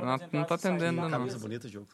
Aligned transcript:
Não, 0.00 0.18
não 0.32 0.44
tá 0.44 0.54
atendendo, 0.54 1.00
não. 1.02 1.10
Camisa 1.10 1.38
bonita, 1.38 1.68
jogo. 1.68 1.86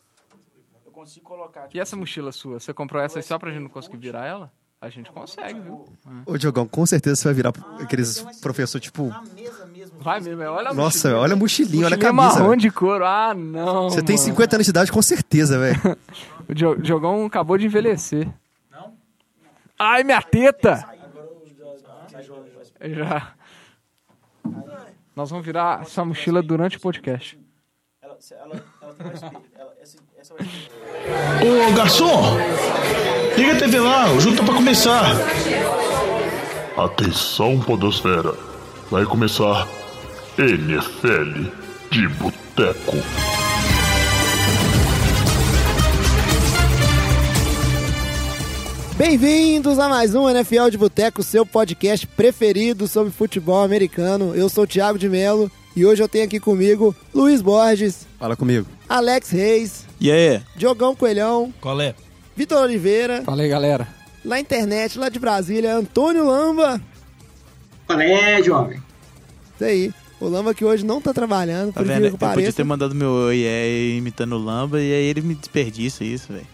Eu 0.85 0.93
consigo 0.93 1.25
colocar. 1.27 1.63
tipo, 1.65 1.77
E 1.77 1.81
essa 1.81 1.97
mochila 1.97 2.33
sua? 2.33 2.59
Você 2.61 2.73
comprou 2.73 3.03
essa 3.03 3.19
aí 3.19 3.23
só 3.23 3.39
pra 3.39 3.51
gente 3.51 3.63
não 3.63 3.69
conseguir 3.71 3.97
virar 3.99 4.25
ela? 4.27 4.53
A 4.79 4.91
gente 4.91 5.11
consegue, 5.11 5.59
viu? 5.59 5.87
Ô, 6.27 6.37
Diogão, 6.37 6.67
com 6.69 6.85
certeza 6.85 7.17
você 7.17 7.25
vai 7.25 7.35
virar 7.35 7.53
aqueles 7.81 8.21
professor, 8.43 8.79
tipo... 8.79 9.07
Na 9.09 9.23
mesa 9.23 9.65
mesmo. 9.67 9.99
Vai 9.99 10.21
mesmo, 10.21 10.43
é, 10.43 10.49
olha 10.51 10.69
a 10.71 10.75
Nossa, 10.75 11.09
mochilinha. 11.09 11.17
olha 11.23 11.33
a 11.33 11.37
mochilinha, 11.37 11.87
olha 11.87 11.95
a 11.97 11.99
camisa. 11.99 12.23
marrom 12.39 12.49
velho. 12.51 12.61
de 12.61 12.71
couro. 12.71 13.05
Ah, 13.07 13.35
não. 13.35 13.89
Você 13.89 14.03
tem 14.03 14.17
mano. 14.17 14.27
50 14.27 14.57
anos 14.57 14.67
de 14.67 14.71
idade, 14.71 14.93
com 14.93 15.01
certeza, 15.03 15.59
velho. 15.59 15.97
O 16.49 16.55
Dio- 16.55 16.77
Diogão 16.81 17.25
acabou 17.25 17.57
de 17.57 17.65
envelhecer. 17.67 18.29
Não? 18.71 18.93
Ai, 19.79 20.05
minha 20.05 20.21
teta! 20.23 20.87
Já. 22.81 23.33
Nós 25.15 25.31
vamos 25.31 25.45
virar 25.45 25.81
essa 25.83 26.05
mochila 26.05 26.43
durante 26.43 26.77
o 26.77 26.81
podcast. 26.81 27.39
Ela, 28.17 28.41
ela, 28.41 28.65
ela 28.81 28.95
tem 28.95 29.07
mais 29.07 29.23
espelho. 29.23 29.43
Ela, 29.59 29.73
essa, 29.83 29.99
essa 30.19 30.35
vai 30.35 30.47
ser. 30.47 31.71
Ô 31.71 31.77
garçom, 31.77 32.37
liga 33.37 33.53
a 33.53 33.59
TV 33.59 33.79
lá, 33.79 34.11
o 34.11 34.21
jogo 34.21 34.37
tá 34.39 34.43
pra 34.43 34.55
começar. 34.55 35.05
Atenção, 36.79 37.61
Podosfera. 37.61 38.35
Vai 38.91 39.05
começar 39.05 39.69
NFL 40.39 41.51
de 41.91 42.09
Boteco. 42.09 42.97
Bem-vindos 48.97 49.79
a 49.79 49.91
mais 49.91 50.15
um 50.15 50.27
NFL 50.31 50.71
de 50.71 50.79
Boteco, 50.79 51.23
seu 51.23 51.45
podcast 51.45 52.07
preferido 52.07 52.89
sobre 52.89 53.13
futebol 53.13 53.63
americano. 53.63 54.35
Eu 54.35 54.49
sou 54.49 54.65
o 54.65 54.67
Thiago 54.67 54.99
de 54.99 55.07
Melo 55.07 55.53
e 55.77 55.85
hoje 55.85 56.03
eu 56.03 56.09
tenho 56.09 56.25
aqui 56.25 56.41
comigo 56.41 56.95
Luiz 57.15 57.41
Borges, 57.43 58.07
Fala 58.19 58.35
comigo. 58.35 58.67
Alex 58.89 59.31
Reis, 59.31 59.85
E 60.01 60.11
aí? 60.11 60.41
Diogão 60.57 60.97
Coelhão, 60.97 61.53
Qual 61.61 61.81
é? 61.81 61.95
Vitor 62.35 62.63
Oliveira, 62.63 63.23
Fala 63.23 63.43
aí, 63.43 63.49
galera. 63.49 63.87
lá 64.25 64.41
internet, 64.41 64.99
lá 64.99 65.09
de 65.09 65.19
Brasília, 65.19 65.75
Antônio 65.77 66.25
Lamba. 66.27 66.81
Qual 67.87 68.01
é, 68.01 68.43
jovem? 68.43 68.83
Isso 69.55 69.65
aí. 69.65 69.93
O 70.19 70.29
Lamba 70.29 70.55
que 70.55 70.65
hoje 70.65 70.85
não 70.85 71.01
tá 71.01 71.13
trabalhando, 71.13 71.73
Tá 71.75 71.81
por 71.81 71.87
vendo? 71.87 72.07
Eu 72.07 72.17
podia 72.17 72.53
ter 72.53 72.65
mandado 72.65 72.95
meu 72.95 73.11
oi 73.11 73.45
é, 73.45 73.97
imitando 73.97 74.33
o 74.35 74.39
Lamba 74.39 74.81
e 74.81 74.93
aí 74.93 75.05
ele 75.05 75.21
me 75.21 75.35
desperdiça 75.35 76.03
isso, 76.05 76.33
velho. 76.33 76.47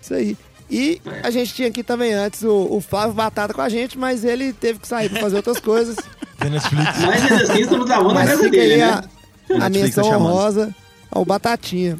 Isso 0.00 0.14
aí. 0.14 0.36
E 0.70 1.00
a 1.24 1.30
gente 1.30 1.52
tinha 1.52 1.66
aqui 1.66 1.82
também 1.82 2.12
antes 2.12 2.44
o, 2.44 2.68
o 2.70 2.80
Flávio 2.80 3.12
Batata 3.14 3.52
com 3.52 3.60
a 3.60 3.68
gente, 3.68 3.98
mas 3.98 4.24
ele 4.24 4.52
teve 4.52 4.78
que 4.78 4.86
sair 4.86 5.08
pra 5.10 5.20
fazer 5.20 5.36
outras 5.36 5.58
coisas. 5.58 5.96
Netflix. 6.48 6.98
Mas 7.04 7.22
ainda 7.22 7.44
assim, 7.44 7.60
estamos 7.60 7.86
gravando 7.86 8.14
na 8.14 8.26
casa 8.26 8.48
dele, 8.48 8.76
né? 8.78 8.84
a, 8.84 9.66
a 9.66 9.68
menção 9.68 10.04
tá 10.04 10.10
chamando. 10.10 10.32
honrosa 10.32 10.74
ao 11.10 11.24
Batatinha. 11.24 11.98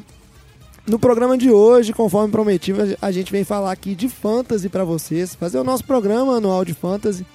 No 0.87 0.97
programa 0.97 1.37
de 1.37 1.51
hoje, 1.51 1.93
conforme 1.93 2.31
prometido, 2.31 2.97
a 3.01 3.11
gente 3.11 3.31
vem 3.31 3.43
falar 3.43 3.71
aqui 3.71 3.93
de 3.93 4.09
fantasy 4.09 4.67
pra 4.67 4.83
vocês, 4.83 5.35
fazer 5.35 5.59
o 5.59 5.63
nosso 5.63 5.83
programa 5.83 6.37
anual 6.37 6.65
de 6.65 6.73
fantasy. 6.73 7.25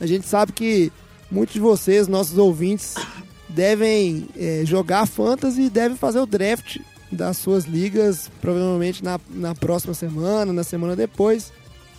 A 0.00 0.06
gente 0.06 0.26
sabe 0.26 0.52
que 0.52 0.92
muitos 1.30 1.54
de 1.54 1.60
vocês, 1.60 2.08
nossos 2.08 2.36
ouvintes, 2.36 2.94
devem 3.48 4.28
eh, 4.36 4.62
jogar 4.64 5.06
fantasy 5.06 5.62
e 5.62 5.70
devem 5.70 5.96
fazer 5.96 6.18
o 6.18 6.26
draft 6.26 6.78
das 7.10 7.36
suas 7.36 7.64
ligas, 7.64 8.30
provavelmente 8.40 9.04
na, 9.04 9.20
na 9.30 9.54
próxima 9.54 9.94
semana, 9.94 10.52
na 10.52 10.64
semana 10.64 10.96
depois. 10.96 11.52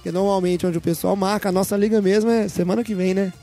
Que 0.03 0.09
é 0.09 0.11
normalmente 0.11 0.67
onde 0.67 0.77
o 0.77 0.81
pessoal 0.81 1.15
marca. 1.15 1.49
A 1.49 1.52
nossa 1.52 1.75
liga 1.75 2.02
mesmo 2.02 2.29
é 2.29 2.47
semana 2.47 2.83
que 2.83 2.93
vem, 2.93 3.13
né? 3.13 3.33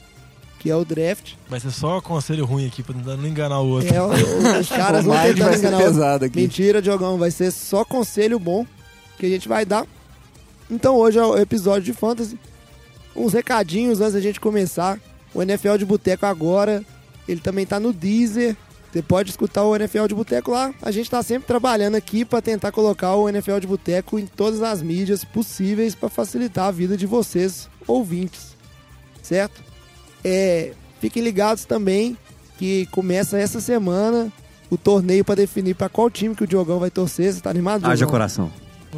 Que 0.65 0.70
é 0.70 0.77
o 0.77 0.83
draft. 0.83 1.34
Vai 1.47 1.61
ser 1.61 1.70
só 1.70 2.01
conselho 2.01 2.47
ruim 2.47 2.67
aqui 2.67 2.83
pra 2.83 2.95
não 2.97 3.27
enganar 3.27 3.61
o 3.61 3.69
outro. 3.69 3.95
É, 3.95 4.01
os 4.59 4.67
caras 4.73 5.05
vão 5.05 5.15
ser 5.15 5.37
enganar 5.37 5.53
o 5.53 5.73
outro. 5.75 5.79
pesado 5.93 6.25
aqui. 6.25 6.41
Mentira, 6.41 6.81
Diogão, 6.81 7.19
vai 7.19 7.31
ser 7.31 7.51
só 7.51 7.84
conselho 7.84 8.39
bom 8.39 8.67
que 9.19 9.27
a 9.27 9.29
gente 9.29 9.47
vai 9.47 9.67
dar. 9.67 9.87
Então 10.71 10.97
hoje 10.97 11.19
é 11.19 11.23
o 11.23 11.37
episódio 11.37 11.83
de 11.83 11.93
Fantasy. 11.93 12.38
Uns 13.15 13.34
recadinhos 13.34 14.00
antes 14.00 14.15
da 14.15 14.21
gente 14.21 14.41
começar. 14.41 14.99
O 15.34 15.43
NFL 15.43 15.77
de 15.77 15.84
Boteco 15.84 16.25
agora, 16.25 16.83
ele 17.28 17.43
também 17.43 17.67
tá 17.67 17.78
no 17.78 17.93
Deezer. 17.93 18.56
Você 18.91 19.03
pode 19.03 19.28
escutar 19.28 19.65
o 19.65 19.77
NFL 19.77 20.06
de 20.06 20.15
Boteco 20.15 20.50
lá. 20.50 20.72
A 20.81 20.91
gente 20.91 21.11
tá 21.11 21.22
sempre 21.22 21.47
trabalhando 21.47 21.97
aqui 21.97 22.25
para 22.25 22.41
tentar 22.41 22.72
colocar 22.72 23.15
o 23.17 23.28
NFL 23.28 23.59
de 23.59 23.67
Boteco 23.67 24.19
em 24.19 24.25
todas 24.25 24.62
as 24.62 24.81
mídias 24.81 25.27
possíveis 25.27 25.94
para 25.94 26.09
facilitar 26.09 26.69
a 26.69 26.71
vida 26.71 26.97
de 26.97 27.05
vocês, 27.05 27.69
ouvintes. 27.87 28.56
Certo? 29.21 29.74
É, 30.25 30.73
fiquem 31.01 31.23
ligados 31.23 31.65
também 31.65 32.17
que 32.59 32.87
começa 32.87 33.37
essa 33.39 33.61
semana 33.61 34.33
o 34.71 34.77
torneio 34.77 35.25
para 35.25 35.37
definir 35.37 35.75
para 35.75 35.89
qual 35.89 36.11
time 36.11 36.35
que 36.35 36.45
o 36.45 36.47
Diogão 36.47 36.79
vai 36.79 36.91
torcer. 36.91 37.33
Você 37.33 37.41
tá 37.41 37.51
animado, 37.51 37.85
Haja 37.85 38.07
coração. 38.07 38.51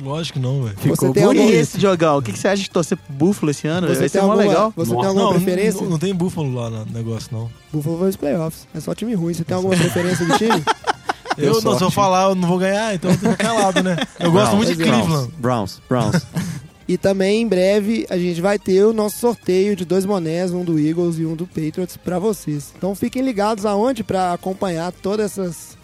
Lógico 0.03 0.39
que 0.39 0.45
não, 0.45 0.63
velho. 0.63 0.77
Você 0.85 1.11
tem 1.11 1.23
Por 1.25 1.37
algum, 1.37 1.51
isso, 1.51 1.79
Diogão, 1.79 2.19
o 2.19 2.23
que, 2.23 2.33
que 2.33 2.39
você 2.39 2.49
acha 2.49 2.63
de 2.63 2.71
torcer 2.71 2.99
pro 2.99 3.15
Buffalo 3.15 3.51
esse 3.51 3.67
ano? 3.67 3.87
você 3.89 4.01
Vai 4.01 4.09
ser 4.11 4.21
mó 4.21 4.33
alguma, 4.33 4.43
legal. 4.43 4.73
Você 4.77 4.95
tem 4.95 5.05
alguma 5.07 5.25
Não, 5.25 5.33
preferência? 5.33 5.83
não, 5.83 5.91
não 5.91 5.99
tem 5.99 6.15
búfalo 6.15 6.55
lá 6.55 6.69
no 6.69 6.85
negócio, 6.87 7.31
não. 7.33 7.51
Buffalo 7.73 7.97
vai 7.97 8.09
aos 8.09 8.17
playoffs. 8.17 8.67
É 8.75 8.81
só 8.81 8.95
time 8.95 9.15
ruim. 9.15 9.33
Você 9.33 9.43
tem 9.43 9.57
alguma 9.57 9.75
preferência 9.75 10.27
de 10.27 10.37
time? 10.37 10.63
Eu, 11.39 11.61
não, 11.61 11.77
se 11.77 11.85
eu 11.85 11.91
falar, 11.91 12.31
eu 12.31 12.35
não 12.35 12.49
vou 12.49 12.57
ganhar, 12.57 12.95
então 12.95 13.11
eu 13.11 13.19
tenho 13.19 13.37
calado, 13.37 13.83
né? 13.83 13.95
Eu 14.19 14.33
gosto 14.33 14.57
muito 14.57 14.75
de 14.75 14.83
Cleveland. 14.83 15.31
Browns, 15.37 15.83
Browns. 15.87 16.23
E 16.89 16.97
também 16.97 17.43
em 17.43 17.49
breve 17.49 18.07
a 18.09 18.17
gente 18.17 18.41
vai 18.41 18.59
ter 18.59 18.85
o 18.85 18.93
nosso 18.93 19.19
sorteio 19.19 19.75
de 19.75 19.85
dois 19.85 20.07
bonés, 20.07 20.53
um 20.53 20.65
do 20.65 20.79
Eagles 20.79 21.19
e 21.19 21.27
um 21.27 21.35
do 21.35 21.47
Patriots 21.47 21.97
para 21.97 22.19
vocês. 22.19 22.73
Então 22.77 22.95
fiquem 22.95 23.23
ligados 23.23 23.67
aonde 23.67 24.05
para 24.05 24.33
acompanhar 24.33 24.93
todas 24.93 25.33
essas 25.33 25.77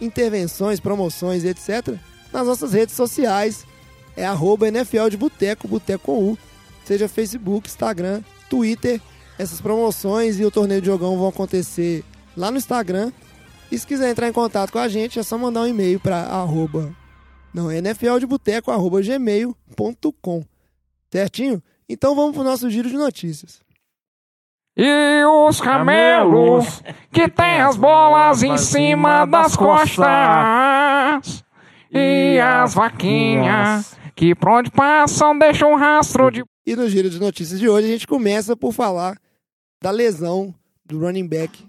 intervenções, 0.00 0.78
promoções, 0.78 1.44
etc. 1.44 1.96
Nas 2.32 2.46
nossas 2.46 2.72
redes 2.72 2.94
sociais 2.94 3.66
é 4.16 4.24
arroba 4.24 4.68
NFL 4.68 5.08
de 5.08 5.16
Boteco, 5.16 5.66
Boteco 5.66 6.12
U. 6.12 6.38
Seja 6.84 7.08
Facebook, 7.08 7.68
Instagram, 7.68 8.22
Twitter. 8.48 9.00
Essas 9.36 9.60
promoções 9.60 10.38
e 10.38 10.44
o 10.44 10.50
torneio 10.52 10.80
de 10.80 10.86
jogão 10.86 11.18
vão 11.18 11.28
acontecer 11.28 12.04
lá 12.36 12.52
no 12.52 12.58
Instagram. 12.58 13.10
E 13.72 13.78
se 13.78 13.84
quiser 13.84 14.10
entrar 14.10 14.28
em 14.28 14.32
contato 14.32 14.70
com 14.70 14.78
a 14.78 14.86
gente, 14.86 15.18
é 15.18 15.22
só 15.24 15.36
mandar 15.36 15.62
um 15.62 15.66
e-mail 15.66 15.98
para 15.98 16.18
arroba 16.18 16.94
não, 17.54 17.70
nfldeboteco, 17.70 18.72
arroba 18.72 19.00
gmail.com. 19.00 20.44
Certinho? 21.10 21.62
Então 21.88 22.16
vamos 22.16 22.34
pro 22.34 22.42
nosso 22.42 22.68
giro 22.68 22.88
de 22.88 22.96
notícias. 22.96 23.62
E 24.76 25.24
os 25.24 25.60
camelos 25.60 26.82
que 27.12 27.28
tem 27.28 27.60
as 27.60 27.76
bolas 27.76 28.42
em 28.42 28.58
cima 28.58 29.24
das 29.24 29.54
costas. 29.54 31.44
E 31.92 32.40
as 32.40 32.74
vaquinhas 32.74 33.96
que 34.16 34.34
por 34.34 34.48
onde 34.48 34.70
passam 34.70 35.38
deixam 35.38 35.72
um 35.72 35.76
rastro 35.76 36.30
de. 36.30 36.44
E 36.66 36.74
no 36.74 36.88
giro 36.88 37.08
de 37.08 37.20
notícias 37.20 37.60
de 37.60 37.68
hoje 37.68 37.86
a 37.86 37.90
gente 37.90 38.06
começa 38.06 38.56
por 38.56 38.72
falar 38.72 39.16
da 39.80 39.90
lesão 39.90 40.52
do 40.84 40.98
running 40.98 41.28
back 41.28 41.64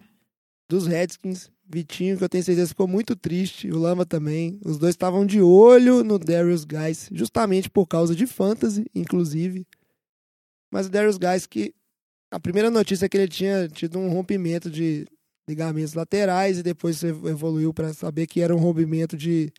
dos 0.67 0.87
Redskins, 0.87 1.51
Vitinho, 1.67 2.17
que 2.17 2.23
eu 2.23 2.29
tenho 2.29 2.43
certeza 2.43 2.69
ficou 2.69 2.87
muito 2.87 3.15
triste, 3.15 3.71
o 3.71 3.77
Lama 3.79 4.05
também. 4.05 4.59
Os 4.63 4.77
dois 4.77 4.93
estavam 4.93 5.25
de 5.25 5.41
olho 5.41 6.03
no 6.03 6.19
Darius 6.19 6.63
Guys, 6.63 7.09
justamente 7.11 7.69
por 7.69 7.87
causa 7.87 8.15
de 8.15 8.27
fantasy, 8.27 8.85
inclusive. 8.93 9.65
Mas 10.71 10.87
o 10.87 10.89
Darius 10.89 11.17
Guys 11.17 11.47
que 11.47 11.73
a 12.31 12.39
primeira 12.39 12.69
notícia 12.69 13.05
é 13.05 13.09
que 13.09 13.17
ele 13.17 13.27
tinha 13.27 13.67
tido 13.67 13.97
um 13.97 14.09
rompimento 14.09 14.69
de 14.69 15.07
ligamentos 15.47 15.93
laterais 15.93 16.57
e 16.59 16.63
depois 16.63 17.03
evoluiu 17.03 17.73
para 17.73 17.93
saber 17.93 18.27
que 18.27 18.41
era 18.41 18.55
um 18.55 18.59
rompimento 18.59 19.15
de 19.15 19.51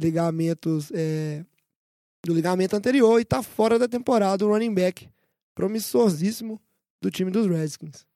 ligamentos 0.00 0.90
é, 0.92 1.44
do 2.24 2.34
ligamento 2.34 2.74
anterior 2.74 3.20
e 3.20 3.24
tá 3.24 3.42
fora 3.42 3.78
da 3.78 3.86
temporada 3.86 4.44
o 4.44 4.48
running 4.48 4.72
back 4.72 5.08
promissorzíssimo 5.54 6.60
do 7.02 7.10
time 7.10 7.30
dos 7.30 7.46
Redskins. 7.46 8.07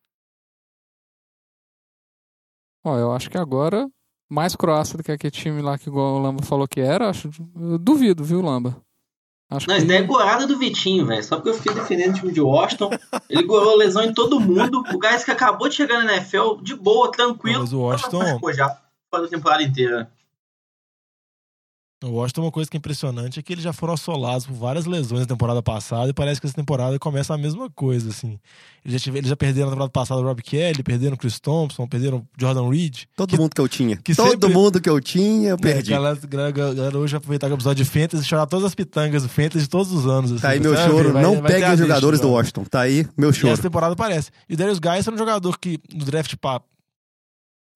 Ó, 2.85 2.97
eu 2.99 3.13
acho 3.13 3.31
que 3.31 3.39
agora, 3.39 3.89
mais 4.31 4.57
croácia 4.57 4.97
do 4.97 5.05
que 5.05 5.13
aquele 5.13 5.31
time 5.31 5.63
lá 5.63 5.79
que 5.79 5.89
igual 5.89 6.15
o 6.15 6.23
Lamba 6.23 6.43
falou 6.43 6.67
que 6.67 6.81
era, 6.81 7.09
acho. 7.09 7.31
Eu 7.59 7.79
duvido, 7.79 8.25
viu, 8.25 8.41
Lamba? 8.43 8.77
Acho 9.51 9.69
Não, 9.69 9.77
isso 9.77 9.87
daí 9.87 9.99
é 9.99 10.03
gorada 10.03 10.47
do 10.47 10.59
Vitinho, 10.59 11.05
velho. 11.05 11.23
Só 11.23 11.37
porque 11.37 11.51
eu 11.51 11.55
fiquei 11.55 11.75
defendendo 11.75 12.13
o 12.13 12.19
time 12.19 12.33
de 12.33 12.41
Washington. 12.41 12.91
Ele 13.29 13.43
gorou 13.43 13.77
lesão 13.77 14.03
em 14.03 14.15
todo 14.15 14.41
mundo. 14.41 14.83
O 14.95 14.99
Gás 14.99 15.25
que 15.25 15.31
acabou 15.31 15.69
de 15.69 15.75
chegar 15.75 16.03
na 16.03 16.15
NFL, 16.15 16.63
de 16.63 16.75
boa, 16.75 17.13
tranquilo. 17.13 17.61
Mas 17.61 17.73
o 17.73 17.81
Washington- 17.81 18.53
já. 18.55 18.69
Fora 19.11 19.25
da 19.25 19.29
temporada 19.29 19.63
inteira. 19.63 20.11
O 22.03 22.11
Washington, 22.11 22.43
uma 22.43 22.51
coisa 22.51 22.69
que 22.69 22.77
é 22.77 22.79
impressionante 22.79 23.39
é 23.39 23.43
que 23.43 23.53
eles 23.53 23.63
já 23.63 23.73
foram 23.73 23.95
assolados 23.95 24.45
por 24.47 24.55
várias 24.55 24.87
lesões 24.87 25.21
na 25.21 25.27
temporada 25.27 25.63
passada 25.63 26.09
e 26.11 26.13
parece 26.13 26.41
que 26.41 26.47
essa 26.47 26.57
temporada 26.57 26.99
começa 26.99 27.33
a 27.33 27.39
mesma 27.39 27.71
coisa, 27.71 28.11
assim. 28.11 28.39
Eles 28.85 28.95
já, 29.01 29.05
tiveram, 29.05 29.19
eles 29.21 29.29
já 29.29 29.37
perderam 29.37 29.67
na 29.67 29.73
temporada 29.73 29.93
passada 29.93 30.21
o 30.21 30.25
Rob 30.25 30.43
Kelly, 30.43 30.83
perderam 30.83 31.15
o 31.15 31.17
Chris 31.17 31.39
Thompson, 31.39 31.87
perderam 31.87 32.19
o 32.19 32.27
Jordan 32.37 32.69
Reed. 32.69 33.03
Todo 33.15 33.29
que, 33.31 33.37
mundo 33.39 33.55
que 33.55 33.61
eu 33.61 33.69
tinha. 33.69 33.97
que 33.97 34.15
Todo 34.17 34.31
sempre- 34.31 34.49
mundo 34.53 34.81
que 34.81 34.91
eu 34.91 35.01
tinha, 35.01 35.51
eu 35.51 35.57
perdi. 35.59 35.93
É, 35.93 35.97
galera, 35.97 36.19
galera, 36.27 36.51
galera 36.75 36.99
hoje 36.99 37.13
vai 37.13 37.19
aproveitar 37.19 37.49
o 37.49 37.55
episódio 37.55 37.85
de 37.85 37.89
Fantasy 37.91 38.25
e 38.25 38.27
chorar 38.27 38.47
todas 38.47 38.65
as 38.65 38.75
pitangas 38.75 39.23
do 39.23 39.29
Fantasy 39.29 39.61
de 39.65 39.69
todos 39.71 39.93
os 39.93 40.05
anos. 40.07 40.33
Assim, 40.33 40.41
Tá 40.43 40.49
aí 40.49 40.59
meu 40.61 40.75
vai 40.75 40.89
choro. 40.89 41.13
vai- 41.13 41.23
não 41.23 41.41
vai 41.41 41.53
peguem 41.53 41.73
os 41.73 41.79
jogadores 41.79 42.19
do 42.19 42.25
mano. 42.27 42.39
Washington. 42.39 42.65
Tá 42.65 42.81
aí 42.81 43.07
meu 43.17 43.31
E 43.31 43.33
choro. 43.33 43.53
essa 43.53 43.63
temporada 43.63 43.95
parece. 43.95 44.31
E 44.49 44.55
o 44.55 44.57
Darius 44.57 44.81
Guy 44.81 44.89
era 44.99 45.15
um 45.15 45.19
jogador 45.19 45.57
que, 45.59 45.79
no 45.95 46.05
draft 46.05 46.35
pa- 46.41 46.61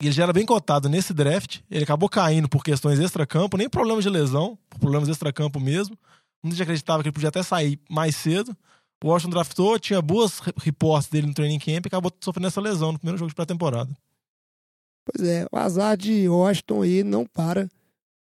ele 0.00 0.12
já 0.12 0.24
era 0.24 0.32
bem 0.32 0.44
cotado 0.44 0.88
nesse 0.88 1.14
draft. 1.14 1.60
Ele 1.70 1.84
acabou 1.84 2.08
caindo 2.08 2.48
por 2.48 2.62
questões 2.62 2.98
extra-campo, 2.98 3.56
nem 3.56 3.68
problemas 3.68 4.04
de 4.04 4.10
lesão, 4.10 4.58
problemas 4.78 5.08
extra-campo 5.08 5.58
mesmo. 5.58 5.96
Muita 6.42 6.56
gente 6.56 6.62
acreditava 6.62 7.02
que 7.02 7.08
ele 7.08 7.14
podia 7.14 7.30
até 7.30 7.42
sair 7.42 7.80
mais 7.88 8.14
cedo. 8.16 8.56
O 9.02 9.08
Washington 9.08 9.30
draftou, 9.30 9.78
tinha 9.78 10.00
boas 10.02 10.38
re- 10.38 10.52
reportes 10.58 11.08
dele 11.08 11.26
no 11.26 11.34
training 11.34 11.58
camp 11.58 11.86
e 11.86 11.88
acabou 11.88 12.12
sofrendo 12.20 12.48
essa 12.48 12.60
lesão 12.60 12.92
no 12.92 12.98
primeiro 12.98 13.18
jogo 13.18 13.28
de 13.28 13.34
pré-temporada. 13.34 13.96
Pois 15.04 15.28
é, 15.28 15.46
o 15.52 15.56
azar 15.56 15.96
de 15.96 16.28
Washington 16.28 16.82
aí 16.82 17.04
não 17.04 17.24
para. 17.24 17.68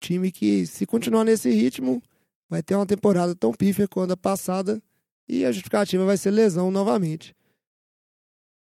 Time 0.01 0.31
que, 0.31 0.67
se 0.67 0.87
continuar 0.87 1.25
nesse 1.25 1.51
ritmo, 1.51 2.03
vai 2.49 2.63
ter 2.63 2.77
uma 2.77 2.87
temporada 2.87 3.35
tão 3.35 3.53
pífia 3.53 3.89
quanto 3.89 4.13
a 4.13 4.17
passada 4.17 4.81
e 5.29 5.45
a 5.45 5.51
justificativa 5.51 6.05
vai 6.05 6.17
ser 6.17 6.31
lesão 6.31 6.71
novamente. 6.71 7.35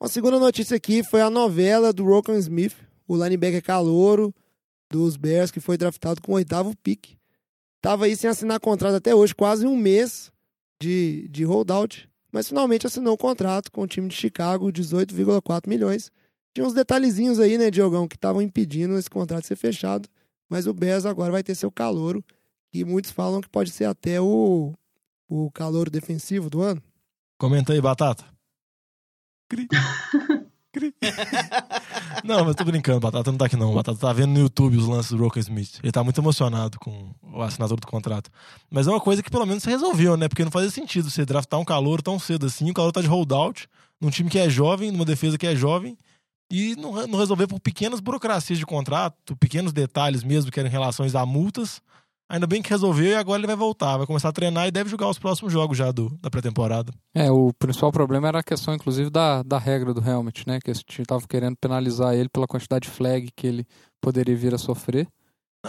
Uma 0.01 0.09
segunda 0.09 0.39
notícia 0.39 0.77
aqui 0.77 1.03
foi 1.05 1.21
a 1.21 1.29
novela 1.29 1.93
do 1.93 2.05
Rokan 2.05 2.39
Smith, 2.39 2.77
o 3.09 3.17
linebacker 3.17 3.63
calouro 3.63 4.33
dos 4.91 5.17
Bears, 5.17 5.51
que 5.51 5.61
foi 5.61 5.77
draftado 5.77 6.21
com 6.21 6.33
o 6.33 6.35
oitavo 6.37 6.77
pick. 6.77 7.17
Tava 7.81 8.05
aí 8.05 8.15
sem 8.15 8.29
assinar 8.29 8.61
contrato 8.61 8.97
até 8.97 9.15
hoje, 9.15 9.35
quase 9.35 9.67
um 9.67 9.77
mês 9.77 10.31
de, 10.81 11.27
de 11.29 11.45
holdout, 11.45 12.09
mas 12.31 12.49
finalmente 12.49 12.87
assinou 12.87 13.15
o 13.15 13.19
contrato 13.19 13.73
com 13.73 13.83
o 13.83 13.87
time 13.87 14.09
de 14.09 14.15
Chicago, 14.15 14.71
18,4 14.71 15.69
milhões. 15.69 16.13
Tinha 16.55 16.67
uns 16.67 16.75
detalhezinhos 16.75 17.41
aí, 17.41 17.57
né, 17.57 17.71
Diogão, 17.71 18.07
que 18.07 18.17
estavam 18.17 18.43
impedindo 18.43 18.99
esse 18.99 19.09
contrato 19.09 19.47
ser 19.47 19.57
fechado, 19.57 20.09
mas 20.49 20.67
o 20.67 20.75
Bears 20.75 21.07
agora 21.07 21.33
vai 21.33 21.43
ter 21.43 21.55
seu 21.55 21.71
calouro, 21.71 22.25
que 22.71 22.85
muitos 22.85 23.11
falam 23.11 23.41
que 23.41 23.49
pode 23.49 23.71
ser 23.71 23.85
até 23.85 24.21
o, 24.21 24.75
o 25.29 25.51
calouro 25.53 25.91
defensivo 25.91 26.51
do 26.51 26.61
ano. 26.61 26.83
Comenta 27.39 27.73
aí, 27.73 27.81
Batata. 27.81 28.25
Cri. 29.49 29.67
Não, 32.25 32.45
mas 32.45 32.57
tô 32.57 32.65
brincando, 32.65 33.01
Batata 33.01 33.31
não 33.31 33.39
tá 33.39 33.47
aqui 33.47 33.57
não. 33.57 33.73
Batata 33.73 33.99
tá 33.99 34.13
vendo 34.13 34.31
no 34.33 34.41
YouTube 34.41 34.77
os 34.77 34.87
lances 34.87 35.13
do 35.13 35.23
Roker 35.23 35.41
Smith. 35.41 35.79
Ele 35.83 35.93
tá 35.93 36.03
muito 36.03 36.21
emocionado 36.21 36.79
com 36.79 37.11
a 37.35 37.45
assinatura 37.45 37.81
do 37.81 37.87
contrato. 37.87 38.31
Mas 38.71 38.87
é 38.87 38.91
uma 38.91 39.01
coisa 39.01 39.23
que 39.23 39.31
pelo 39.31 39.47
menos 39.47 39.63
você 39.63 39.71
resolveu, 39.71 40.17
né? 40.17 40.29
Porque 40.29 40.45
não 40.45 40.51
fazia 40.51 40.71
sentido 40.71 41.11
você 41.11 41.25
draftar 41.25 41.59
um 41.61 41.65
calor 41.65 42.03
tão 42.03 42.19
cedo 42.19 42.47
assim. 42.47 42.71
O 42.71 42.75
calor 42.75 42.93
tá 42.93 43.01
de 43.01 43.07
holdout, 43.07 43.69
num 44.01 44.11
time 44.11 44.29
que 44.29 44.39
é 44.39 44.51
jovem, 44.51 44.91
numa 44.91 45.05
defesa 45.05 45.39
que 45.39 45.47
é 45.47 45.55
jovem. 45.55 45.97
E 46.51 46.75
não, 46.77 47.07
não 47.07 47.19
resolver 47.19 47.47
por 47.47 47.61
pequenas 47.61 48.01
burocracias 48.01 48.59
de 48.59 48.67
contrato, 48.67 49.37
pequenos 49.37 49.73
detalhes 49.73 50.25
mesmo, 50.25 50.51
que 50.51 50.59
eram 50.59 50.69
em 50.69 50.73
relações 50.73 51.15
a 51.15 51.25
multas. 51.25 51.81
Ainda 52.29 52.47
bem 52.47 52.61
que 52.61 52.69
resolveu 52.69 53.13
e 53.13 53.15
agora 53.15 53.41
ele 53.41 53.47
vai 53.47 53.57
voltar. 53.57 53.97
Vai 53.97 54.07
começar 54.07 54.29
a 54.29 54.33
treinar 54.33 54.67
e 54.67 54.71
deve 54.71 54.91
jogar 54.91 55.09
os 55.09 55.19
próximos 55.19 55.51
jogos 55.51 55.79
já 55.79 55.91
do, 55.91 56.11
da 56.21 56.29
pré-temporada. 56.29 56.93
É, 57.15 57.31
o 57.31 57.55
principal 57.55 57.91
problema 57.91 58.29
era 58.29 58.41
a 58.41 58.43
questão, 58.43 58.75
inclusive, 58.75 59.09
da, 59.09 59.43
da 59.43 59.59
regra 59.59 59.95
do 59.95 60.07
helmet, 60.07 60.47
né? 60.47 60.59
Que 60.63 60.71
esse 60.71 60.85
time 60.85 61.07
tava 61.07 61.27
querendo 61.27 61.57
penalizar 61.57 62.15
ele 62.15 62.29
pela 62.29 62.47
quantidade 62.47 62.87
de 62.87 62.91
flag 62.91 63.31
que 63.35 63.47
ele 63.47 63.67
poderia 64.01 64.37
vir 64.37 64.55
a 64.55 64.59
sofrer. 64.59 65.09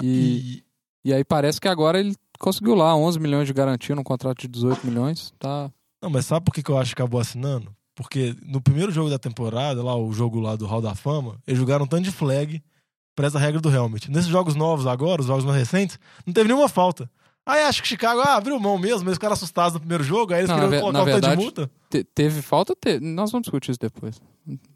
E, 0.04 0.62
e 1.04 1.14
aí 1.14 1.24
parece 1.24 1.62
que 1.62 1.68
agora 1.68 2.00
ele 2.00 2.14
conseguiu 2.38 2.76
lá 2.76 2.96
11 2.96 3.20
milhões 3.20 3.48
de 3.48 3.54
garantia 3.54 3.96
num 3.96 4.04
contrato 4.04 4.42
de 4.42 4.48
18 4.50 4.86
milhões. 4.86 5.34
Tá. 5.40 5.72
Não, 6.02 6.10
mas 6.10 6.26
sabe 6.26 6.46
por 6.46 6.54
que 6.54 6.62
que 6.62 6.72
eu 6.72 6.78
acho 6.78 6.94
que 6.94 7.02
acabou 7.02 7.22
assinando? 7.22 7.74
Porque 7.96 8.36
no 8.46 8.62
primeiro 8.62 8.92
jogo 8.92 9.10
da 9.10 9.20
temporada, 9.20 9.84
lá 9.84 9.96
o 9.96 10.12
jogo 10.14 10.40
lá 10.40 10.56
do 10.56 10.66
Hall 10.66 10.82
da 10.82 10.96
Fama, 10.96 11.38
eles 11.46 11.60
jogaram 11.60 11.86
um 11.86 11.88
tanto 11.88 12.04
de 12.04 12.12
flag 12.12 12.62
pra 13.20 13.28
essa 13.28 13.38
regra 13.38 13.60
do 13.60 13.70
helmet. 13.70 14.10
Nesses 14.10 14.30
jogos 14.30 14.56
novos 14.56 14.88
agora, 14.88 15.20
os 15.20 15.28
jogos 15.28 15.44
mais 15.44 15.58
recentes, 15.58 16.00
não 16.26 16.34
teve 16.34 16.48
nenhuma 16.48 16.70
falta. 16.70 17.10
Aí 17.46 17.64
acho 17.64 17.82
que 17.82 17.88
Chicago 17.90 18.22
ah, 18.22 18.36
abriu 18.36 18.58
mão 18.60 18.78
mesmo, 18.78 19.04
mas 19.04 19.14
os 19.14 19.18
caras 19.18 19.38
assustados 19.40 19.74
no 19.74 19.80
primeiro 19.82 20.04
jogo, 20.04 20.34
aí 20.34 20.40
eles 20.42 20.50
Não, 20.50 20.56
queriam 20.56 20.72
na 20.72 20.80
colocar 20.80 20.98
na 20.98 21.02
o 21.02 21.06
tanto 21.06 21.16
de 21.16 21.22
verdade, 21.28 21.42
multa. 21.42 21.72
Te- 21.90 22.04
teve 22.04 22.42
falta? 22.42 22.76
Te... 22.80 23.00
Nós 23.02 23.30
vamos 23.32 23.44
discutir 23.46 23.72
isso 23.72 23.80
depois. 23.80 24.22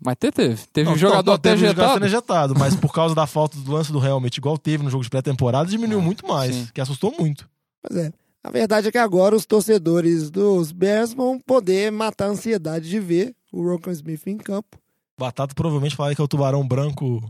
Mas 0.04 0.16
te- 0.20 0.32
teve. 0.32 0.62
Teve 0.74 0.90
Não, 0.90 0.98
jogador 0.98 1.26
não, 1.32 1.34
até 1.36 1.52
teve 1.52 1.68
jogador 1.68 1.82
ejetado. 1.82 1.94
sendo 1.94 2.06
ejetado, 2.06 2.54
mas 2.60 2.76
por 2.76 2.92
causa 2.92 3.16
da 3.16 3.26
falta 3.26 3.58
do 3.58 3.72
lance 3.72 3.92
do 3.94 4.04
helmet, 4.06 4.36
igual 4.38 4.58
teve 4.58 4.84
no 4.84 4.90
jogo 4.90 5.04
de 5.04 5.10
pré-temporada, 5.10 5.70
diminuiu 5.70 6.00
Ah, 6.00 6.04
muito 6.04 6.28
mais, 6.28 6.54
sim. 6.56 6.68
que 6.74 6.82
assustou 6.82 7.14
muito. 7.18 7.48
Pois 7.88 7.98
é. 8.06 8.12
A 8.44 8.50
verdade 8.52 8.88
é 8.90 8.92
que 8.92 8.98
agora 8.98 9.36
os 9.36 9.46
torcedores 9.46 10.30
dos 10.30 10.74
Bears 10.74 11.14
vão 11.14 11.40
poder 11.40 11.92
matar 11.94 12.26
a 12.26 12.30
ansiedade 12.32 12.90
de 12.90 13.00
ver 13.00 13.34
o 13.54 13.64
Rokan 13.64 13.92
Smith 13.92 14.26
em 14.28 14.38
campo. 14.38 14.78
Batata 15.18 15.54
provavelmente 15.56 15.96
falaria 15.96 16.16
que 16.16 16.22
é 16.22 16.26
o 16.26 16.28
tubarão 16.28 16.68
branco 16.68 17.24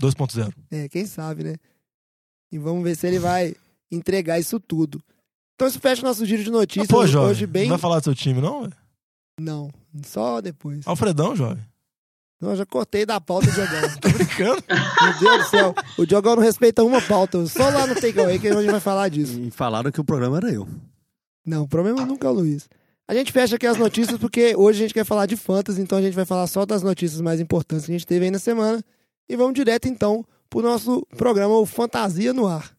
2.0. 0.00 0.52
É, 0.70 0.88
quem 0.88 1.06
sabe, 1.06 1.44
né? 1.44 1.56
E 2.50 2.58
vamos 2.58 2.82
ver 2.82 2.96
se 2.96 3.06
ele 3.06 3.18
vai 3.18 3.54
entregar 3.90 4.38
isso 4.38 4.58
tudo. 4.58 5.02
Então 5.54 5.66
isso 5.66 5.80
fecha 5.80 6.02
o 6.02 6.04
nosso 6.04 6.24
giro 6.24 6.42
de 6.42 6.50
notícias. 6.50 6.86
Pô, 6.86 7.06
jovem, 7.06 7.30
hoje 7.30 7.46
bem. 7.46 7.64
não 7.64 7.70
vai 7.70 7.78
falar 7.78 7.98
do 7.98 8.04
seu 8.04 8.14
time, 8.14 8.40
não? 8.40 8.70
Não, 9.40 9.70
só 10.04 10.40
depois. 10.40 10.86
Alfredão, 10.86 11.34
jovem. 11.34 11.62
Não, 12.40 12.50
eu 12.50 12.56
já 12.56 12.64
cortei 12.64 13.04
da 13.04 13.20
pauta, 13.20 13.50
Diogão. 13.50 13.80
Tô 14.00 14.08
brincando. 14.10 14.62
Meu 15.02 15.18
Deus 15.18 15.44
do 15.44 15.50
céu. 15.50 15.74
O 15.98 16.06
Diogão 16.06 16.36
não 16.36 16.42
respeita 16.42 16.84
uma 16.84 17.02
pauta. 17.02 17.44
Só 17.46 17.68
lá 17.68 17.86
no 17.86 17.96
Takeaway 17.96 18.38
que 18.38 18.46
a 18.46 18.54
gente 18.60 18.70
vai 18.70 18.80
falar 18.80 19.08
disso. 19.08 19.38
E 19.40 19.50
falaram 19.50 19.90
que 19.90 20.00
o 20.00 20.04
programa 20.04 20.36
era 20.36 20.52
eu. 20.52 20.68
Não, 21.44 21.64
o 21.64 21.68
problema 21.68 22.06
nunca 22.06 22.28
é 22.28 22.30
o 22.30 22.34
Luiz. 22.34 22.68
A 23.08 23.14
gente 23.14 23.32
fecha 23.32 23.56
aqui 23.56 23.66
as 23.66 23.76
notícias 23.76 24.18
porque 24.18 24.54
hoje 24.54 24.78
a 24.78 24.82
gente 24.82 24.94
quer 24.94 25.04
falar 25.04 25.26
de 25.26 25.34
fantasy, 25.34 25.80
então 25.80 25.98
a 25.98 26.02
gente 26.02 26.14
vai 26.14 26.24
falar 26.24 26.46
só 26.46 26.64
das 26.64 26.82
notícias 26.82 27.20
mais 27.20 27.40
importantes 27.40 27.86
que 27.86 27.90
a 27.92 27.94
gente 27.94 28.06
teve 28.06 28.26
aí 28.26 28.30
na 28.30 28.38
semana. 28.38 28.84
E 29.28 29.36
vamos 29.36 29.54
direto 29.54 29.88
então 29.88 30.24
pro 30.48 30.62
nosso 30.62 31.06
programa 31.16 31.54
o 31.56 31.66
Fantasia 31.66 32.32
no 32.32 32.46
Ar. 32.46 32.70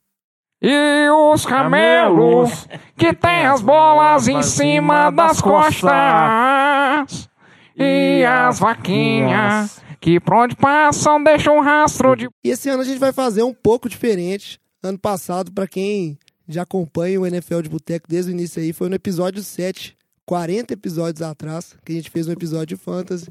E 0.62 1.10
os 1.10 1.46
camelos 1.46 2.68
que 2.98 3.14
tem 3.14 3.46
as 3.46 3.62
bolas 3.62 4.28
em 4.28 4.44
cima 4.44 5.10
das 5.10 5.40
costas. 5.40 7.30
E 7.78 8.26
as 8.26 8.60
vaquinhas 8.60 9.82
que 10.02 10.20
por 10.20 10.34
onde 10.36 10.56
passam 10.56 11.24
deixam 11.24 11.58
um 11.58 11.62
rastro 11.62 12.16
de. 12.16 12.30
E 12.44 12.50
esse 12.50 12.70
ano 12.70 12.82
a 12.82 12.86
gente 12.86 13.00
vai 13.00 13.12
fazer 13.12 13.44
um 13.44 13.54
pouco 13.54 13.90
diferente. 13.90 14.60
Ano 14.82 14.98
passado, 14.98 15.52
pra 15.52 15.68
quem 15.68 16.18
já 16.48 16.64
acompanha 16.64 17.20
o 17.20 17.28
NFL 17.28 17.62
de 17.62 17.70
Boteco 17.70 18.08
desde 18.08 18.32
o 18.32 18.34
início 18.34 18.62
aí, 18.62 18.72
foi 18.72 18.88
no 18.88 18.96
episódio 18.96 19.44
7, 19.44 19.96
40 20.26 20.74
episódios 20.74 21.22
atrás, 21.22 21.76
que 21.84 21.92
a 21.92 21.96
gente 21.96 22.10
fez 22.10 22.28
um 22.28 22.32
episódio 22.32 22.78
de 22.78 22.78
fantasy, 22.78 23.28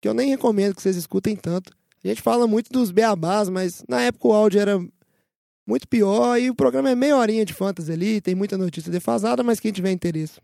que 0.00 0.08
eu 0.08 0.14
nem 0.14 0.28
recomendo 0.28 0.74
que 0.74 0.82
vocês 0.82 0.96
escutem 0.96 1.36
tanto. 1.36 1.72
A 2.04 2.08
gente 2.08 2.22
fala 2.22 2.46
muito 2.46 2.70
dos 2.72 2.90
beabás, 2.90 3.48
mas 3.48 3.84
na 3.88 4.00
época 4.00 4.28
o 4.28 4.32
áudio 4.32 4.60
era 4.60 4.80
muito 5.66 5.86
pior 5.86 6.38
e 6.38 6.50
o 6.50 6.54
programa 6.54 6.90
é 6.90 6.94
meia 6.94 7.16
horinha 7.16 7.44
de 7.44 7.52
fantasy 7.52 7.92
ali, 7.92 8.20
tem 8.20 8.34
muita 8.34 8.56
notícia 8.56 8.90
defasada, 8.90 9.42
mas 9.42 9.60
quem 9.60 9.70
tiver 9.70 9.92
interesse 9.92 10.40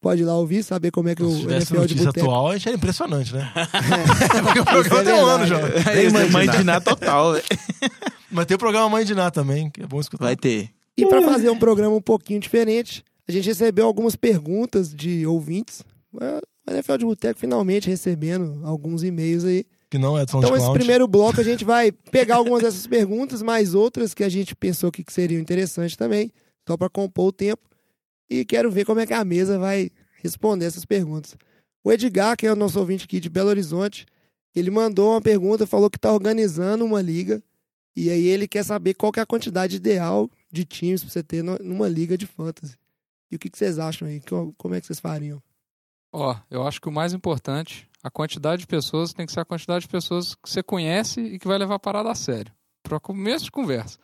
pode 0.00 0.22
ir 0.22 0.24
lá 0.24 0.34
ouvir, 0.36 0.62
saber 0.62 0.90
como 0.90 1.08
é 1.08 1.14
que 1.14 1.22
Se 1.22 1.28
o 1.28 1.50
NFL 1.50 1.74
de 1.74 1.80
notícia 1.80 2.06
Boteco... 2.06 2.26
atual, 2.26 2.48
a 2.48 2.56
gente 2.56 2.68
era 2.68 2.76
impressionante, 2.76 3.34
né? 3.34 3.52
É, 3.54 4.40
Porque 4.42 4.60
o 4.60 4.64
programa 4.64 5.04
tem 5.04 5.12
um 5.12 5.26
ano, 5.26 5.46
verdade. 5.46 5.74
jovem. 5.74 5.92
Aí, 5.92 6.10
mãe, 6.10 6.30
mãe 6.30 6.48
de 6.48 6.64
Ná 6.64 6.80
total, 6.80 7.32
velho. 7.32 7.44
Mas 8.30 8.46
tem 8.46 8.54
o 8.54 8.58
programa 8.58 8.88
Mãe 8.88 9.04
de 9.04 9.14
Ná 9.14 9.30
também, 9.30 9.68
que 9.68 9.82
é 9.82 9.86
bom 9.86 10.00
escutar. 10.00 10.24
Vai 10.24 10.36
ter. 10.36 10.70
E 10.96 11.04
para 11.04 11.20
fazer 11.22 11.50
um 11.50 11.58
programa 11.58 11.96
um 11.96 12.00
pouquinho 12.00 12.38
diferente, 12.38 13.04
a 13.28 13.32
gente 13.32 13.46
recebeu 13.46 13.86
algumas 13.86 14.14
perguntas 14.14 14.94
de 14.94 15.26
ouvintes. 15.26 15.82
É, 16.20 16.40
O 16.66 16.72
NFL 16.72 16.96
de 16.96 17.04
Boteco 17.04 17.40
finalmente 17.40 17.88
recebendo 17.88 18.60
alguns 18.64 19.02
e-mails 19.02 19.44
aí. 19.44 19.66
Que 19.90 19.98
não 19.98 20.16
é 20.16 20.24
de 20.24 20.30
Então, 20.36 20.56
esse 20.56 20.66
primeiro 20.78 21.08
bloco 21.08 21.40
a 21.40 21.44
gente 21.44 21.64
vai 21.64 21.90
pegar 21.90 22.36
algumas 22.36 22.62
dessas 22.62 22.86
perguntas, 22.86 23.42
mais 23.42 23.74
outras 23.74 24.14
que 24.14 24.22
a 24.22 24.28
gente 24.28 24.54
pensou 24.54 24.92
que 24.92 25.04
seriam 25.08 25.40
interessantes 25.40 25.96
também, 25.96 26.30
só 26.66 26.76
para 26.76 26.88
compor 26.88 27.26
o 27.28 27.32
tempo. 27.32 27.68
E 28.28 28.44
quero 28.44 28.70
ver 28.70 28.84
como 28.84 29.00
é 29.00 29.06
que 29.06 29.12
a 29.12 29.24
mesa 29.24 29.58
vai 29.58 29.90
responder 30.22 30.66
essas 30.66 30.84
perguntas. 30.84 31.36
O 31.82 31.90
Edgar, 31.90 32.36
que 32.36 32.46
é 32.46 32.52
o 32.52 32.56
nosso 32.56 32.78
ouvinte 32.78 33.04
aqui 33.04 33.18
de 33.18 33.28
Belo 33.28 33.48
Horizonte, 33.48 34.06
ele 34.54 34.70
mandou 34.70 35.10
uma 35.12 35.20
pergunta, 35.20 35.66
falou 35.66 35.90
que 35.90 35.98
está 35.98 36.12
organizando 36.12 36.84
uma 36.84 37.02
liga. 37.02 37.42
E 37.96 38.08
aí 38.10 38.26
ele 38.26 38.46
quer 38.46 38.64
saber 38.64 38.94
qual 38.94 39.10
que 39.10 39.18
é 39.18 39.22
a 39.22 39.26
quantidade 39.26 39.74
ideal 39.76 40.30
de 40.52 40.64
times 40.64 41.02
para 41.02 41.10
você 41.10 41.22
ter 41.24 41.42
numa 41.42 41.88
liga 41.88 42.16
de 42.16 42.26
fantasy. 42.26 42.76
E 43.30 43.34
o 43.36 43.38
que, 43.38 43.50
que 43.50 43.58
vocês 43.58 43.78
acham 43.78 44.06
aí? 44.06 44.20
Co- 44.20 44.54
Como 44.56 44.74
é 44.74 44.80
que 44.80 44.86
vocês 44.86 45.00
fariam? 45.00 45.42
Ó, 46.12 46.36
eu 46.50 46.66
acho 46.66 46.80
que 46.80 46.88
o 46.88 46.92
mais 46.92 47.12
importante, 47.12 47.88
a 48.02 48.10
quantidade 48.10 48.62
de 48.62 48.66
pessoas 48.66 49.12
tem 49.12 49.26
que 49.26 49.32
ser 49.32 49.40
a 49.40 49.44
quantidade 49.44 49.82
de 49.82 49.88
pessoas 49.88 50.34
que 50.34 50.48
você 50.48 50.62
conhece 50.62 51.20
e 51.20 51.38
que 51.38 51.46
vai 51.46 51.56
levar 51.56 51.76
a 51.76 51.78
parada 51.78 52.10
a 52.10 52.14
sério. 52.14 52.52
Para 52.82 52.98
começo 52.98 53.44
de 53.44 53.50
conversa. 53.50 53.98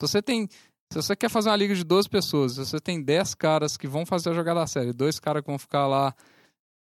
Se 0.00 0.08
você 0.08 0.22
tem. 0.22 0.48
Se 0.92 1.00
você 1.00 1.14
quer 1.14 1.28
fazer 1.28 1.50
uma 1.50 1.56
liga 1.56 1.74
de 1.74 1.84
12 1.84 2.08
pessoas, 2.08 2.52
se 2.52 2.58
você 2.58 2.80
tem 2.80 3.00
10 3.00 3.34
caras 3.36 3.76
que 3.76 3.86
vão 3.86 4.04
fazer 4.04 4.30
a 4.30 4.34
jogada 4.34 4.60
a 4.60 4.66
sério, 4.66 4.92
dois 4.92 5.20
caras 5.20 5.42
que 5.42 5.46
vão 5.46 5.58
ficar 5.58 5.86
lá, 5.86 6.12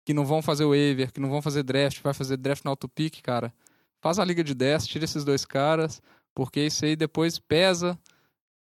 que 0.06 0.14
não 0.14 0.26
vão 0.26 0.42
fazer 0.42 0.64
waiver, 0.64 1.12
que 1.12 1.20
não 1.20 1.30
vão 1.30 1.42
fazer 1.42 1.64
draft, 1.64 2.02
vai 2.02 2.14
fazer 2.14 2.38
draft 2.38 2.64
no 2.64 2.70
auto-pick, 2.72 3.22
cara, 3.22 3.54
faz 4.02 4.18
a 4.18 4.24
liga 4.24 4.42
de 4.46 4.54
10, 4.54 4.88
tira 4.88 5.04
esses 5.04 5.26
dois 5.26 5.44
caras, 5.44 6.02
porque 6.34 6.62
isso 6.62 6.86
aí 6.86 6.96
depois 6.96 7.38
pesa, 7.38 8.00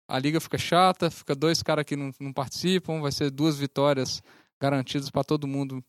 a 0.05 0.19
liga 0.19 0.41
fica 0.41 0.57
chata, 0.57 1.09
fica 1.09 1.33
dois 1.33 1.63
caras 1.63 1.85
que 1.85 1.95
não, 1.95 2.11
não 2.19 2.33
participam, 2.33 2.99
vai 2.99 3.13
ser 3.13 3.31
duas 3.31 3.57
vitórias 3.57 4.21
garantidas 4.61 5.09
para 5.09 5.23
todo 5.23 5.47
mundo 5.47 5.81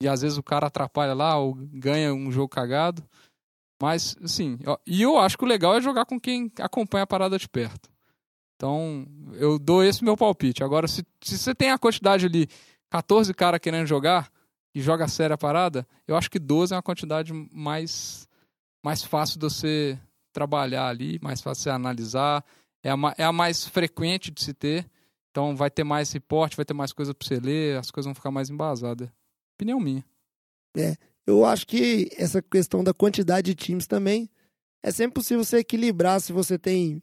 e 0.00 0.08
às 0.08 0.22
vezes 0.22 0.38
o 0.38 0.42
cara 0.42 0.66
atrapalha 0.66 1.14
lá 1.14 1.36
ou 1.36 1.54
ganha 1.54 2.12
um 2.14 2.30
jogo 2.32 2.48
cagado. 2.48 3.02
Mas, 3.80 4.16
assim, 4.22 4.58
e 4.86 5.00
eu 5.00 5.18
acho 5.18 5.38
que 5.38 5.44
o 5.44 5.48
legal 5.48 5.74
é 5.74 5.80
jogar 5.80 6.04
com 6.04 6.20
quem 6.20 6.52
acompanha 6.58 7.04
a 7.04 7.06
parada 7.06 7.38
de 7.38 7.48
perto. 7.48 7.90
Então, 8.56 9.06
eu 9.34 9.58
dou 9.58 9.82
esse 9.82 10.04
meu 10.04 10.16
palpite. 10.16 10.62
Agora, 10.62 10.86
se, 10.86 11.02
se 11.22 11.38
você 11.38 11.54
tem 11.54 11.70
a 11.70 11.78
quantidade 11.78 12.26
ali, 12.26 12.46
14 12.90 13.32
caras 13.32 13.58
querendo 13.58 13.86
jogar 13.86 14.30
e 14.74 14.82
joga 14.82 15.08
sério 15.08 15.32
a 15.32 15.38
parada, 15.38 15.86
eu 16.06 16.14
acho 16.14 16.30
que 16.30 16.38
12 16.38 16.74
é 16.74 16.76
uma 16.76 16.82
quantidade 16.82 17.32
mais, 17.52 18.28
mais 18.84 19.02
fácil 19.02 19.38
de 19.38 19.44
você, 19.44 19.98
trabalhar 20.32 20.88
ali, 20.88 21.18
mais 21.22 21.40
fácil 21.40 21.64
de 21.64 21.70
analisar. 21.70 22.44
É 22.82 22.90
a, 22.90 22.96
é 23.16 23.24
a 23.24 23.32
mais 23.32 23.66
frequente 23.66 24.30
de 24.30 24.42
se 24.42 24.52
ter. 24.52 24.86
Então 25.30 25.56
vai 25.56 25.70
ter 25.70 25.84
mais 25.84 26.12
reporte, 26.12 26.56
vai 26.56 26.64
ter 26.64 26.74
mais 26.74 26.92
coisa 26.92 27.14
pra 27.14 27.26
você 27.26 27.38
ler, 27.38 27.78
as 27.78 27.90
coisas 27.90 28.06
vão 28.06 28.14
ficar 28.14 28.30
mais 28.30 28.50
embasadas. 28.50 29.08
Opinião 29.60 29.78
minha. 29.78 30.02
Eu 31.26 31.44
acho 31.44 31.66
que 31.66 32.08
essa 32.16 32.40
questão 32.40 32.82
da 32.82 32.94
quantidade 32.94 33.52
de 33.52 33.54
times 33.54 33.86
também 33.86 34.30
é 34.82 34.90
sempre 34.90 35.16
possível 35.16 35.44
você 35.44 35.58
equilibrar 35.58 36.18
se 36.18 36.32
você 36.32 36.58
tem 36.58 37.02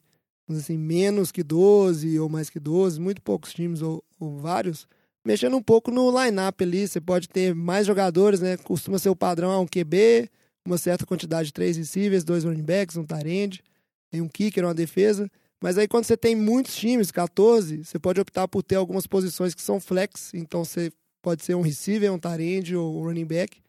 assim, 0.50 0.76
menos 0.76 1.30
que 1.30 1.44
12 1.44 2.18
ou 2.18 2.28
mais 2.28 2.50
que 2.50 2.58
12, 2.58 3.00
muito 3.00 3.22
poucos 3.22 3.54
times 3.54 3.80
ou, 3.80 4.02
ou 4.18 4.38
vários, 4.38 4.88
mexendo 5.24 5.56
um 5.56 5.62
pouco 5.62 5.92
no 5.92 6.10
line-up 6.10 6.64
ali. 6.64 6.88
Você 6.88 7.00
pode 7.00 7.28
ter 7.28 7.54
mais 7.54 7.86
jogadores, 7.86 8.40
né? 8.40 8.56
Costuma 8.56 8.98
ser 8.98 9.10
o 9.10 9.14
padrão, 9.14 9.52
ah, 9.52 9.60
um 9.60 9.66
QB, 9.66 10.28
uma 10.66 10.78
certa 10.78 11.06
quantidade 11.06 11.46
de 11.46 11.52
três 11.52 11.76
receivers, 11.76 12.24
dois 12.24 12.42
running 12.42 12.64
backs, 12.64 12.96
um 12.96 13.04
tarend, 13.04 13.62
tem 14.10 14.20
um 14.20 14.28
kicker, 14.28 14.64
uma 14.64 14.74
defesa. 14.74 15.30
Mas 15.62 15.78
aí 15.78 15.86
quando 15.86 16.06
você 16.06 16.16
tem 16.16 16.34
muitos 16.34 16.74
times, 16.74 17.12
14, 17.12 17.84
você 17.84 18.00
pode 18.00 18.20
optar 18.20 18.48
por 18.48 18.64
ter 18.64 18.74
algumas 18.74 19.06
posições 19.06 19.54
que 19.54 19.62
são 19.62 19.78
flex, 19.78 20.34
então 20.34 20.64
você 20.64 20.90
pode 21.28 21.44
ser 21.44 21.54
um 21.54 21.60
receiver, 21.60 22.10
um 22.10 22.18
tarend 22.18 22.74
ou 22.74 22.98
um 22.98 23.04
running 23.04 23.26
back 23.26 23.60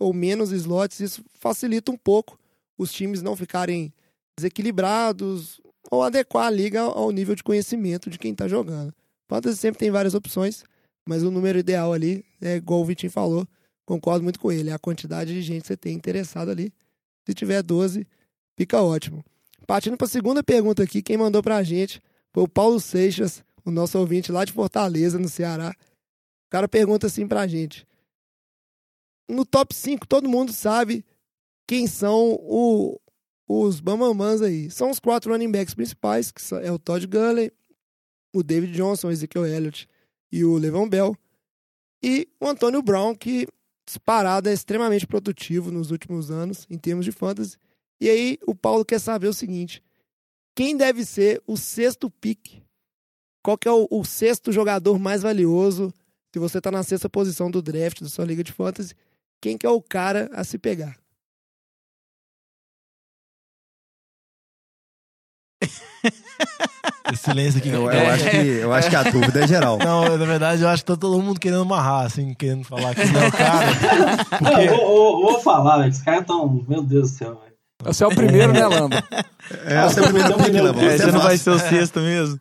ou 0.00 0.12
menos 0.12 0.50
slots, 0.50 0.98
isso 0.98 1.24
facilita 1.38 1.92
um 1.92 1.96
pouco 1.96 2.36
os 2.76 2.92
times 2.92 3.22
não 3.22 3.36
ficarem 3.36 3.92
desequilibrados 4.36 5.60
ou 5.88 6.02
adequar 6.02 6.46
a 6.46 6.50
liga 6.50 6.80
ao 6.80 6.98
ao 6.98 7.10
nível 7.12 7.36
de 7.36 7.44
conhecimento 7.44 8.10
de 8.10 8.18
quem 8.18 8.32
está 8.32 8.48
jogando. 8.48 8.92
Fantasy 9.28 9.58
sempre 9.58 9.78
tem 9.78 9.92
várias 9.92 10.12
opções, 10.12 10.64
mas 11.06 11.22
o 11.22 11.30
número 11.30 11.56
ideal 11.56 11.92
ali, 11.92 12.24
é 12.40 12.56
igual 12.56 12.80
o 12.80 12.84
Vitinho 12.84 13.12
falou, 13.12 13.46
concordo 13.86 14.24
muito 14.24 14.40
com 14.40 14.50
ele, 14.50 14.70
é 14.70 14.72
a 14.72 14.78
quantidade 14.78 15.32
de 15.32 15.40
gente 15.40 15.62
que 15.62 15.68
você 15.68 15.76
tem 15.76 15.94
interessado 15.94 16.50
ali. 16.50 16.72
Se 17.24 17.32
tiver 17.32 17.62
12, 17.62 18.04
fica 18.56 18.82
ótimo. 18.82 19.24
Partindo 19.68 19.96
para 19.96 20.06
a 20.06 20.10
segunda 20.10 20.42
pergunta 20.42 20.82
aqui, 20.82 21.00
quem 21.00 21.16
mandou 21.16 21.42
para 21.44 21.58
a 21.58 21.62
gente 21.62 22.02
foi 22.32 22.42
o 22.42 22.48
Paulo 22.48 22.80
Seixas, 22.80 23.44
o 23.64 23.70
nosso 23.70 23.96
ouvinte 23.98 24.32
lá 24.32 24.44
de 24.44 24.52
Fortaleza, 24.52 25.16
no 25.18 25.28
Ceará. 25.28 25.72
Cara 26.52 26.68
pergunta 26.68 27.06
assim 27.06 27.26
para 27.26 27.40
a 27.40 27.46
gente 27.46 27.86
no 29.26 29.46
top 29.46 29.74
5, 29.74 30.06
todo 30.06 30.28
mundo 30.28 30.52
sabe 30.52 31.02
quem 31.66 31.86
são 31.86 32.34
o- 32.42 33.00
os 33.48 33.80
Bamamãs 33.80 34.42
aí. 34.42 34.70
São 34.70 34.90
os 34.90 34.98
quatro 34.98 35.32
running 35.32 35.50
backs 35.50 35.72
principais, 35.72 36.30
que 36.30 36.42
é 36.56 36.70
o 36.70 36.78
Todd 36.78 37.06
Gurley, 37.06 37.50
o 38.34 38.42
David 38.42 38.74
Johnson, 38.74 39.08
o 39.08 39.10
Ezekiel 39.10 39.46
Elliott 39.46 39.88
e 40.30 40.44
o 40.44 40.58
Levan 40.58 40.86
Bell. 40.86 41.16
E 42.02 42.28
o 42.38 42.46
Antônio 42.46 42.82
Brown, 42.82 43.14
que 43.14 43.48
disparado 43.86 44.50
é 44.50 44.52
extremamente 44.52 45.06
produtivo 45.06 45.70
nos 45.70 45.90
últimos 45.90 46.30
anos, 46.30 46.66
em 46.68 46.76
termos 46.76 47.06
de 47.06 47.12
fantasy. 47.12 47.56
E 47.98 48.10
aí 48.10 48.38
o 48.46 48.54
Paulo 48.54 48.84
quer 48.84 48.98
saber 48.98 49.28
o 49.28 49.32
seguinte, 49.34 49.82
quem 50.54 50.76
deve 50.76 51.06
ser 51.06 51.42
o 51.46 51.56
sexto 51.56 52.10
pick? 52.10 52.62
Qual 53.42 53.56
que 53.56 53.66
é 53.66 53.72
o, 53.72 53.88
o 53.90 54.04
sexto 54.04 54.52
jogador 54.52 54.98
mais 54.98 55.22
valioso 55.22 55.90
se 56.32 56.38
você 56.38 56.60
tá 56.60 56.70
na 56.70 56.82
sexta 56.82 57.08
posição 57.08 57.50
do 57.50 57.60
draft 57.62 58.00
da 58.00 58.08
sua 58.08 58.24
liga 58.24 58.42
de 58.42 58.52
fantasy? 58.52 58.94
quem 59.40 59.58
que 59.58 59.66
é 59.66 59.70
o 59.70 59.82
cara 59.82 60.30
a 60.32 60.44
se 60.44 60.56
pegar. 60.56 60.96
Esse 67.12 67.22
silêncio 67.24 67.58
aqui. 67.58 67.68
Eu, 67.68 67.90
eu 67.90 68.10
acho 68.10 68.30
que, 68.30 68.36
eu 68.36 68.72
acho 68.72 68.90
que 68.90 68.96
a 68.96 69.02
dúvida 69.02 69.44
é 69.44 69.46
geral. 69.46 69.78
Não, 69.78 70.16
na 70.16 70.24
verdade, 70.24 70.62
eu 70.62 70.68
acho 70.68 70.82
que 70.84 70.90
tá 70.92 70.96
todo 70.96 71.20
mundo 71.20 71.38
querendo 71.38 71.62
amarrar, 71.62 72.06
assim, 72.06 72.34
querendo 72.34 72.64
falar 72.64 72.94
que 72.94 73.04
não 73.06 73.20
é 73.22 73.28
o 73.28 73.32
cara. 73.32 73.66
Não, 74.40 74.60
eu 74.62 74.76
vou, 74.76 74.86
vou- 74.86 75.22
vou 75.32 75.40
falar, 75.40 75.78
velho. 75.78 75.90
Os 75.90 76.02
caras 76.02 76.26
tão. 76.26 76.64
Meu 76.68 76.82
Deus 76.82 77.10
do 77.12 77.16
céu, 77.18 77.34
velho. 77.42 77.52
Você 77.84 78.04
é 78.04 78.06
o 78.06 78.14
primeiro, 78.14 78.52
né, 78.52 78.64
Lamba? 78.66 79.02
É, 79.66 79.82
você 79.88 79.98
é 79.98 80.02
o 80.02 80.04
primeiro 80.06 80.34
pick, 80.36 80.54
Lamba. 80.54 80.82
É, 80.84 80.96
Você 80.98 81.02
é 81.08 81.12
não 81.12 81.20
vai 81.20 81.36
ser 81.36 81.50
o 81.50 81.58
sexto 81.58 82.00
mesmo? 82.00 82.38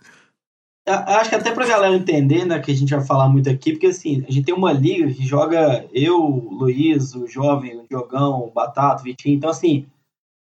Acho 0.88 1.30
que 1.30 1.36
até 1.36 1.54
pra 1.54 1.68
galera 1.68 1.96
entender, 1.96 2.44
né, 2.44 2.60
que 2.60 2.72
a 2.72 2.76
gente 2.76 2.94
vai 2.94 3.06
falar 3.06 3.30
muito 3.30 3.50
aqui, 3.50 3.74
porque 3.74 3.88
assim, 3.88 4.26
a 4.28 4.32
gente 4.32 4.46
tem 4.46 4.56
uma 4.56 4.74
liga 4.74 5.14
que 5.14 5.24
joga 5.24 5.88
eu, 5.94 6.18
Luiz, 6.20 7.14
o 7.14 7.28
Jovem, 7.28 7.80
o 7.80 7.88
Diogão, 7.88 8.46
o 8.46 8.52
Batata, 8.52 9.02
o 9.02 9.04
Vitinho, 9.04 9.36
então 9.36 9.50
assim, 9.50 9.88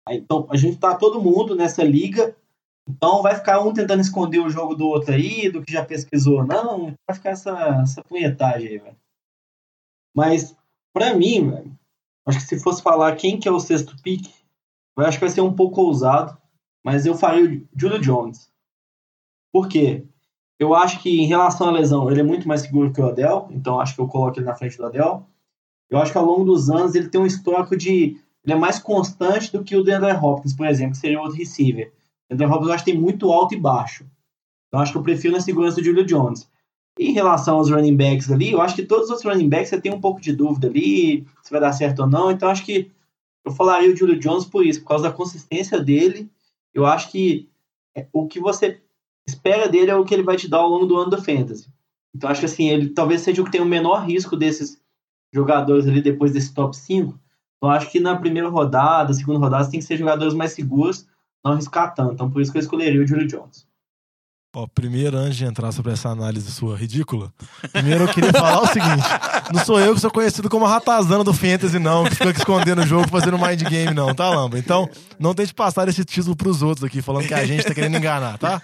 então, 0.08 0.46
a 0.50 0.56
gente 0.56 0.78
tá 0.78 0.94
todo 0.96 1.20
mundo 1.20 1.56
nessa 1.56 1.82
liga, 1.82 2.36
então 2.88 3.22
vai 3.22 3.34
ficar 3.34 3.60
um 3.60 3.72
tentando 3.72 4.00
esconder 4.00 4.38
o 4.38 4.50
jogo 4.50 4.74
do 4.74 4.86
outro 4.86 5.12
aí, 5.12 5.50
do 5.50 5.62
que 5.62 5.72
já 5.72 5.84
pesquisou, 5.84 6.44
não, 6.44 6.94
vai 7.08 7.16
ficar 7.16 7.30
essa, 7.30 7.80
essa 7.82 8.02
punhetagem 8.04 8.68
aí, 8.68 8.78
velho. 8.78 8.96
Mas, 10.14 10.56
pra 10.92 11.14
mim, 11.14 11.50
velho, 11.50 11.78
acho 12.26 12.38
que 12.38 12.44
se 12.46 12.62
fosse 12.62 12.82
falar 12.82 13.16
quem 13.16 13.38
que 13.38 13.48
é 13.48 13.52
o 13.52 13.60
sexto 13.60 14.00
pick, 14.02 14.32
eu 14.96 15.04
acho 15.04 15.18
que 15.18 15.24
vai 15.24 15.34
ser 15.34 15.40
um 15.40 15.54
pouco 15.54 15.82
ousado, 15.82 16.40
mas 16.84 17.04
eu 17.04 17.16
faria 17.16 17.44
o 17.44 17.68
Julio 17.76 18.00
Jones. 18.00 18.48
Por 19.52 19.68
quê? 19.68 20.06
Eu 20.58 20.74
acho 20.74 21.00
que 21.02 21.20
em 21.20 21.26
relação 21.26 21.68
à 21.68 21.70
lesão, 21.70 22.10
ele 22.10 22.20
é 22.20 22.24
muito 22.24 22.48
mais 22.48 22.62
seguro 22.62 22.92
que 22.92 23.00
o 23.00 23.06
Odell, 23.06 23.48
então 23.50 23.78
acho 23.78 23.94
que 23.94 24.00
eu 24.00 24.08
coloco 24.08 24.38
ele 24.38 24.46
na 24.46 24.54
frente 24.54 24.76
do 24.76 24.84
Odell. 24.84 25.26
Eu 25.90 25.98
acho 25.98 26.12
que 26.12 26.18
ao 26.18 26.24
longo 26.24 26.44
dos 26.44 26.70
anos 26.70 26.94
ele 26.94 27.08
tem 27.08 27.20
um 27.20 27.26
histórico 27.26 27.76
de. 27.76 28.18
Ele 28.44 28.52
é 28.52 28.56
mais 28.56 28.78
constante 28.78 29.52
do 29.52 29.62
que 29.62 29.76
o 29.76 29.82
DeAndre 29.82 30.12
Hopkins, 30.12 30.54
por 30.54 30.66
exemplo, 30.66 30.92
que 30.92 30.98
seria 30.98 31.20
outro 31.20 31.36
receiver. 31.36 31.92
O 32.30 32.34
DeAndre 32.34 32.46
Hopkins 32.46 32.68
eu 32.68 32.74
acho 32.74 32.84
que 32.84 32.92
tem 32.92 33.00
muito 33.00 33.30
alto 33.30 33.54
e 33.54 33.60
baixo. 33.60 34.06
Então 34.68 34.80
acho 34.80 34.92
que 34.92 34.98
eu 34.98 35.02
prefiro 35.02 35.34
na 35.34 35.40
segurança 35.40 35.76
do 35.76 35.84
Julio 35.84 36.04
Jones. 36.04 36.48
E 36.98 37.10
em 37.10 37.12
relação 37.12 37.58
aos 37.58 37.70
running 37.70 37.96
backs 37.96 38.30
ali, 38.30 38.52
eu 38.52 38.60
acho 38.60 38.74
que 38.74 38.82
todos 38.82 39.10
os 39.10 39.22
running 39.22 39.48
backs 39.48 39.68
você 39.68 39.80
tem 39.80 39.92
um 39.92 40.00
pouco 40.00 40.20
de 40.20 40.32
dúvida 40.32 40.68
ali, 40.68 41.26
se 41.42 41.50
vai 41.50 41.60
dar 41.60 41.72
certo 41.72 42.00
ou 42.00 42.08
não. 42.08 42.30
Então 42.30 42.48
acho 42.48 42.64
que 42.64 42.90
eu 43.44 43.52
falaria 43.52 43.92
o 43.92 43.96
Julio 43.96 44.18
Jones 44.18 44.46
por 44.46 44.64
isso, 44.64 44.80
por 44.80 44.88
causa 44.88 45.04
da 45.04 45.14
consistência 45.14 45.78
dele. 45.78 46.30
Eu 46.72 46.86
acho 46.86 47.10
que 47.10 47.48
é, 47.94 48.06
o 48.12 48.26
que 48.26 48.40
você 48.40 48.80
espera 49.28 49.68
dele 49.68 49.90
é 49.90 49.96
o 49.96 50.04
que 50.04 50.14
ele 50.14 50.22
vai 50.22 50.36
te 50.36 50.48
dar 50.48 50.58
ao 50.58 50.68
longo 50.68 50.86
do 50.86 50.96
ano 50.96 51.10
do 51.10 51.22
Fantasy. 51.22 51.68
Então 52.14 52.30
acho 52.30 52.40
que 52.40 52.46
assim, 52.46 52.68
ele 52.68 52.90
talvez 52.90 53.20
seja 53.20 53.42
o 53.42 53.44
que 53.44 53.50
tem 53.50 53.60
o 53.60 53.66
menor 53.66 54.06
risco 54.06 54.36
desses 54.36 54.80
jogadores 55.32 55.86
ali 55.86 56.00
depois 56.00 56.32
desse 56.32 56.54
top 56.54 56.76
5. 56.76 57.18
Então 57.56 57.70
acho 57.70 57.90
que 57.90 58.00
na 58.00 58.16
primeira 58.16 58.48
rodada, 58.48 59.12
segunda 59.12 59.38
rodada, 59.38 59.70
tem 59.70 59.80
que 59.80 59.86
ser 59.86 59.96
jogadores 59.96 60.34
mais 60.34 60.52
seguros, 60.52 61.06
não 61.44 61.52
arriscar 61.52 61.94
tanto. 61.94 62.14
Então 62.14 62.30
por 62.30 62.40
isso 62.40 62.50
que 62.52 62.58
eu 62.58 62.62
escolheria 62.62 63.02
o 63.02 63.06
Julio 63.06 63.26
Jones. 63.26 63.66
Ó, 64.54 64.66
primeiro, 64.66 65.18
antes 65.18 65.36
de 65.36 65.44
entrar 65.44 65.70
sobre 65.70 65.92
essa 65.92 66.08
análise 66.08 66.50
sua 66.50 66.74
ridícula, 66.78 67.30
primeiro 67.72 68.04
eu 68.04 68.08
queria 68.08 68.32
falar 68.32 68.62
o 68.62 68.66
seguinte: 68.66 69.06
não 69.52 69.62
sou 69.62 69.78
eu 69.78 69.94
que 69.94 70.00
sou 70.00 70.10
conhecido 70.10 70.48
como 70.48 70.64
a 70.64 70.70
ratazana 70.70 71.22
do 71.22 71.34
Fantasy, 71.34 71.78
não, 71.78 72.04
que 72.04 72.14
fica 72.14 72.30
escondendo 72.30 72.80
o 72.80 72.86
jogo 72.86 73.06
fazendo 73.06 73.38
mind 73.38 73.62
game, 73.64 73.92
não, 73.92 74.14
tá, 74.14 74.30
Lamba? 74.30 74.58
Então, 74.58 74.88
não 75.18 75.34
tente 75.34 75.52
passar 75.52 75.86
esse 75.88 76.06
título 76.06 76.34
pros 76.34 76.62
outros 76.62 76.84
aqui, 76.84 77.02
falando 77.02 77.28
que 77.28 77.34
a 77.34 77.44
gente 77.44 77.64
tá 77.64 77.74
querendo 77.74 77.98
enganar, 77.98 78.38
tá? 78.38 78.58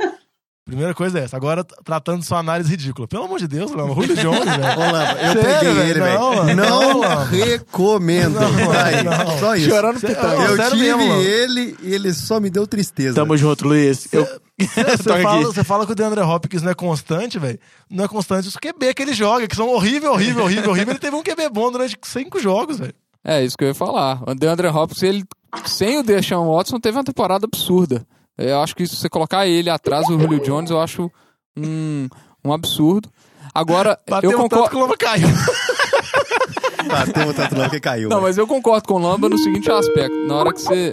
Primeira 0.64 0.94
coisa 0.94 1.18
é 1.18 1.24
essa. 1.24 1.36
Agora, 1.36 1.64
tratando 1.84 2.22
sua 2.24 2.38
análise 2.38 2.70
ridícula. 2.70 3.08
Pelo 3.08 3.24
amor 3.24 3.40
de 3.40 3.48
Deus, 3.48 3.72
Lamba, 3.72 3.94
Julio 3.94 4.16
Jones, 4.16 4.44
velho. 4.44 4.62
Ô, 4.78 4.82
eu 5.26 5.42
Sério, 5.42 5.58
peguei 5.58 5.74
velho? 5.74 5.90
ele, 5.90 5.98
Não, 6.00 6.44
velho. 6.44 6.56
Não, 6.56 6.80
Não, 6.92 7.00
Lamba. 7.00 7.24
recomendo. 7.24 8.34
Não, 8.40 8.70
Aí, 8.70 9.02
não. 9.02 9.38
Só 9.40 9.56
isso. 9.56 9.68
Chorando 9.68 9.98
Cê- 9.98 10.06
pitanga. 10.08 10.36
Não, 10.36 10.44
Eu 10.46 10.56
sério 10.56 10.70
tive 10.78 10.94
mesmo, 10.94 11.12
ele 11.14 11.76
e 11.82 11.92
ele 11.94 12.14
só 12.14 12.38
me 12.38 12.48
deu 12.48 12.64
tristeza. 12.66 13.14
Tamo 13.16 13.36
junto, 13.36 13.66
Luiz. 13.66 14.06
Eu... 14.12 14.24
Você 14.58 14.84
fala, 15.22 15.42
você 15.44 15.64
fala 15.64 15.84
que 15.86 15.92
o 15.92 15.94
DeAndre 15.96 16.20
Hopkins 16.20 16.62
não 16.62 16.70
é 16.70 16.74
constante, 16.74 17.40
velho. 17.40 17.58
Não 17.90 18.04
é 18.04 18.08
constante 18.08 18.46
os 18.46 18.56
QB 18.56 18.94
que 18.94 19.02
ele 19.02 19.14
joga, 19.14 19.48
que 19.48 19.56
são 19.56 19.68
horrível, 19.68 20.12
horrível, 20.12 20.44
horrível, 20.44 20.70
horrível. 20.70 20.92
Ele 20.92 21.00
teve 21.00 21.16
um 21.16 21.22
QB 21.24 21.48
bom 21.52 21.72
durante 21.72 21.98
cinco 22.02 22.38
jogos, 22.38 22.78
velho. 22.78 22.94
É, 23.24 23.44
isso 23.44 23.56
que 23.58 23.64
eu 23.64 23.68
ia 23.68 23.74
falar. 23.74 24.22
O 24.24 24.32
DeAndre 24.34 24.68
Hopkins, 24.68 25.02
ele, 25.02 25.24
sem 25.66 25.98
o 25.98 26.02
Deshaun 26.04 26.48
Watson, 26.54 26.78
teve 26.78 26.96
uma 26.96 27.04
temporada 27.04 27.46
absurda. 27.46 28.06
Eu 28.42 28.60
acho 28.60 28.74
que 28.74 28.86
se 28.86 28.96
você 28.96 29.08
colocar 29.08 29.46
ele 29.46 29.70
atrás 29.70 30.06
do 30.06 30.18
Julio 30.18 30.40
Jones, 30.40 30.70
eu 30.70 30.80
acho 30.80 31.10
um, 31.56 32.08
um 32.44 32.52
absurdo. 32.52 33.08
Agora, 33.54 33.98
Bateu 34.08 34.30
eu 34.30 34.36
tanto 34.36 34.50
concordo... 34.50 34.70
que 34.70 34.76
o 34.76 34.80
Lamba 34.80 34.96
caiu. 34.96 35.28
Bateu 36.88 37.28
o 37.28 37.34
tanto 37.34 37.54
não 37.54 37.68
que 37.68 37.80
caiu. 37.80 38.08
Não, 38.08 38.16
velho. 38.16 38.22
mas 38.22 38.38
eu 38.38 38.46
concordo 38.46 38.86
com 38.86 38.94
o 38.94 38.98
Lamba 38.98 39.28
no 39.28 39.38
seguinte 39.38 39.70
aspecto. 39.70 40.16
Na 40.26 40.36
hora 40.36 40.52
que 40.52 40.60
você, 40.60 40.92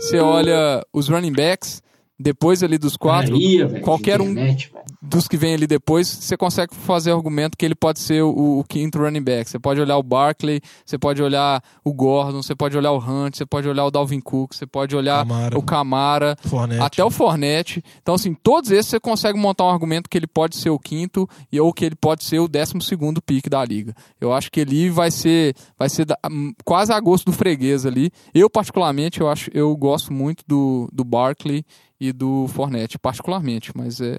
você 0.00 0.18
olha 0.18 0.84
os 0.92 1.08
running 1.08 1.32
backs, 1.32 1.82
depois 2.18 2.62
ali 2.62 2.78
dos 2.78 2.96
quatro, 2.96 3.36
velho, 3.38 3.80
qualquer 3.80 4.20
um 4.20 4.30
internet, 4.30 4.70
velho. 4.72 4.84
Dos 5.02 5.26
que 5.26 5.36
vem 5.36 5.54
ali 5.54 5.66
depois, 5.66 6.06
você 6.06 6.36
consegue 6.36 6.74
fazer 6.74 7.10
argumento 7.12 7.56
que 7.56 7.64
ele 7.64 7.74
pode 7.74 8.00
ser 8.00 8.22
o, 8.22 8.58
o 8.58 8.64
quinto 8.64 8.98
running 8.98 9.22
back. 9.22 9.48
Você 9.48 9.58
pode 9.58 9.80
olhar 9.80 9.96
o 9.96 10.02
Barkley, 10.02 10.60
você 10.84 10.98
pode 10.98 11.22
olhar 11.22 11.62
o 11.82 11.92
Gordon, 11.92 12.42
você 12.42 12.54
pode 12.54 12.76
olhar 12.76 12.92
o 12.92 12.98
Hunt, 12.98 13.36
você 13.36 13.46
pode 13.46 13.66
olhar 13.68 13.84
o 13.86 13.90
Dalvin 13.90 14.20
Cook, 14.20 14.52
você 14.54 14.66
pode 14.66 14.94
olhar 14.94 15.26
Camara. 15.26 15.58
o 15.58 15.62
Camara, 15.62 16.36
Fournette. 16.44 16.82
até 16.82 17.02
o 17.04 17.10
Fornette. 17.10 17.82
Então, 18.02 18.14
assim, 18.14 18.34
todos 18.34 18.70
esses 18.70 18.90
você 18.90 19.00
consegue 19.00 19.38
montar 19.38 19.64
um 19.64 19.70
argumento 19.70 20.08
que 20.10 20.18
ele 20.18 20.26
pode 20.26 20.56
ser 20.56 20.68
o 20.70 20.78
quinto 20.78 21.28
e 21.50 21.58
ou 21.58 21.72
que 21.72 21.84
ele 21.84 21.96
pode 21.96 22.22
ser 22.24 22.38
o 22.40 22.46
décimo 22.48 22.82
segundo 22.82 23.22
pick 23.22 23.48
da 23.48 23.64
liga. 23.64 23.94
Eu 24.20 24.32
acho 24.34 24.50
que 24.50 24.60
ele 24.60 24.90
vai 24.90 25.10
ser, 25.10 25.54
vai 25.78 25.88
ser 25.88 26.04
da- 26.04 26.18
hum, 26.30 26.52
quase 26.64 26.92
a 26.92 27.00
gosto 27.00 27.24
do 27.26 27.32
freguês 27.32 27.86
ali. 27.86 28.10
Eu, 28.34 28.50
particularmente, 28.50 29.20
eu 29.20 29.30
acho, 29.30 29.50
eu 29.54 29.74
gosto 29.76 30.12
muito 30.12 30.44
do, 30.46 30.88
do 30.92 31.04
Barkley 31.04 31.64
e 31.98 32.12
do 32.12 32.46
Fornette, 32.48 32.98
particularmente, 32.98 33.72
mas 33.74 34.00
é. 34.00 34.18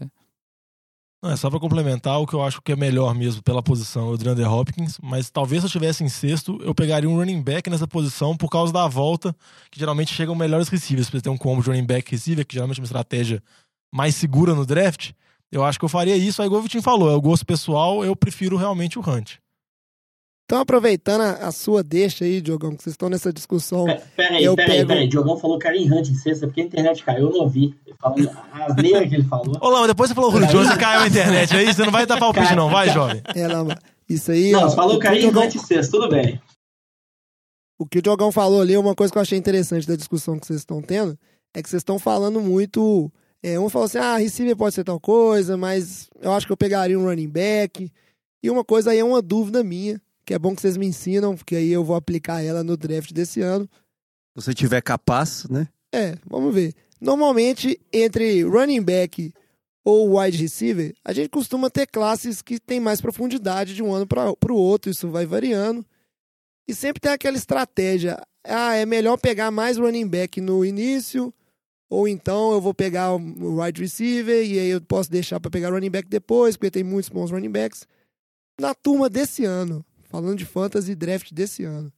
Não, 1.23 1.29
é 1.29 1.35
só 1.35 1.51
pra 1.51 1.59
complementar 1.59 2.19
o 2.19 2.25
que 2.25 2.33
eu 2.33 2.43
acho 2.43 2.59
que 2.63 2.71
é 2.71 2.75
melhor 2.75 3.13
mesmo 3.13 3.43
pela 3.43 3.61
posição, 3.61 4.09
o 4.09 4.17
DeAndre 4.17 4.43
Hopkins. 4.43 4.97
Mas 5.03 5.29
talvez 5.29 5.61
se 5.61 5.65
eu 5.65 5.67
estivesse 5.67 6.03
em 6.03 6.09
sexto, 6.09 6.59
eu 6.63 6.73
pegaria 6.73 7.07
um 7.07 7.15
running 7.15 7.43
back 7.43 7.69
nessa 7.69 7.87
posição 7.87 8.35
por 8.35 8.49
causa 8.49 8.73
da 8.73 8.87
volta, 8.87 9.35
que 9.69 9.79
geralmente 9.79 10.11
chegam 10.11 10.33
melhores 10.33 10.67
receivers. 10.67 11.09
Você 11.09 11.21
ter 11.21 11.29
um 11.29 11.37
combo 11.37 11.61
de 11.61 11.69
running 11.69 11.85
back 11.85 12.09
receiver, 12.09 12.43
que 12.43 12.55
geralmente 12.55 12.79
é 12.79 12.81
uma 12.81 12.85
estratégia 12.85 13.43
mais 13.93 14.15
segura 14.15 14.55
no 14.55 14.65
draft. 14.65 15.11
Eu 15.51 15.63
acho 15.63 15.77
que 15.77 15.85
eu 15.85 15.89
faria 15.89 16.17
isso. 16.17 16.41
Aí, 16.41 16.47
igual 16.47 16.59
o 16.59 16.63
Vitinho 16.63 16.81
falou, 16.81 17.11
é 17.11 17.15
o 17.15 17.21
gosto 17.21 17.45
pessoal, 17.45 18.03
eu 18.03 18.15
prefiro 18.15 18.57
realmente 18.57 18.97
o 18.97 19.07
Hunt. 19.07 19.35
Então, 20.51 20.60
aproveitando 20.60 21.22
a, 21.22 21.48
a 21.48 21.51
sua 21.53 21.81
deixa 21.81 22.25
aí, 22.25 22.41
Diogão, 22.41 22.75
que 22.75 22.84
vocês 22.84 22.91
estão 22.93 23.08
nessa 23.08 23.31
discussão. 23.31 23.86
Pera- 23.86 24.01
Peraí, 24.17 24.43
peraí, 24.43 24.55
pego- 24.55 24.88
peraí. 24.89 25.08
Diogão 25.08 25.38
falou 25.38 25.58
que 25.58 25.65
era 25.65 25.77
em 25.77 25.89
Hunt 25.89 26.10
em 26.10 26.13
sexta, 26.15 26.46
porque 26.46 26.60
a 26.60 26.65
internet 26.65 27.01
caiu, 27.05 27.27
eu 27.27 27.31
não 27.31 27.39
ouvi. 27.39 27.74
Ele 27.88 27.96
falando 27.98 28.29
a 28.51 28.65
asneira 28.65 29.08
que 29.08 29.15
ele 29.15 29.24
falou. 29.24 29.55
Ô, 29.62 29.70
Lama, 29.70 29.88
depois 29.88 30.10
você 30.10 30.13
falou 30.13 30.29
o 30.29 30.34
Julio 30.34 30.50
Jones 30.50 30.70
e 30.72 30.77
caiu 30.77 31.00
a 31.03 31.08
internet 31.08 31.55
aí, 31.55 31.74
você 31.74 31.86
não 31.86 31.91
vai 31.93 32.05
dar 32.05 32.20
palpite, 32.20 32.53
não, 32.53 32.70
vai, 32.70 32.89
jovem. 32.89 33.22
É, 33.34 33.48
Lama. 33.48 33.77
Isso 34.10 34.29
aí. 34.29 34.51
Não, 34.51 34.63
ó, 34.65 34.67
você 34.70 34.75
falou 34.75 35.00
que 35.00 35.08
era 35.08 35.17
em 35.17 35.27
Hunt 35.29 35.55
em 35.55 35.60
sexta, 35.60 35.89
tudo 35.98 36.10
bem. 36.10 36.38
O 37.79 37.86
que 37.86 38.00
o 38.00 38.01
Diogão 38.01 38.29
falou 38.29 38.60
ali, 38.60 38.75
uma 38.75 38.93
coisa 38.93 39.10
que 39.13 39.17
eu 39.17 39.22
achei 39.22 39.38
interessante 39.38 39.88
da 39.88 39.96
discussão 39.96 40.38
que 40.38 40.46
vocês 40.46 40.60
estão 40.60 40.81
tendo, 40.81 41.17
é 41.55 41.63
que 41.63 41.70
vocês 41.70 41.79
estão 41.79 41.98
falando 41.98 42.41
muito. 42.41 43.10
É, 43.41 43.58
um 43.58 43.70
falou 43.70 43.86
assim: 43.86 44.00
ah, 44.00 44.17
receiver 44.17 44.58
pode 44.58 44.75
ser 44.75 44.84
tal 44.84 45.00
coisa, 45.00 45.55
mas 45.55 46.10
eu 46.22 46.34
acho 46.34 46.46
que 46.46 46.51
eu 46.51 46.58
pegaria 46.58 47.00
um 47.00 47.05
running 47.05 47.29
back. 47.29 47.89
E 48.43 48.50
uma 48.50 48.65
coisa 48.65 48.91
aí 48.91 49.00
é 49.00 49.03
uma 49.05 49.22
dúvida 49.22 49.63
minha, 49.63 50.01
que 50.31 50.35
é 50.35 50.39
bom 50.39 50.55
que 50.55 50.61
vocês 50.61 50.77
me 50.77 50.85
ensinam, 50.85 51.35
porque 51.35 51.57
aí 51.57 51.69
eu 51.73 51.83
vou 51.83 51.93
aplicar 51.93 52.41
ela 52.41 52.63
no 52.63 52.77
draft 52.77 53.11
desse 53.11 53.41
ano. 53.41 53.69
Se 54.29 54.45
você 54.45 54.53
tiver 54.53 54.81
capaz, 54.81 55.45
né? 55.50 55.67
É, 55.93 56.15
vamos 56.25 56.55
ver. 56.55 56.73
Normalmente, 57.01 57.77
entre 57.91 58.41
running 58.43 58.81
back 58.81 59.33
ou 59.83 60.17
wide 60.17 60.38
receiver, 60.38 60.93
a 61.03 61.11
gente 61.11 61.27
costuma 61.27 61.69
ter 61.69 61.85
classes 61.85 62.41
que 62.41 62.61
tem 62.61 62.79
mais 62.79 63.01
profundidade 63.01 63.75
de 63.75 63.83
um 63.83 63.93
ano 63.93 64.07
para 64.07 64.53
o 64.53 64.55
outro, 64.55 64.89
isso 64.89 65.09
vai 65.09 65.25
variando. 65.25 65.85
E 66.65 66.73
sempre 66.73 67.01
tem 67.01 67.11
aquela 67.11 67.35
estratégia. 67.35 68.17
Ah, 68.41 68.75
é 68.75 68.85
melhor 68.85 69.17
pegar 69.17 69.51
mais 69.51 69.77
running 69.77 70.07
back 70.07 70.39
no 70.39 70.63
início, 70.63 71.33
ou 71.89 72.07
então 72.07 72.53
eu 72.53 72.61
vou 72.61 72.73
pegar 72.73 73.13
o 73.13 73.61
wide 73.61 73.81
receiver 73.81 74.50
e 74.50 74.57
aí 74.59 74.69
eu 74.69 74.79
posso 74.79 75.11
deixar 75.11 75.41
para 75.41 75.51
pegar 75.51 75.71
running 75.71 75.91
back 75.91 76.07
depois, 76.07 76.55
porque 76.55 76.71
tem 76.71 76.85
muitos 76.85 77.09
bons 77.09 77.31
running 77.31 77.51
backs. 77.51 77.85
Na 78.57 78.73
turma 78.73 79.09
desse 79.09 79.43
ano, 79.43 79.83
falando 80.12 80.38
de 80.38 80.46
fantasy 80.46 80.94
draft 80.94 81.32
desse 81.32 81.63
ano, 81.63 81.91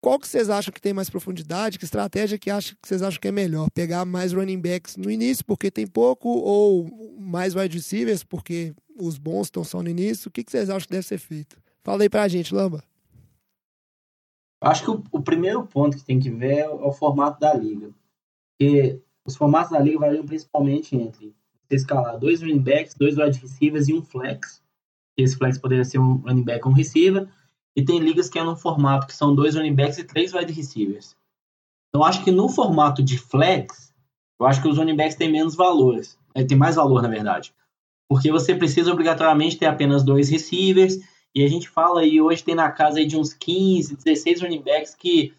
qual 0.00 0.18
que 0.18 0.26
vocês 0.26 0.50
acham 0.50 0.72
que 0.72 0.80
tem 0.80 0.92
mais 0.92 1.08
profundidade? 1.08 1.78
Que 1.78 1.84
estratégia 1.84 2.36
que, 2.36 2.50
acha, 2.50 2.74
que 2.74 2.88
vocês 2.88 3.02
acham 3.02 3.20
que 3.20 3.28
é 3.28 3.32
melhor? 3.32 3.70
Pegar 3.70 4.04
mais 4.04 4.32
running 4.32 4.60
backs 4.60 4.96
no 4.96 5.08
início, 5.08 5.44
porque 5.44 5.70
tem 5.70 5.86
pouco, 5.86 6.28
ou 6.28 7.16
mais 7.20 7.54
wide 7.54 7.76
receivers, 7.76 8.24
porque 8.24 8.74
os 8.98 9.16
bons 9.16 9.46
estão 9.46 9.62
só 9.62 9.80
no 9.80 9.88
início? 9.88 10.28
O 10.28 10.32
que, 10.32 10.42
que 10.42 10.50
vocês 10.50 10.68
acham 10.68 10.86
que 10.86 10.92
deve 10.92 11.06
ser 11.06 11.18
feito? 11.18 11.56
Fala 11.84 12.02
aí 12.02 12.08
pra 12.08 12.26
gente, 12.26 12.52
Lamba. 12.52 12.82
Acho 14.60 14.84
que 14.84 14.90
o, 14.90 15.04
o 15.12 15.22
primeiro 15.22 15.64
ponto 15.66 15.96
que 15.96 16.04
tem 16.04 16.18
que 16.18 16.30
ver 16.30 16.58
é 16.58 16.68
o, 16.68 16.82
é 16.82 16.86
o 16.86 16.92
formato 16.92 17.38
da 17.38 17.54
liga. 17.54 17.90
Porque 18.58 19.00
os 19.24 19.36
formatos 19.36 19.70
da 19.70 19.78
liga 19.78 19.98
variam 19.98 20.24
principalmente 20.24 20.96
entre 20.96 21.34
você 21.68 21.76
escalar 21.76 22.18
dois 22.18 22.40
running 22.40 22.60
backs, 22.60 22.94
dois 22.94 23.16
wide 23.16 23.38
receivers 23.38 23.88
e 23.88 23.94
um 23.94 24.02
flex. 24.02 24.62
Esse 25.16 25.36
flex 25.36 25.58
poderia 25.58 25.84
ser 25.84 25.98
um 25.98 26.16
running 26.16 26.42
back 26.42 26.66
ou 26.66 26.72
um 26.72 26.76
receiver. 26.76 27.28
E 27.76 27.84
tem 27.84 27.98
ligas 27.98 28.28
que 28.28 28.38
é 28.38 28.44
num 28.44 28.56
formato 28.56 29.06
que 29.06 29.14
são 29.14 29.34
dois 29.34 29.54
running 29.54 29.74
backs 29.74 29.98
e 29.98 30.04
três 30.04 30.34
wide 30.34 30.52
receivers. 30.52 31.16
Então 31.88 32.04
acho 32.04 32.22
que 32.24 32.30
no 32.30 32.48
formato 32.48 33.02
de 33.02 33.18
flex, 33.18 33.92
eu 34.38 34.46
acho 34.46 34.60
que 34.60 34.68
os 34.68 34.78
running 34.78 34.96
backs 34.96 35.14
têm 35.14 35.30
menos 35.30 35.54
valores. 35.54 36.18
É, 36.34 36.44
tem 36.44 36.56
mais 36.56 36.76
valor, 36.76 37.02
na 37.02 37.08
verdade. 37.08 37.54
Porque 38.08 38.30
você 38.30 38.54
precisa 38.54 38.92
obrigatoriamente 38.92 39.56
ter 39.56 39.66
apenas 39.66 40.02
dois 40.02 40.28
receivers. 40.28 40.98
E 41.34 41.44
a 41.44 41.48
gente 41.48 41.68
fala 41.68 42.00
aí, 42.00 42.20
hoje 42.20 42.44
tem 42.44 42.54
na 42.54 42.70
casa 42.70 42.98
aí 42.98 43.06
de 43.06 43.16
uns 43.16 43.32
15, 43.32 43.96
16 43.96 44.42
running 44.42 44.62
backs 44.62 44.94
que 44.94 45.32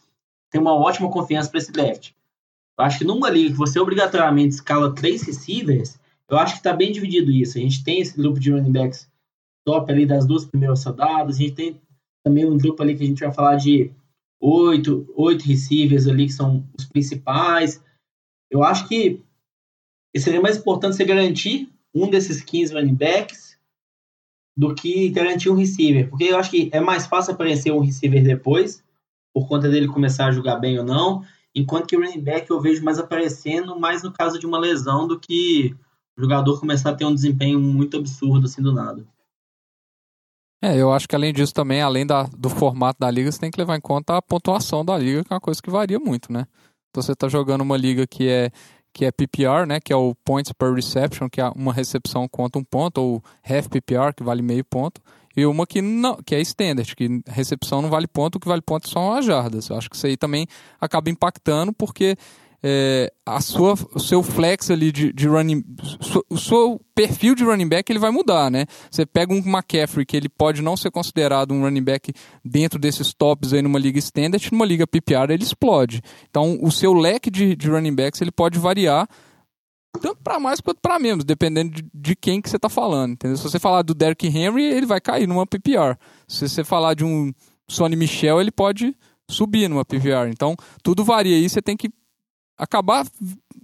tem 0.49 0.61
uma 0.61 0.73
ótima 0.73 1.09
confiança 1.09 1.49
para 1.49 1.59
esse 1.59 1.71
draft. 1.71 2.11
Eu 2.77 2.85
acho 2.85 2.99
que 2.99 3.05
numa 3.05 3.29
liga 3.29 3.51
que 3.51 3.57
você 3.57 3.79
obrigatoriamente 3.79 4.55
escala 4.55 4.93
três 4.93 5.21
receivers, 5.23 5.99
eu 6.29 6.37
acho 6.37 6.53
que 6.53 6.59
está 6.59 6.73
bem 6.73 6.91
dividido 6.91 7.31
isso. 7.31 7.57
A 7.57 7.61
gente 7.61 7.83
tem 7.83 7.99
esse 7.99 8.15
grupo 8.17 8.39
de 8.39 8.51
running 8.51 8.71
backs 8.71 9.08
top 9.65 9.91
ali 9.91 10.05
das 10.05 10.25
duas 10.25 10.45
primeiras 10.45 10.84
rodadas, 10.84 11.36
a 11.36 11.39
gente 11.39 11.53
tem 11.53 11.81
também 12.23 12.45
um 12.45 12.57
grupo 12.57 12.81
ali 12.81 12.95
que 12.95 13.03
a 13.03 13.07
gente 13.07 13.23
vai 13.23 13.33
falar 13.33 13.55
de 13.55 13.91
oito, 14.39 15.05
oito 15.15 15.45
receivers 15.45 16.07
ali 16.07 16.25
que 16.25 16.33
são 16.33 16.67
os 16.77 16.86
principais. 16.86 17.83
Eu 18.49 18.63
acho 18.63 18.88
que 18.88 19.21
seria 20.17 20.41
mais 20.41 20.57
importante 20.57 20.95
você 20.95 21.05
garantir 21.05 21.69
um 21.93 22.09
desses 22.09 22.41
15 22.41 22.73
running 22.73 22.95
backs 22.95 23.57
do 24.55 24.73
que 24.73 25.09
garantir 25.09 25.49
um 25.49 25.55
receiver, 25.55 26.09
porque 26.09 26.25
eu 26.25 26.38
acho 26.38 26.51
que 26.51 26.69
é 26.71 26.79
mais 26.79 27.07
fácil 27.07 27.33
aparecer 27.33 27.71
um 27.71 27.79
receiver 27.79 28.23
depois, 28.23 28.83
por 29.33 29.47
conta 29.47 29.67
dele 29.67 29.88
começar 29.88 30.27
a 30.27 30.31
jogar 30.31 30.57
bem 30.57 30.77
ou 30.77 30.86
não, 30.86 31.25
enquanto 31.55 31.88
que 31.88 31.97
o 31.97 31.99
running 31.99 32.21
back 32.21 32.49
eu 32.49 32.62
vejo 32.62 32.83
mais 32.83 32.99
aparecendo 32.99 33.79
mais 33.79 34.03
no 34.03 34.13
caso 34.13 34.38
de 34.38 34.45
uma 34.45 34.59
lesão 34.59 35.07
do 35.07 35.19
que 35.19 35.75
o 36.15 36.21
jogador 36.21 36.59
começar 36.59 36.91
a 36.91 36.95
ter 36.95 37.05
um 37.05 37.15
desempenho 37.15 37.59
muito 37.59 37.97
absurdo 37.97 38.45
assim 38.45 38.62
do 38.62 38.71
nada. 38.71 39.03
É, 40.63 40.78
eu 40.78 40.93
acho 40.93 41.10
que 41.10 41.13
além 41.13 41.34
disso 41.34 41.54
também, 41.54 41.82
além 41.82 42.06
da, 42.06 42.23
do 42.23 42.49
formato 42.49 42.97
da 42.97 43.12
liga, 43.12 43.30
você 43.30 43.38
tem 43.38 43.52
que 43.52 43.60
levar 43.60 43.76
em 43.76 43.82
conta 43.82 44.15
a 44.15 44.21
pontuação 44.21 44.86
da 44.86 44.97
liga, 44.97 45.21
que 45.21 45.34
é 45.34 45.36
uma 45.36 45.41
coisa 45.41 45.62
que 45.62 45.69
varia 45.69 45.99
muito, 45.99 46.32
né? 46.32 46.45
Então 46.89 47.04
você 47.04 47.13
tá 47.13 47.28
jogando 47.28 47.60
uma 47.60 47.76
liga 47.76 48.08
que 48.08 48.30
é 48.30 48.49
que 48.93 49.04
é 49.04 49.12
PPR, 49.12 49.65
né, 49.67 49.80
que 49.84 49.91
é 49.91 49.95
o 49.95 50.15
points 50.23 50.54
per 50.54 50.71
reception, 50.71 51.28
que 51.28 51.41
é 51.41 51.49
uma 51.49 51.73
recepção 51.73 52.30
conta 52.30 52.60
um 52.60 52.63
ponto, 52.63 53.02
ou 53.02 53.23
half 53.43 53.67
PPR, 53.67 54.13
que 54.15 54.23
vale 54.23 54.43
meio 54.43 54.63
ponto, 54.63 55.02
e 55.36 55.45
uma 55.47 55.65
que 55.65 55.82
não, 55.82 56.15
que 56.23 56.36
é 56.36 56.39
standard, 56.41 56.95
que 56.95 57.21
recepção 57.28 57.82
não 57.82 57.89
vale 57.89 58.08
ponto, 58.08 58.36
o 58.36 58.39
que 58.39 58.47
vale 58.47 58.62
ponto 58.62 58.88
são 58.88 59.12
as 59.12 59.26
jardas. 59.26 59.67
Eu 59.67 59.78
acho 59.78 59.89
que 59.89 59.95
isso 59.95 60.06
aí 60.06 60.15
também 60.15 60.47
acaba 60.80 61.10
impactando, 61.10 61.73
porque 61.73 62.15
é, 62.65 63.12
a 63.26 63.41
sua, 63.41 63.73
o 63.93 63.99
seu 63.99 64.23
flex 64.23 64.71
ali 64.71 64.89
de, 64.89 65.12
de 65.12 65.28
running. 65.28 65.63
O 66.30 66.38
seu 66.38 66.80
perfil 66.95 67.36
de 67.36 67.43
running 67.43 67.67
back 67.67 67.91
ele 67.91 67.99
vai 67.99 68.10
mudar, 68.10 68.49
né? 68.49 68.65
Você 68.89 69.06
pega 69.06 69.34
um 69.34 69.39
McCaffrey 69.39 70.06
que 70.06 70.15
ele 70.15 70.30
pode 70.30 70.62
não 70.62 70.78
ser 70.78 70.89
considerado 70.89 71.54
um 71.54 71.62
running 71.62 71.84
back 71.84 72.13
dentro 72.43 72.80
desses 72.80 73.13
tops 73.13 73.52
aí 73.52 73.62
numa 73.62 73.78
liga 73.78 73.99
standard, 73.99 74.49
numa 74.52 74.65
liga 74.65 74.88
PPR 74.88 75.32
ele 75.32 75.43
explode. 75.43 76.02
Então 76.30 76.58
o 76.62 76.71
seu 76.71 76.93
leque 76.93 77.30
de, 77.30 77.54
de 77.54 77.69
running 77.69 77.93
backs 77.93 78.21
ele 78.21 78.32
pode 78.32 78.58
variar 78.58 79.10
tanto 80.02 80.21
para 80.23 80.39
mais 80.39 80.60
quanto 80.60 80.80
para 80.82 80.97
menos, 80.97 81.23
dependendo 81.23 81.71
de, 81.76 81.86
de, 81.93 82.15
quem 82.15 82.41
que 82.41 82.49
você 82.49 82.58
tá 82.58 82.67
falando, 82.67 83.12
entendeu? 83.12 83.38
Se 83.38 83.43
você 83.43 83.60
falar 83.60 83.84
do 83.84 83.93
Derrick 83.93 84.26
Henry, 84.26 84.63
ele 84.63 84.88
vai 84.88 84.99
cair 84.99 85.28
numa 85.28 85.45
PPR. 85.45 85.95
Se 86.28 86.49
você 86.49 86.63
falar 86.63 86.95
de 86.95 87.06
um 87.06 87.32
Sonny 87.69 87.95
Michel, 87.95 88.41
ele 88.41 88.52
pode 88.52 88.97
subir 89.30 89.69
numa 89.69 89.86
PPR. 89.86 90.30
Então, 90.30 90.56
tudo 90.82 91.04
varia 91.04 91.36
aí, 91.36 91.47
você 91.47 91.62
tem 91.62 91.78
que 91.78 91.91
acabar 92.57 93.05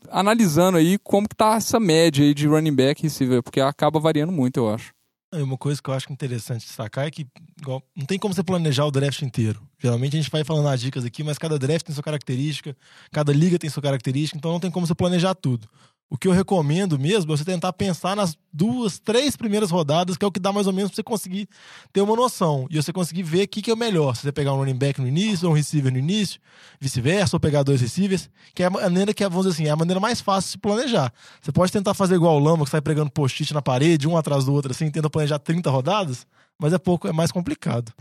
analisando 0.10 0.78
aí 0.78 0.98
como 1.00 1.28
que 1.28 1.36
tá 1.36 1.56
essa 1.56 1.80
média 1.80 2.24
aí 2.24 2.34
de 2.34 2.48
running 2.48 2.76
back 2.76 3.02
e 3.02 3.04
receiver, 3.04 3.44
porque 3.44 3.60
acaba 3.60 4.00
variando 4.00 4.32
muito, 4.32 4.58
eu 4.58 4.74
acho. 4.74 4.92
E 5.34 5.42
uma 5.44 5.58
coisa 5.58 5.80
que 5.82 5.88
eu 5.88 5.94
acho 5.94 6.12
interessante 6.12 6.66
destacar 6.66 7.06
é 7.06 7.12
que 7.12 7.28
igual, 7.62 7.84
não 7.96 8.06
tem 8.06 8.18
como 8.18 8.34
você 8.34 8.44
planejar 8.44 8.86
o 8.86 8.92
draft 8.92 9.22
inteiro. 9.22 9.62
Geralmente 9.78 10.18
a 10.18 10.22
gente 10.22 10.32
vai 10.32 10.44
falando 10.44 10.68
as 10.68 10.82
dicas 10.82 11.06
aqui, 11.06 11.24
mas 11.24 11.38
cada 11.38 11.60
draft 11.60 11.86
tem 11.86 11.94
sua 11.94 12.04
característica, 12.04 12.76
cada 13.12 13.32
liga 13.32 13.60
tem 13.60 13.70
sua 13.70 13.84
característica, 13.84 14.38
então 14.38 14.52
não 14.52 14.60
tem 14.60 14.72
como 14.72 14.88
você 14.88 14.96
planejar 14.96 15.36
tudo. 15.36 15.68
O 16.10 16.18
que 16.18 16.28
eu 16.28 16.32
recomendo 16.32 16.98
mesmo 16.98 17.32
é 17.32 17.38
você 17.38 17.46
tentar 17.46 17.72
pensar 17.72 18.16
nas 18.16 18.36
duas, 18.52 18.98
três 18.98 19.36
primeiras 19.38 19.70
rodadas, 19.70 20.18
que 20.18 20.26
é 20.26 20.28
o 20.28 20.32
que 20.32 20.40
dá 20.40 20.52
mais 20.52 20.66
ou 20.66 20.74
menos 20.74 20.90
pra 20.90 20.96
você 20.96 21.04
conseguir 21.04 21.48
ter 21.94 22.02
uma 22.02 22.16
noção. 22.16 22.68
E 22.72 22.82
você 22.82 22.92
conseguir 22.92 23.22
ver 23.22 23.44
o 23.44 23.48
que, 23.48 23.62
que 23.62 23.70
é 23.70 23.74
o 23.74 23.78
melhor. 23.78 24.16
Se 24.16 24.24
você 24.24 24.32
pegar 24.32 24.54
um 24.54 24.58
running 24.58 24.76
back 24.76 25.00
no 25.00 25.08
início, 25.08 25.48
ou 25.48 25.54
um 25.54 25.56
receiver 25.56 25.92
no 25.92 26.00
início, 26.00 26.40
vice-versa, 26.80 27.36
ou 27.36 27.40
pegar 27.40 27.62
dois 27.62 27.80
receivers, 27.80 28.28
que 28.56 28.64
é 28.64 28.66
a 28.66 28.70
maneira 28.72 29.14
que, 29.14 29.24
vamos 29.30 29.46
dizer 29.46 29.56
assim, 29.56 29.68
é 29.68 29.72
a 29.72 29.76
maneira 29.76 30.00
mais 30.00 30.20
fácil 30.20 30.48
de 30.48 30.52
se 30.54 30.58
planejar. 30.58 31.14
Você 31.40 31.52
pode 31.52 31.72
tentar 31.72 31.94
fazer 31.94 32.16
igual 32.16 32.38
o 32.38 32.40
Lama, 32.40 32.66
que 32.66 32.72
sai 32.72 32.82
pregando 32.82 33.12
post-it 33.12 33.54
na 33.54 33.62
parede, 33.62 34.08
um 34.08 34.18
atrás 34.18 34.46
do 34.46 34.54
outro, 34.54 34.72
assim, 34.72 34.90
tenta 34.90 35.12
planejar 35.12 35.38
30 35.38 35.70
rodadas, 35.70 36.26
mas 36.58 36.74
é 36.74 36.80
pouco, 36.80 37.08
é 37.08 37.14
mais 37.14 37.32
complicado. 37.32 37.94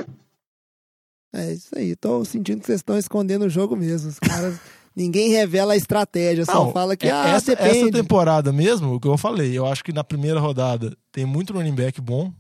É 1.31 1.53
isso 1.53 1.77
aí. 1.77 1.95
Tô 1.95 2.25
sentindo 2.25 2.61
que 2.61 2.67
vocês 2.67 2.81
estão 2.81 2.97
escondendo 2.97 3.45
o 3.45 3.51
jogo 3.51 3.77
mesmo. 3.77 4.09
Os 4.09 4.19
caras. 4.19 4.59
Ninguém 4.99 5.29
revela 5.31 5.75
a 5.75 5.77
estratégia, 5.77 6.45
só 6.45 6.53
Não, 6.65 6.73
fala 6.73 6.97
que 6.97 7.07
é- 7.07 7.13
ah, 7.13 7.29
essa, 7.29 7.53
essa 7.53 7.91
temporada 7.93 8.53
mesmo, 8.53 8.95
o 8.95 9.01
que 9.01 9.07
eu 9.07 9.17
falei, 9.17 9.57
eu 9.57 9.65
acho 9.65 9.85
que 9.85 9.93
na 9.93 10.03
primeira 10.03 10.41
rodada 10.41 10.97
tem 11.13 11.25
muito 11.25 11.53
running 11.53 11.75
back 11.75 12.01
bom. 12.01 12.33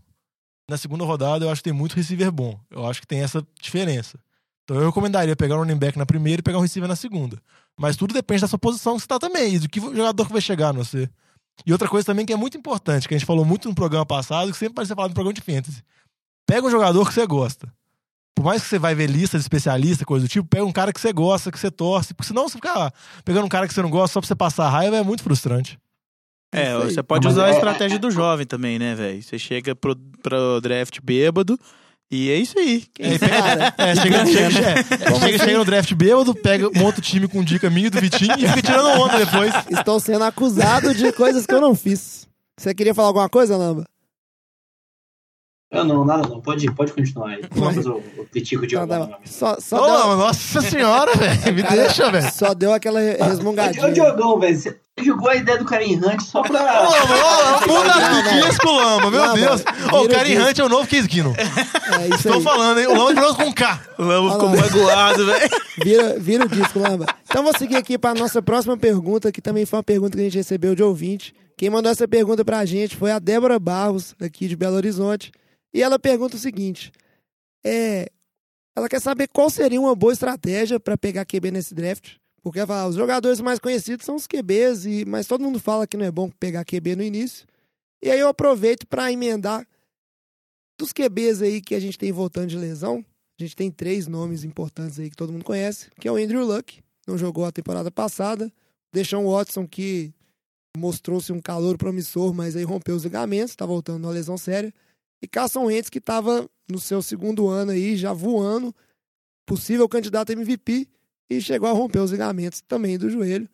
Na 0.68 0.76
segunda 0.76 1.04
rodada 1.04 1.44
eu 1.44 1.50
acho 1.50 1.60
que 1.62 1.70
tem 1.70 1.72
muito 1.72 1.94
receiver 1.94 2.32
bom. 2.32 2.58
Eu 2.68 2.84
acho 2.84 3.00
que 3.00 3.06
tem 3.06 3.20
essa 3.22 3.46
diferença. 3.62 4.18
Então 4.64 4.76
eu 4.76 4.86
recomendaria 4.86 5.36
pegar 5.36 5.54
um 5.54 5.60
running 5.60 5.78
back 5.78 5.96
na 5.96 6.04
primeira 6.04 6.40
e 6.40 6.42
pegar 6.42 6.58
um 6.58 6.62
receiver 6.62 6.88
na 6.88 6.96
segunda. 6.96 7.40
Mas 7.78 7.96
tudo 7.96 8.12
depende 8.12 8.40
da 8.40 8.48
sua 8.48 8.58
posição 8.58 8.96
que 8.96 9.02
você 9.02 9.06
tá 9.06 9.20
também, 9.20 9.54
e 9.54 9.58
do 9.60 9.68
que 9.68 9.78
o 9.78 9.94
jogador 9.94 10.26
que 10.26 10.32
vai 10.32 10.42
chegar 10.42 10.74
no 10.74 10.82
você. 10.84 11.08
E 11.64 11.72
outra 11.72 11.88
coisa 11.88 12.04
também 12.06 12.26
que 12.26 12.32
é 12.32 12.36
muito 12.36 12.58
importante, 12.58 13.06
que 13.06 13.14
a 13.14 13.18
gente 13.18 13.26
falou 13.26 13.44
muito 13.44 13.68
no 13.68 13.74
programa 13.74 14.04
passado, 14.04 14.50
que 14.50 14.58
sempre 14.58 14.74
parece 14.74 14.88
ser 14.88 14.94
falado 14.96 15.10
no 15.10 15.14
programa 15.14 15.32
de 15.32 15.40
fantasy. 15.40 15.82
Pega 16.44 16.66
um 16.66 16.70
jogador 16.70 17.06
que 17.06 17.14
você 17.14 17.24
gosta. 17.24 17.72
Por 18.38 18.44
mais 18.44 18.62
que 18.62 18.68
você 18.68 18.78
vai 18.78 18.94
ver 18.94 19.10
lista 19.10 19.36
de 19.36 19.42
especialista, 19.42 20.04
coisa 20.04 20.24
do 20.24 20.28
tipo, 20.28 20.46
pega 20.46 20.64
um 20.64 20.70
cara 20.70 20.92
que 20.92 21.00
você 21.00 21.12
gosta, 21.12 21.50
que 21.50 21.58
você 21.58 21.72
torce. 21.72 22.14
Porque 22.14 22.28
senão 22.28 22.48
você 22.48 22.54
ficar 22.56 22.94
pegando 23.24 23.44
um 23.46 23.48
cara 23.48 23.66
que 23.66 23.74
você 23.74 23.82
não 23.82 23.90
gosta 23.90 24.12
só 24.12 24.20
pra 24.20 24.28
você 24.28 24.34
passar 24.36 24.68
raiva 24.68 24.96
é 24.96 25.02
muito 25.02 25.24
frustrante. 25.24 25.76
É, 26.54 26.72
você 26.78 27.02
pode 27.02 27.26
Mas 27.26 27.34
usar 27.34 27.46
a 27.46 27.48
é- 27.48 27.54
estratégia 27.54 27.98
do 27.98 28.12
jovem 28.12 28.46
também, 28.46 28.78
né, 28.78 28.94
velho? 28.94 29.20
Você 29.20 29.40
chega 29.40 29.74
pro, 29.74 29.96
pro 30.22 30.60
draft 30.60 31.00
bêbado 31.02 31.58
e 32.08 32.30
é 32.30 32.36
isso 32.36 32.56
aí. 32.56 32.84
É, 33.00 33.18
pega- 33.18 33.74
é, 33.76 33.96
chega, 33.96 34.26
chega, 34.26 34.60
é, 34.60 35.18
chega, 35.20 35.38
chega 35.38 35.58
no 35.58 35.64
draft 35.64 35.92
bêbado, 35.94 36.32
pega, 36.32 36.70
monta 36.76 37.00
o 37.00 37.02
time 37.02 37.26
com 37.26 37.42
dica 37.42 37.68
minha 37.68 37.88
e 37.88 37.90
do 37.90 38.00
Vitinho 38.00 38.34
e 38.38 38.46
fica 38.46 38.62
tirando 38.62 39.00
onda 39.00 39.18
depois. 39.18 39.52
Estou 39.68 39.98
sendo 39.98 40.22
acusado 40.22 40.94
de 40.94 41.10
coisas 41.10 41.44
que 41.44 41.52
eu 41.52 41.60
não 41.60 41.74
fiz. 41.74 42.28
Você 42.56 42.72
queria 42.72 42.94
falar 42.94 43.08
alguma 43.08 43.28
coisa, 43.28 43.56
Lamba? 43.56 43.84
Eu 45.70 45.84
não, 45.84 46.02
nada 46.04 46.26
não. 46.26 46.40
Pode, 46.40 46.70
pode 46.74 46.92
continuar 46.94 47.28
aí. 47.30 47.42
Vamos 47.50 47.84
o, 47.84 47.96
o 48.16 48.26
critico 48.32 48.66
de 48.66 48.74
algum 48.74 48.88
bom. 48.96 49.02
amigo. 49.02 49.18
Só, 49.26 49.56
só, 49.60 49.76
Ô, 49.76 49.84
deu, 49.84 49.94
Lama, 49.94 50.16
nossa 50.16 50.62
senhora, 50.62 51.12
velho. 51.16 51.54
Me 51.54 51.62
Cara, 51.62 51.76
deixa, 51.76 52.10
velho. 52.10 52.32
só 52.32 52.54
deu 52.54 52.72
aquela 52.72 52.98
re- 53.00 53.18
Ô, 53.20 53.24
resmungadinha. 53.24 53.92
Diogão, 53.92 54.38
velho, 54.40 54.56
você 54.56 54.80
jogou 55.02 55.28
a 55.28 55.36
ideia 55.36 55.58
do 55.58 55.66
Karen 55.66 55.94
Hunt 55.96 56.20
só 56.22 56.40
pra. 56.40 56.58
Ô, 56.58 56.90
Lama, 56.90 57.58
ô, 57.64 57.66
Não, 57.66 57.74
Lama, 57.86 58.22
não. 58.22 58.22
que 58.42 58.48
isso 58.48 58.58
com 58.62 58.68
o 58.68 58.76
Lama, 58.76 59.10
meu 59.10 59.20
Lama, 59.20 59.34
Deus. 59.34 59.64
Ô, 59.92 59.96
o 59.98 60.02
vira 60.08 60.14
Karen. 60.14 60.38
Hunt 60.48 60.58
é 60.58 60.64
o 60.64 60.68
novo 60.70 60.86
Keenum. 60.88 61.34
É 61.36 62.14
isso 62.14 62.28
Tô 62.28 62.34
aí. 62.34 62.42
falando, 62.42 62.80
hein? 62.80 62.86
O 62.86 62.94
Lama 62.96 63.12
virou 63.14 63.34
com 63.34 63.52
K. 63.52 63.80
O 63.98 64.02
Lama 64.04 64.32
ficou 64.32 64.48
magoado, 64.48 65.26
velho. 65.26 65.50
Vira, 65.84 66.18
vira 66.18 66.44
o 66.46 66.48
disco, 66.48 66.78
Lamba. 66.78 67.04
Então 67.28 67.42
vou 67.42 67.52
seguir 67.58 67.76
aqui 67.76 67.98
para 67.98 68.18
nossa 68.18 68.40
próxima 68.40 68.76
pergunta, 68.78 69.30
que 69.30 69.42
também 69.42 69.66
foi 69.66 69.76
uma 69.76 69.82
pergunta 69.82 70.16
que 70.16 70.22
a 70.22 70.24
gente 70.24 70.38
recebeu 70.38 70.74
de 70.74 70.82
ouvinte. 70.82 71.34
Quem 71.58 71.68
mandou 71.68 71.92
essa 71.92 72.08
pergunta 72.08 72.42
pra 72.42 72.64
gente 72.64 72.96
foi 72.96 73.10
a 73.10 73.18
Débora 73.18 73.58
Barros, 73.58 74.14
aqui 74.18 74.48
de 74.48 74.56
Belo 74.56 74.76
Horizonte. 74.76 75.30
E 75.72 75.82
ela 75.82 75.98
pergunta 75.98 76.36
o 76.36 76.38
seguinte: 76.38 76.92
é, 77.64 78.10
ela 78.76 78.88
quer 78.88 79.00
saber 79.00 79.28
qual 79.28 79.50
seria 79.50 79.80
uma 79.80 79.94
boa 79.94 80.12
estratégia 80.12 80.78
para 80.78 80.96
pegar 80.96 81.24
QB 81.24 81.50
nesse 81.50 81.74
draft. 81.74 82.16
Porque 82.42 82.60
ela 82.60 82.66
fala, 82.66 82.88
os 82.88 82.96
jogadores 82.96 83.40
mais 83.40 83.58
conhecidos 83.58 84.06
são 84.06 84.14
os 84.14 84.26
QBs, 84.26 84.86
e, 84.86 85.04
mas 85.04 85.26
todo 85.26 85.42
mundo 85.42 85.58
fala 85.58 85.86
que 85.86 85.96
não 85.96 86.04
é 86.04 86.10
bom 86.10 86.30
pegar 86.30 86.64
QB 86.64 86.96
no 86.96 87.02
início. 87.02 87.46
E 88.00 88.10
aí 88.10 88.20
eu 88.20 88.28
aproveito 88.28 88.86
para 88.86 89.10
emendar 89.12 89.66
dos 90.78 90.92
QBs 90.92 91.42
aí 91.42 91.60
que 91.60 91.74
a 91.74 91.80
gente 91.80 91.98
tem 91.98 92.12
voltando 92.12 92.46
de 92.46 92.56
lesão. 92.56 93.04
A 93.38 93.42
gente 93.42 93.56
tem 93.56 93.70
três 93.70 94.06
nomes 94.06 94.44
importantes 94.44 94.98
aí 94.98 95.10
que 95.10 95.16
todo 95.16 95.32
mundo 95.32 95.44
conhece, 95.44 95.90
que 96.00 96.08
é 96.08 96.12
o 96.12 96.16
Andrew 96.16 96.44
Luck, 96.44 96.80
não 97.06 97.18
jogou 97.18 97.44
a 97.44 97.52
temporada 97.52 97.90
passada, 97.90 98.52
Deshaun 98.92 99.30
Watson, 99.30 99.66
que 99.66 100.12
mostrou-se 100.76 101.32
um 101.32 101.40
calor 101.40 101.76
promissor, 101.76 102.32
mas 102.34 102.56
aí 102.56 102.64
rompeu 102.64 102.96
os 102.96 103.04
ligamentos, 103.04 103.50
está 103.50 103.66
voltando 103.66 104.00
numa 104.00 104.12
lesão 104.12 104.36
séria, 104.36 104.72
e 105.22 105.26
Carson 105.28 105.64
Wentz, 105.64 105.88
que 105.90 105.98
estava 105.98 106.48
no 106.70 106.78
seu 106.78 107.00
segundo 107.02 107.48
ano 107.48 107.70
aí, 107.72 107.96
já 107.96 108.12
voando, 108.12 108.74
possível 109.46 109.88
candidato 109.88 110.30
a 110.30 110.32
MVP, 110.32 110.86
e 111.30 111.40
chegou 111.40 111.68
a 111.68 111.72
romper 111.72 111.98
os 112.00 112.10
ligamentos 112.10 112.60
também 112.60 112.96
do 112.98 113.10
joelho 113.10 113.48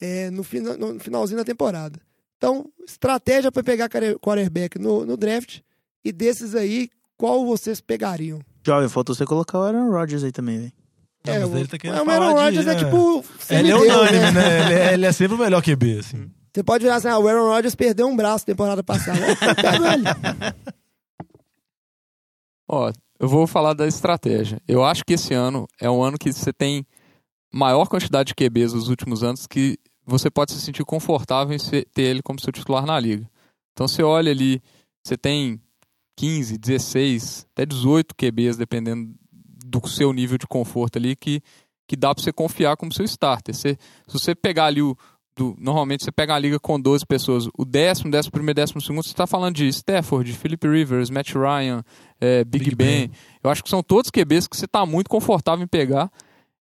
é, 0.00 0.30
no, 0.30 0.42
fina- 0.44 0.76
no 0.76 0.98
finalzinho 1.00 1.38
da 1.38 1.44
temporada. 1.44 2.00
Então, 2.36 2.70
estratégia 2.86 3.50
para 3.50 3.62
pegar 3.64 3.88
quarterback 4.20 4.78
no, 4.78 5.04
no 5.04 5.16
draft, 5.16 5.60
e 6.04 6.12
desses 6.12 6.54
aí, 6.54 6.88
qual 7.16 7.44
vocês 7.44 7.80
pegariam? 7.80 8.40
Jovem, 8.64 8.88
faltou 8.88 9.14
você 9.14 9.24
colocar 9.26 9.58
o 9.58 9.62
Aaron 9.62 9.90
Rodgers 9.90 10.22
aí 10.22 10.30
também, 10.32 10.58
velho. 10.58 10.72
Não, 11.26 11.34
É, 11.34 11.38
mas 11.40 11.50
o- 11.50 11.56
ele 11.58 11.66
tá 11.68 11.78
querendo 11.78 11.96
o 11.96 12.10
Aaron 12.10 12.26
falar 12.28 12.50
de- 12.50 12.56
Rodgers 12.58 12.66
é, 12.66 12.70
é. 12.70 12.74
tipo. 12.84 13.24
Ele 13.50 13.72
é 13.72 13.76
semideus, 13.76 13.82
unânime, 13.82 14.18
né? 14.18 14.32
né? 14.32 14.64
Ele 14.66 14.74
é, 14.74 14.94
ele 14.94 15.06
é 15.06 15.12
sempre 15.12 15.34
o 15.34 15.38
melhor 15.38 15.62
QB, 15.62 15.98
assim. 15.98 16.30
Você 16.54 16.62
pode 16.62 16.84
virar 16.84 16.96
assim, 16.96 17.08
ah, 17.08 17.18
o 17.18 17.26
Aaron 17.28 17.48
Rodgers 17.48 17.74
perdeu 17.74 18.06
um 18.06 18.14
braço 18.16 18.46
temporada 18.46 18.82
passada. 18.84 19.18
Eu 19.42 19.54
pego 19.56 19.84
ele. 19.86 20.04
Ó, 22.68 22.92
eu 23.18 23.28
vou 23.28 23.46
falar 23.46 23.72
da 23.72 23.86
estratégia. 23.86 24.60
Eu 24.68 24.84
acho 24.84 25.04
que 25.04 25.14
esse 25.14 25.34
ano 25.34 25.66
é 25.80 25.90
um 25.90 26.02
ano 26.02 26.18
que 26.18 26.32
você 26.32 26.52
tem 26.52 26.86
maior 27.52 27.86
quantidade 27.86 28.28
de 28.28 28.34
QBs 28.34 28.74
nos 28.74 28.88
últimos 28.88 29.22
anos 29.22 29.46
que 29.46 29.78
você 30.04 30.30
pode 30.30 30.52
se 30.52 30.60
sentir 30.60 30.84
confortável 30.84 31.56
em 31.56 31.58
ter 31.92 32.02
ele 32.02 32.22
como 32.22 32.40
seu 32.40 32.52
titular 32.52 32.86
na 32.86 32.98
liga. 32.98 33.28
Então 33.72 33.88
você 33.88 34.02
olha 34.02 34.30
ali, 34.30 34.62
você 35.04 35.16
tem 35.16 35.60
15, 36.16 36.58
16, 36.58 37.46
até 37.52 37.64
18 37.64 38.14
QBs, 38.14 38.56
dependendo 38.56 39.14
do 39.30 39.86
seu 39.86 40.12
nível 40.12 40.38
de 40.38 40.46
conforto 40.46 40.98
ali, 40.98 41.14
que, 41.14 41.40
que 41.86 41.94
dá 41.94 42.14
para 42.14 42.24
você 42.24 42.32
confiar 42.32 42.76
como 42.76 42.92
seu 42.92 43.04
starter. 43.04 43.54
Você, 43.54 43.78
se 44.06 44.12
você 44.12 44.34
pegar 44.34 44.66
ali 44.66 44.82
o. 44.82 44.96
do- 45.38 45.56
normalmente 45.58 46.04
você 46.04 46.10
pega 46.10 46.32
uma 46.32 46.38
liga 46.38 46.58
com 46.58 46.78
12 46.80 47.06
pessoas, 47.06 47.48
o 47.56 47.64
décimo, 47.64 48.10
décimo 48.10 48.32
primeiro, 48.32 48.56
décimo 48.56 48.80
segundo, 48.80 49.04
você 49.04 49.10
está 49.10 49.26
falando 49.26 49.54
de 49.54 49.68
Stafford, 49.68 50.32
Philip 50.32 50.66
Rivers, 50.68 51.08
Matt 51.10 51.32
Ryan, 51.34 51.84
é, 52.20 52.44
Big, 52.44 52.64
Big 52.66 52.76
Ben. 52.76 53.08
Ben. 53.08 53.10
Eu 53.42 53.50
acho 53.50 53.62
que 53.62 53.70
são 53.70 53.82
todos 53.82 54.10
QBs 54.10 54.48
que 54.48 54.56
você 54.56 54.64
está 54.64 54.84
muito 54.84 55.08
confortável 55.08 55.64
em 55.64 55.68
pegar. 55.68 56.10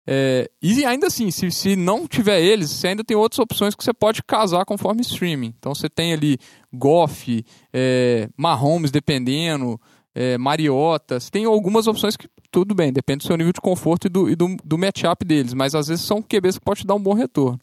É, 0.10 0.50
e 0.62 0.86
ainda 0.86 1.08
assim, 1.08 1.30
se, 1.32 1.52
se 1.52 1.76
não 1.76 2.08
tiver 2.08 2.40
eles, 2.42 2.70
você 2.70 2.88
ainda 2.90 3.04
tem 3.04 3.18
outras 3.18 3.40
opções 3.40 3.76
que 3.76 3.84
você 3.84 3.94
pode 3.94 4.24
casar 4.24 4.64
conforme 4.64 5.02
streaming. 5.02 5.54
Então 5.60 5.76
você 5.76 5.90
tem 5.90 6.14
ali 6.14 6.38
Goff, 6.74 7.44
é, 7.74 8.30
Mahomes 8.38 8.90
dependendo, 8.92 9.78
é, 10.16 10.38
Mariota. 10.38 11.20
Você 11.20 11.30
tem 11.30 11.44
algumas 11.44 11.88
opções 11.88 12.16
que, 12.16 12.30
tudo 12.50 12.74
bem, 12.74 12.94
depende 12.94 13.24
do 13.24 13.28
seu 13.28 13.36
nível 13.36 13.52
de 13.52 13.60
conforto 13.60 14.06
e 14.08 14.10
do, 14.10 14.30
e 14.30 14.36
do, 14.36 14.56
do 14.64 14.78
matchup 14.78 15.26
deles. 15.26 15.54
Mas 15.54 15.76
às 15.76 15.88
vezes 15.88 16.06
são 16.06 16.22
QBs 16.22 16.58
que 16.58 16.64
podem 16.64 16.82
te 16.84 16.88
dar 16.88 16.96
um 16.96 17.02
bom 17.04 17.14
retorno. 17.14 17.60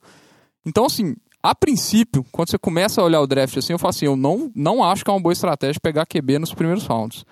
Então, 0.65 0.87
assim, 0.87 1.15
a 1.43 1.55
princípio, 1.55 2.25
quando 2.33 2.51
você 2.51 2.59
começa 2.59 3.01
a 3.01 3.05
olhar 3.05 3.21
o 3.21 3.27
draft 3.27 3.57
assim, 3.57 3.75
eu 3.75 3.79
falo 3.79 3.91
assim, 3.91 4.07
eu 4.07 4.17
não, 4.17 4.51
não 4.55 4.83
acho 4.83 5.05
que 5.05 5.11
é 5.11 5.13
uma 5.13 5.21
boa 5.21 5.33
estratégia 5.33 5.79
pegar 5.81 6.07
QB 6.07 6.39
nos 6.39 6.55
primeiros 6.55 6.87
rounds. 6.87 7.25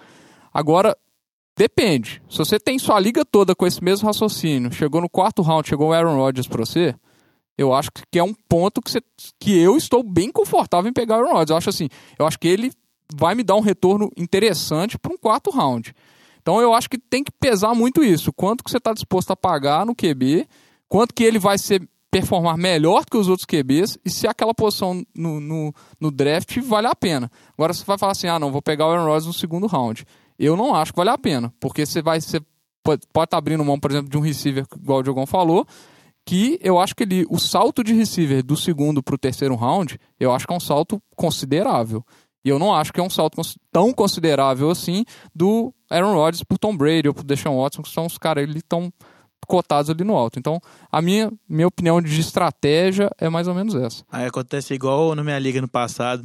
Agora, 0.53 0.95
depende. 1.57 2.23
Se 2.29 2.37
você 2.37 2.61
tem 2.61 2.79
sua 2.79 3.01
liga 3.01 3.25
toda 3.25 3.55
com 3.55 3.67
esse 3.67 3.83
mesmo 3.83 4.07
raciocínio, 4.07 4.71
chegou 4.73 5.01
no 5.01 5.09
quarto 5.09 5.41
round, 5.41 5.67
chegou 5.67 5.89
o 5.89 5.93
Aaron 5.93 6.17
Rodgers 6.17 6.47
pra 6.47 6.65
você, 6.65 6.95
eu 7.57 7.73
acho 7.73 7.91
que 8.11 8.19
é 8.19 8.23
um 8.23 8.35
ponto 8.35 8.83
que, 8.83 8.91
você, 8.91 9.01
que 9.41 9.59
eu 9.59 9.77
estou 9.77 10.03
bem 10.03 10.31
confortável 10.31 10.91
em 10.91 10.93
pegar 10.93 11.17
o 11.17 11.21
Aaron 11.21 11.33
Rodgers. 11.33 11.51
Eu 11.51 11.57
acho 11.57 11.71
assim, 11.71 11.89
eu 12.19 12.27
acho 12.27 12.39
que 12.39 12.49
ele 12.49 12.71
vai 13.15 13.35
me 13.35 13.43
dar 13.43 13.57
um 13.57 13.61
retorno 13.61 14.11
interessante 14.17 14.99
para 14.99 15.13
um 15.13 15.17
quarto 15.17 15.51
round. 15.51 15.95
Então 16.43 16.61
eu 16.61 16.75
acho 16.75 16.91
que 16.91 16.99
tem 16.99 17.23
que 17.23 17.31
pesar 17.31 17.75
muito 17.75 18.03
isso. 18.03 18.33
Quanto 18.33 18.65
que 18.65 18.71
você 18.71 18.79
está 18.79 18.93
disposto 18.93 19.31
a 19.31 19.37
pagar 19.37 19.87
no 19.87 19.95
QB, 19.95 20.47
quanto 20.89 21.15
que 21.15 21.23
ele 21.23 21.39
vai 21.39 21.57
ser 21.57 21.89
performar 22.13 22.59
melhor 22.59 23.07
que 23.07 23.17
os 23.17 23.27
outros 23.27 23.47
QBs 23.47 23.99
e 24.05 24.11
se 24.11 24.29
aquela 24.29 24.53
posição 24.53 25.03
no, 25.17 25.41
no, 25.41 25.75
no 25.99 26.11
draft 26.11 26.59
vale 26.61 26.87
a 26.87 26.95
pena. 26.95 27.31
Agora 27.57 27.73
você 27.73 27.83
vai 27.87 27.97
falar 27.97 28.13
assim, 28.13 28.29
ah 28.29 28.39
não, 28.39 28.53
vou 28.53 28.61
pegar 28.61 28.87
o 28.87 28.91
Aaron 28.91 29.07
Rodgers 29.07 29.27
no 29.27 29.33
segundo 29.33 29.67
round. 29.67 30.05
Eu 30.39 30.55
não 30.55 30.75
acho 30.75 30.93
que 30.93 30.99
vale 30.99 31.09
a 31.09 31.17
pena, 31.17 31.53
porque 31.59 31.87
você 31.87 32.03
vai 32.03 32.21
você 32.21 32.39
pode 32.85 33.03
estar 33.03 33.39
abrindo 33.39 33.65
mão, 33.65 33.81
por 33.81 33.91
exemplo, 33.91 34.11
de 34.11 34.19
um 34.19 34.21
receiver, 34.21 34.67
igual 34.77 34.99
o 34.99 35.03
Diogão 35.03 35.25
falou, 35.25 35.67
que 36.27 36.59
eu 36.63 36.79
acho 36.79 36.95
que 36.95 37.03
ele, 37.03 37.25
o 37.31 37.39
salto 37.39 37.83
de 37.83 37.95
receiver 37.95 38.45
do 38.45 38.59
segundo 38.59 39.03
para 39.03 39.15
o 39.15 39.19
terceiro 39.19 39.55
round, 39.55 39.99
eu 40.21 40.33
acho 40.33 40.47
que 40.47 40.53
é 40.53 40.57
um 40.57 40.61
salto 40.61 41.01
considerável. 41.17 42.05
E 42.45 42.51
eu 42.51 42.59
não 42.59 42.75
acho 42.75 42.93
que 42.93 43.01
é 43.01 43.03
um 43.03 43.09
salto 43.09 43.41
tão 43.71 43.91
considerável 43.91 44.69
assim 44.69 45.05
do 45.35 45.73
Aaron 45.89 46.13
Rodgers 46.13 46.43
pro 46.43 46.59
Tom 46.59 46.77
Brady 46.77 47.09
ou 47.09 47.15
pro 47.15 47.25
Deshaun 47.25 47.57
Watson, 47.57 47.81
que 47.81 47.89
são 47.89 48.05
os 48.05 48.19
caras 48.19 48.45
ali 48.45 48.61
tão 48.61 48.93
cotados 49.47 49.91
ali 49.91 50.05
no 50.05 50.15
alto. 50.17 50.39
Então, 50.39 50.61
a 50.91 51.01
minha, 51.03 51.31
minha 51.49 51.67
opinião 51.69 52.01
de 52.01 52.21
estratégia 52.21 53.11
é 53.19 53.29
mais 53.29 53.47
ou 53.49 53.55
menos 53.55 53.75
essa. 53.75 54.05
Aí 54.11 54.25
acontece 54.27 54.75
igual 54.75 55.15
na 55.15 55.23
minha 55.25 55.39
liga 55.39 55.61
no 55.61 55.69
passado. 55.69 56.23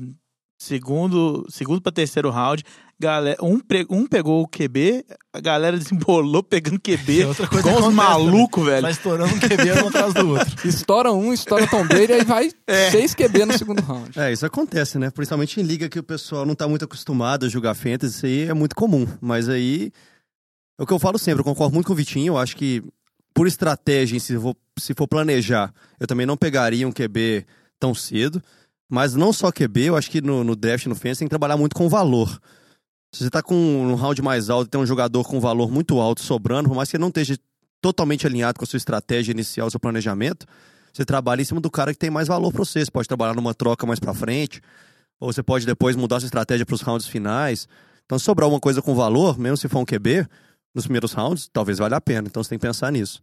Segundo, 0.60 1.46
segundo 1.52 1.80
para 1.80 1.92
terceiro 1.92 2.32
round, 2.32 2.64
galera, 3.00 3.38
um, 3.44 3.60
pre- 3.60 3.86
um 3.92 4.08
pegou 4.08 4.42
o 4.42 4.48
QB, 4.48 5.06
a 5.32 5.40
galera 5.40 5.78
desembolou 5.78 6.42
pegando 6.42 6.80
QB. 6.80 7.22
É 7.22 7.28
outra 7.28 7.48
coisa 7.48 7.70
igual 7.70 7.76
que 7.76 7.88
uns 7.90 7.94
acontece 8.00 8.10
malucos, 8.10 8.66
velho. 8.66 8.82
Vai 8.82 8.92
estourando 8.92 9.36
um 9.36 9.40
QB 9.40 9.72
um 9.84 9.88
atrás 9.88 10.14
do 10.16 10.30
outro. 10.30 10.56
Estoura 10.68 11.14
um, 11.14 11.32
estoura 11.32 11.68
Tom 11.68 11.86
Brady, 11.86 12.14
aí 12.14 12.26
vai 12.26 12.50
seis 12.90 13.14
QB 13.14 13.46
no 13.46 13.56
segundo 13.56 13.84
round. 13.84 14.18
É, 14.20 14.32
isso 14.34 14.48
acontece, 14.48 14.98
né? 14.98 15.12
Principalmente 15.12 15.60
em 15.62 15.64
liga 15.64 15.88
que 15.88 16.00
o 16.00 16.04
pessoal 16.04 16.44
não 16.44 16.56
tá 16.56 16.68
muito 16.68 16.86
acostumado 16.86 17.46
a 17.46 17.50
jogar 17.50 17.76
fantasy, 17.76 18.16
isso 18.16 18.26
aí 18.26 18.50
é 18.50 18.54
muito 18.56 18.76
comum. 18.76 19.06
Mas 19.22 19.48
aí, 19.48 19.92
é 20.80 20.82
o 20.84 20.88
que 20.88 20.94
eu 20.94 20.98
falo 20.98 21.20
sempre, 21.20 21.42
eu 21.42 21.46
concordo 21.46 21.76
muito 21.76 21.86
com 21.86 21.94
o 21.94 21.96
Vitinho, 21.96 22.34
eu 22.34 22.38
acho 22.40 22.58
que 22.58 22.84
por 23.34 23.48
estratégia, 23.48 24.20
se 24.20 24.38
for, 24.40 24.56
se 24.78 24.94
for 24.94 25.08
planejar, 25.08 25.74
eu 26.00 26.08
também 26.08 26.26
não 26.26 26.38
pegaria 26.38 26.88
um 26.88 26.92
QB 26.92 27.46
tão 27.80 27.94
cedo. 27.94 28.42
Mas 28.90 29.14
não 29.16 29.34
só 29.34 29.52
QB, 29.52 29.86
eu 29.86 29.96
acho 29.98 30.10
que 30.10 30.22
no, 30.22 30.44
no 30.44 30.56
draft, 30.56 30.86
no 30.86 30.96
fantasy, 30.96 31.20
tem 31.20 31.28
que 31.28 31.32
trabalhar 31.32 31.58
muito 31.58 31.76
com 31.76 31.90
valor. 31.90 32.40
Se 33.12 33.24
você 33.24 33.30
tá 33.30 33.42
com 33.42 33.56
um 33.56 33.96
round 33.96 34.22
mais 34.22 34.50
alto 34.50 34.68
e 34.68 34.70
tem 34.70 34.80
um 34.80 34.86
jogador 34.86 35.24
com 35.26 35.40
valor 35.40 35.70
muito 35.70 36.00
alto 36.00 36.22
sobrando, 36.22 36.70
por 36.70 36.76
mais 36.76 36.90
que 36.90 36.96
ele 36.96 37.02
não 37.02 37.10
esteja 37.10 37.38
totalmente 37.82 38.26
alinhado 38.26 38.60
com 38.60 38.66
a 38.66 38.68
sua 38.68 38.78
estratégia 38.78 39.32
inicial, 39.32 39.70
seu 39.70 39.80
planejamento, 39.80 40.46
você 40.94 41.06
trabalha 41.06 41.42
em 41.42 41.46
cima 41.46 41.62
do 41.62 41.70
cara 41.70 41.94
que 41.94 42.00
tem 42.00 42.10
mais 42.10 42.28
valor 42.28 42.52
para 42.52 42.64
você. 42.64 42.84
Você 42.84 42.92
pode 42.92 43.08
trabalhar 43.08 43.36
numa 43.36 43.54
troca 43.54 43.86
mais 43.86 44.00
para 44.00 44.14
frente, 44.14 44.62
ou 45.20 45.32
você 45.32 45.44
pode 45.44 45.66
depois 45.66 45.96
mudar 45.96 46.20
sua 46.20 46.28
estratégia 46.28 46.66
para 46.66 46.76
os 46.76 46.82
rounds 46.82 47.08
finais. 47.08 47.68
Então, 48.06 48.18
se 48.18 48.26
sobrar 48.26 48.48
uma 48.50 48.60
coisa 48.60 48.82
com 48.82 48.96
valor, 48.96 49.38
mesmo 49.38 49.58
se 49.58 49.68
for 49.68 49.80
um 49.80 49.86
QB, 49.86 50.28
nos 50.78 50.86
primeiros 50.86 51.12
rounds, 51.12 51.50
talvez 51.52 51.80
valha 51.80 51.98
a 51.98 52.02
pena. 52.02 52.28
Então, 52.28 52.42
você 52.42 52.50
tem 52.50 52.60
que 52.60 52.66
pensar 52.66 52.92
nisso. 52.92 53.22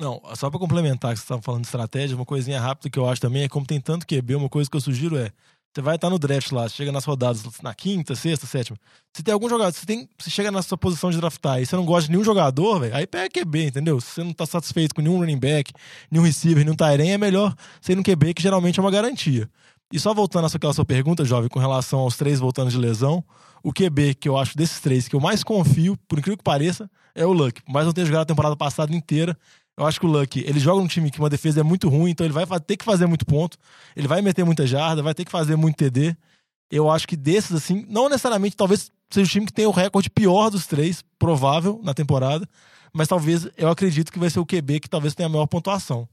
Não, 0.00 0.22
só 0.36 0.48
pra 0.48 0.60
complementar 0.60 1.12
que 1.12 1.18
você 1.18 1.24
estava 1.24 1.42
falando 1.42 1.62
de 1.62 1.66
estratégia, 1.66 2.14
uma 2.14 2.24
coisinha 2.24 2.60
rápida 2.60 2.88
que 2.88 2.98
eu 2.98 3.08
acho 3.08 3.20
também 3.20 3.42
é 3.42 3.48
como 3.48 3.66
tem 3.66 3.80
tanto 3.80 4.06
QB, 4.06 4.36
uma 4.36 4.48
coisa 4.48 4.70
que 4.70 4.76
eu 4.76 4.80
sugiro 4.80 5.16
é 5.18 5.32
Você 5.74 5.82
vai 5.82 5.96
estar 5.96 6.08
no 6.08 6.20
draft 6.20 6.52
lá, 6.52 6.68
chega 6.68 6.92
nas 6.92 7.04
rodadas 7.04 7.42
na 7.62 7.74
quinta, 7.74 8.14
sexta, 8.14 8.46
sétima. 8.46 8.78
Se 9.12 9.24
tem 9.24 9.34
algum 9.34 9.48
jogador, 9.48 9.72
você, 9.72 9.84
tem, 9.84 10.08
você 10.16 10.30
chega 10.30 10.52
na 10.52 10.62
sua 10.62 10.78
posição 10.78 11.10
de 11.10 11.16
draftar 11.16 11.60
e 11.60 11.66
você 11.66 11.74
não 11.74 11.84
gosta 11.84 12.04
de 12.04 12.12
nenhum 12.12 12.22
jogador, 12.22 12.78
velho, 12.78 12.94
aí 12.94 13.08
pega 13.08 13.28
QB, 13.28 13.66
entendeu? 13.66 14.00
Se 14.00 14.06
você 14.12 14.22
não 14.22 14.32
tá 14.32 14.46
satisfeito 14.46 14.94
com 14.94 15.02
nenhum 15.02 15.18
running 15.18 15.38
back, 15.38 15.72
nenhum 16.08 16.24
receiver, 16.24 16.62
nenhum 16.62 16.76
Tyrene, 16.76 17.10
é 17.10 17.18
melhor 17.18 17.52
ir 17.88 17.96
no 17.96 18.04
QB, 18.04 18.34
que 18.34 18.42
geralmente 18.42 18.78
é 18.78 18.82
uma 18.82 18.92
garantia. 18.92 19.50
E 19.92 19.98
só 19.98 20.14
voltando 20.14 20.46
àquela 20.46 20.74
sua 20.74 20.84
pergunta, 20.84 21.24
jovem, 21.24 21.48
com 21.48 21.58
relação 21.58 22.00
aos 22.00 22.16
três 22.16 22.38
voltando 22.38 22.70
de 22.70 22.78
lesão, 22.78 23.24
o 23.62 23.72
QB 23.72 24.14
que 24.14 24.28
eu 24.28 24.36
acho 24.36 24.56
desses 24.56 24.80
três 24.80 25.08
que 25.08 25.16
eu 25.16 25.20
mais 25.20 25.42
confio, 25.42 25.96
por 26.08 26.18
incrível 26.18 26.38
que 26.38 26.44
pareça, 26.44 26.90
é 27.14 27.26
o 27.26 27.32
Luck. 27.32 27.60
Mais 27.68 27.86
não 27.86 27.92
ter 27.92 28.06
jogado 28.06 28.22
a 28.22 28.26
temporada 28.26 28.56
passada 28.56 28.94
inteira, 28.94 29.36
eu 29.76 29.86
acho 29.86 30.00
que 30.00 30.06
o 30.06 30.08
Luck, 30.08 30.40
ele 30.40 30.58
joga 30.58 30.80
num 30.80 30.88
time 30.88 31.10
que 31.10 31.20
uma 31.20 31.30
defesa 31.30 31.60
é 31.60 31.62
muito 31.62 31.88
ruim, 31.88 32.10
então 32.10 32.26
ele 32.26 32.34
vai 32.34 32.46
ter 32.60 32.76
que 32.76 32.84
fazer 32.84 33.06
muito 33.06 33.24
ponto, 33.24 33.56
ele 33.94 34.08
vai 34.08 34.20
meter 34.20 34.44
muita 34.44 34.66
jarda, 34.66 35.02
vai 35.02 35.14
ter 35.14 35.24
que 35.24 35.30
fazer 35.30 35.54
muito 35.56 35.76
TD. 35.76 36.16
Eu 36.70 36.90
acho 36.90 37.06
que 37.06 37.16
desses, 37.16 37.52
assim, 37.52 37.86
não 37.88 38.08
necessariamente, 38.08 38.56
talvez 38.56 38.90
seja 39.08 39.26
o 39.26 39.30
time 39.30 39.46
que 39.46 39.52
tem 39.52 39.66
o 39.66 39.70
recorde 39.70 40.10
pior 40.10 40.50
dos 40.50 40.66
três, 40.66 41.04
provável, 41.18 41.80
na 41.82 41.94
temporada, 41.94 42.48
mas 42.92 43.08
talvez, 43.08 43.48
eu 43.56 43.68
acredito 43.68 44.12
que 44.12 44.18
vai 44.18 44.28
ser 44.30 44.40
o 44.40 44.46
QB 44.46 44.80
que 44.80 44.90
talvez 44.90 45.14
tenha 45.14 45.28
a 45.28 45.30
maior 45.30 45.46
pontuação. 45.46 46.08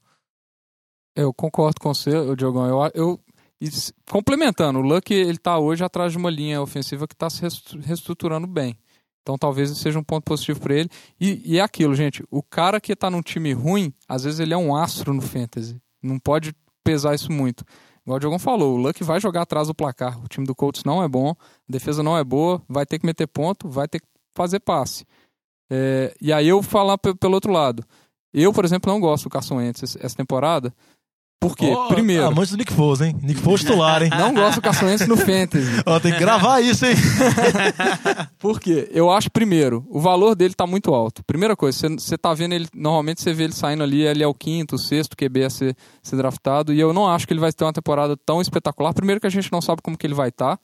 Eu 1.15 1.33
concordo 1.33 1.79
com 1.79 1.93
você, 1.93 2.11
Diogão. 2.35 2.67
Eu, 2.67 2.91
eu, 2.93 3.19
e 3.61 3.69
complementando, 4.11 4.79
o 4.79 4.81
Luck 4.81 5.13
ele 5.13 5.37
tá 5.37 5.57
hoje 5.57 5.83
atrás 5.83 6.11
de 6.11 6.17
uma 6.17 6.29
linha 6.29 6.61
ofensiva 6.61 7.07
que 7.07 7.13
está 7.13 7.29
se 7.29 7.41
reestruturando 7.79 8.47
bem. 8.47 8.77
Então 9.21 9.37
talvez 9.37 9.75
seja 9.77 9.97
um 9.97 10.03
ponto 10.03 10.23
positivo 10.23 10.59
para 10.59 10.75
ele. 10.75 10.89
E, 11.19 11.41
e 11.53 11.57
é 11.57 11.61
aquilo, 11.61 11.95
gente. 11.95 12.23
O 12.29 12.43
cara 12.43 12.79
que 12.79 12.95
tá 12.95 13.09
num 13.09 13.21
time 13.21 13.53
ruim, 13.53 13.91
às 14.07 14.23
vezes 14.23 14.39
ele 14.39 14.53
é 14.53 14.57
um 14.57 14.75
astro 14.75 15.13
no 15.13 15.21
fantasy. 15.21 15.81
Não 16.03 16.19
pode 16.19 16.53
pesar 16.83 17.15
isso 17.15 17.31
muito. 17.31 17.65
Igual 18.03 18.17
o 18.17 18.19
Diogão 18.19 18.37
falou, 18.37 18.75
o 18.75 18.77
Luck 18.77 19.03
vai 19.03 19.19
jogar 19.19 19.41
atrás 19.41 19.67
do 19.67 19.73
placar. 19.73 20.23
O 20.23 20.27
time 20.27 20.45
do 20.45 20.53
Colts 20.53 20.83
não 20.83 21.01
é 21.01 21.07
bom, 21.07 21.31
a 21.31 21.71
defesa 21.71 22.03
não 22.03 22.15
é 22.15 22.23
boa, 22.23 22.61
vai 22.69 22.85
ter 22.85 22.99
que 22.99 23.05
meter 23.05 23.25
ponto, 23.25 23.67
vai 23.67 23.87
ter 23.87 23.99
que 23.99 24.05
fazer 24.35 24.59
passe. 24.59 25.03
É, 25.71 26.13
e 26.21 26.31
aí 26.31 26.47
eu 26.47 26.61
falar 26.61 26.99
pe- 26.99 27.15
pelo 27.15 27.33
outro 27.33 27.51
lado. 27.51 27.83
Eu, 28.31 28.53
por 28.53 28.63
exemplo, 28.63 28.91
não 28.91 28.99
gosto 28.99 29.23
do 29.23 29.29
Carson 29.31 29.55
Wentz 29.55 29.95
essa 29.99 30.15
temporada. 30.15 30.71
Por 31.47 31.55
quê? 31.57 31.71
Ó, 31.75 31.87
Primeiro, 31.87 32.25
Amante 32.25 32.51
do 32.51 32.57
Nick 32.57 32.71
Foles, 32.73 33.01
hein? 33.01 33.15
Nick 33.21 33.39
Foles 33.39 33.61
titular, 33.61 34.01
hein? 34.03 34.09
não 34.09 34.33
gosto 34.33 34.55
do 34.55 34.61
Carson 34.61 34.85
Wentz 34.85 35.07
no 35.07 35.15
Fantasy. 35.17 35.69
Ó, 35.85 35.99
tem 35.99 36.11
que 36.13 36.19
gravar 36.19 36.59
isso, 36.61 36.85
hein? 36.85 36.95
Por 38.39 38.59
quê? 38.59 38.89
Eu 38.91 39.09
acho, 39.11 39.29
primeiro, 39.31 39.85
o 39.89 39.99
valor 39.99 40.35
dele 40.35 40.53
tá 40.53 40.65
muito 40.67 40.93
alto. 40.93 41.23
Primeira 41.25 41.55
coisa, 41.55 41.89
você- 41.89 42.17
tá 42.17 42.33
vendo 42.33 42.53
ele, 42.53 42.67
normalmente 42.73 43.21
você 43.21 43.33
vê 43.33 43.43
ele 43.43 43.53
saindo 43.53 43.83
ali, 43.83 44.01
ele 44.01 44.23
é 44.23 44.27
o 44.27 44.33
quinto, 44.33 44.75
o 44.75 44.79
sexto 44.79 45.15
QB 45.15 45.43
a 45.43 45.49
ser, 45.49 45.75
ser 46.01 46.15
draftado, 46.15 46.73
e 46.73 46.79
eu 46.79 46.93
não 46.93 47.07
acho 47.07 47.27
que 47.27 47.33
ele 47.33 47.39
vai 47.39 47.51
ter 47.51 47.63
uma 47.65 47.73
temporada 47.73 48.15
tão 48.25 48.41
espetacular. 48.41 48.93
Primeiro 48.93 49.19
que 49.21 49.27
a 49.27 49.31
gente 49.31 49.51
não 49.51 49.61
sabe 49.61 49.81
como 49.81 49.97
que 49.97 50.05
ele 50.07 50.13
vai 50.13 50.29
estar. 50.29 50.59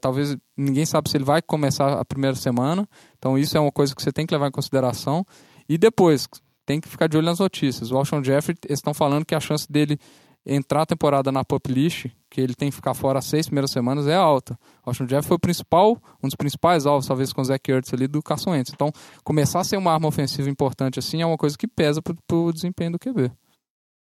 talvez 0.00 0.36
ninguém 0.56 0.86
sabe 0.86 1.10
se 1.10 1.16
ele 1.16 1.24
vai 1.24 1.42
começar 1.42 1.94
a 2.00 2.04
primeira 2.04 2.36
semana. 2.36 2.88
Então 3.18 3.36
isso 3.38 3.56
é 3.56 3.60
uma 3.60 3.72
coisa 3.72 3.94
que 3.94 4.02
você 4.02 4.12
tem 4.12 4.26
que 4.26 4.34
levar 4.34 4.48
em 4.48 4.52
consideração. 4.52 5.24
E 5.68 5.76
depois, 5.76 6.28
tem 6.66 6.80
que 6.80 6.88
ficar 6.88 7.06
de 7.06 7.16
olho 7.16 7.26
nas 7.26 7.38
notícias. 7.38 7.90
O 7.92 7.96
Alshon 7.96 8.22
Jeffrey, 8.22 8.56
eles 8.64 8.80
estão 8.80 8.92
falando 8.92 9.24
que 9.24 9.34
a 9.34 9.40
chance 9.40 9.70
dele 9.70 9.98
entrar 10.44 10.82
a 10.82 10.86
temporada 10.86 11.32
na 11.32 11.44
pup 11.44 11.72
list, 11.72 12.06
que 12.30 12.40
ele 12.40 12.54
tem 12.54 12.70
que 12.70 12.76
ficar 12.76 12.94
fora 12.94 13.18
as 13.18 13.24
seis 13.24 13.46
primeiras 13.46 13.70
semanas, 13.70 14.06
é 14.06 14.14
alta. 14.14 14.58
O 14.84 14.90
Alshon 14.90 15.04
Jeffrey 15.08 15.28
foi 15.28 15.36
o 15.36 15.40
principal, 15.40 16.00
um 16.22 16.28
dos 16.28 16.34
principais 16.34 16.86
alvos, 16.86 17.06
talvez 17.06 17.32
com 17.32 17.40
o 17.40 17.44
Zach 17.44 17.70
Ertz 17.70 17.94
ali, 17.94 18.06
do 18.06 18.22
Carson 18.22 18.50
Wentz. 18.50 18.72
Então, 18.72 18.92
começar 19.24 19.60
a 19.60 19.64
ser 19.64 19.76
uma 19.76 19.92
arma 19.92 20.08
ofensiva 20.08 20.50
importante 20.50 20.98
assim 20.98 21.22
é 21.22 21.26
uma 21.26 21.38
coisa 21.38 21.56
que 21.56 21.66
pesa 21.66 22.02
pro, 22.02 22.16
pro 22.26 22.52
desempenho 22.52 22.92
do 22.92 22.98
QB. 22.98 23.30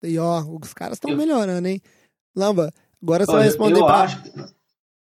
E 0.03 0.17
ó, 0.17 0.41
os 0.41 0.73
caras 0.73 0.95
estão 0.95 1.15
melhorando, 1.15 1.67
hein? 1.67 1.81
Lamba, 2.35 2.71
agora 3.01 3.25
você 3.25 3.31
vai 3.31 3.43
responder 3.43 3.79
eu 3.79 3.85
pra. 3.85 4.01
acho. 4.01 4.23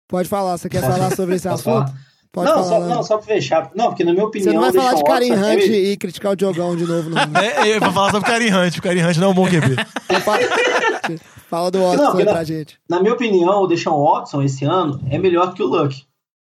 Pode 0.09 0.29
falar, 0.29 0.57
você 0.57 0.69
quer 0.69 0.81
falar 0.81 1.15
sobre 1.15 1.35
esse 1.35 1.49
assunto? 1.49 1.65
falar? 1.65 2.07
Pode 2.37 2.51
não, 2.51 2.57
falar. 2.57 2.69
só, 2.69 2.79
Lamba. 2.79 2.95
não, 2.95 3.03
só 3.03 3.17
pra 3.17 3.27
fechar. 3.27 3.71
Não, 3.75 3.87
porque 3.87 4.05
na 4.05 4.13
minha 4.13 4.27
opinião. 4.27 4.53
Você 4.53 4.55
não 4.55 4.61
vai 4.61 4.71
falar 4.71 4.93
de 4.93 5.05
Karim 5.05 5.31
Watson 5.31 5.53
Hunt 5.53 5.63
é- 5.63 5.67
e 5.69 5.97
criticar 5.97 6.33
o 6.33 6.37
Diogão 6.37 6.77
de 6.77 6.85
novo, 6.85 7.09
não. 7.09 7.27
né? 7.29 7.47
É, 7.47 7.71
é, 7.71 7.79
pra 7.81 7.91
falar 7.91 8.11
sobre 8.11 8.29
o 8.29 8.31
Karim 8.31 8.53
Hunt. 8.53 8.77
O 8.77 8.83
Karim 8.83 9.03
Hunt 9.03 9.17
não 9.17 9.29
é 9.29 9.31
um 9.31 9.35
bom 9.35 9.47
QB. 9.47 9.75
Fala, 11.49 11.71
do 11.71 11.79
Watson 11.79 11.97
Não, 11.97 12.05
aí 12.05 12.11
porque 12.11 12.25
pra 12.27 12.45
gente. 12.45 12.79
Na 12.87 13.01
minha 13.01 13.15
opinião, 13.15 13.63
o 13.63 13.67
Deshaun 13.67 14.05
Watson 14.05 14.43
esse 14.43 14.67
ano 14.67 15.01
é 15.09 15.17
melhor 15.17 15.55
que 15.55 15.63
o 15.63 15.67
Luck. 15.67 16.05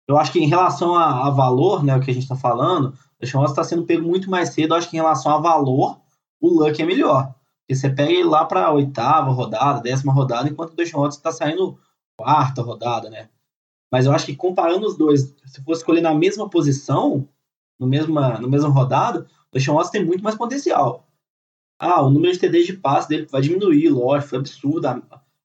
Eu 0.08 0.16
acho 0.16 0.32
que 0.32 0.40
em 0.40 0.48
relação 0.48 0.94
a, 0.94 1.26
a 1.26 1.32
valor, 1.32 1.84
né, 1.84 1.96
o 1.96 2.02
que 2.02 2.12
a 2.12 2.14
gente 2.14 2.28
tá 2.28 2.36
falando, 2.36 2.90
o 2.90 2.94
Deshaun 3.20 3.42
Watson 3.42 3.56
tá 3.56 3.64
sendo 3.64 3.84
pego 3.84 4.08
muito 4.08 4.30
mais 4.30 4.50
cedo. 4.50 4.76
Eu 4.76 4.78
acho 4.78 4.92
que 4.92 4.96
em 4.96 5.00
relação 5.00 5.32
a 5.32 5.40
valor, 5.40 5.98
o 6.40 6.50
Luck 6.50 6.80
é 6.80 6.86
melhor. 6.86 7.34
Porque 7.62 7.74
você 7.74 7.90
pega 7.90 8.12
ele 8.12 8.26
lá 8.26 8.46
pra 8.46 8.72
oitava 8.72 9.32
rodada, 9.32 9.82
décima 9.82 10.14
rodada, 10.14 10.48
enquanto 10.48 10.74
o 10.74 10.76
Deshaun 10.76 11.02
Watson 11.02 11.22
tá 11.22 11.32
saindo 11.32 11.80
quarta 12.16 12.62
rodada, 12.62 13.10
né? 13.10 13.30
Mas 13.92 14.06
eu 14.06 14.12
acho 14.12 14.26
que 14.26 14.36
comparando 14.36 14.86
os 14.86 14.98
dois, 14.98 15.36
se 15.46 15.64
for 15.64 15.74
escolher 15.74 16.02
na 16.02 16.14
mesma 16.14 16.50
posição, 16.50 17.28
no 17.80 17.88
mesma, 17.88 18.40
no 18.40 18.50
mesma 18.50 18.70
rodada, 18.70 19.28
o 19.52 19.54
Deshaun 19.54 19.76
Watson 19.76 19.92
tem 19.92 20.06
muito 20.06 20.24
mais 20.24 20.36
potencial. 20.36 21.08
Ah, 21.80 22.02
o 22.02 22.10
número 22.10 22.34
de 22.34 22.40
TDs 22.40 22.68
de 22.68 22.74
passe 22.74 23.08
dele 23.08 23.28
vai 23.32 23.42
diminuir, 23.42 23.90
lógico, 23.90 24.30
foi 24.30 24.40
absurdo 24.40 24.88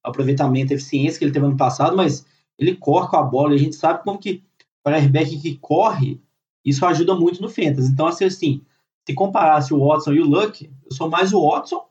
aproveitamento, 0.02 0.72
a 0.72 0.76
eficiência 0.76 1.18
que 1.18 1.24
ele 1.24 1.32
teve 1.32 1.46
ano 1.46 1.56
passado, 1.56 1.96
mas 1.96 2.26
ele 2.58 2.76
corre 2.76 3.08
com 3.08 3.16
a 3.16 3.22
bola 3.22 3.52
e 3.52 3.56
a 3.56 3.58
gente 3.58 3.76
sabe 3.76 4.02
como 4.02 4.18
que 4.18 4.42
para 4.82 4.96
airbag 4.96 5.40
que 5.40 5.56
corre, 5.56 6.20
isso 6.64 6.84
ajuda 6.84 7.14
muito 7.14 7.40
no 7.40 7.48
Fantasy. 7.48 7.90
Então, 7.90 8.06
assim, 8.06 8.24
assim, 8.24 8.62
se 9.06 9.14
comparasse 9.14 9.72
o 9.72 9.86
Watson 9.86 10.12
e 10.12 10.20
o 10.20 10.26
Luck, 10.26 10.70
eu 10.84 10.92
sou 10.92 11.08
mais 11.08 11.32
o 11.32 11.48
Watson 11.48 11.82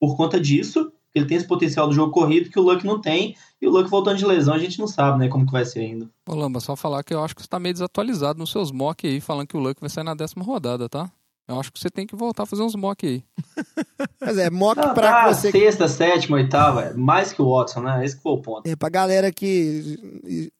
por 0.00 0.16
conta 0.16 0.40
disso, 0.40 0.92
que 1.12 1.18
ele 1.18 1.26
tem 1.26 1.36
esse 1.36 1.46
potencial 1.46 1.86
do 1.86 1.94
jogo 1.94 2.12
corrido 2.12 2.50
que 2.50 2.58
o 2.58 2.62
Luck 2.62 2.84
não 2.86 3.00
tem, 3.00 3.36
e 3.60 3.66
o 3.66 3.70
Luck 3.70 3.88
voltando 3.90 4.16
de 4.16 4.24
lesão, 4.24 4.54
a 4.54 4.58
gente 4.58 4.78
não 4.78 4.86
sabe, 4.86 5.18
né, 5.18 5.28
como 5.28 5.46
que 5.46 5.52
vai 5.52 5.64
ser 5.64 5.80
ainda. 5.80 6.10
Ô 6.26 6.34
Lamba, 6.34 6.58
só 6.58 6.74
falar 6.74 7.02
que 7.04 7.12
eu 7.12 7.22
acho 7.22 7.36
que 7.36 7.42
você 7.42 7.48
tá 7.48 7.60
meio 7.60 7.74
desatualizado 7.74 8.38
nos 8.38 8.50
seus 8.50 8.72
mock 8.72 9.06
aí, 9.06 9.20
falando 9.20 9.46
que 9.46 9.56
o 9.56 9.60
Luck 9.60 9.80
vai 9.80 9.90
sair 9.90 10.04
na 10.04 10.14
décima 10.14 10.44
rodada, 10.44 10.88
tá? 10.88 11.10
Eu 11.48 11.58
acho 11.58 11.72
que 11.72 11.78
você 11.80 11.90
tem 11.90 12.06
que 12.06 12.14
voltar 12.14 12.44
a 12.44 12.46
fazer 12.46 12.62
uns 12.62 12.74
mock 12.76 13.04
aí. 13.06 13.22
Mas 14.20 14.38
é, 14.38 14.48
mock 14.48 14.78
Ah, 14.80 14.94
pra 14.94 15.10
tá, 15.24 15.32
você. 15.34 15.50
sexta, 15.50 15.88
sétima, 15.88 16.36
oitava, 16.36 16.82
é 16.82 16.94
mais 16.94 17.32
que 17.32 17.42
o 17.42 17.50
Watson, 17.50 17.80
né? 17.80 18.04
Esse 18.04 18.16
que 18.16 18.22
foi 18.22 18.32
o 18.32 18.38
ponto. 18.38 18.66
É, 18.68 18.76
pra 18.76 18.88
galera 18.88 19.32
que 19.32 19.98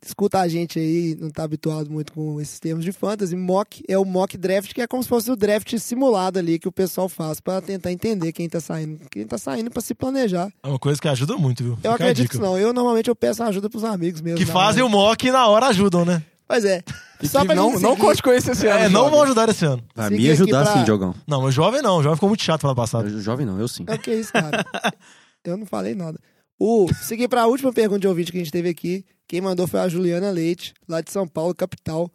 escuta 0.05 0.40
a 0.40 0.49
gente 0.49 0.79
aí, 0.79 1.16
não 1.21 1.31
tá 1.31 1.45
habituado 1.45 1.88
muito 1.90 2.12
com 2.12 2.40
esses 2.40 2.59
termos 2.59 2.85
de 2.85 2.92
fantasy, 2.92 3.37
mock 3.37 3.83
é 3.88 3.97
o 3.97 4.05
mock 4.05 4.37
draft, 4.37 4.73
que 4.75 4.83
é 4.83 4.87
como 4.87 5.03
se 5.03 5.09
fosse 5.09 5.31
o 5.31 5.37
draft 5.37 5.73
simulado 5.79 6.38
ali 6.38 6.59
que 6.59 6.68
o 6.68 6.73
pessoal 6.73 7.09
faz 7.09 7.40
pra 7.40 7.61
tentar 7.61 7.92
entender 7.92 8.33
quem 8.33 8.49
tá 8.49 8.61
saindo. 8.61 9.01
Quem 9.11 9.25
tá 9.27 9.38
saindo 9.38 9.71
pra 9.71 9.81
se 9.81 9.95
planejar. 9.95 10.53
É 10.62 10.68
uma 10.68 10.79
coisa 10.79 11.01
que 11.01 11.09
ajuda 11.09 11.37
muito, 11.37 11.62
viu? 11.62 11.73
Eu 11.73 11.77
Fica 11.77 11.95
acredito 11.95 12.31
que 12.31 12.38
não. 12.38 12.59
Eu 12.59 12.73
normalmente 12.73 13.09
eu 13.09 13.16
peço 13.16 13.42
ajuda 13.42 13.71
pros 13.71 13.85
amigos 13.85 14.21
mesmo. 14.21 14.38
Que 14.38 14.45
na 14.45 14.53
fazem 14.53 14.83
hora. 14.83 14.92
o 14.92 14.99
mock 14.99 15.27
e 15.27 15.33
na 15.33 15.47
hora 15.47 15.66
ajudam, 15.68 16.05
né? 16.05 16.23
Pois 16.53 16.65
é. 16.67 16.83
E 17.23 17.27
Só 17.29 17.47
pra 17.47 17.55
não, 17.55 17.71
gente 17.73 17.81
não 17.83 17.91
seguir- 17.93 18.03
conte 18.03 18.23
com 18.23 18.31
esse 18.31 18.51
esse 18.51 18.67
ano. 18.67 18.79
É, 18.79 18.88
não 18.91 19.01
jovem. 19.05 19.11
vão 19.12 19.23
ajudar 19.23 19.49
esse 19.49 19.65
ano. 19.65 19.83
Vai 19.95 20.09
Seguir 20.11 20.21
me 20.23 20.31
aqui 20.33 20.43
ajudar 20.43 20.65
pra- 20.65 20.73
sim, 20.75 20.85
Diogão. 20.85 21.15
Não, 21.27 21.41
mas 21.41 21.55
jovem 21.55 21.81
não. 21.81 21.97
O 21.97 22.03
jovem 22.03 22.17
ficou 22.17 22.29
muito 22.29 22.43
chato 22.43 22.62
no 22.65 22.69
ano 22.69 22.77
passado. 22.77 23.09
Eu- 23.09 23.21
Jovem 23.21 23.47
não, 23.47 23.59
eu 23.59 23.67
sim. 23.69 23.85
É 23.88 23.95
o 23.95 23.99
que 23.99 24.11
é 24.11 24.15
isso, 24.17 24.31
cara? 24.33 24.62
Eu 25.45 25.57
não 25.57 25.65
falei 25.65 25.95
nada. 25.95 26.21
O, 26.61 26.87
seguir 27.03 27.27
para 27.29 27.43
a 27.43 27.47
última 27.47 27.73
pergunta 27.73 28.01
de 28.01 28.07
ouvinte 28.07 28.31
que 28.31 28.37
a 28.38 28.41
gente 28.41 28.53
teve 28.53 28.69
aqui. 28.69 29.05
Quem 29.27 29.41
mandou 29.41 29.67
foi 29.67 29.81
a 29.81 29.88
Juliana 29.88 30.31
Leite, 30.31 30.75
lá 30.87 31.01
de 31.01 31.11
São 31.11 31.27
Paulo, 31.27 31.55
capital. 31.55 32.11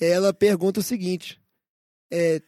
Ela 0.00 0.32
pergunta 0.32 0.80
o 0.80 0.82
seguinte: 0.82 1.40
é, 2.12 2.40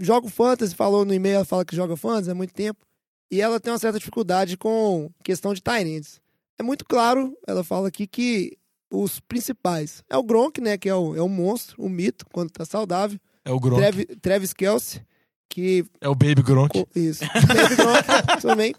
jogo 0.00 0.28
fantasy, 0.28 0.74
falou 0.74 1.04
no 1.04 1.14
e-mail, 1.14 1.36
ela 1.36 1.44
fala 1.44 1.64
que 1.64 1.76
joga 1.76 1.96
fantasy 1.96 2.30
há 2.30 2.34
muito 2.34 2.52
tempo. 2.52 2.84
E 3.30 3.40
ela 3.40 3.60
tem 3.60 3.72
uma 3.72 3.78
certa 3.78 3.98
dificuldade 3.98 4.56
com 4.56 5.10
questão 5.22 5.54
de 5.54 5.62
Tyrants. 5.62 6.20
É 6.58 6.62
muito 6.62 6.84
claro, 6.84 7.36
ela 7.46 7.62
fala 7.62 7.88
aqui, 7.88 8.06
que 8.06 8.58
os 8.90 9.20
principais 9.20 10.02
é 10.08 10.16
o 10.16 10.22
Gronk, 10.22 10.60
né? 10.60 10.76
Que 10.78 10.88
é 10.88 10.94
o, 10.94 11.14
é 11.16 11.22
o 11.22 11.28
monstro, 11.28 11.76
o 11.82 11.88
mito, 11.88 12.24
quando 12.32 12.50
tá 12.50 12.64
saudável. 12.64 13.18
É 13.44 13.52
o 13.52 13.58
Gronk. 13.60 13.80
Travis, 13.80 14.06
Travis 14.20 14.52
Kelsey, 14.52 15.00
que 15.48 15.84
É 16.00 16.08
o 16.08 16.14
Baby 16.14 16.42
Gronk. 16.42 16.72
Co- 16.78 16.88
Isso. 16.94 17.24
Baby 17.46 17.76
Gronk 17.76 18.42
também. 18.42 18.74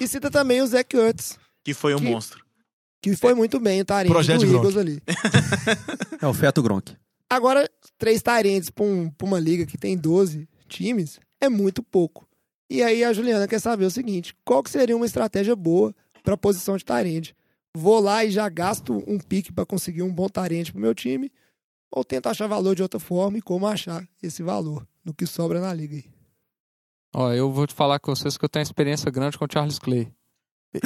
E 0.00 0.08
cita 0.08 0.30
também 0.30 0.60
o 0.62 0.66
Zach 0.66 0.96
Ertz, 0.96 1.38
Que 1.64 1.74
foi 1.74 1.94
um 1.94 1.98
Que- 1.98 2.04
monstro. 2.10 2.44
que 3.02 3.14
foi 3.16 3.34
muito 3.34 3.60
bem 3.60 3.80
o 3.80 3.84
Tarente 3.84 4.08
do 4.10 4.14
Projeto 4.14 4.40
Gronk. 4.40 4.54
Eagles 4.54 4.76
ali. 4.76 5.02
É 6.20 6.26
o 6.26 6.34
feto 6.34 6.62
Gronk. 6.62 6.96
Agora, 7.30 7.68
três 7.96 8.22
Tarentes 8.22 8.70
pra, 8.70 8.84
um- 8.84 9.10
pra 9.10 9.26
uma 9.26 9.38
liga 9.38 9.66
que 9.66 9.76
tem 9.78 9.96
12 9.96 10.48
times 10.68 11.20
é 11.40 11.48
muito 11.48 11.82
pouco. 11.82 12.26
E 12.70 12.82
aí 12.82 13.04
a 13.04 13.12
Juliana 13.12 13.46
quer 13.46 13.60
saber 13.60 13.84
o 13.84 13.90
seguinte, 13.90 14.34
qual 14.44 14.62
que 14.62 14.70
seria 14.70 14.96
uma 14.96 15.06
estratégia 15.06 15.54
boa 15.54 15.94
pra 16.22 16.36
posição 16.36 16.76
de 16.76 16.84
Tarente? 16.84 17.34
Vou 17.76 18.00
lá 18.00 18.24
e 18.24 18.30
já 18.30 18.48
gasto 18.48 19.02
um 19.06 19.18
pique 19.18 19.52
pra 19.52 19.64
conseguir 19.66 20.02
um 20.02 20.12
bom 20.12 20.28
Tarente 20.28 20.72
pro 20.72 20.80
meu 20.80 20.94
time 20.94 21.30
ou 21.90 22.04
tento 22.04 22.26
achar 22.28 22.46
valor 22.46 22.74
de 22.74 22.82
outra 22.82 22.98
forma 23.00 23.38
e 23.38 23.42
como 23.42 23.66
achar 23.66 24.06
esse 24.22 24.42
valor 24.42 24.86
no 25.04 25.14
que 25.14 25.26
sobra 25.26 25.60
na 25.60 25.72
liga 25.72 25.96
aí. 25.96 26.04
Ó, 27.14 27.32
eu 27.32 27.50
vou 27.50 27.66
te 27.66 27.74
falar 27.74 27.98
com 27.98 28.14
vocês 28.14 28.36
que 28.36 28.44
eu 28.44 28.48
tenho 28.48 28.62
experiência 28.62 29.10
grande 29.10 29.38
com 29.38 29.44
o 29.44 29.48
Charles 29.50 29.78
Clay. 29.78 30.08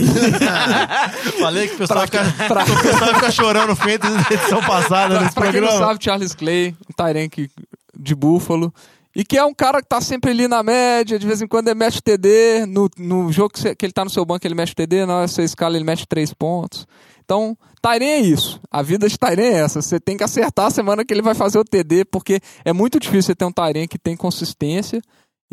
Falei 1.41 1.69
que 1.69 1.75
o 1.75 1.79
pessoal 1.79 2.07
Pra- 2.07 2.25
fica, 2.25 2.47
pra- 2.49 2.63
o 2.73 2.83
pessoal 2.83 3.15
fica 3.15 3.31
chorando 3.31 3.69
no 3.71 3.77
feito 3.77 4.03
da 4.09 4.21
edição 4.35 4.61
passada 4.63 5.15
Pra, 5.15 5.23
nesse 5.25 5.35
pra 5.35 5.51
quem 5.53 5.61
não 5.61 5.69
programa. 5.69 5.87
sabe, 5.93 6.05
Charles 6.05 6.35
Clay, 6.35 6.77
um 6.89 6.93
Tyrank 6.93 7.51
de 7.99 8.15
Búfalo. 8.15 8.73
E 9.15 9.25
que 9.25 9.37
é 9.37 9.45
um 9.45 9.53
cara 9.53 9.83
que 9.83 9.89
tá 9.89 10.01
sempre 10.01 10.31
ali 10.31 10.49
na 10.49 10.63
média, 10.63 11.19
de 11.19 11.27
vez 11.27 11.43
em 11.43 11.47
quando 11.47 11.69
ele 11.69 11.79
mexe 11.79 12.01
TD, 12.01 12.65
no, 12.67 12.89
no 12.97 13.31
jogo 13.31 13.51
que, 13.53 13.61
você- 13.61 13.75
que 13.75 13.85
ele 13.85 13.93
tá 13.93 14.05
no 14.05 14.11
seu 14.11 14.25
banco 14.25 14.47
ele 14.47 14.55
mexe 14.55 14.75
TD, 14.75 15.05
na 15.05 15.17
hora 15.17 15.29
que 15.29 15.35
você 15.35 15.43
escala 15.43 15.77
ele 15.77 15.85
mexe 15.85 16.07
três 16.07 16.33
pontos. 16.33 16.87
Então, 17.25 17.57
Tairen 17.81 18.09
é 18.09 18.21
isso. 18.21 18.61
A 18.71 18.83
vida 18.83 19.09
de 19.09 19.19
Tairen 19.19 19.45
é 19.47 19.61
essa. 19.61 19.81
Você 19.83 20.01
tem 20.01 20.17
que 20.17 20.25
acertar 20.25 20.67
a 20.67 20.71
semana 20.71 21.05
que 21.05 21.13
ele 21.15 21.23
vai 21.23 21.35
fazer 21.35 21.59
o 21.59 21.65
TD, 21.65 22.05
porque 22.07 22.41
é 22.65 22.73
muito 22.73 22.99
difícil 22.99 23.23
você 23.29 23.35
ter 23.35 23.45
um 23.45 23.53
Tairen 23.53 23.87
que 23.87 23.99
tem 23.99 24.17
consistência 24.17 25.01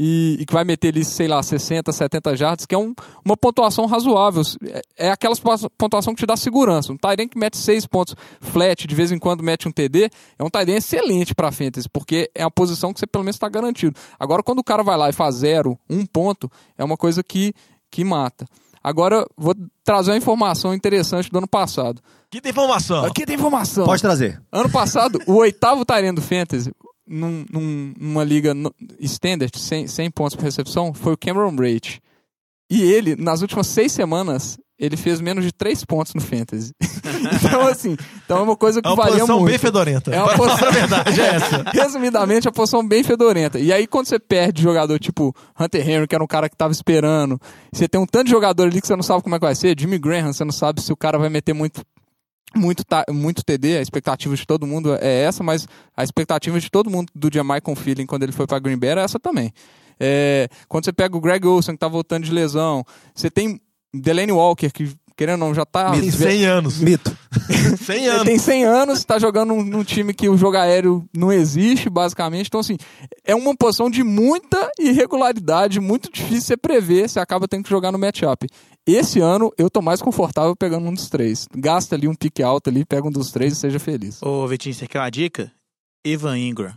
e, 0.01 0.37
e 0.39 0.45
que 0.45 0.53
vai 0.53 0.63
meter 0.63 0.87
ali, 0.93 1.03
sei 1.03 1.27
lá, 1.27 1.43
60, 1.43 1.91
70 1.91 2.37
jardas, 2.37 2.65
que 2.65 2.73
é 2.73 2.77
um- 2.77 2.95
uma 3.25 3.35
pontuação 3.35 3.85
razoável. 3.85 4.41
É, 4.65 4.81
é 5.07 5.11
aquelas 5.11 5.41
po- 5.41 5.69
pontuação 5.77 6.15
que 6.15 6.21
te 6.21 6.25
dá 6.25 6.37
segurança. 6.37 6.93
Um 6.93 6.97
Tairen 6.97 7.27
que 7.27 7.37
mete 7.37 7.57
6 7.57 7.85
pontos 7.85 8.15
flat, 8.39 8.87
de 8.87 8.95
vez 8.95 9.11
em 9.11 9.19
quando 9.19 9.43
mete 9.43 9.67
um 9.67 9.71
TD, 9.71 10.09
é 10.39 10.43
um 10.43 10.49
Tairen 10.49 10.75
excelente 10.77 11.35
pra 11.35 11.51
fantasy, 11.51 11.89
porque 11.89 12.31
é 12.33 12.43
a 12.43 12.49
posição 12.49 12.93
que 12.93 12.99
você 13.01 13.05
pelo 13.05 13.25
menos 13.25 13.35
está 13.35 13.49
garantido. 13.49 13.93
Agora, 14.17 14.41
quando 14.41 14.59
o 14.59 14.63
cara 14.63 14.81
vai 14.83 14.95
lá 14.95 15.09
e 15.09 15.13
faz 15.13 15.35
zero, 15.35 15.77
um 15.89 16.05
ponto, 16.05 16.49
é 16.77 16.83
uma 16.83 16.95
coisa 16.95 17.21
que, 17.21 17.53
que 17.91 18.05
mata. 18.05 18.45
Agora, 18.81 19.25
vou 19.37 19.53
trazer 19.83 20.11
uma 20.11 20.17
informação 20.17 20.73
interessante 20.73 21.29
do 21.29 21.37
ano 21.39 21.47
passado. 21.47 22.01
Que 22.31 22.39
tem 22.39 22.51
informação. 22.51 23.03
Aqui 23.03 23.25
tem 23.25 23.35
informação. 23.35 23.85
Pode 23.85 24.01
trazer. 24.01 24.41
Ano 24.49 24.69
passado, 24.69 25.19
o 25.27 25.33
oitavo 25.33 25.83
Tyrene 25.83 26.15
do 26.15 26.21
Fantasy, 26.21 26.71
num, 27.09 27.45
num- 27.51 27.93
numa 27.99 28.23
liga 28.23 28.53
standard, 28.99 29.57
100, 29.57 29.87
100 29.87 30.11
pontos 30.11 30.35
por 30.35 30.43
recepção, 30.43 30.93
foi 30.93 31.13
o 31.13 31.17
Cameron 31.17 31.55
Braid. 31.55 31.99
E 32.71 32.83
ele, 32.83 33.15
nas 33.15 33.41
últimas 33.41 33.65
seis 33.67 33.91
semanas, 33.91 34.57
ele 34.77 34.95
fez 34.95 35.19
menos 35.19 35.43
de 35.43 35.51
3 35.51 35.83
pontos 35.85 36.13
no 36.13 36.21
Fantasy. 36.21 36.71
então, 37.43 37.67
assim, 37.67 37.97
então 38.23 38.37
é 38.37 38.41
uma 38.43 38.55
coisa 38.55 38.79
que 38.81 38.87
É 38.87 38.91
uma 38.91 38.95
varia 38.95 39.13
posição 39.15 39.37
muito. 39.39 39.49
bem 39.49 39.57
fedorenta. 39.57 40.13
É 40.13 40.21
uma 40.23 40.37
posição... 40.37 40.71
Verdade 40.71 41.19
é 41.19 41.35
essa. 41.35 41.63
Resumidamente, 41.73 42.47
a 42.47 42.51
posição 42.51 42.87
bem 42.87 43.03
fedorenta. 43.03 43.59
E 43.59 43.73
aí, 43.73 43.87
quando 43.87 44.05
você 44.05 44.19
perde 44.19 44.61
jogador 44.61 44.99
tipo 44.99 45.35
Hunter 45.59 45.89
Henry, 45.89 46.07
que 46.07 46.13
era 46.15 46.23
um 46.23 46.27
cara 46.27 46.47
que 46.47 46.55
tava 46.55 46.71
esperando, 46.71 47.41
você 47.73 47.87
tem 47.89 47.99
um 47.99 48.05
tanto 48.05 48.25
de 48.25 48.31
jogador 48.31 48.63
ali 48.67 48.79
que 48.79 48.87
você 48.87 48.95
não 48.95 49.03
sabe 49.03 49.23
como 49.23 49.35
é 49.35 49.39
que 49.39 49.45
vai 49.45 49.55
ser, 49.55 49.75
Jimmy 49.77 49.97
Graham, 49.97 50.31
você 50.31 50.45
não 50.45 50.51
sabe 50.53 50.79
se 50.81 50.93
o 50.93 50.97
cara 50.97 51.17
vai 51.17 51.27
meter 51.29 51.53
muito. 51.53 51.81
Muito, 52.55 52.83
muito 53.11 53.43
TD, 53.43 53.77
a 53.77 53.81
expectativa 53.81 54.35
de 54.35 54.45
todo 54.45 54.65
mundo 54.65 54.95
é 54.95 55.23
essa, 55.23 55.43
mas 55.43 55.67
a 55.95 56.03
expectativa 56.03 56.59
de 56.59 56.69
todo 56.69 56.89
mundo 56.89 57.11
do 57.13 57.29
Jamaican 57.31 57.75
Feeling 57.75 58.07
quando 58.07 58.23
ele 58.23 58.31
foi 58.31 58.47
pra 58.47 58.57
Green 58.57 58.77
Bay 58.77 58.89
era 58.89 59.01
essa 59.01 59.19
também. 59.19 59.53
É, 59.99 60.47
quando 60.67 60.85
você 60.85 60.93
pega 60.93 61.15
o 61.15 61.21
Greg 61.21 61.45
Olsen, 61.45 61.75
que 61.75 61.79
tá 61.79 61.87
voltando 61.87 62.23
de 62.23 62.31
lesão, 62.31 62.83
você 63.13 63.29
tem 63.29 63.61
Delaney 63.93 64.31
Walker, 64.31 64.71
que 64.71 64.95
querendo 65.19 65.41
ou 65.41 65.47
não 65.49 65.53
já 65.53 65.65
tá. 65.65 65.91
Tem 65.91 66.09
100 66.09 66.45
anos. 66.45 66.79
Mito. 66.79 67.11
100 67.83 67.97
Ele 67.97 68.07
anos. 68.07 68.23
tem 68.23 68.39
100 68.39 68.63
anos, 68.63 69.03
tá 69.03 69.19
jogando 69.19 69.49
num, 69.49 69.61
num 69.65 69.83
time 69.83 70.13
que 70.13 70.29
o 70.29 70.37
jogo 70.37 70.55
aéreo 70.55 71.05
não 71.13 71.29
existe, 71.29 71.89
basicamente. 71.89 72.47
Então, 72.47 72.61
assim, 72.61 72.77
é 73.25 73.35
uma 73.35 73.53
posição 73.53 73.89
de 73.89 74.01
muita 74.01 74.71
irregularidade, 74.79 75.81
muito 75.81 76.09
difícil 76.09 76.41
você 76.43 76.57
prever, 76.57 77.09
você 77.09 77.19
acaba 77.19 77.49
tendo 77.49 77.65
que 77.65 77.69
jogar 77.69 77.91
no 77.91 77.99
matchup. 77.99 78.47
Esse 78.87 79.19
ano, 79.19 79.51
eu 79.57 79.69
tô 79.69 79.81
mais 79.81 80.01
confortável 80.01 80.55
pegando 80.55 80.87
um 80.87 80.93
dos 80.93 81.09
três. 81.09 81.49
Gasta 81.53 81.95
ali 81.95 82.07
um 82.07 82.15
pique 82.15 82.41
alto 82.41 82.69
ali, 82.69 82.85
pega 82.85 83.05
um 83.05 83.11
dos 83.11 83.29
três 83.29 83.51
e 83.51 83.55
seja 83.57 83.77
feliz. 83.77 84.23
Ô, 84.23 84.47
Vitinho, 84.47 84.73
você 84.73 84.87
quer 84.87 84.99
uma 84.99 85.09
dica? 85.09 85.51
Ivan 86.05 86.39
Ingram. 86.39 86.73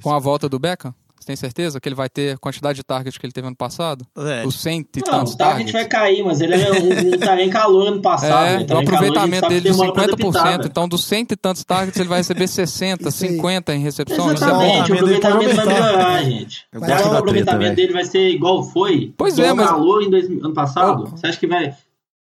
Com 0.00 0.14
a 0.14 0.20
volta 0.20 0.48
do 0.48 0.60
Beckham, 0.60 0.94
você 1.20 1.26
tem 1.26 1.36
certeza 1.36 1.78
que 1.78 1.86
ele 1.88 1.94
vai 1.94 2.08
ter 2.08 2.34
a 2.34 2.38
quantidade 2.38 2.76
de 2.76 2.82
target 2.82 3.20
que 3.20 3.26
ele 3.26 3.32
teve 3.32 3.46
ano 3.46 3.54
passado? 3.54 4.06
É, 4.16 4.46
Os 4.46 4.58
100 4.60 4.80
e 4.80 5.00
Não, 5.00 5.04
tantos 5.04 5.34
o 5.34 5.36
target 5.36 5.70
targets? 5.70 5.72
vai 5.72 5.84
cair, 5.86 6.24
mas 6.24 6.40
ele 6.40 6.54
é 6.54 6.72
um, 6.72 7.14
um 7.14 7.18
Taren 7.18 7.50
calor 7.50 7.88
ano 7.88 8.00
passado. 8.00 8.46
É, 8.46 8.56
né? 8.58 8.64
o 8.64 8.66
calor, 8.66 8.78
a 8.80 8.80
gente 8.80 8.88
aproveitamento 8.94 9.42
que 9.42 9.48
dele 9.50 9.60
de 9.60 9.70
demora 9.70 9.92
pra 9.92 10.04
50%. 10.04 10.28
adaptar, 10.36 10.66
Então, 10.66 10.88
dos 10.88 11.04
100 11.04 11.26
e 11.30 11.36
tantos 11.36 11.62
targets, 11.64 12.00
ele 12.00 12.08
vai 12.08 12.18
receber 12.18 12.46
60, 12.48 13.08
Isso 13.10 13.24
aí. 13.24 13.30
50 13.32 13.74
em 13.74 13.80
recepção. 13.80 14.16
É 14.16 14.28
bom. 14.28 14.32
Exatamente, 14.32 14.90
o 14.92 14.94
aproveitamento 14.94 15.54
vai 15.56 15.66
melhorar, 15.66 16.22
gente. 16.24 16.66
Eu 16.72 16.80
Será 16.80 16.92
gosto 16.96 17.08
que 17.08 17.14
o 17.14 17.18
aproveitamento 17.18 17.76
dele 17.76 17.92
vai 17.92 18.04
ser 18.04 18.28
igual 18.30 18.62
foi? 18.64 19.12
Pois 19.16 19.38
é, 19.38 19.52
mas- 19.52 19.68
calor 19.68 20.02
em 20.02 20.10
dois, 20.10 20.24
ano 20.26 20.54
passado? 20.54 21.04
Oh. 21.06 21.10
Você 21.16 21.26
acha 21.26 21.38
que 21.38 21.46
vai, 21.46 21.74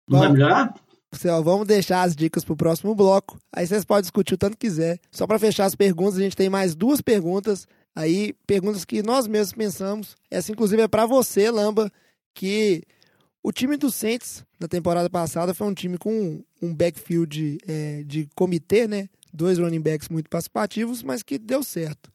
não 0.09 0.21
vai 0.21 0.29
melhorar? 0.31 0.73
Pessoal, 1.11 1.43
vamos 1.43 1.67
deixar 1.67 2.03
as 2.03 2.15
dicas 2.15 2.45
pro 2.45 2.55
próximo 2.57 2.95
bloco. 2.95 3.39
Aí 3.55 3.67
vocês 3.67 3.85
podem 3.85 4.03
discutir 4.03 4.35
o 4.35 4.37
tanto 4.39 4.53
que 4.57 4.67
quiser. 4.67 4.99
Só 5.11 5.27
para 5.27 5.39
fechar 5.39 5.65
as 5.65 5.75
perguntas, 5.75 6.19
a 6.19 6.21
gente 6.23 6.37
tem 6.37 6.51
mais 6.51 6.75
duas 6.75 7.01
perguntas. 7.01 7.67
Aí, 7.97 8.35
perguntas 8.47 8.85
que 8.85 9.03
nós 9.03 9.27
mesmos 9.27 9.55
pensamos. 9.55 10.17
Essa, 10.31 10.53
inclusive, 10.53 10.83
é 10.83 10.87
para 10.89 11.07
você, 11.07 11.51
Lamba, 11.51 11.91
que 12.35 12.83
o 13.43 13.51
time 13.51 13.79
do 13.79 13.91
Saints, 13.91 14.45
na 14.61 14.69
temporada 14.69 15.09
passada, 15.09 15.55
foi 15.55 15.67
um 15.67 15.73
time 15.73 15.97
com 15.97 16.45
um 16.61 16.75
backfield 16.75 17.57
é, 17.67 18.03
de 18.05 18.29
comitê, 18.35 18.87
né? 18.87 19.09
Dois 19.33 19.59
running 19.59 19.81
backs 19.81 20.11
muito 20.11 20.29
participativos, 20.29 21.03
mas 21.03 21.23
que 21.23 21.39
deu 21.39 21.65
certo. 21.65 22.13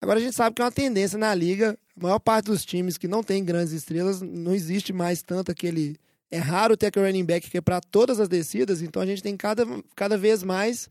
Agora 0.00 0.20
a 0.20 0.22
gente 0.22 0.36
sabe 0.36 0.54
que 0.54 0.62
é 0.62 0.64
uma 0.64 0.70
tendência 0.70 1.18
na 1.18 1.34
liga. 1.34 1.76
A 1.96 2.02
maior 2.02 2.20
parte 2.20 2.46
dos 2.46 2.64
times 2.64 2.96
que 2.96 3.08
não 3.08 3.22
tem 3.22 3.44
grandes 3.44 3.72
estrelas, 3.72 4.22
não 4.22 4.54
existe 4.54 4.92
mais 4.92 5.20
tanto 5.20 5.50
aquele 5.50 5.96
é 6.30 6.38
raro 6.38 6.76
ter 6.76 6.86
aquele 6.86 7.06
running 7.06 7.24
back 7.24 7.50
que 7.50 7.58
é 7.58 7.60
para 7.60 7.80
todas 7.80 8.20
as 8.20 8.28
descidas, 8.28 8.82
então 8.82 9.00
a 9.00 9.06
gente 9.06 9.22
tem 9.22 9.36
cada, 9.36 9.64
cada 9.96 10.16
vez 10.16 10.42
mais 10.42 10.88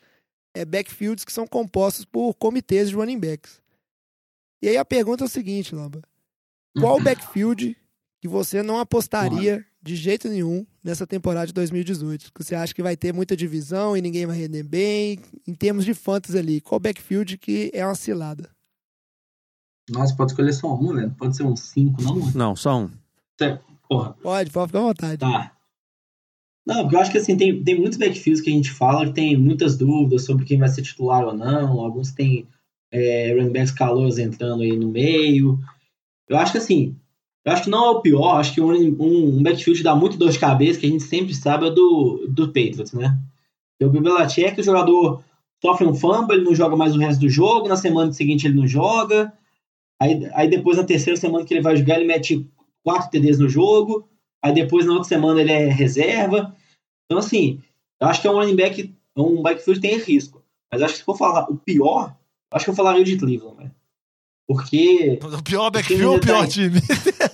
é, 0.53 0.65
backfields 0.65 1.23
que 1.23 1.31
são 1.31 1.45
compostos 1.45 2.03
por 2.03 2.33
comitês 2.33 2.89
de 2.89 2.95
running 2.95 3.19
backs. 3.19 3.61
E 4.61 4.69
aí 4.69 4.77
a 4.77 4.85
pergunta 4.85 5.23
é 5.23 5.27
o 5.27 5.29
seguinte, 5.29 5.75
Lamba. 5.75 6.01
Qual 6.79 7.01
backfield 7.01 7.75
que 8.21 8.27
você 8.27 8.61
não 8.61 8.79
apostaria 8.79 9.65
de 9.81 9.95
jeito 9.95 10.27
nenhum 10.29 10.65
nessa 10.83 11.07
temporada 11.07 11.47
de 11.47 11.53
2018? 11.53 12.31
Que 12.33 12.43
você 12.43 12.55
acha 12.55 12.73
que 12.73 12.83
vai 12.83 12.95
ter 12.95 13.13
muita 13.13 13.35
divisão 13.35 13.97
e 13.97 14.01
ninguém 14.01 14.25
vai 14.25 14.37
render 14.37 14.63
bem? 14.63 15.19
Em 15.47 15.55
termos 15.55 15.85
de 15.85 15.93
fantasy 15.93 16.37
ali, 16.37 16.61
qual 16.61 16.79
backfield 16.79 17.37
que 17.37 17.71
é 17.73 17.85
uma 17.85 17.95
cilada? 17.95 18.49
Nossa, 19.89 20.15
pode 20.15 20.31
escolher 20.31 20.53
só 20.53 20.75
um, 20.75 20.93
né? 20.93 21.13
Pode 21.17 21.35
ser 21.35 21.43
um 21.43 21.55
cinco, 21.55 22.01
não? 22.01 22.31
Não, 22.33 22.55
só 22.55 22.81
um. 22.81 22.91
Porra, 23.87 24.13
Pode, 24.21 24.51
pode 24.51 24.67
ficar 24.67 24.79
à 24.79 24.81
vontade. 24.83 25.17
tá. 25.17 25.53
Não, 26.65 26.81
porque 26.81 26.97
eu 26.97 26.99
acho 26.99 27.11
que 27.11 27.17
assim, 27.17 27.37
tem, 27.37 27.63
tem 27.63 27.79
muitos 27.79 27.97
backfields 27.97 28.41
que 28.41 28.49
a 28.49 28.53
gente 28.53 28.69
fala 28.69 29.05
que 29.07 29.13
tem 29.13 29.37
muitas 29.37 29.77
dúvidas 29.77 30.25
sobre 30.25 30.43
quem 30.43 30.59
vai 30.59 30.67
ser 30.67 30.81
titular 30.81 31.23
ou 31.23 31.33
não. 31.33 31.79
Alguns 31.79 32.11
tem 32.11 32.45
é, 32.91 33.33
running 33.33 33.51
backs 33.51 33.71
calouros 33.71 34.17
entrando 34.17 34.63
aí 34.63 34.75
no 34.75 34.89
meio. 34.89 35.59
Eu 36.27 36.37
acho 36.37 36.51
que 36.51 36.57
assim, 36.57 36.95
eu 37.45 37.51
acho 37.51 37.63
que 37.63 37.69
não 37.69 37.85
é 37.85 37.89
o 37.91 38.01
pior. 38.01 38.37
Acho 38.37 38.53
que 38.53 38.61
um, 38.61 38.71
um, 38.71 39.37
um 39.37 39.43
backfield 39.43 39.81
dá 39.83 39.95
muito 39.95 40.17
dor 40.17 40.31
de 40.31 40.39
cabeça, 40.39 40.79
que 40.79 40.85
a 40.85 40.89
gente 40.89 41.03
sempre 41.03 41.33
sabe 41.33 41.67
é 41.67 41.71
do, 41.71 42.25
do 42.27 42.47
Patriots, 42.47 42.93
né? 42.93 43.17
O 43.81 43.89
Bill 43.89 44.01
Belichick, 44.01 44.59
o 44.59 44.63
jogador 44.63 45.23
sofre 45.63 45.85
um 45.85 45.93
fumble, 45.93 46.35
ele 46.35 46.45
não 46.45 46.55
joga 46.55 46.75
mais 46.75 46.95
o 46.95 46.99
resto 46.99 47.21
do 47.21 47.29
jogo, 47.29 47.67
na 47.67 47.77
semana 47.77 48.11
seguinte 48.11 48.47
ele 48.47 48.55
não 48.55 48.67
joga. 48.67 49.31
Aí, 49.99 50.29
aí 50.33 50.49
depois, 50.49 50.77
na 50.77 50.83
terceira 50.83 51.19
semana 51.19 51.45
que 51.45 51.53
ele 51.53 51.61
vai 51.61 51.75
jogar, 51.75 51.95
ele 51.95 52.05
mete 52.05 52.47
quatro 52.83 53.09
TDs 53.09 53.39
no 53.39 53.49
jogo. 53.49 54.07
Aí 54.43 54.53
depois, 54.53 54.85
na 54.85 54.93
outra 54.93 55.07
semana, 55.07 55.41
ele 55.41 55.51
é 55.51 55.67
reserva. 55.67 56.55
Então, 57.05 57.17
assim, 57.17 57.61
eu 57.99 58.07
acho 58.07 58.21
que 58.21 58.27
é 58.27 58.31
um 58.31 58.35
running 58.35 58.55
back, 58.55 58.93
um 59.15 59.41
backfield 59.41 59.79
tem 59.79 59.97
risco. 59.97 60.43
Mas 60.71 60.81
acho 60.81 60.93
que 60.93 60.99
se 60.99 61.05
for 61.05 61.17
falar 61.17 61.49
o 61.49 61.55
pior, 61.55 62.15
acho 62.53 62.65
que 62.65 62.71
eu 62.71 62.75
falaria 62.75 63.01
o 63.01 63.05
de 63.05 63.17
Cleveland, 63.17 63.57
velho. 63.57 63.71
Porque. 64.47 65.19
O 65.21 65.43
pior 65.43 65.69
backfield 65.69 66.05
ou 66.05 66.15
o 66.17 66.19
pior 66.21 66.47
time? 66.47 66.81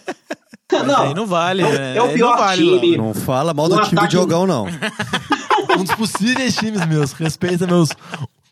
não, 0.71 1.01
aí 1.03 1.13
não 1.13 1.27
vale, 1.27 1.61
é 1.61 1.65
o- 1.65 1.71
né? 1.73 1.97
é 1.97 2.01
o 2.01 2.13
pior 2.13 2.31
não 2.31 2.37
vale, 2.37 2.79
time. 2.79 2.97
não. 2.97 3.05
Não 3.07 3.13
fala 3.13 3.53
mal 3.53 3.69
do 3.69 3.75
Um 3.75 3.81
time 3.81 3.89
de 3.91 3.97
ataque- 3.99 4.13
jogão, 4.13 4.47
não. 4.47 4.65
um 5.79 5.83
dos 5.83 5.95
possíveis 5.95 6.55
times 6.55 6.85
meus. 6.87 7.13
Respeita 7.13 7.67
meus. 7.67 7.89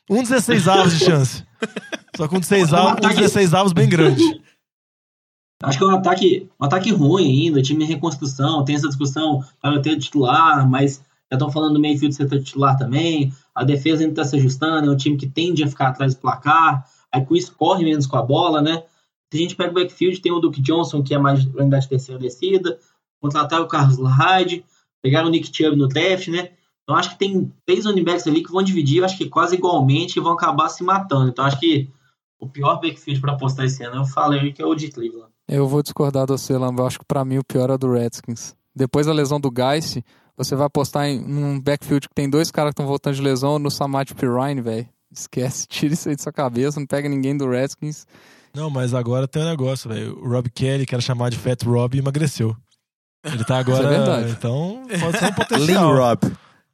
Um 0.10 0.22
16 0.22 0.68
avos 0.68 0.98
de 1.00 1.06
chance. 1.06 1.44
Só 2.16 2.28
com 2.28 2.36
um 2.38 2.40
16 2.40 2.74
avos, 2.74 3.04
um 3.06 3.16
16 3.16 3.54
avos 3.54 3.74
bem 3.74 3.88
grande. 3.90 4.22
Acho 5.64 5.78
que 5.78 5.84
é 5.84 5.88
um 5.88 5.92
ataque, 5.96 6.50
um 6.60 6.66
ataque 6.66 6.92
ruim 6.92 7.46
ainda, 7.46 7.62
time 7.62 7.84
em 7.84 7.88
reconstrução, 7.88 8.66
tem 8.66 8.76
essa 8.76 8.88
discussão 8.88 9.44
para 9.62 9.80
ter 9.82 9.98
titular, 10.00 10.68
mas 10.68 11.02
já 11.32 11.38
estão 11.38 11.50
falando 11.50 11.76
do 11.76 11.80
meio 11.80 11.98
de 11.98 12.14
ser 12.14 12.28
titular 12.44 12.78
também. 12.78 13.34
A 13.56 13.64
defesa 13.64 14.04
ainda 14.04 14.22
está 14.22 14.26
se 14.26 14.36
ajustando, 14.36 14.90
é 14.90 14.94
um 14.94 14.98
time 14.98 15.16
que 15.16 15.28
tende 15.28 15.64
a 15.64 15.68
ficar 15.68 15.88
atrás 15.88 16.14
do 16.14 16.20
placar, 16.20 16.86
aí 17.12 17.26
com 17.26 17.36
isso 17.36 17.56
corre 17.56 17.86
menos 17.86 18.06
com 18.06 18.18
a 18.18 18.22
bola, 18.22 18.62
né? 18.62 18.84
Se 19.32 19.38
a 19.38 19.42
gente 19.42 19.56
pega 19.56 19.72
o 19.72 19.74
backfield, 19.74 20.20
tem 20.20 20.32
o 20.32 20.40
Duke 20.40 20.62
Johnson, 20.62 21.02
que 21.02 21.14
é 21.14 21.18
mais 21.18 21.46
unidade 21.46 21.84
de 21.84 21.90
terceira 21.90 22.20
descida, 22.20 22.78
contrataram 23.22 23.64
o 23.64 23.68
Carlos 23.68 23.98
Hyde, 23.98 24.66
pegaram 25.02 25.28
o 25.28 25.32
Nick 25.32 25.56
Chubb 25.56 25.78
no 25.78 25.88
draft, 25.88 26.28
né? 26.28 26.50
Então 26.84 26.96
acho 26.96 27.12
que 27.12 27.20
tem 27.20 27.54
três 27.66 27.86
running 27.86 28.04
ali 28.28 28.44
que 28.44 28.52
vão 28.52 28.62
dividir, 28.62 29.04
acho 29.04 29.18
que 29.18 29.30
quase 29.30 29.56
igualmente 29.56 30.20
e 30.20 30.22
vão 30.22 30.34
acabar 30.34 30.68
se 30.68 30.84
matando. 30.84 31.30
Então 31.30 31.46
acho 31.46 31.60
que 31.60 31.90
o 32.40 32.50
pior 32.50 32.82
backfield 32.82 33.22
para 33.22 33.34
apostar 33.34 33.66
esse 33.66 33.82
ano 33.84 33.98
eu 33.98 34.06
falei 34.06 34.52
que 34.52 34.62
é 34.62 34.66
o 34.66 34.76
de 34.76 34.90
Cleveland. 34.90 35.32
Eu 35.48 35.68
vou 35.68 35.82
discordar 35.82 36.26
do 36.26 36.38
você, 36.38 36.58
Lamba. 36.58 36.84
Eu 36.84 36.88
acho 36.88 37.00
que 37.00 37.06
pra 37.06 37.24
mim 37.24 37.38
o 37.38 37.44
pior 37.44 37.70
é 37.70 37.74
o 37.74 37.78
do 37.78 37.92
Redskins. 37.92 38.56
Depois 38.76 39.06
da 39.06 39.14
lesão 39.14 39.40
do 39.40 39.52
Geist, 39.52 40.04
você 40.44 40.56
vai 40.56 40.68
apostar 40.68 41.08
em 41.08 41.20
um 41.20 41.60
backfield 41.60 42.08
que 42.08 42.16
tem 42.16 42.30
dois 42.30 42.52
caras 42.52 42.70
que 42.70 42.74
estão 42.74 42.88
voltando 42.88 43.16
de 43.16 43.22
lesão 43.22 43.60
no 43.60 43.70
Samad 43.70 44.14
Pirine, 44.14 44.62
velho. 44.62 44.88
Esquece, 45.12 45.68
tira 45.70 45.94
isso 45.94 46.10
aí 46.10 46.16
de 46.16 46.22
sua 46.22 46.32
cabeça, 46.32 46.80
não 46.80 46.88
pega 46.88 47.08
ninguém 47.08 47.36
do 47.36 47.50
Redskins. 47.50 48.06
Não, 48.54 48.70
mas 48.70 48.94
agora 48.94 49.28
tem 49.28 49.42
um 49.42 49.50
negócio, 49.50 49.90
velho. 49.90 50.18
O 50.20 50.30
Rob 50.30 50.50
Kelly, 50.50 50.86
que 50.86 50.94
era 50.94 51.02
chamado 51.02 51.32
de 51.32 51.38
Fat 51.38 51.64
Rob, 51.64 51.98
emagreceu. 51.98 52.56
Ele 53.24 53.44
tá 53.44 53.60
agora. 53.60 53.84
Isso 53.84 53.88
é 53.88 53.98
verdade. 53.98 54.32
Então, 54.32 54.84
pode 55.00 55.18
ser 55.18 55.26
um 55.26 55.28
Lean 55.28 55.34
potencial. 55.34 55.96
Rob. 55.96 56.32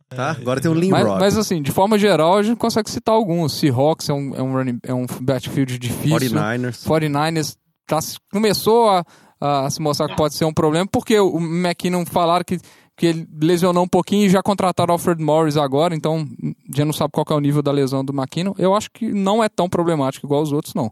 tá? 0.10 0.32
Agora 0.32 0.62
tem 0.62 0.72
o 0.72 0.74
Limrod. 0.74 1.04
Mas, 1.04 1.20
mas, 1.20 1.38
assim, 1.38 1.62
de 1.62 1.72
forma 1.72 2.00
geral, 2.00 2.38
a 2.38 2.44
gente 2.44 2.58
consegue 2.58 2.90
citar 2.90 3.14
alguns. 3.14 3.54
Seahawks 3.54 4.10
é 4.10 4.14
um, 4.14 4.36
é 4.36 4.42
um, 4.42 4.54
running, 4.54 4.80
é 4.84 4.94
um 4.94 5.06
backfield 5.22 5.78
difícil. 5.78 6.32
49ers. 6.32 6.84
49ers 6.84 7.58
tá, 7.86 8.00
começou 8.32 8.90
a, 8.90 9.06
a 9.40 9.70
se 9.70 9.82
mostrar 9.82 10.08
que 10.08 10.16
pode 10.16 10.36
ser 10.36 10.46
um 10.46 10.54
problema, 10.54 10.88
porque 10.92 11.20
o 11.20 11.38
McKinnon 11.38 12.06
falaram 12.06 12.44
que, 12.44 12.60
que 12.98 13.06
ele 13.06 13.28
lesionou 13.40 13.84
um 13.84 13.88
pouquinho 13.88 14.26
e 14.26 14.30
já 14.30 14.42
contrataram 14.42 14.92
Alfred 14.92 15.24
Morris 15.24 15.56
agora, 15.56 15.96
então 15.96 16.28
já 16.74 16.84
não 16.84 16.92
sabe 16.92 17.12
qual 17.12 17.26
é 17.30 17.34
o 17.36 17.40
nível 17.40 17.62
da 17.62 17.72
lesão 17.72 18.04
do 18.04 18.12
McKinnon. 18.12 18.56
Eu 18.58 18.76
acho 18.76 18.90
que 18.92 19.14
não 19.14 19.44
é 19.44 19.48
tão 19.48 19.70
problemático 19.70 20.26
igual 20.26 20.42
os 20.42 20.52
outros, 20.52 20.74
não. 20.74 20.92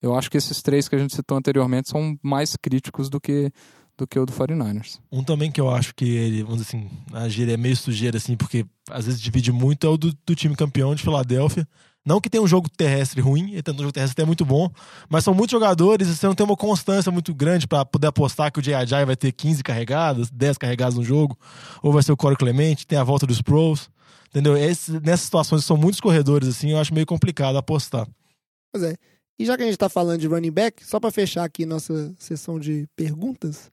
Eu 0.00 0.14
acho 0.14 0.30
que 0.30 0.36
esses 0.36 0.62
três 0.62 0.88
que 0.88 0.94
a 0.94 0.98
gente 0.98 1.14
citou 1.14 1.36
anteriormente 1.36 1.88
são 1.88 2.16
mais 2.22 2.54
críticos 2.56 3.10
do 3.10 3.20
que 3.20 3.50
do 3.96 4.08
que 4.08 4.18
o 4.18 4.26
do 4.26 4.32
49ers. 4.32 4.98
Um 5.10 5.22
também 5.22 5.52
que 5.52 5.60
eu 5.60 5.70
acho 5.70 5.94
que 5.94 6.04
ele, 6.04 6.42
vamos 6.42 6.62
dizer 6.62 6.76
assim, 6.76 6.90
a 7.12 7.28
gíria 7.28 7.54
é 7.54 7.56
meio 7.56 7.76
sujeira, 7.76 8.16
assim, 8.16 8.36
porque 8.36 8.66
às 8.90 9.06
vezes 9.06 9.20
divide 9.20 9.52
muito, 9.52 9.86
é 9.86 9.90
o 9.90 9.96
do, 9.96 10.12
do 10.26 10.34
time 10.34 10.56
campeão 10.56 10.96
de 10.96 11.02
Filadélfia. 11.02 11.66
Não 12.06 12.20
que 12.20 12.28
tenha 12.28 12.42
um 12.42 12.46
jogo 12.46 12.68
terrestre 12.68 13.20
ruim, 13.20 13.52
ele 13.52 13.62
tem 13.62 13.74
um 13.74 13.78
jogo 13.78 13.92
terrestre 13.92 14.20
até 14.20 14.26
muito 14.26 14.44
bom, 14.44 14.70
mas 15.08 15.24
são 15.24 15.32
muitos 15.32 15.52
jogadores 15.52 16.06
e 16.06 16.14
você 16.14 16.26
não 16.26 16.34
tem 16.34 16.44
uma 16.44 16.56
constância 16.56 17.10
muito 17.10 17.34
grande 17.34 17.66
para 17.66 17.82
poder 17.84 18.08
apostar 18.08 18.52
que 18.52 18.58
o 18.58 18.62
J.I.J. 18.62 19.06
vai 19.06 19.16
ter 19.16 19.32
15 19.32 19.62
carregadas, 19.62 20.30
10 20.30 20.58
carregadas 20.58 20.96
no 20.96 21.02
jogo, 21.02 21.38
ou 21.82 21.92
vai 21.92 22.02
ser 22.02 22.12
o 22.12 22.16
Corey 22.16 22.36
Clemente, 22.36 22.86
tem 22.86 22.98
a 22.98 23.04
volta 23.04 23.26
dos 23.26 23.40
pros, 23.40 23.88
entendeu? 24.28 24.54
Esse, 24.54 25.00
nessas 25.00 25.22
situações 25.22 25.64
são 25.64 25.78
muitos 25.78 25.98
corredores, 25.98 26.46
assim, 26.48 26.72
eu 26.72 26.78
acho 26.78 26.92
meio 26.92 27.06
complicado 27.06 27.56
apostar. 27.56 28.06
Pois 28.70 28.84
é. 28.84 28.96
E 29.38 29.46
já 29.46 29.56
que 29.56 29.62
a 29.62 29.66
gente 29.66 29.78
tá 29.78 29.88
falando 29.88 30.20
de 30.20 30.26
running 30.26 30.50
back, 30.50 30.84
só 30.84 31.00
para 31.00 31.10
fechar 31.10 31.44
aqui 31.44 31.64
nossa 31.64 32.14
sessão 32.18 32.60
de 32.60 32.86
perguntas, 32.94 33.72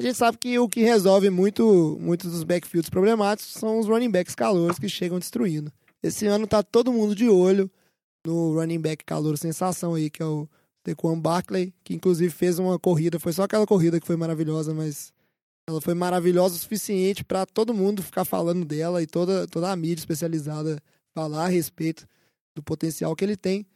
a 0.00 0.02
gente 0.04 0.14
sabe 0.14 0.38
que 0.38 0.58
o 0.58 0.68
que 0.68 0.80
resolve 0.82 1.28
muito 1.28 1.98
muitos 2.00 2.30
dos 2.30 2.44
backfields 2.44 2.88
problemáticos 2.88 3.52
são 3.52 3.78
os 3.78 3.86
running 3.86 4.10
backs 4.10 4.34
calouros 4.34 4.78
que 4.78 4.88
chegam 4.88 5.18
destruindo. 5.18 5.70
Esse 6.02 6.26
ano 6.26 6.46
tá 6.46 6.62
todo 6.62 6.92
mundo 6.92 7.14
de 7.14 7.28
olho 7.28 7.70
no 8.24 8.54
running 8.54 8.80
back 8.80 9.04
calor 9.04 9.36
sensação 9.36 9.94
aí, 9.94 10.10
que 10.10 10.22
é 10.22 10.26
o 10.26 10.48
Tequan 10.82 11.18
Barkley, 11.18 11.74
que 11.84 11.94
inclusive 11.94 12.30
fez 12.30 12.58
uma 12.58 12.78
corrida, 12.78 13.18
foi 13.18 13.32
só 13.32 13.42
aquela 13.42 13.66
corrida 13.66 14.00
que 14.00 14.06
foi 14.06 14.16
maravilhosa, 14.16 14.72
mas 14.72 15.12
ela 15.68 15.80
foi 15.80 15.94
maravilhosa 15.94 16.54
o 16.54 16.58
suficiente 16.58 17.24
para 17.24 17.46
todo 17.46 17.74
mundo 17.74 18.02
ficar 18.02 18.24
falando 18.24 18.64
dela 18.64 19.02
e 19.02 19.06
toda, 19.06 19.46
toda 19.46 19.70
a 19.70 19.76
mídia 19.76 20.00
especializada 20.00 20.82
falar 21.14 21.44
a 21.44 21.48
respeito 21.48 22.06
do 22.54 22.62
potencial 22.62 23.14
que 23.14 23.24
ele 23.24 23.36
tem. 23.36 23.66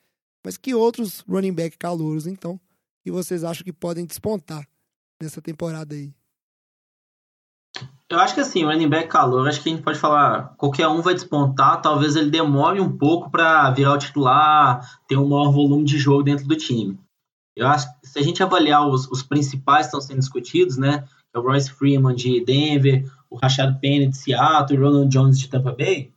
Mas 0.44 0.56
que 0.56 0.74
outros 0.74 1.20
running 1.28 1.52
back 1.52 1.78
calouros, 1.78 2.26
então, 2.26 2.60
que 3.02 3.10
vocês 3.10 3.44
acham 3.44 3.64
que 3.64 3.72
podem 3.72 4.04
despontar 4.04 4.66
nessa 5.20 5.40
temporada 5.40 5.94
aí? 5.94 6.12
Eu 8.10 8.18
acho 8.20 8.34
que 8.34 8.40
assim, 8.40 8.64
o 8.64 8.68
running 8.68 8.88
back 8.88 9.08
calor, 9.08 9.48
acho 9.48 9.62
que 9.62 9.68
a 9.70 9.72
gente 9.72 9.82
pode 9.82 9.98
falar, 9.98 10.54
qualquer 10.56 10.86
um 10.88 11.00
vai 11.00 11.14
despontar, 11.14 11.80
talvez 11.80 12.16
ele 12.16 12.30
demore 12.30 12.78
um 12.80 12.96
pouco 12.96 13.30
para 13.30 13.70
virar 13.70 13.94
o 13.94 13.98
titular, 13.98 15.00
ter 15.08 15.16
um 15.16 15.28
maior 15.28 15.50
volume 15.50 15.84
de 15.84 15.96
jogo 15.98 16.22
dentro 16.22 16.46
do 16.46 16.54
time. 16.54 16.98
Eu 17.56 17.66
acho 17.66 17.88
que 18.00 18.06
se 18.06 18.18
a 18.18 18.22
gente 18.22 18.42
avaliar 18.42 18.86
os, 18.86 19.10
os 19.10 19.22
principais 19.22 19.86
que 19.86 19.86
estão 19.86 20.00
sendo 20.00 20.18
discutidos, 20.18 20.76
né, 20.76 21.04
é 21.34 21.38
o 21.38 21.42
Royce 21.42 21.72
Freeman 21.72 22.14
de 22.14 22.44
Denver, 22.44 23.10
o 23.30 23.36
Rashad 23.36 23.78
Penny 23.80 24.08
de 24.08 24.16
Seattle, 24.16 24.78
o 24.78 24.82
Ronald 24.82 25.08
Jones 25.08 25.38
de 25.38 25.48
Tampa 25.48 25.72
Bay, 25.72 26.12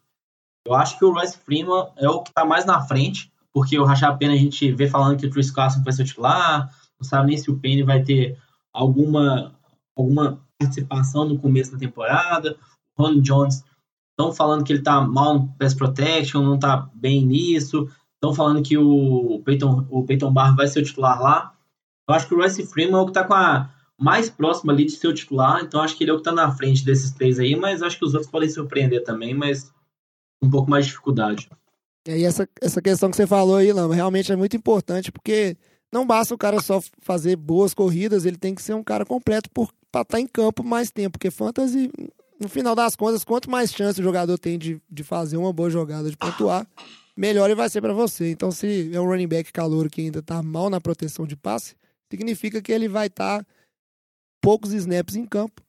eu 0.65 0.73
acho 0.73 0.99
que 0.99 1.05
o 1.05 1.13
Royce 1.13 1.37
Freeman 1.37 1.87
é 1.95 2.09
o 2.09 2.21
que 2.21 2.29
está 2.29 2.43
mais 2.43 2.65
na 2.65 2.81
frente, 2.81 3.31
porque 3.53 3.79
o 3.79 3.85
Rashad 3.85 4.17
Penny 4.17 4.33
a 4.33 4.37
gente 4.37 4.71
vê 4.73 4.87
falando 4.87 5.17
que 5.17 5.25
o 5.25 5.31
Chris 5.31 5.49
Carson 5.49 5.81
vai 5.81 5.93
ser 5.93 6.03
titular, 6.03 6.69
não 6.99 7.07
sabe 7.07 7.29
nem 7.29 7.37
se 7.37 7.49
o 7.49 7.57
Penny 7.57 7.83
vai 7.83 8.03
ter 8.03 8.37
alguma, 8.73 9.55
alguma 9.95 10.45
participação 10.59 11.25
no 11.25 11.39
começo 11.39 11.71
da 11.71 11.77
temporada. 11.77 12.57
O 12.97 13.03
Ron 13.03 13.21
Jones 13.21 13.63
estão 14.11 14.33
falando 14.33 14.63
que 14.63 14.71
ele 14.71 14.79
está 14.79 15.01
mal 15.01 15.35
no 15.35 15.47
pass 15.59 15.73
protection, 15.73 16.41
não 16.41 16.55
está 16.55 16.89
bem 16.93 17.25
nisso. 17.25 17.89
Estão 18.15 18.33
falando 18.33 18.63
que 18.63 18.77
o 18.77 19.41
Peyton, 19.45 19.85
o 19.89 20.03
Peyton 20.03 20.33
Barr 20.33 20.55
vai 20.55 20.67
ser 20.67 20.79
o 20.79 20.83
titular 20.83 21.21
lá. 21.21 21.53
Eu 22.09 22.15
acho 22.15 22.27
que 22.27 22.33
o 22.33 22.37
Royce 22.37 22.65
Freeman 22.65 22.95
é 22.95 23.01
o 23.01 23.05
que 23.05 23.11
está 23.11 23.23
com 23.23 23.33
a 23.33 23.69
mais 23.99 24.29
próximo 24.29 24.71
ali 24.71 24.85
de 24.85 24.91
ser 24.91 25.07
o 25.07 25.13
titular, 25.13 25.61
então 25.63 25.81
acho 25.81 25.97
que 25.97 26.03
ele 26.03 26.11
é 26.11 26.13
o 26.13 26.17
que 26.17 26.21
está 26.21 26.31
na 26.31 26.51
frente 26.55 26.85
desses 26.85 27.11
três 27.11 27.39
aí, 27.39 27.55
mas 27.55 27.81
acho 27.81 27.97
que 27.97 28.05
os 28.05 28.13
outros 28.13 28.31
podem 28.31 28.47
surpreender 28.47 29.03
também, 29.03 29.33
mas 29.33 29.71
um 30.41 30.49
pouco 30.49 30.69
mais 30.69 30.85
de 30.85 30.91
dificuldade. 30.91 31.49
E 32.07 32.11
aí 32.11 32.23
essa, 32.23 32.47
essa 32.61 32.81
questão 32.81 33.09
que 33.09 33.17
você 33.17 33.25
falou 33.25 33.55
aí, 33.55 33.73
Lama, 33.73 33.95
realmente 33.95 34.31
é 34.31 34.35
muito 34.35 34.55
importante, 34.55 35.11
porque 35.11 35.57
não 35.91 36.05
basta 36.05 36.33
o 36.33 36.37
cara 36.37 36.61
só 36.61 36.79
fazer 37.01 37.35
boas 37.35 37.73
corridas, 37.73 38.23
ele 38.23 38.37
tem 38.37 38.53
que 38.53 38.61
ser 38.61 38.75
um 38.75 38.83
cara 38.83 39.03
completo 39.03 39.49
para 39.97 40.01
estar 40.01 40.17
tá 40.17 40.21
em 40.21 40.27
campo 40.27 40.63
mais 40.63 40.91
tempo, 40.91 41.11
porque 41.11 41.31
fantasy, 41.31 41.91
no 42.39 42.49
final 42.49 42.75
das 42.75 42.95
contas, 42.95 43.23
quanto 43.23 43.49
mais 43.49 43.71
chance 43.71 43.99
o 43.99 44.03
jogador 44.03 44.37
tem 44.37 44.57
de, 44.57 44.81
de 44.89 45.03
fazer 45.03 45.37
uma 45.37 45.51
boa 45.51 45.69
jogada, 45.69 46.09
de 46.09 46.17
pontuar, 46.17 46.67
melhor 47.15 47.45
ele 47.45 47.55
vai 47.55 47.69
ser 47.69 47.81
para 47.81 47.93
você. 47.93 48.31
Então, 48.31 48.51
se 48.51 48.91
é 48.93 48.99
um 48.99 49.05
running 49.05 49.27
back 49.27 49.51
calor 49.51 49.89
que 49.89 50.01
ainda 50.01 50.19
está 50.19 50.43
mal 50.43 50.69
na 50.69 50.79
proteção 50.79 51.25
de 51.25 51.35
passe, 51.35 51.75
significa 52.09 52.61
que 52.61 52.71
ele 52.71 52.87
vai 52.87 53.07
estar 53.07 53.39
tá 53.39 53.45
poucos 54.41 54.71
snaps 54.71 55.15
em 55.15 55.25
campo, 55.25 55.61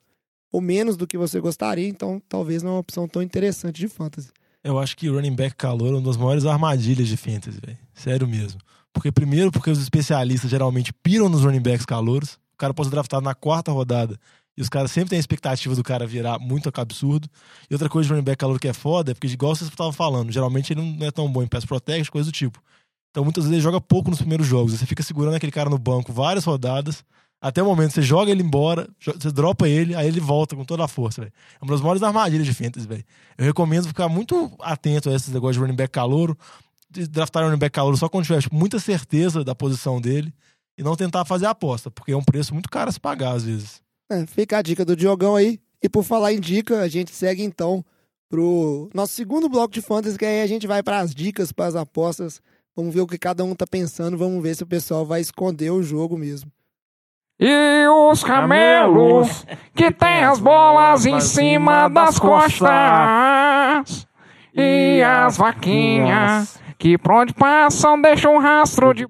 ou 0.52 0.60
menos 0.60 0.96
do 0.96 1.06
que 1.06 1.18
você 1.18 1.40
gostaria, 1.40 1.88
então 1.88 2.20
talvez 2.28 2.62
não 2.62 2.70
é 2.70 2.74
uma 2.74 2.80
opção 2.80 3.08
tão 3.08 3.22
interessante 3.22 3.80
de 3.80 3.88
fantasy. 3.88 4.30
Eu 4.62 4.78
acho 4.78 4.96
que 4.96 5.08
running 5.08 5.34
back 5.34 5.56
calor 5.56 5.88
é 5.88 5.96
uma 5.96 6.02
das 6.02 6.16
maiores 6.16 6.44
armadilhas 6.44 7.08
de 7.08 7.16
fantasy, 7.16 7.60
velho. 7.64 7.78
Sério 7.94 8.26
mesmo. 8.26 8.60
Porque, 8.92 9.12
primeiro, 9.12 9.52
porque 9.52 9.70
os 9.70 9.80
especialistas 9.80 10.50
geralmente 10.50 10.92
piram 10.92 11.28
nos 11.28 11.44
running 11.44 11.60
backs 11.60 11.86
calouros. 11.86 12.38
O 12.58 12.64
cara 12.66 12.74
pode 12.74 12.88
ser 12.88 12.94
draftado 12.96 13.22
na 13.22 13.36
quarta 13.36 13.70
rodada. 13.70 14.18
E 14.56 14.60
os 14.60 14.68
caras 14.68 14.90
sempre 14.90 15.10
têm 15.10 15.16
a 15.16 15.20
expectativa 15.20 15.76
do 15.76 15.84
cara 15.84 16.04
virar 16.04 16.40
muito 16.40 16.72
absurdo. 16.74 17.28
E 17.70 17.72
outra 17.72 17.88
coisa 17.88 18.08
de 18.08 18.12
running 18.12 18.24
back 18.24 18.36
calor 18.36 18.58
que 18.58 18.66
é 18.66 18.72
foda 18.72 19.12
é 19.12 19.14
porque, 19.14 19.28
igual 19.28 19.54
vocês 19.54 19.70
estavam 19.70 19.92
falando, 19.92 20.32
geralmente 20.32 20.72
ele 20.72 20.82
não 20.82 21.06
é 21.06 21.12
tão 21.12 21.30
bom 21.30 21.40
em 21.44 21.46
pass 21.46 21.64
protection, 21.64 22.10
coisa 22.10 22.28
do 22.28 22.32
tipo. 22.32 22.60
Então, 23.12 23.22
muitas 23.22 23.44
vezes 23.44 23.54
ele 23.54 23.62
joga 23.62 23.80
pouco 23.80 24.10
nos 24.10 24.18
primeiros 24.18 24.44
jogos. 24.44 24.72
Você 24.72 24.84
fica 24.86 25.04
segurando 25.04 25.36
aquele 25.36 25.52
cara 25.52 25.70
no 25.70 25.78
banco 25.78 26.12
várias 26.12 26.44
rodadas. 26.44 27.04
Até 27.40 27.62
o 27.62 27.66
momento 27.66 27.92
você 27.92 28.02
joga 28.02 28.32
ele 28.32 28.42
embora, 28.42 28.88
você 28.98 29.30
dropa 29.30 29.68
ele, 29.68 29.94
aí 29.94 30.08
ele 30.08 30.18
volta 30.18 30.56
com 30.56 30.64
toda 30.64 30.84
a 30.84 30.88
força, 30.88 31.20
velho. 31.20 31.32
É 31.60 31.64
uma 31.64 31.70
das 31.70 31.80
maiores 31.80 32.02
armadilhas 32.02 32.44
de 32.44 32.52
fantasy, 32.52 32.88
velho. 32.88 33.04
Eu 33.38 33.44
recomendo 33.44 33.86
ficar 33.86 34.08
muito 34.08 34.50
atento 34.58 35.08
a 35.08 35.14
esses 35.14 35.28
negócios 35.32 35.54
de 35.54 35.60
running 35.60 35.76
back 35.76 35.92
calouro 35.92 36.36
draftar 36.90 37.44
running 37.44 37.58
back 37.58 37.72
calor 37.72 37.96
só 37.96 38.08
quando 38.08 38.24
tiver 38.24 38.40
tipo, 38.40 38.56
muita 38.56 38.78
certeza 38.78 39.44
da 39.44 39.54
posição 39.54 40.00
dele 40.00 40.32
e 40.78 40.82
não 40.82 40.94
tentar 40.94 41.24
fazer 41.24 41.46
a 41.46 41.50
aposta, 41.50 41.90
porque 41.90 42.12
é 42.12 42.16
um 42.16 42.22
preço 42.22 42.54
muito 42.54 42.70
caro 42.70 42.88
a 42.88 42.92
se 42.92 43.00
pagar 43.00 43.32
às 43.32 43.42
vezes. 43.42 43.82
É, 44.08 44.24
fica 44.26 44.58
a 44.58 44.62
dica 44.62 44.84
do 44.84 44.94
Diogão 44.96 45.34
aí. 45.34 45.60
E 45.82 45.88
por 45.88 46.04
falar 46.04 46.32
em 46.32 46.40
dica, 46.40 46.80
a 46.80 46.88
gente 46.88 47.10
segue 47.10 47.42
então 47.42 47.84
pro 48.28 48.88
nosso 48.94 49.12
segundo 49.14 49.48
bloco 49.48 49.74
de 49.74 49.82
fantasy, 49.82 50.16
que 50.16 50.24
aí 50.24 50.40
a 50.40 50.46
gente 50.46 50.66
vai 50.66 50.82
para 50.82 51.00
as 51.00 51.14
dicas, 51.14 51.52
para 51.52 51.66
as 51.66 51.76
apostas. 51.76 52.40
Vamos 52.76 52.94
ver 52.94 53.00
o 53.00 53.06
que 53.06 53.18
cada 53.18 53.44
um 53.44 53.54
tá 53.54 53.66
pensando, 53.66 54.16
vamos 54.16 54.42
ver 54.42 54.54
se 54.54 54.62
o 54.62 54.66
pessoal 54.66 55.04
vai 55.04 55.20
esconder 55.20 55.70
o 55.70 55.82
jogo 55.82 56.16
mesmo. 56.16 56.50
E 57.40 57.86
os 57.86 58.24
camelos 58.24 59.44
que 59.74 59.92
tem 59.92 60.24
as 60.24 60.40
bolas 60.40 61.06
em 61.06 61.20
cima 61.20 61.88
das 61.88 62.18
costas. 62.18 62.68
E 64.54 65.02
as 65.02 65.36
vaquinhas 65.36 66.58
que 66.78 66.96
por 66.96 67.12
onde 67.12 67.34
passam 67.34 68.00
deixam 68.00 68.36
um 68.36 68.38
rastro 68.38 68.94
de. 68.94 69.06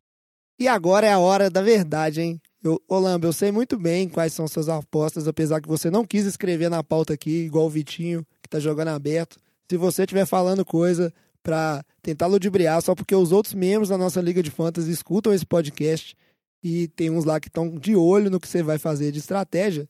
E 0.58 0.66
agora 0.66 1.06
é 1.06 1.12
a 1.12 1.18
hora 1.18 1.48
da 1.48 1.62
verdade, 1.62 2.20
hein? 2.20 2.40
Eu, 2.62 2.82
eu 3.22 3.32
sei 3.32 3.52
muito 3.52 3.78
bem 3.78 4.08
quais 4.08 4.32
são 4.32 4.48
suas 4.48 4.68
apostas, 4.68 5.28
apesar 5.28 5.60
que 5.60 5.68
você 5.68 5.90
não 5.90 6.04
quis 6.04 6.26
escrever 6.26 6.68
na 6.68 6.82
pauta 6.82 7.14
aqui, 7.14 7.44
igual 7.44 7.66
o 7.66 7.70
Vitinho, 7.70 8.26
que 8.42 8.48
tá 8.48 8.58
jogando 8.58 8.88
aberto. 8.88 9.38
Se 9.70 9.76
você 9.76 10.02
estiver 10.02 10.26
falando 10.26 10.64
coisa 10.64 11.12
para 11.42 11.84
tentar 12.02 12.26
ludibriar, 12.26 12.82
só 12.82 12.94
porque 12.94 13.14
os 13.14 13.30
outros 13.30 13.54
membros 13.54 13.90
da 13.90 13.96
nossa 13.96 14.20
Liga 14.20 14.42
de 14.42 14.50
Fantasy 14.50 14.90
escutam 14.90 15.32
esse 15.32 15.46
podcast 15.46 16.16
e 16.62 16.88
tem 16.88 17.10
uns 17.10 17.24
lá 17.24 17.38
que 17.38 17.48
estão 17.48 17.70
de 17.78 17.94
olho 17.94 18.30
no 18.30 18.40
que 18.40 18.48
você 18.48 18.62
vai 18.62 18.78
fazer 18.78 19.12
de 19.12 19.20
estratégia, 19.20 19.88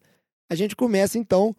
a 0.51 0.55
gente 0.55 0.77
começa 0.77 1.19
então 1.19 1.57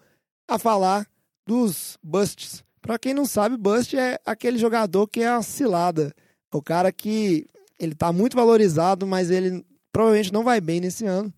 a 0.48 0.60
falar 0.60 1.08
dos 1.48 1.98
busts. 2.04 2.64
Para 2.82 3.00
quem 3.00 3.14
não 3.14 3.26
sabe, 3.26 3.58
Bust 3.58 3.98
é 3.98 4.20
aquele 4.26 4.58
jogador 4.58 5.08
que 5.08 5.22
é 5.22 5.28
a 5.28 5.42
cilada. 5.42 6.14
O 6.54 6.62
cara 6.62 6.92
que 6.92 7.46
ele 7.80 7.96
tá 7.96 8.12
muito 8.12 8.36
valorizado, 8.36 9.08
mas 9.08 9.32
ele 9.32 9.66
provavelmente 9.92 10.34
não 10.34 10.44
vai 10.44 10.60
bem 10.60 10.80
nesse 10.80 11.06
ano. 11.06 11.34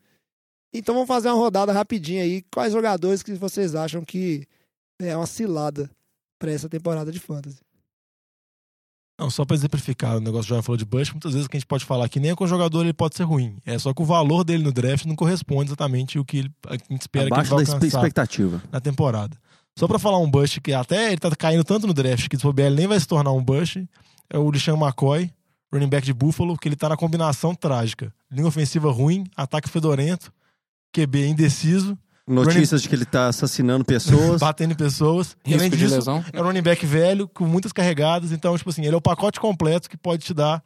Então 0.73 0.95
vamos 0.95 1.07
fazer 1.07 1.29
uma 1.29 1.37
rodada 1.37 1.71
rapidinha 1.71 2.23
aí. 2.23 2.41
Quais 2.51 2.73
jogadores 2.73 3.21
que 3.21 3.33
vocês 3.33 3.75
acham 3.75 4.03
que 4.03 4.47
é 4.99 5.15
uma 5.15 5.27
cilada 5.27 5.89
para 6.39 6.51
essa 6.51 6.69
temporada 6.69 7.11
de 7.11 7.19
fantasy? 7.19 7.59
Não, 9.19 9.29
só 9.29 9.45
para 9.45 9.55
exemplificar, 9.55 10.17
o 10.17 10.19
negócio 10.19 10.49
que 10.49 10.55
já 10.55 10.63
falou 10.63 10.77
de 10.77 10.85
Bush, 10.85 11.11
muitas 11.11 11.33
vezes 11.33 11.45
o 11.45 11.49
que 11.49 11.55
a 11.55 11.59
gente 11.59 11.67
pode 11.67 11.85
falar 11.85 12.09
que 12.09 12.19
nem 12.19 12.33
com 12.33 12.43
o 12.43 12.47
jogador 12.47 12.81
ele 12.81 12.93
pode 12.93 13.15
ser 13.15 13.23
ruim. 13.23 13.55
É 13.63 13.77
só 13.77 13.93
que 13.93 14.01
o 14.01 14.05
valor 14.05 14.43
dele 14.43 14.63
no 14.63 14.71
draft 14.71 15.05
não 15.05 15.15
corresponde 15.15 15.69
exatamente 15.69 16.17
ao 16.17 16.25
que 16.25 16.39
ele, 16.39 16.51
a 16.67 16.73
gente 16.73 17.01
espera 17.01 17.27
Abaixo 17.27 17.49
que 17.49 17.61
ele 17.61 17.65
vai 17.65 17.79
da 17.79 17.87
expectativa. 17.87 18.63
na 18.71 18.79
temporada. 18.81 19.37
Só 19.77 19.87
pra 19.87 19.99
falar 19.99 20.17
um 20.17 20.29
bust 20.29 20.59
que 20.59 20.73
até 20.73 21.11
ele 21.11 21.19
tá 21.19 21.29
caindo 21.35 21.63
tanto 21.63 21.85
no 21.85 21.93
draft 21.93 22.27
que 22.27 22.47
o 22.47 22.53
BL 22.53 22.75
nem 22.75 22.87
vai 22.87 22.99
se 22.99 23.07
tornar 23.07 23.31
um 23.31 23.43
bust, 23.43 23.87
é 24.27 24.39
o 24.39 24.49
Lishan 24.49 24.75
McCoy, 24.75 25.31
running 25.73 25.89
back 25.89 26.05
de 26.05 26.13
Buffalo, 26.13 26.57
que 26.57 26.67
ele 26.67 26.75
tá 26.75 26.89
na 26.89 26.97
combinação 26.97 27.55
trágica. 27.55 28.13
Linha 28.29 28.47
ofensiva 28.47 28.91
ruim, 28.91 29.25
ataque 29.35 29.69
fedorento, 29.69 30.31
QB 30.93 31.27
indeciso, 31.27 31.97
Notícias 32.27 32.83
de 32.83 32.89
que 32.89 32.95
ele 32.95 33.05
tá 33.05 33.27
assassinando 33.27 33.83
pessoas. 33.83 34.39
batendo 34.41 34.75
pessoas. 34.75 35.35
E, 35.45 35.53
além 35.53 35.69
Risco 35.69 35.77
de 35.77 35.83
disso, 35.83 35.95
lesão. 35.95 36.23
é 36.31 36.41
um 36.41 36.45
running 36.45 36.61
back 36.61 36.85
velho, 36.85 37.27
com 37.27 37.45
muitas 37.45 37.73
carregadas. 37.73 38.31
Então, 38.31 38.57
tipo 38.57 38.69
assim, 38.69 38.85
ele 38.85 38.93
é 38.93 38.97
o 38.97 39.01
pacote 39.01 39.39
completo 39.39 39.89
que 39.89 39.97
pode 39.97 40.23
te 40.23 40.33
dar 40.33 40.63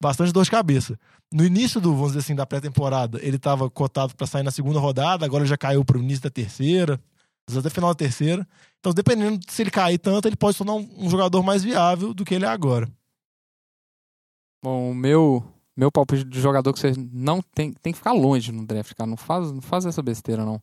bastante 0.00 0.32
dor 0.32 0.44
de 0.44 0.50
cabeça. 0.50 0.98
No 1.32 1.44
início 1.44 1.80
do, 1.80 1.92
vamos 1.92 2.08
dizer 2.08 2.20
assim, 2.20 2.34
da 2.34 2.46
pré-temporada, 2.46 3.18
ele 3.22 3.38
tava 3.38 3.68
cotado 3.70 4.14
pra 4.14 4.26
sair 4.26 4.42
na 4.42 4.50
segunda 4.50 4.78
rodada, 4.78 5.24
agora 5.24 5.44
já 5.44 5.56
caiu 5.56 5.84
pro 5.84 5.98
início 5.98 6.22
da 6.22 6.30
terceira, 6.30 7.00
até 7.56 7.70
final 7.70 7.90
da 7.90 7.94
terceira. 7.94 8.46
Então, 8.78 8.92
dependendo 8.92 9.38
de 9.38 9.52
se 9.52 9.62
ele 9.62 9.70
cair 9.70 9.98
tanto, 9.98 10.28
ele 10.28 10.36
pode 10.36 10.54
se 10.54 10.64
tornar 10.64 10.74
um, 10.74 10.88
um 10.98 11.10
jogador 11.10 11.42
mais 11.42 11.62
viável 11.62 12.14
do 12.14 12.24
que 12.24 12.34
ele 12.34 12.44
é 12.44 12.48
agora. 12.48 12.88
Bom, 14.62 14.90
o 14.90 14.94
meu, 14.94 15.42
meu 15.76 15.90
palpite 15.90 16.24
de 16.24 16.40
jogador 16.40 16.72
que 16.72 16.78
você 16.78 16.92
não 17.12 17.42
tem, 17.42 17.72
tem 17.72 17.92
que 17.92 17.98
ficar 17.98 18.12
longe 18.12 18.52
no 18.52 18.64
draft, 18.64 18.94
cara. 18.94 19.10
Não 19.10 19.16
faz, 19.16 19.50
não 19.50 19.60
faz 19.60 19.84
essa 19.84 20.02
besteira, 20.02 20.44
não. 20.44 20.62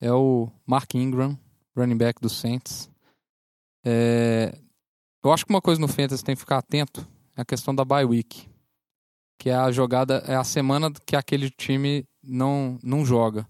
É 0.00 0.12
o 0.12 0.48
Mark 0.66 0.94
Ingram, 0.94 1.38
running 1.76 1.96
back 1.96 2.20
do 2.20 2.28
Saints. 2.28 2.90
É, 3.84 4.56
eu 5.24 5.32
acho 5.32 5.44
que 5.44 5.52
uma 5.52 5.60
coisa 5.60 5.80
no 5.80 5.88
Fantasy 5.88 6.22
tem 6.22 6.34
que 6.34 6.40
ficar 6.40 6.58
atento 6.58 7.06
é 7.36 7.42
a 7.42 7.44
questão 7.44 7.74
da 7.74 7.84
bye 7.84 8.04
week. 8.04 8.48
Que 9.38 9.50
é 9.50 9.54
a 9.54 9.70
jogada, 9.72 10.22
é 10.26 10.36
a 10.36 10.44
semana 10.44 10.92
que 11.04 11.16
aquele 11.16 11.50
time 11.50 12.06
não, 12.22 12.78
não 12.82 13.04
joga. 13.04 13.46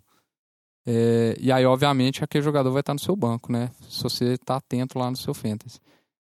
É, 0.87 1.37
e 1.39 1.53
aí, 1.53 1.65
obviamente, 1.67 2.25
aquele 2.25 2.43
jogador 2.43 2.71
vai 2.71 2.81
estar 2.81 2.95
no 2.95 3.01
seu 3.01 3.15
banco, 3.15 3.53
né? 3.53 3.71
Se 3.89 4.03
você 4.03 4.33
está 4.35 4.57
atento 4.57 4.99
lá 4.99 5.11
no 5.11 5.17
seu 5.17 5.35
Fantasy. 5.35 5.79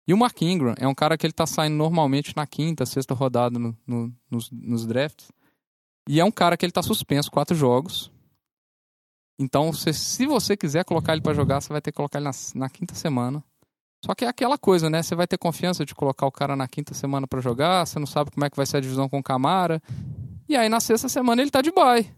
E 0.07 0.13
o 0.13 0.17
Mark 0.17 0.41
Ingram 0.41 0.73
é 0.77 0.87
um 0.87 0.93
cara 0.95 1.17
que 1.17 1.25
ele 1.25 1.33
tá 1.33 1.45
saindo 1.45 1.75
normalmente 1.75 2.35
na 2.35 2.45
quinta, 2.45 2.85
sexta 2.85 3.13
rodada 3.13 3.57
no- 3.57 3.77
no- 3.87 4.13
nos, 4.29 4.51
nos 4.51 4.85
drafts. 4.85 5.31
E 6.09 6.19
é 6.19 6.25
um 6.25 6.31
cara 6.31 6.57
que 6.57 6.65
ele 6.65 6.73
tá 6.73 6.81
suspenso 6.83 7.31
quatro 7.31 7.55
jogos. 7.55 8.11
Então, 9.39 9.71
se, 9.73 9.93
se 9.93 10.25
você 10.25 10.55
quiser 10.55 10.83
colocar 10.85 11.13
ele 11.13 11.21
para 11.21 11.33
jogar, 11.33 11.61
você 11.61 11.69
vai 11.69 11.81
ter 11.81 11.91
que 11.91 11.95
colocar 11.95 12.19
ele 12.19 12.25
na, 12.25 12.31
na 12.55 12.69
quinta 12.69 12.93
semana. 12.93 13.43
Só 14.05 14.13
que 14.13 14.25
é 14.25 14.27
aquela 14.27 14.57
coisa, 14.57 14.89
né? 14.89 15.01
Você 15.01 15.15
vai 15.15 15.25
ter 15.25 15.37
confiança 15.37 15.85
de 15.85 15.95
colocar 15.95 16.25
o 16.25 16.31
cara 16.31 16.55
na 16.57 16.67
quinta 16.67 16.93
semana 16.93 17.25
para 17.25 17.39
jogar, 17.39 17.87
você 17.87 17.97
não 17.97 18.05
sabe 18.05 18.31
como 18.31 18.45
é 18.45 18.49
que 18.49 18.57
vai 18.57 18.65
ser 18.65 18.77
a 18.77 18.81
divisão 18.81 19.07
com 19.07 19.19
o 19.19 19.23
Camara. 19.23 19.81
E 20.49 20.57
aí 20.57 20.67
na 20.67 20.81
sexta 20.81 21.07
semana 21.07 21.41
ele 21.41 21.49
tá 21.49 21.61
de 21.61 21.71
bye. 21.71 22.13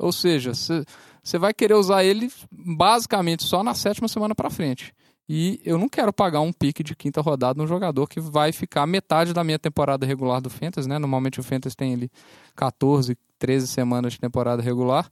Ou 0.00 0.12
seja, 0.12 0.52
você 0.54 1.38
vai 1.38 1.54
querer 1.54 1.74
usar 1.74 2.02
ele 2.04 2.30
basicamente 2.50 3.44
só 3.44 3.62
na 3.62 3.72
sétima 3.74 4.08
semana 4.08 4.34
para 4.34 4.50
frente. 4.50 4.92
E 5.28 5.60
eu 5.62 5.76
não 5.76 5.88
quero 5.88 6.10
pagar 6.12 6.40
um 6.40 6.52
pique 6.52 6.82
de 6.82 6.96
quinta 6.96 7.20
rodada 7.20 7.60
num 7.60 7.66
jogador 7.66 8.06
que 8.08 8.18
vai 8.18 8.50
ficar 8.50 8.86
metade 8.86 9.34
da 9.34 9.44
minha 9.44 9.58
temporada 9.58 10.06
regular 10.06 10.40
do 10.40 10.48
Fantasy, 10.48 10.88
né? 10.88 10.98
Normalmente 10.98 11.38
o 11.38 11.42
Fantasy 11.42 11.76
tem 11.76 11.92
ali 11.92 12.10
14, 12.56 13.14
13 13.38 13.66
semanas 13.66 14.14
de 14.14 14.20
temporada 14.20 14.62
regular. 14.62 15.10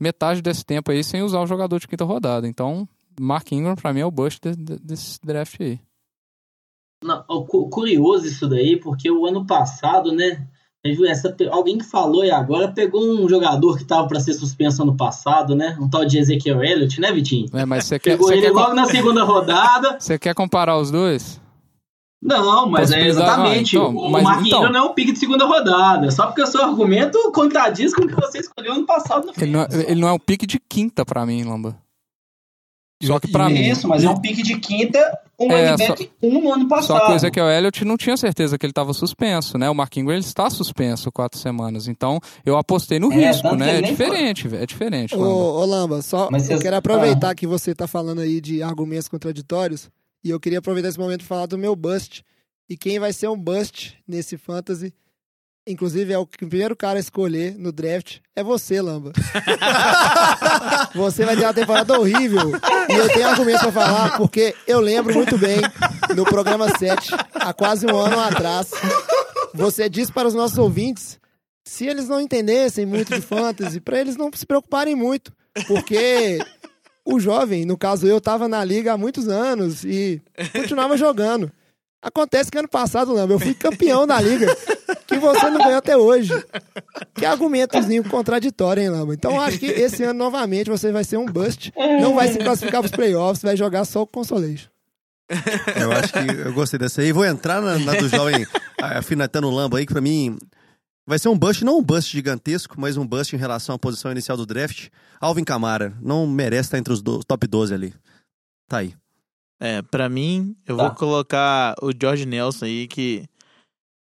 Metade 0.00 0.40
desse 0.40 0.64
tempo 0.64 0.92
aí 0.92 1.02
sem 1.02 1.22
usar 1.22 1.40
o 1.40 1.46
jogador 1.46 1.80
de 1.80 1.88
quinta 1.88 2.04
rodada. 2.04 2.46
Então, 2.46 2.88
Mark 3.18 3.50
Ingram 3.50 3.74
pra 3.74 3.92
mim 3.92 4.00
é 4.00 4.06
o 4.06 4.12
bust 4.12 4.40
de- 4.40 4.54
de- 4.54 4.78
desse 4.78 5.18
draft 5.24 5.60
aí. 5.60 5.80
Não, 7.02 7.24
curioso 7.70 8.26
isso 8.26 8.48
daí, 8.48 8.78
porque 8.78 9.10
o 9.10 9.26
ano 9.26 9.44
passado, 9.44 10.12
né? 10.12 10.46
Essa, 11.08 11.34
alguém 11.50 11.76
que 11.76 11.84
falou 11.84 12.24
e 12.24 12.30
agora 12.30 12.68
pegou 12.68 13.02
um 13.04 13.28
jogador 13.28 13.76
que 13.76 13.84
tava 13.84 14.06
para 14.06 14.20
ser 14.20 14.32
suspenso 14.34 14.82
ano 14.82 14.96
passado, 14.96 15.54
né? 15.56 15.76
Um 15.80 15.88
tal 15.90 16.04
de 16.04 16.18
Ezequiel 16.18 16.62
Elliott, 16.62 17.00
né, 17.00 17.10
Vitinho? 17.12 17.46
É, 17.52 17.64
mas 17.66 17.84
você 17.84 17.98
quer, 18.00 18.12
Pegou 18.12 18.32
ele 18.32 18.42
quer, 18.42 18.52
logo 18.52 18.68
com- 18.68 18.74
na 18.74 18.84
segunda 18.86 19.24
rodada. 19.24 19.96
você 20.00 20.18
quer 20.18 20.34
comparar 20.34 20.78
os 20.78 20.90
dois? 20.90 21.40
Não, 22.22 22.68
mas 22.68 22.90
é 22.90 22.96
Possibilidade- 22.96 23.08
exatamente. 23.08 23.76
ah, 23.76 23.80
então, 23.80 23.96
o 23.96 24.10
mas 24.10 24.22
Mark 24.24 24.46
então- 24.46 24.72
não 24.72 24.80
é 24.80 24.82
um 24.82 24.92
pique 24.94 25.12
de 25.12 25.18
segunda 25.18 25.46
rodada. 25.46 26.10
Só 26.10 26.26
porque 26.26 26.42
o 26.42 26.46
seu 26.46 26.62
argumento 26.64 27.16
contradiz 27.32 27.94
com 27.94 28.02
o 28.04 28.08
que 28.08 28.14
você 28.14 28.38
escolheu 28.38 28.72
ano 28.72 28.86
passado 28.86 29.26
no 29.26 29.32
Ele 29.36 29.50
não, 29.52 29.60
é- 29.62 29.68
ele 29.90 30.00
não 30.00 30.08
é 30.08 30.12
um 30.12 30.18
pique 30.18 30.46
de 30.46 30.58
quinta 30.60 31.04
pra 31.04 31.24
mim, 31.26 31.44
Lamba. 31.44 31.76
Só 33.02 33.20
que 33.20 33.28
pra 33.28 33.48
E- 33.48 33.54
mim. 33.54 33.60
Isso, 33.68 33.86
mas 33.86 34.02
é 34.02 34.10
um 34.10 34.20
pique 34.20 34.42
de 34.42 34.58
quinta, 34.58 34.98
um 35.38 35.52
É, 35.52 35.76
back, 35.76 36.10
um 36.20 36.40
no 36.42 36.52
ano 36.52 36.66
passado. 36.66 37.18
Só 37.20 37.30
que 37.30 37.40
o 37.40 37.48
Elliott 37.48 37.84
não 37.84 37.96
tinha 37.96 38.16
certeza 38.16 38.58
que 38.58 38.66
ele 38.66 38.72
estava 38.72 38.92
suspenso, 38.92 39.56
né? 39.56 39.70
O 39.70 39.74
Mark 39.74 39.96
Ingram 39.96 40.14
ele 40.16 40.24
está 40.24 40.50
suspenso 40.50 41.12
quatro 41.12 41.38
semanas. 41.38 41.86
Então, 41.86 42.18
eu 42.44 42.56
apostei 42.56 42.98
no 42.98 43.12
É, 43.12 43.28
risco, 43.28 43.54
né? 43.54 43.78
É 43.78 43.82
diferente, 43.82 44.48
velho. 44.48 44.62
É 44.62 44.66
diferente. 44.66 45.14
Ô, 45.14 45.18
Lamba. 45.20 45.34
ô 45.34 45.64
Lamba, 45.64 46.02
só 46.02 46.28
Mas 46.30 46.50
eu 46.50 46.58
quero 46.58 46.74
aproveitar 46.76 47.34
que 47.36 47.46
você 47.46 47.72
tá 47.72 47.86
falando 47.86 48.20
aí 48.20 48.40
de 48.40 48.62
argumentos 48.64 49.06
contraditórios 49.08 49.88
e 50.24 50.30
eu 50.30 50.40
queria 50.40 50.58
aproveitar 50.58 50.88
esse 50.88 50.98
momento 50.98 51.20
para 51.20 51.28
falar 51.28 51.46
do 51.46 51.56
meu 51.56 51.76
bust. 51.76 52.24
E 52.68 52.76
quem 52.76 52.98
vai 52.98 53.12
ser 53.12 53.28
um 53.28 53.38
bust 53.38 53.96
nesse 54.08 54.36
fantasy, 54.36 54.92
inclusive 55.68 56.12
é 56.12 56.18
o 56.18 56.26
primeiro 56.26 56.74
cara 56.74 56.98
a 56.98 57.00
escolher 57.00 57.54
no 57.58 57.70
draft, 57.70 58.18
é 58.34 58.42
você, 58.42 58.80
Lamba. 58.80 59.12
você 60.94 61.24
vai 61.24 61.36
ter 61.36 61.44
uma 61.44 61.54
temporada 61.54 61.98
horrível. 61.98 62.52
E 62.88 62.92
eu 62.94 63.08
tenho 63.08 63.28
argumentos 63.28 63.62
para 63.62 63.72
falar, 63.72 64.16
porque 64.16 64.54
eu 64.66 64.80
lembro 64.80 65.14
muito 65.14 65.36
bem, 65.36 65.58
no 66.16 66.24
programa 66.24 66.68
7, 66.78 67.10
há 67.34 67.52
quase 67.52 67.86
um 67.86 67.96
ano 67.96 68.18
atrás, 68.18 68.70
você 69.54 69.88
disse 69.88 70.12
para 70.12 70.28
os 70.28 70.34
nossos 70.34 70.58
ouvintes 70.58 71.18
se 71.64 71.86
eles 71.86 72.08
não 72.08 72.20
entendessem 72.20 72.86
muito 72.86 73.14
de 73.14 73.20
fantasy, 73.20 73.80
para 73.80 74.00
eles 74.00 74.16
não 74.16 74.30
se 74.32 74.46
preocuparem 74.46 74.94
muito, 74.94 75.32
porque 75.66 76.38
o 77.04 77.20
jovem, 77.20 77.64
no 77.64 77.76
caso 77.76 78.06
eu, 78.06 78.20
tava 78.20 78.48
na 78.48 78.64
liga 78.64 78.92
há 78.92 78.98
muitos 78.98 79.28
anos 79.28 79.84
e 79.84 80.22
continuava 80.52 80.96
jogando. 80.96 81.52
Acontece 82.00 82.50
que 82.50 82.58
ano 82.58 82.68
passado, 82.68 83.12
Lamba, 83.12 83.32
eu 83.34 83.40
fui 83.40 83.54
campeão 83.54 84.06
da 84.06 84.20
liga, 84.20 84.46
que 85.06 85.18
você 85.18 85.50
não 85.50 85.58
ganhou 85.58 85.78
até 85.78 85.96
hoje. 85.96 86.32
Que 87.14 87.26
argumentozinho 87.26 88.04
contraditório, 88.08 88.82
hein, 88.82 88.88
Lamba? 88.88 89.14
Então 89.14 89.40
acho 89.40 89.58
que 89.58 89.66
esse 89.66 90.04
ano, 90.04 90.16
novamente, 90.18 90.70
você 90.70 90.92
vai 90.92 91.02
ser 91.02 91.16
um 91.16 91.26
bust, 91.26 91.72
não 92.00 92.14
vai 92.14 92.28
se 92.28 92.38
classificar 92.38 92.80
pros 92.82 92.92
playoffs, 92.92 93.42
vai 93.42 93.56
jogar 93.56 93.84
só 93.84 94.02
o 94.02 94.06
Consolation. 94.06 94.68
Eu 95.76 95.92
acho 95.92 96.12
que 96.12 96.18
eu 96.46 96.52
gostei 96.52 96.78
dessa 96.78 97.00
aí. 97.02 97.12
Vou 97.12 97.24
entrar 97.24 97.60
na, 97.60 97.78
na 97.78 97.94
do 97.94 98.08
jovem 98.08 98.46
afinetando 98.80 99.50
Lamba 99.50 99.78
aí, 99.78 99.84
que 99.84 99.92
pra 99.92 100.00
mim 100.00 100.38
vai 101.06 101.18
ser 101.18 101.28
um 101.28 101.36
bust, 101.38 101.64
não 101.64 101.78
um 101.78 101.82
bust 101.82 102.12
gigantesco, 102.12 102.76
mas 102.80 102.96
um 102.96 103.06
bust 103.06 103.34
em 103.34 103.38
relação 103.38 103.74
à 103.74 103.78
posição 103.78 104.10
inicial 104.12 104.36
do 104.36 104.46
draft. 104.46 104.88
Alvin 105.20 105.42
Kamara, 105.44 105.92
não 106.00 106.26
merece 106.28 106.68
estar 106.68 106.78
entre 106.78 106.92
os 106.92 107.02
do- 107.02 107.24
top 107.24 107.46
12 107.46 107.74
ali. 107.74 107.92
Tá 108.68 108.78
aí. 108.78 108.94
É, 109.60 109.82
pra 109.82 110.08
mim, 110.08 110.56
eu 110.66 110.76
Tá. 110.76 110.84
vou 110.88 110.94
colocar 110.94 111.74
o 111.82 111.90
George 111.98 112.26
Nelson 112.26 112.64
aí, 112.66 112.86
que. 112.86 113.24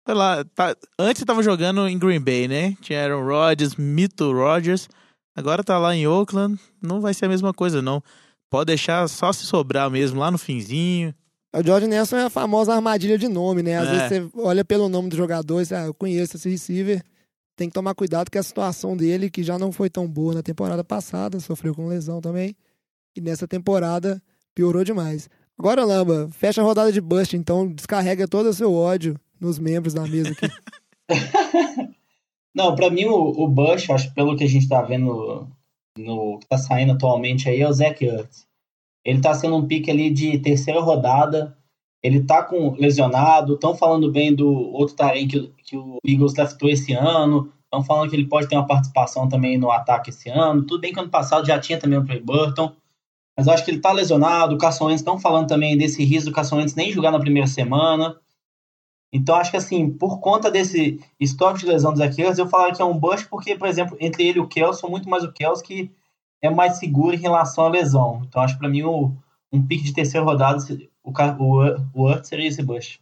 Sei 0.06 0.14
lá, 0.14 0.44
tá, 0.54 0.74
antes 0.98 1.24
tava 1.24 1.42
jogando 1.42 1.86
em 1.86 1.98
Green 1.98 2.20
Bay, 2.20 2.48
né? 2.48 2.74
Tinha 2.80 3.02
Aaron 3.02 3.24
Rodgers, 3.24 3.76
Mito 3.76 4.32
Rodgers. 4.32 4.88
Agora 5.36 5.62
tá 5.62 5.78
lá 5.78 5.94
em 5.94 6.06
Oakland. 6.06 6.58
Não 6.82 7.00
vai 7.00 7.14
ser 7.14 7.26
a 7.26 7.28
mesma 7.28 7.52
coisa, 7.52 7.80
não. 7.82 8.02
Pode 8.50 8.66
deixar 8.66 9.06
só 9.08 9.32
se 9.32 9.44
sobrar 9.46 9.90
mesmo 9.90 10.18
lá 10.18 10.30
no 10.30 10.38
finzinho. 10.38 11.14
O 11.54 11.62
George 11.64 11.86
Nelson 11.86 12.16
é 12.16 12.24
a 12.24 12.30
famosa 12.30 12.74
armadilha 12.74 13.18
de 13.18 13.28
nome, 13.28 13.62
né? 13.62 13.76
Às 13.78 13.88
É. 13.88 13.90
vezes 14.08 14.30
você 14.32 14.38
olha 14.40 14.64
pelo 14.64 14.88
nome 14.88 15.08
do 15.08 15.16
jogador 15.16 15.60
e 15.60 15.66
você, 15.66 15.74
ah, 15.74 15.84
eu 15.86 15.94
conheço 15.94 16.36
esse 16.36 16.48
receiver. 16.48 17.02
Tem 17.56 17.68
que 17.68 17.74
tomar 17.74 17.94
cuidado 17.94 18.30
com 18.30 18.38
a 18.38 18.42
situação 18.42 18.96
dele, 18.96 19.30
que 19.30 19.42
já 19.42 19.58
não 19.58 19.70
foi 19.70 19.90
tão 19.90 20.08
boa 20.08 20.34
na 20.34 20.42
temporada 20.42 20.82
passada, 20.82 21.38
sofreu 21.40 21.74
com 21.74 21.86
lesão 21.88 22.20
também. 22.20 22.56
E 23.16 23.20
nessa 23.20 23.46
temporada 23.46 24.20
piorou 24.54 24.82
demais. 24.82 25.28
Agora, 25.60 25.84
Lamba, 25.84 26.30
fecha 26.32 26.62
a 26.62 26.64
rodada 26.64 26.90
de 26.90 27.02
bust, 27.02 27.36
então 27.36 27.70
descarrega 27.70 28.26
todo 28.26 28.46
o 28.48 28.54
seu 28.54 28.72
ódio 28.72 29.20
nos 29.38 29.58
membros 29.58 29.92
da 29.92 30.06
mesa 30.06 30.30
aqui. 30.30 30.48
Não, 32.56 32.74
pra 32.74 32.88
mim 32.88 33.04
o, 33.04 33.14
o 33.14 33.46
Bush, 33.46 33.90
acho 33.90 34.14
pelo 34.14 34.34
que 34.38 34.44
a 34.44 34.48
gente 34.48 34.66
tá 34.66 34.80
vendo 34.80 35.46
no 35.98 36.38
que 36.38 36.48
tá 36.48 36.56
saindo 36.56 36.92
atualmente 36.92 37.46
aí, 37.46 37.60
é 37.60 37.68
o 37.68 37.72
Zach 37.74 38.02
Ertz. 38.02 38.46
Ele 39.04 39.20
tá 39.20 39.34
sendo 39.34 39.54
um 39.54 39.66
pique 39.66 39.90
ali 39.90 40.08
de 40.08 40.38
terceira 40.38 40.80
rodada. 40.80 41.54
Ele 42.02 42.24
tá 42.24 42.42
com 42.42 42.72
lesionado. 42.78 43.52
Estão 43.52 43.74
falando 43.74 44.10
bem 44.10 44.34
do 44.34 44.48
outro 44.50 44.96
Tarém 44.96 45.28
que, 45.28 45.52
que 45.62 45.76
o 45.76 45.98
Eagles 46.02 46.32
draftou 46.32 46.70
esse 46.70 46.94
ano. 46.94 47.52
Estão 47.64 47.84
falando 47.84 48.08
que 48.08 48.16
ele 48.16 48.28
pode 48.28 48.48
ter 48.48 48.56
uma 48.56 48.66
participação 48.66 49.28
também 49.28 49.58
no 49.58 49.70
ataque 49.70 50.08
esse 50.08 50.30
ano. 50.30 50.64
Tudo 50.64 50.80
bem 50.80 50.90
que 50.94 51.00
ano 51.00 51.10
passado 51.10 51.46
já 51.46 51.60
tinha 51.60 51.78
também 51.78 51.98
o 51.98 52.04
Trey 52.04 52.20
Burton. 52.20 52.74
Mas 53.36 53.46
eu 53.46 53.52
acho 53.52 53.64
que 53.64 53.70
ele 53.70 53.80
tá 53.80 53.92
lesionado. 53.92 54.54
O 54.54 54.58
Carson 54.58 54.86
Wentz 54.86 55.00
estão 55.00 55.18
falando 55.18 55.48
também 55.48 55.76
desse 55.76 56.04
risco 56.04 56.30
do 56.30 56.34
Carson 56.34 56.56
Wentz 56.56 56.74
nem 56.74 56.92
jogar 56.92 57.10
na 57.10 57.20
primeira 57.20 57.46
semana. 57.46 58.18
Então, 59.12 59.34
acho 59.34 59.50
que 59.50 59.56
assim, 59.56 59.90
por 59.90 60.20
conta 60.20 60.50
desse 60.50 61.00
histórico 61.18 61.60
de 61.60 61.66
lesão 61.66 61.90
dos 61.90 61.98
Zaqueiros, 61.98 62.38
eu 62.38 62.48
falaria 62.48 62.74
que 62.74 62.82
é 62.82 62.84
um 62.84 62.96
bust 62.96 63.26
porque, 63.28 63.56
por 63.56 63.66
exemplo, 63.66 63.96
entre 64.00 64.28
ele 64.28 64.38
e 64.38 64.42
o 64.42 64.46
Kelson, 64.46 64.88
muito 64.88 65.08
mais 65.08 65.24
o 65.24 65.32
Kelson 65.32 65.64
que 65.64 65.90
é 66.40 66.48
mais 66.48 66.78
seguro 66.78 67.14
em 67.14 67.18
relação 67.18 67.66
à 67.66 67.68
lesão. 67.68 68.22
Então, 68.24 68.40
acho 68.40 68.56
pra 68.56 68.68
mim 68.68 68.82
o, 68.82 69.12
um 69.52 69.66
pique 69.66 69.84
de 69.84 69.92
terceira 69.92 70.24
rodada, 70.24 70.58
o, 71.02 71.12
o, 71.94 72.24
seria 72.24 72.48
esse 72.48 72.62
bust. 72.62 73.00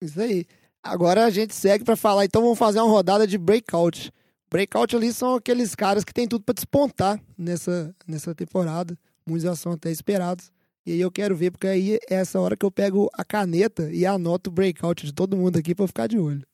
Isso 0.00 0.20
aí. 0.20 0.46
Agora 0.82 1.24
a 1.24 1.30
gente 1.30 1.54
segue 1.54 1.84
pra 1.84 1.96
falar, 1.96 2.24
então 2.24 2.40
vamos 2.40 2.58
fazer 2.58 2.80
uma 2.80 2.90
rodada 2.90 3.26
de 3.26 3.36
breakout. 3.36 4.12
Breakout 4.50 4.96
ali 4.96 5.12
são 5.12 5.34
aqueles 5.34 5.74
caras 5.74 6.04
que 6.04 6.12
tem 6.12 6.26
tudo 6.26 6.44
pra 6.44 6.54
despontar 6.54 7.20
nessa, 7.36 7.94
nessa 8.06 8.34
temporada. 8.34 8.98
Muitos 9.26 9.44
já 9.44 9.54
são 9.54 9.72
até 9.72 9.90
esperados. 9.90 10.50
E 10.86 10.92
aí 10.92 11.00
eu 11.00 11.10
quero 11.10 11.36
ver, 11.36 11.50
porque 11.50 11.66
aí 11.66 11.98
é 12.08 12.14
essa 12.14 12.40
hora 12.40 12.56
que 12.56 12.64
eu 12.64 12.70
pego 12.70 13.10
a 13.12 13.22
caneta 13.22 13.90
e 13.92 14.06
anoto 14.06 14.48
o 14.48 14.52
breakout 14.52 15.04
de 15.04 15.12
todo 15.12 15.36
mundo 15.36 15.58
aqui 15.58 15.74
pra 15.74 15.84
eu 15.84 15.88
ficar 15.88 16.06
de 16.06 16.18
olho. 16.18 16.46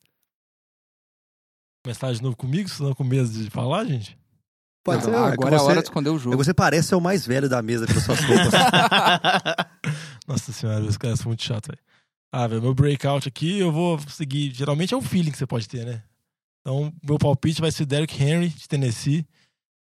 Começar 1.85 2.13
de 2.13 2.23
novo 2.23 2.37
comigo? 2.37 2.69
Estão 2.69 2.95
com 2.95 3.05
medo 3.05 3.29
de 3.29 3.49
falar, 3.51 3.85
gente? 3.85 4.19
Pode 4.83 5.05
ser. 5.05 5.11
Não, 5.11 5.23
ó. 5.23 5.27
Agora 5.27 5.55
é 5.55 5.59
a 5.59 5.63
hora 5.63 5.81
de 5.81 5.87
esconder 5.87 6.11
o 6.11 6.19
jogo. 6.19 6.37
Você 6.37 6.53
parece 6.53 6.89
ser 6.89 6.95
o 6.97 7.01
mais 7.01 7.25
velho 7.27 7.49
da 7.49 7.63
mesa 7.63 7.87
pelas 7.87 8.03
suas 8.03 8.21
roupas. 8.21 8.53
Nossa 10.27 10.53
senhora, 10.53 10.85
os 10.85 10.97
caras 10.97 11.21
são 11.21 11.29
muito 11.29 11.43
chatos, 11.45 11.69
velho. 11.69 11.81
Ah, 12.33 12.49
velho, 12.49 12.61
meu 12.61 12.75
breakout 12.75 13.29
aqui, 13.29 13.61
eu 13.61 13.71
vou 13.71 14.01
seguir. 14.09 14.53
Geralmente 14.53 14.95
é 14.95 14.97
um 14.97 15.03
feeling 15.03 15.31
que 15.31 15.39
você 15.39 15.47
pode 15.47 15.69
ter, 15.69 15.87
né? 15.87 16.03
Então, 16.65 16.91
meu 17.07 17.19
palpite 17.19 17.61
vai 17.61 17.71
ser 17.71 17.85
Derrick 17.85 18.23
Henry, 18.23 18.49
de 18.49 18.67
Tennessee. 18.67 19.27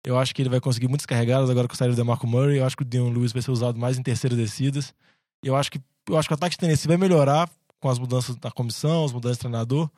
Eu 0.07 0.17
acho 0.17 0.33
que 0.33 0.41
ele 0.41 0.49
vai 0.49 0.61
conseguir 0.61 0.87
muitas 0.87 1.07
carregadas 1.07 1.51
agora 1.51 1.67
com 1.67 1.75
o 1.75 1.77
saída 1.77 1.93
do 1.93 1.97
DeMarco 1.97 2.27
Murray. 2.27 2.59
Eu 2.59 2.65
acho 2.65 2.77
que 2.77 2.83
o 2.83 2.87
Dion 2.87 3.11
Lewis 3.11 3.33
vai 3.33 3.43
ser 3.43 3.51
usado 3.51 3.79
mais 3.79 3.99
em 3.99 4.03
terceiras 4.03 4.39
descidas. 4.39 4.95
Eu 5.43 5.57
acho 5.57 5.71
que 5.73 5.81
eu 6.09 6.17
acho 6.17 6.29
que 6.29 6.33
o 6.33 6.37
ataque 6.37 6.55
de 6.55 6.59
Tennessee 6.59 6.89
vai 6.89 6.97
melhorar 6.97 7.51
com 7.81 7.89
as 7.89 7.99
mudanças 7.99 8.35
da 8.37 8.51
comissão, 8.51 9.05
as 9.05 9.13
mudanças 9.13 9.37
de 9.37 9.41
treinador. 9.41 9.91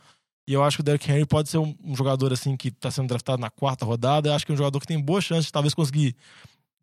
E 0.49 0.53
eu 0.53 0.65
acho 0.65 0.79
que 0.79 0.81
o 0.81 0.85
Derrick 0.85 1.09
Henry 1.11 1.25
pode 1.25 1.49
ser 1.49 1.59
um, 1.59 1.75
um 1.85 1.95
jogador 1.95 2.33
assim 2.33 2.57
que 2.57 2.69
está 2.69 2.91
sendo 2.91 3.09
draftado 3.09 3.41
na 3.41 3.51
quarta 3.51 3.85
rodada. 3.85 4.29
Eu 4.29 4.35
acho 4.35 4.45
que 4.45 4.51
é 4.51 4.55
um 4.55 4.59
jogador 4.59 4.81
que 4.81 4.87
tem 4.87 5.01
boa 5.01 5.21
chance 5.21 5.47
de 5.47 5.53
talvez 5.53 5.75
conseguir 5.75 6.17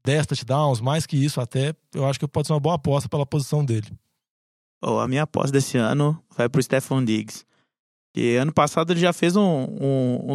10 0.06 0.28
touchdowns, 0.28 0.80
mais 0.80 1.06
que 1.06 1.18
isso 1.18 1.42
até. 1.42 1.76
Eu 1.94 2.06
acho 2.06 2.20
que 2.20 2.28
pode 2.28 2.48
ser 2.48 2.54
uma 2.54 2.60
boa 2.60 2.76
aposta 2.76 3.10
pela 3.10 3.26
posição 3.26 3.66
dele. 3.66 3.92
Oh, 4.82 5.00
a 5.00 5.08
minha 5.08 5.24
aposta 5.24 5.52
desse 5.52 5.78
ano 5.78 6.24
vai 6.36 6.48
pro 6.48 6.62
Stephon 6.62 7.04
Diggs. 7.04 7.47
Que 8.18 8.36
ano 8.36 8.52
passado 8.52 8.92
ele 8.92 9.00
já 9.00 9.14
fez 9.14 9.36
um, 9.36 9.44
um, 9.44 10.34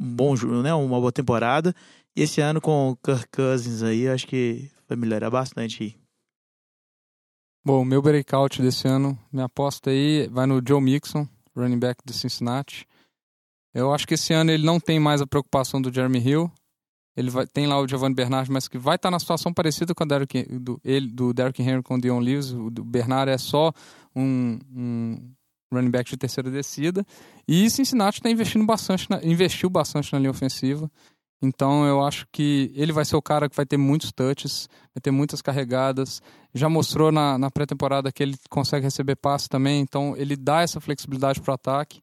um 0.00 0.14
bom 0.14 0.34
né? 0.62 0.72
Uma 0.72 0.98
boa 0.98 1.12
temporada. 1.12 1.74
E 2.16 2.22
esse 2.22 2.40
ano 2.40 2.62
com 2.62 2.92
o 2.92 2.96
Kirk 2.96 3.26
Cousins 3.30 3.82
aí, 3.82 4.08
acho 4.08 4.26
que 4.26 4.70
vai 4.88 4.96
melhorar 4.96 5.28
bastante. 5.28 6.00
Bom, 7.62 7.84
meu 7.84 8.00
breakout 8.00 8.62
desse 8.62 8.88
ano, 8.88 9.18
minha 9.30 9.44
aposta 9.44 9.90
aí 9.90 10.28
vai 10.28 10.46
no 10.46 10.62
Joe 10.66 10.80
Mixon, 10.80 11.28
running 11.54 11.78
back 11.78 12.00
do 12.06 12.14
Cincinnati. 12.14 12.88
Eu 13.74 13.92
acho 13.92 14.08
que 14.08 14.14
esse 14.14 14.32
ano 14.32 14.50
ele 14.50 14.64
não 14.64 14.80
tem 14.80 14.98
mais 14.98 15.20
a 15.20 15.26
preocupação 15.26 15.82
do 15.82 15.92
Jeremy 15.92 16.20
Hill. 16.20 16.50
Ele 17.14 17.28
vai, 17.28 17.46
tem 17.46 17.66
lá 17.66 17.78
o 17.78 17.86
Giovanni 17.86 18.14
Bernard, 18.14 18.50
mas 18.50 18.66
que 18.66 18.78
vai 18.78 18.96
estar 18.96 19.10
na 19.10 19.20
situação 19.20 19.52
parecida 19.52 19.94
com 19.94 20.04
a 20.04 20.06
Derrick, 20.06 20.42
do, 20.58 20.80
ele, 20.82 21.08
do 21.08 21.34
Derrick 21.34 21.60
Henry 21.60 21.82
com 21.82 21.96
o 21.96 22.00
Dion 22.00 22.18
Lewis. 22.18 22.50
O 22.50 22.70
Bernard 22.70 23.30
é 23.30 23.36
só 23.36 23.74
um, 24.16 24.58
um 24.74 25.34
running 25.74 25.90
back 25.90 26.08
de 26.08 26.16
terceira 26.16 26.50
descida. 26.50 27.04
E 27.46 27.68
Cincinnati 27.68 28.18
está 28.18 28.30
investindo 28.30 28.64
bastante, 28.64 29.08
na- 29.10 29.22
investiu 29.22 29.68
bastante 29.68 30.12
na 30.12 30.18
linha 30.18 30.30
ofensiva. 30.30 30.90
Então 31.42 31.86
eu 31.86 32.02
acho 32.02 32.26
que 32.32 32.72
ele 32.74 32.92
vai 32.92 33.04
ser 33.04 33.16
o 33.16 33.22
cara 33.22 33.48
que 33.48 33.56
vai 33.56 33.66
ter 33.66 33.76
muitos 33.76 34.10
touches, 34.12 34.68
vai 34.94 35.00
ter 35.02 35.10
muitas 35.10 35.42
carregadas. 35.42 36.22
Já 36.54 36.68
mostrou 36.68 37.12
na, 37.12 37.36
na 37.36 37.50
pré-temporada 37.50 38.10
que 38.10 38.22
ele 38.22 38.36
consegue 38.48 38.84
receber 38.84 39.16
passe 39.16 39.48
também, 39.48 39.80
então 39.80 40.16
ele 40.16 40.36
dá 40.36 40.62
essa 40.62 40.80
flexibilidade 40.80 41.40
para 41.40 41.50
o 41.50 41.54
ataque. 41.54 42.00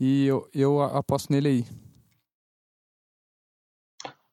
E 0.00 0.26
eu, 0.26 0.48
eu 0.54 0.80
aposto 0.80 1.30
nele 1.30 1.48
aí. 1.48 1.64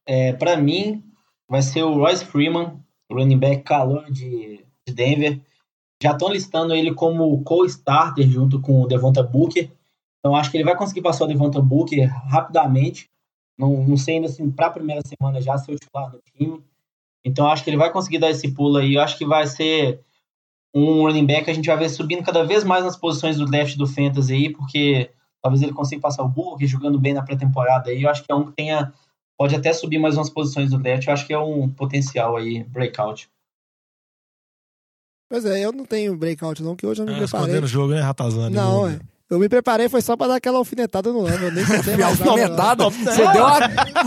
É, 0.07 0.31
para 0.33 0.55
mim, 0.57 1.03
vai 1.49 1.61
ser 1.61 1.83
o 1.83 1.93
Royce 1.93 2.25
Freeman, 2.25 2.81
running 3.11 3.37
back 3.37 3.63
calor 3.63 4.09
de, 4.09 4.65
de 4.87 4.93
Denver. 4.93 5.41
Já 6.01 6.11
estão 6.11 6.29
listando 6.29 6.73
ele 6.73 6.93
como 6.93 7.43
co-starter 7.43 8.27
junto 8.27 8.61
com 8.61 8.81
o 8.81 8.87
Devonta 8.87 9.23
Booker. 9.23 9.71
Então 10.19 10.35
acho 10.35 10.51
que 10.51 10.57
ele 10.57 10.63
vai 10.63 10.75
conseguir 10.75 11.01
passar 11.01 11.25
o 11.25 11.27
Devonta 11.27 11.61
Booker 11.61 12.05
rapidamente. 12.27 13.09
Não, 13.57 13.83
não 13.85 13.97
sei 13.97 14.15
ainda 14.15 14.27
assim, 14.27 14.51
para 14.51 14.67
a 14.67 14.71
primeira 14.71 15.01
semana 15.05 15.41
já 15.41 15.57
ser 15.57 15.71
o 15.71 15.75
titular 15.75 16.11
do 16.11 16.21
time. 16.35 16.61
Então 17.25 17.47
acho 17.47 17.63
que 17.63 17.69
ele 17.69 17.77
vai 17.77 17.91
conseguir 17.91 18.19
dar 18.19 18.29
esse 18.29 18.51
pulo 18.53 18.77
aí. 18.77 18.95
Eu 18.95 19.01
acho 19.01 19.17
que 19.17 19.25
vai 19.25 19.47
ser 19.47 19.99
um 20.73 21.01
running 21.01 21.25
back 21.25 21.45
que 21.45 21.51
a 21.51 21.53
gente 21.53 21.67
vai 21.67 21.77
ver 21.77 21.89
subindo 21.89 22.23
cada 22.23 22.43
vez 22.43 22.63
mais 22.63 22.83
nas 22.83 22.95
posições 22.95 23.37
do 23.37 23.45
draft 23.45 23.75
do 23.75 23.87
Fantasy 23.87 24.33
aí, 24.33 24.49
porque 24.49 25.09
talvez 25.41 25.63
ele 25.63 25.73
consiga 25.73 26.01
passar 26.01 26.23
o 26.23 26.29
Booker 26.29 26.67
jogando 26.67 26.99
bem 26.99 27.13
na 27.13 27.23
pré-temporada 27.23 27.89
aí. 27.89 28.03
Eu 28.03 28.09
acho 28.09 28.23
que 28.23 28.31
é 28.31 28.35
um 28.35 28.45
que 28.45 28.51
tenha 28.51 28.93
pode 29.37 29.55
até 29.55 29.71
subir 29.71 29.99
mais 29.99 30.17
umas 30.17 30.29
posições 30.29 30.71
do 30.71 30.79
draft. 30.79 31.05
Eu 31.05 31.13
acho 31.13 31.25
que 31.25 31.33
é 31.33 31.39
um 31.39 31.69
potencial 31.69 32.35
aí, 32.35 32.63
breakout. 32.63 33.29
Pois 35.29 35.43
é, 35.45 35.63
eu 35.65 35.71
não 35.71 35.85
tenho 35.85 36.15
breakout 36.15 36.63
não, 36.63 36.75
que 36.75 36.85
hoje 36.85 37.01
eu 37.01 37.05
me 37.05 37.13
Ah, 37.13 37.17
preparei. 37.17 37.59
o 37.59 37.67
jogo, 37.67 37.93
né, 37.93 38.01
Ratazana? 38.01 38.49
Não, 38.49 38.87
é. 38.87 38.97
Eu 39.29 39.37
me 39.39 39.49
preparei 39.49 39.89
foi 39.89 40.01
só 40.01 40.15
pra 40.15 40.27
dar 40.27 40.35
aquela 40.37 40.57
alfinetada 40.57 41.11
no 41.11 41.19
Lamba. 41.21 41.47
Eu 41.47 41.51
nem 41.51 41.65
contei 41.65 41.97
mais 41.97 42.17
não. 42.17 42.29
Alfinetada? 42.31 42.89
Você 42.89 43.27
deu 43.33 43.43
uma, 43.43 43.59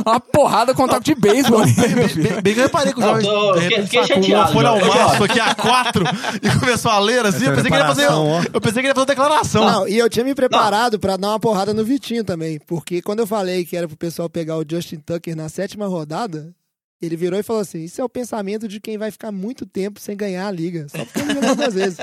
uma 0.07 0.19
porrada 0.21 0.73
com 0.73 0.85
o 0.85 0.89
taco 0.89 1.05
de 1.05 1.15
beisebol. 1.15 1.61
Bem, 1.67 2.41
bem 2.43 2.55
que 2.55 2.61
eu 2.61 2.65
reparei 2.65 2.91
que 2.95 2.99
o 2.99 3.03
Não, 3.03 3.21
tô- 3.21 3.53
de 3.53 3.61
fiquei- 3.61 3.77
repente 3.81 3.91
fiquei 3.91 4.03
sacou 4.03 4.17
uma 4.17 4.23
chateado, 4.25 4.53
folha 4.55 4.69
ao 4.71 4.81
Jorge. 4.81 4.99
maço 4.99 5.25
aqui 5.25 5.41
a 5.41 5.55
quatro 5.55 6.05
e 6.43 6.59
começou 6.59 6.91
a 6.91 6.99
ler 7.01 7.27
assim. 7.27 7.45
Eu 7.45 7.51
pensei, 7.55 7.71
que 7.71 7.77
ele 7.77 7.83
ia 7.83 7.87
fazer, 7.89 8.07
preparação, 8.07 8.43
eu 8.55 8.61
pensei 8.63 8.73
que 8.73 8.79
ele 8.79 8.87
ia 8.89 8.95
fazer 8.95 9.01
uma 9.01 9.07
declaração. 9.07 9.67
Não, 9.67 9.87
e 9.89 9.99
eu 9.99 10.09
tinha 10.09 10.25
me 10.25 10.35
preparado 10.35 10.99
pra 10.99 11.19
dar 11.19 11.29
uma 11.29 11.39
porrada 11.39 11.75
no 11.75 11.85
Vitinho 11.85 12.25
também. 12.25 12.59
Porque 12.67 13.03
quando 13.03 13.19
eu 13.19 13.27
falei 13.27 13.67
que 13.67 13.77
era 13.77 13.87
pro 13.87 13.99
pessoal 13.99 14.31
pegar 14.31 14.57
o 14.57 14.65
Justin 14.67 15.01
Tucker 15.05 15.37
na 15.37 15.51
sétima 15.51 15.87
rodada, 15.87 16.51
ele 17.01 17.17
virou 17.17 17.39
e 17.39 17.43
falou 17.43 17.63
assim: 17.63 17.83
Isso 17.83 18.01
é 18.01 18.05
o 18.05 18.09
pensamento 18.09 18.69
de 18.69 18.79
quem 18.79 18.99
vai 18.99 19.11
ficar 19.11 19.33
muito 19.33 19.65
tempo 19.65 19.99
sem 19.99 20.17
ganhar 20.17 20.47
a 20.47 20.51
liga. 20.51 20.87
Só 20.89 21.05
porque 21.05 21.21
ele 21.21 21.35
jogou 21.35 21.55
duas 21.57 21.75
vezes. 21.75 21.99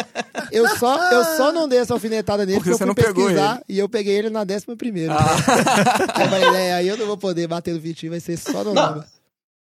Eu 0.51 0.67
só, 0.77 1.11
eu 1.11 1.23
só 1.37 1.51
não 1.51 1.67
dei 1.67 1.79
essa 1.79 1.93
alfinetada 1.93 2.45
nele 2.45 2.57
Porque 2.57 2.71
porque, 2.71 2.77
você 2.77 2.83
eu 2.83 2.87
não 2.87 2.95
fui 2.95 3.03
pegou 3.03 3.25
pesquisar 3.25 3.63
e 3.69 3.77
eu 3.77 3.87
peguei 3.87 4.17
ele 4.17 4.29
na 4.29 4.43
décima 4.43 4.75
primeira. 4.75 5.13
Ah. 5.13 6.15
Aí 6.15 6.23
eu 6.25 6.29
falei, 6.29 6.61
é, 6.61 6.73
aí 6.73 6.87
eu 6.87 6.97
não 6.97 7.05
vou 7.05 7.17
poder 7.17 7.47
bater 7.47 7.73
no 7.73 7.79
Vitinho, 7.79 8.11
vai 8.11 8.19
ser 8.19 8.37
só 8.37 8.63
no 8.63 8.73
Não. 8.73 8.81
Lamba. 8.81 9.07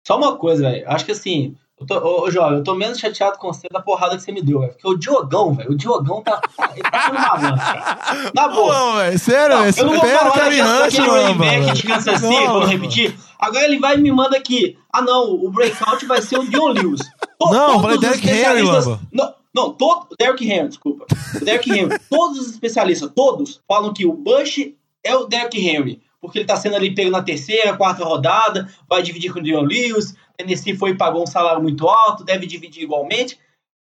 Só 0.07 0.17
uma 0.17 0.39
coisa, 0.39 0.63
velho. 0.63 0.89
Acho 0.89 1.05
que 1.05 1.13
assim, 1.13 1.55
eu 1.81 1.87
tô, 1.87 1.99
ô, 1.99 2.23
ô, 2.25 2.31
Jovem, 2.31 2.59
eu 2.59 2.65
tô 2.65 2.75
menos 2.75 2.99
chateado 2.99 3.39
com 3.39 3.53
você 3.53 3.69
da 3.71 3.81
porrada 3.81 4.17
que 4.17 4.23
você 4.23 4.33
me 4.33 4.43
deu, 4.43 4.61
velho. 4.61 4.73
Porque 4.73 4.89
o 4.89 4.95
Diogão, 4.97 5.55
velho, 5.55 5.71
o 5.73 5.77
Diogão 5.77 6.23
tá. 6.23 6.41
Ele 6.75 6.83
tá 6.83 7.03
sendo 7.03 7.15
malandro, 7.21 7.59
cara. 7.65 8.31
Na 8.35 8.49
boa. 8.49 8.73
Não, 8.75 8.97
velho, 8.97 9.19
sério, 9.19 9.57
Não, 9.57 9.63
velho. 9.65 9.79
eu 9.79 9.87
não 9.87 9.93
vou 10.01 10.09
falar 10.09 10.31
Kevin 10.33 10.63
daquele 10.63 11.09
running 11.09 11.39
back 11.39 11.73
de 11.73 11.83
Kansas 11.85 12.21
City, 12.21 12.35
Não, 12.35 12.53
vou 12.55 12.65
repetir. 12.65 13.19
Agora 13.39 13.65
ele 13.65 13.79
vai 13.79 13.97
e 13.97 14.01
me 14.01 14.11
manda 14.11 14.37
aqui. 14.37 14.77
Ah, 14.93 15.01
não, 15.03 15.31
o 15.33 15.51
breakout 15.51 16.05
vai 16.07 16.21
ser 16.21 16.39
o 16.39 16.45
Dion 16.49 16.69
Lewis. 16.73 17.01
To- 17.39 17.51
Não, 17.53 17.81
falei 17.81 17.99
Derrick 17.99 18.29
Henry, 18.29 18.63
Lamba. 18.63 19.01
Não, 19.13 19.35
não, 19.55 19.73
todo, 19.73 20.09
Derrick 20.19 20.45
Henry, 20.51 20.69
desculpa. 20.69 21.07
O 21.41 21.45
Derrick 21.45 21.71
Henry. 21.71 21.97
todos 22.11 22.39
os 22.41 22.51
especialistas, 22.51 23.09
todos, 23.15 23.61
falam 23.69 23.93
que 23.93 24.05
o 24.05 24.13
Bush 24.13 24.73
é 25.05 25.15
o 25.15 25.27
Derrick 25.27 25.57
Henry. 25.65 26.03
Porque 26.21 26.41
ele 26.41 26.47
tá 26.47 26.57
sendo 26.57 26.75
ali 26.75 26.93
pego 26.93 27.11
na 27.13 27.23
terceira, 27.23 27.77
quarta 27.77 28.05
rodada, 28.05 28.69
vai 28.89 29.01
dividir 29.03 29.33
com 29.33 29.39
o 29.39 29.43
Dion 29.43 29.63
Lewis. 29.63 30.17
Tennessee 30.39 30.77
foi 30.77 30.91
e 30.91 30.97
pagou 30.97 31.23
um 31.23 31.27
salário 31.27 31.61
muito 31.61 31.89
alto, 31.89 32.25
deve 32.25 32.47
dividir 32.47 32.83
igualmente. 32.83 33.39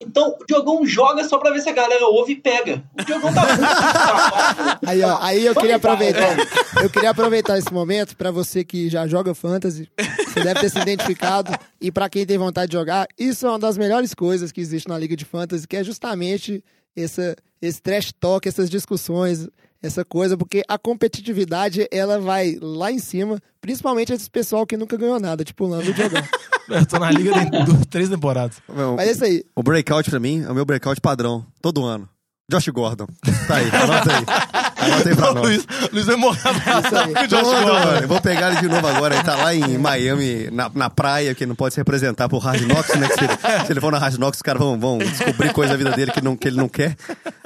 Então, 0.04 0.36
o 0.39 0.45
Diogão 0.45 0.84
joga 0.84 1.24
só 1.24 1.38
pra 1.38 1.52
ver 1.52 1.62
se 1.62 1.70
a 1.70 1.74
galera 1.74 2.08
ouve 2.08 2.34
e 2.34 2.36
pega. 2.36 2.84
O 2.99 3.06
Diogão 3.06 3.32
tá 3.32 3.41
muito 3.45 3.62
Aí, 4.88 5.02
ó, 5.04 5.18
aí 5.22 5.45
eu 5.45 5.54
queria 5.54 5.76
aproveitar. 5.76 6.38
Eu 6.82 6.89
queria 6.89 7.12
aproveitar 7.12 7.58
esse 7.60 7.72
momento 7.72 8.18
pra 8.18 8.32
você 8.32 8.64
que 8.64 8.89
já 8.89 9.06
joga 9.08 9.36
fantasy, 9.36 9.88
você 10.28 10.43
deve 10.43 10.60
ter 10.60 10.70
se 10.72 10.80
identificado 10.80 11.52
e 11.80 11.91
pra 11.91 12.10
quem 12.10 12.26
tem 12.26 12.38
vontade 12.38 12.72
de 12.72 12.78
jogar, 12.78 13.08
isso 13.18 13.45
é 13.45 13.49
uma 13.49 13.60
das 13.60 13.78
melhores 13.78 14.16
coisas 14.16 14.52
que 14.52 14.60
existe 14.60 14.89
na 14.89 14.97
liga 14.97 15.16
de 15.16 15.24
fantasy, 15.24 15.68
que 15.68 15.78
é 15.78 15.84
justamente 15.84 16.64
essa, 16.95 17.35
esse 17.61 17.81
trash 17.81 18.11
talk, 18.19 18.47
essas 18.47 18.69
discussões, 18.69 19.47
essa 19.81 20.05
coisa, 20.05 20.37
porque 20.37 20.63
a 20.67 20.77
competitividade 20.77 21.87
ela 21.91 22.19
vai 22.19 22.57
lá 22.61 22.91
em 22.91 22.99
cima, 22.99 23.39
principalmente 23.59 24.13
esse 24.13 24.29
pessoal 24.29 24.65
que 24.65 24.77
nunca 24.77 24.95
ganhou 24.95 25.19
nada, 25.19 25.43
tipo 25.43 25.65
o 25.65 25.67
Lando 25.67 25.85
e 25.85 25.89
o 25.89 25.93
Diogão. 25.93 26.23
Eu 26.69 26.85
tô 26.85 26.99
na 26.99 27.11
liga 27.11 27.33
de 27.33 27.77
de 27.79 27.87
três 27.87 28.07
temporadas. 28.07 28.57
Meu, 28.69 28.95
Mas 28.95 29.09
é 29.09 29.11
isso 29.11 29.23
aí. 29.25 29.43
O 29.55 29.63
breakout 29.63 30.09
pra 30.09 30.19
mim 30.19 30.43
é 30.43 30.49
o 30.49 30.53
meu 30.53 30.63
breakout 30.63 31.01
padrão, 31.01 31.45
todo 31.61 31.83
ano. 31.83 32.07
Josh 32.49 32.67
Gordon. 32.69 33.07
Tá 33.47 33.57
aí, 33.57 33.69
anota 33.69 34.17
aí. 34.17 34.25
Anota 34.82 35.09
aí 35.09 35.15
pra 35.15 35.32
O 35.32 35.34
nós. 35.36 35.43
Luiz, 35.45 35.67
Luiz 35.91 36.05
vai 36.05 36.15
morrer 36.15 36.38
Isso 36.39 36.47
aí. 36.47 36.55
abraçado 36.77 37.13
com 37.13 37.19
o 37.23 37.27
Josh 37.27 37.41
Todo 37.41 37.61
Gordon. 37.61 37.77
ano. 37.77 37.99
Eu 38.01 38.07
vou 38.07 38.21
pegar 38.21 38.51
ele 38.51 38.61
de 38.61 38.67
novo 38.67 38.88
agora. 38.88 39.15
Ele 39.15 39.23
tá 39.23 39.36
lá 39.36 39.53
em 39.53 39.77
Miami, 39.77 40.49
na, 40.51 40.71
na 40.73 40.89
praia, 40.89 41.34
que 41.36 41.45
não 41.45 41.55
pode 41.55 41.73
se 41.73 41.79
representar 41.79 42.27
por 42.29 42.39
Hard 42.39 42.61
Knocks, 42.63 42.95
né? 42.95 43.07
Se 43.07 43.23
ele, 43.23 43.65
se 43.65 43.71
ele 43.73 43.82
for 43.82 43.91
na 43.91 43.97
Hard 43.97 44.15
Knocks, 44.17 44.38
os 44.38 44.41
caras 44.41 44.61
vão, 44.61 44.79
vão 44.79 44.97
descobrir 44.97 45.53
coisa 45.53 45.71
da 45.73 45.77
vida 45.77 45.91
dele 45.91 46.11
que, 46.11 46.21
não, 46.21 46.36
que 46.36 46.47
ele 46.47 46.57
não 46.57 46.67
quer. 46.69 46.95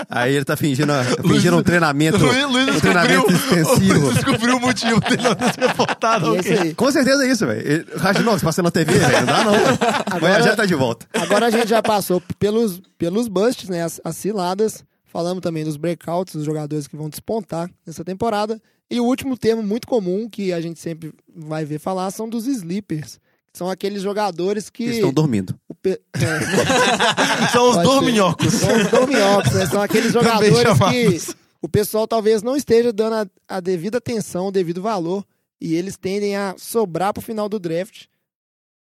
Aí 0.10 0.36
ele 0.36 0.46
tá 0.46 0.56
fingindo, 0.56 0.94
fingindo 1.28 1.58
um 1.58 1.64
treinamento, 1.64 2.18
Luiz, 2.18 2.46
Luiz 2.46 2.76
um 2.76 2.80
treinamento 2.80 3.28
descobriu, 3.28 3.64
extensivo. 3.64 4.00
Luiz 4.00 4.14
descobriu 4.16 4.58
o 4.58 4.60
motivo 4.60 5.00
dele 5.02 5.24
não 5.24 5.36
ter 5.36 5.54
se 5.54 5.60
reportado. 5.60 6.36
Isso 6.38 6.62
aí. 6.62 6.74
Com 6.74 6.92
certeza 6.92 7.26
é 7.26 7.28
isso, 7.32 7.46
velho. 7.46 7.86
Hard 7.98 8.18
Knocks 8.20 8.44
passando 8.44 8.66
na 8.66 8.72
TV, 8.72 8.94
velho. 8.94 9.18
Não 9.20 9.26
dá 9.26 9.44
não, 9.44 9.52
velho. 9.54 9.78
Amanhã 10.12 10.42
já 10.42 10.56
tá 10.56 10.66
de 10.66 10.76
volta. 10.76 11.06
Agora 11.14 11.48
a 11.48 11.50
gente 11.50 11.68
já 11.68 11.82
passou 11.82 12.22
pelos, 12.40 12.82
pelos 12.98 13.28
busts, 13.28 13.68
né? 13.70 13.84
As, 13.84 14.00
as 14.04 14.16
ciladas. 14.16 14.84
Falamos 15.16 15.40
também 15.42 15.64
dos 15.64 15.78
breakouts, 15.78 16.36
os 16.36 16.44
jogadores 16.44 16.88
que 16.88 16.98
vão 16.98 17.08
despontar 17.10 17.72
nessa 17.88 18.04
temporada. 18.04 18.62
E 18.92 19.00
o 19.00 19.06
último 19.06 19.38
termo 19.38 19.64
muito 19.64 19.88
comum 19.88 20.30
que 20.30 20.52
a 20.52 20.60
gente 20.60 20.78
sempre 20.78 21.14
vai 21.34 21.64
ver 21.64 21.80
falar 21.80 22.12
são 22.12 22.28
dos 22.28 22.46
sleepers. 22.46 23.18
São 23.54 23.70
aqueles 23.70 24.02
jogadores 24.02 24.70
que. 24.70 24.84
Eles 24.84 24.96
estão 24.98 25.14
dormindo. 25.14 25.58
o 25.70 25.74
pe- 25.74 26.02
é, 26.16 27.48
São 27.54 27.70
os 27.70 27.78
dorminhocos. 27.82 28.54
são 28.56 28.76
os 28.76 28.92
dorminhocos, 28.92 29.54
né? 29.54 29.66
São 29.68 29.82
aqueles 29.82 30.12
jogadores 30.12 30.54
que 30.92 31.36
o 31.62 31.70
pessoal 31.70 32.06
talvez 32.06 32.44
não 32.44 32.58
esteja 32.58 32.92
dando 32.92 33.14
a, 33.16 33.56
a 33.56 33.60
devida 33.62 34.00
atenção, 34.00 34.48
o 34.48 34.52
devido 34.52 34.82
valor. 34.82 35.26
E 35.62 35.76
eles 35.76 35.96
tendem 35.96 36.36
a 36.36 36.56
sobrar 36.58 37.14
pro 37.14 37.24
final 37.24 37.48
do 37.48 37.58
draft. 37.58 38.08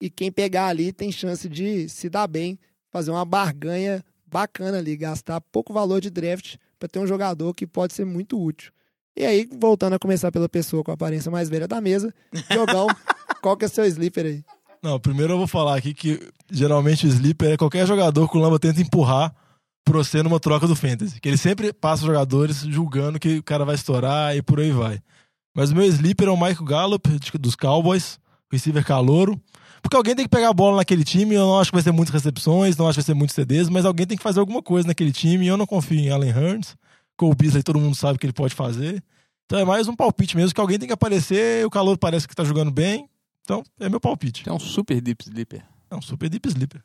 E 0.01 0.09
quem 0.09 0.29
pegar 0.29 0.67
ali 0.67 0.91
tem 0.91 1.13
chance 1.13 1.47
de 1.47 1.87
se 1.87 2.09
dar 2.09 2.27
bem, 2.27 2.59
fazer 2.91 3.11
uma 3.11 3.23
barganha 3.23 4.03
bacana 4.35 4.79
ali, 4.79 4.97
gastar 4.97 5.39
pouco 5.39 5.71
valor 5.71 6.01
de 6.01 6.09
draft 6.09 6.57
para 6.77 6.89
ter 6.89 6.99
um 6.99 7.07
jogador 7.07 7.53
que 7.53 7.65
pode 7.65 7.93
ser 7.93 8.03
muito 8.03 8.37
útil. 8.37 8.69
E 9.15 9.23
aí, 9.23 9.47
voltando 9.57 9.93
a 9.93 9.99
começar 9.99 10.29
pela 10.29 10.49
pessoa 10.49 10.83
com 10.83 10.91
a 10.91 10.93
aparência 10.93 11.31
mais 11.31 11.47
velha 11.47 11.69
da 11.69 11.79
mesa, 11.79 12.13
Diogão, 12.51 12.87
qual 13.41 13.55
que 13.55 13.63
é 13.63 13.69
seu 13.69 13.85
sleeper 13.85 14.25
aí? 14.25 14.43
Não, 14.83 14.99
primeiro 14.99 15.31
eu 15.31 15.37
vou 15.37 15.47
falar 15.47 15.77
aqui 15.77 15.93
que 15.93 16.19
geralmente 16.51 17.07
o 17.07 17.09
sleeper 17.09 17.53
é 17.53 17.57
qualquer 17.57 17.87
jogador 17.87 18.29
que 18.29 18.37
o 18.37 18.41
Lamba 18.41 18.59
tenta 18.59 18.81
empurrar 18.81 19.33
pra 19.85 19.99
você 19.99 20.21
numa 20.21 20.37
troca 20.37 20.67
do 20.67 20.75
Fantasy. 20.75 21.21
Que 21.21 21.29
ele 21.29 21.37
sempre 21.37 21.71
passa 21.71 22.03
os 22.03 22.07
jogadores 22.07 22.57
julgando 22.57 23.17
que 23.17 23.37
o 23.37 23.43
cara 23.43 23.63
vai 23.63 23.75
estourar 23.75 24.35
e 24.35 24.41
por 24.41 24.59
aí 24.59 24.71
vai. 24.71 24.99
Mas 25.55 25.71
o 25.71 25.75
meu 25.75 25.85
sleeper 25.85 26.27
é 26.27 26.31
o 26.31 26.35
Michael 26.35 26.65
Gallup, 26.65 27.09
dos 27.39 27.55
Cowboys, 27.55 28.19
receiver 28.51 28.85
calouro. 28.85 29.41
Porque 29.85 29.95
alguém 29.95 30.15
tem 30.15 30.25
que 30.25 30.29
pegar 30.31 30.49
a 30.49 30.53
bola 30.53 30.77
naquele 30.77 31.03
time. 31.03 31.35
Eu 31.35 31.41
não 31.45 31.59
acho 31.59 31.69
que 31.69 31.75
vai 31.75 31.83
ser 31.83 31.91
muitas 31.91 32.11
recepções, 32.11 32.75
não 32.75 32.87
acho 32.87 32.95
que 32.97 33.01
vai 33.03 33.05
ser 33.05 33.13
muitos 33.13 33.35
CDs, 33.35 33.69
mas 33.69 33.85
alguém 33.85 34.07
tem 34.07 34.17
que 34.17 34.23
fazer 34.23 34.39
alguma 34.39 34.59
coisa 34.59 34.87
naquele 34.87 35.11
time. 35.11 35.45
E 35.45 35.47
eu 35.47 35.55
não 35.57 35.67
confio 35.67 35.99
em 35.99 36.09
Allen 36.09 36.31
Hurns. 36.35 36.75
Cole 37.15 37.35
Beasley, 37.35 37.61
todo 37.61 37.79
mundo 37.79 37.95
sabe 37.95 38.17
que 38.17 38.25
ele 38.25 38.33
pode 38.33 38.55
fazer. 38.55 39.03
Então 39.45 39.59
é 39.59 39.63
mais 39.63 39.87
um 39.87 39.95
palpite 39.95 40.35
mesmo, 40.35 40.55
que 40.55 40.59
alguém 40.59 40.79
tem 40.79 40.87
que 40.87 40.93
aparecer. 40.93 41.63
O 41.67 41.69
calor 41.69 41.99
parece 41.99 42.27
que 42.27 42.35
tá 42.35 42.43
jogando 42.43 42.71
bem. 42.71 43.07
Então 43.43 43.61
é 43.79 43.87
meu 43.87 43.99
palpite. 43.99 44.49
É 44.49 44.51
um 44.51 44.57
super 44.57 44.99
deep 44.99 45.23
sleeper. 45.23 45.63
É 45.91 45.95
um 45.95 46.01
super 46.01 46.29
deep 46.29 46.47
sleeper. 46.49 46.81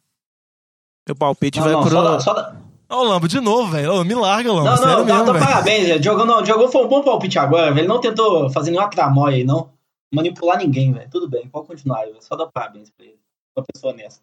Meu 1.08 1.16
palpite 1.16 1.56
Não, 1.58 1.64
vai 1.64 1.72
não, 1.72 1.80
pro. 1.80 2.20
só 2.20 2.34
dá- 2.34 2.54
Ó, 2.90 3.00
o 3.02 3.08
Lambo, 3.08 3.26
de 3.28 3.40
novo, 3.40 3.72
velho. 3.72 4.04
Me 4.04 4.14
larga, 4.14 4.52
Lambo. 4.52 4.68
Não, 4.68 4.76
Sério 4.76 4.98
não, 4.98 5.04
mesmo, 5.06 5.24
tá, 5.24 5.32
tá, 5.32 5.38
parabéns. 5.46 5.88
velho. 5.88 6.00
Diogo, 6.00 6.26
não, 6.26 6.42
Diogo 6.42 6.68
foi 6.68 6.84
um 6.84 6.88
bom 6.88 7.02
palpite 7.02 7.38
agora, 7.38 7.68
velho. 7.72 7.78
Ele 7.80 7.88
não 7.88 7.98
tentou 7.98 8.50
fazer 8.50 8.70
nenhuma 8.70 8.90
tramóia 8.90 9.36
aí, 9.38 9.44
não. 9.44 9.70
Manipular 10.12 10.58
ninguém, 10.58 10.92
velho. 10.92 11.08
Tudo 11.10 11.28
bem, 11.28 11.48
pode 11.48 11.66
continuar, 11.66 12.00
velho. 12.04 12.18
Só 12.20 12.36
dá 12.36 12.46
parabéns 12.46 12.90
pra 12.90 13.06
ele. 13.06 13.18
Uma 13.56 13.64
pessoa 13.72 13.92
honesta. 13.92 14.22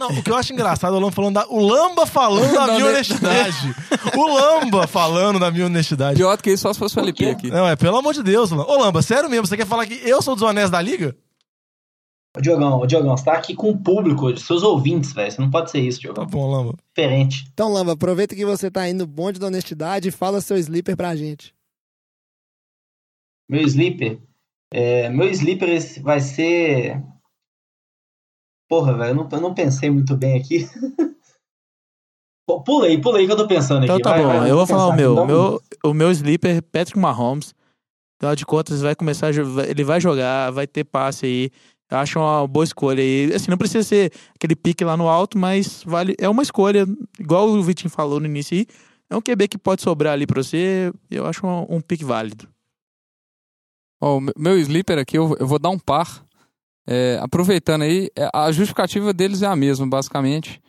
Não, 0.00 0.08
o 0.08 0.22
que 0.22 0.30
eu 0.30 0.36
acho 0.36 0.52
engraçado 0.52 0.94
é 0.94 0.98
o 0.98 1.00
Lamba 1.00 1.12
falando 1.12 1.34
da. 1.34 1.46
O 1.48 1.60
Lamba 1.60 2.06
falando 2.06 2.52
da 2.54 2.66
Da 2.66 2.72
minha 2.74 2.86
honestidade. 2.86 3.74
O 4.16 4.26
Lamba 4.26 4.86
falando 4.86 5.38
da 5.38 5.50
minha 5.50 5.66
honestidade. 5.66 6.16
Pior 6.16 6.36
do 6.36 6.42
que 6.42 6.50
isso, 6.52 6.62
só 6.62 6.72
se 6.72 6.78
fosse 6.78 6.98
o 6.98 7.12
quê? 7.14 7.26
aqui. 7.26 7.50
Não, 7.50 7.68
é 7.68 7.76
pelo 7.76 7.96
amor 7.98 8.14
de 8.14 8.22
Deus, 8.22 8.50
Lamba. 8.50 8.66
Ô, 8.68 8.78
Lamba, 8.78 9.02
sério 9.02 9.28
mesmo, 9.30 9.46
você 9.46 9.56
quer 9.56 9.66
falar 9.66 9.86
que 9.86 9.94
eu 10.08 10.20
sou 10.22 10.32
o 10.32 10.36
desonesto 10.36 10.70
da 10.72 10.80
liga? 10.80 11.16
Ô, 12.36 12.40
Diogão, 12.40 12.80
ô, 12.80 12.86
Diogão, 12.86 13.16
você 13.16 13.24
tá 13.24 13.34
aqui 13.34 13.54
com 13.54 13.70
o 13.70 13.78
público, 13.78 14.34
seus 14.38 14.62
ouvintes, 14.62 15.12
velho. 15.12 15.30
Você 15.30 15.40
não 15.40 15.50
pode 15.50 15.70
ser 15.70 15.80
isso, 15.80 15.98
Tá 16.00 16.02
Diogão. 16.02 16.26
bom, 16.26 16.50
Lamba. 16.50 16.74
Diferente. 16.96 17.44
Então, 17.52 17.70
Lamba, 17.72 17.92
aproveita 17.92 18.34
que 18.34 18.44
você 18.46 18.70
tá 18.70 18.90
no 18.92 19.06
bonde 19.06 19.38
da 19.38 19.48
honestidade 19.48 20.08
e 20.08 20.12
fala 20.12 20.40
seu 20.40 20.56
sleeper 20.56 20.96
pra 20.96 21.14
gente. 21.14 21.54
Meu 23.52 23.60
sleeper. 23.66 24.18
é, 24.72 25.10
meu 25.10 25.28
sleeper 25.28 25.68
vai 26.02 26.20
ser. 26.20 27.02
Porra, 28.66 28.96
velho, 28.96 29.10
eu 29.10 29.14
não, 29.14 29.28
eu 29.30 29.40
não 29.42 29.52
pensei 29.54 29.90
muito 29.90 30.16
bem 30.16 30.40
aqui. 30.40 30.66
Pô, 32.48 32.62
Pula 32.62 32.86
aí, 32.86 32.98
pula 33.00 33.18
aí 33.18 33.26
que 33.26 33.32
eu 33.32 33.36
tô 33.36 33.46
pensando 33.46 33.84
Então 33.84 33.96
aqui. 33.96 34.02
tá 34.02 34.10
Vai, 34.10 34.22
bom, 34.22 34.28
vai, 34.28 34.50
eu 34.50 34.56
vou 34.56 34.66
falar 34.66 34.88
o 34.88 34.96
meu. 34.96 35.26
meu, 35.26 35.62
o 35.84 35.92
meu 35.94 36.10
sleeper, 36.10 36.62
Patrick 36.62 36.98
Mahomes. 36.98 37.54
Afinal 38.18 38.34
de 38.34 38.46
contas, 38.46 38.80
vai 38.80 38.94
começar 38.94 39.30
ele 39.68 39.84
vai 39.84 40.00
jogar, 40.00 40.50
vai 40.50 40.66
ter 40.66 40.84
passe 40.84 41.26
aí. 41.26 41.50
Eu 41.90 41.98
acho 41.98 42.18
uma 42.18 42.46
boa 42.46 42.64
escolha 42.64 43.02
aí. 43.02 43.32
Assim, 43.34 43.50
não 43.50 43.58
precisa 43.58 43.82
ser 43.82 44.12
aquele 44.34 44.56
pique 44.56 44.82
lá 44.84 44.96
no 44.96 45.08
alto, 45.08 45.36
mas 45.36 45.82
vale, 45.84 46.14
é 46.18 46.26
uma 46.28 46.42
escolha, 46.42 46.86
igual 47.20 47.48
o 47.48 47.62
Vitinho 47.62 47.90
falou 47.90 48.18
no 48.18 48.26
início 48.26 48.56
aí. 48.56 48.66
É 49.10 49.16
um 49.16 49.20
QB 49.20 49.46
que 49.48 49.58
pode 49.58 49.82
sobrar 49.82 50.14
ali 50.14 50.26
pra 50.26 50.42
você. 50.42 50.90
Eu 51.10 51.26
acho 51.26 51.46
um, 51.46 51.76
um 51.76 51.80
pique 51.82 52.04
válido. 52.04 52.48
Ó, 54.02 54.18
o 54.18 54.20
meu- 54.36 54.58
sleeper 54.58 54.98
aqui, 54.98 55.16
eu, 55.16 55.36
eu 55.38 55.46
vou 55.46 55.60
dar 55.60 55.70
um 55.70 55.78
par. 55.78 56.26
É, 56.84 57.20
aproveitando 57.22 57.82
aí, 57.82 58.10
é, 58.16 58.28
a 58.34 58.50
justificativa 58.50 59.12
deles 59.12 59.42
é 59.42 59.46
a 59.46 59.54
mesma, 59.54 59.86
basicamente. 59.86 60.60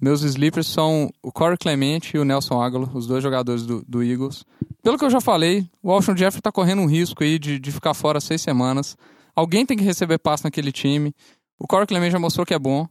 Meus 0.00 0.22
sleepers 0.22 0.66
são 0.66 1.10
o 1.22 1.32
Corey 1.32 1.56
Clemente 1.56 2.14
e 2.14 2.20
o 2.20 2.24
Nelson 2.24 2.60
Aguilar, 2.60 2.94
os 2.94 3.06
dois 3.06 3.22
jogadores 3.22 3.64
do, 3.64 3.82
do 3.88 4.02
Eagles. 4.02 4.44
Pelo 4.82 4.98
que 4.98 5.04
eu 5.06 5.10
já 5.10 5.22
falei, 5.22 5.66
o 5.82 5.90
Alshon 5.90 6.14
Jeffrey 6.14 6.42
tá 6.42 6.52
correndo 6.52 6.82
um 6.82 6.86
risco 6.86 7.24
aí 7.24 7.38
de, 7.38 7.58
de 7.58 7.72
ficar 7.72 7.94
fora 7.94 8.20
seis 8.20 8.42
semanas. 8.42 8.94
Alguém 9.34 9.64
tem 9.64 9.74
que 9.76 9.82
receber 9.82 10.18
passe 10.18 10.44
naquele 10.44 10.70
time. 10.70 11.14
O 11.58 11.66
Corey 11.66 11.86
Clemente 11.86 12.12
já 12.12 12.18
mostrou 12.18 12.44
que 12.44 12.52
é 12.52 12.58
bom. 12.58 12.86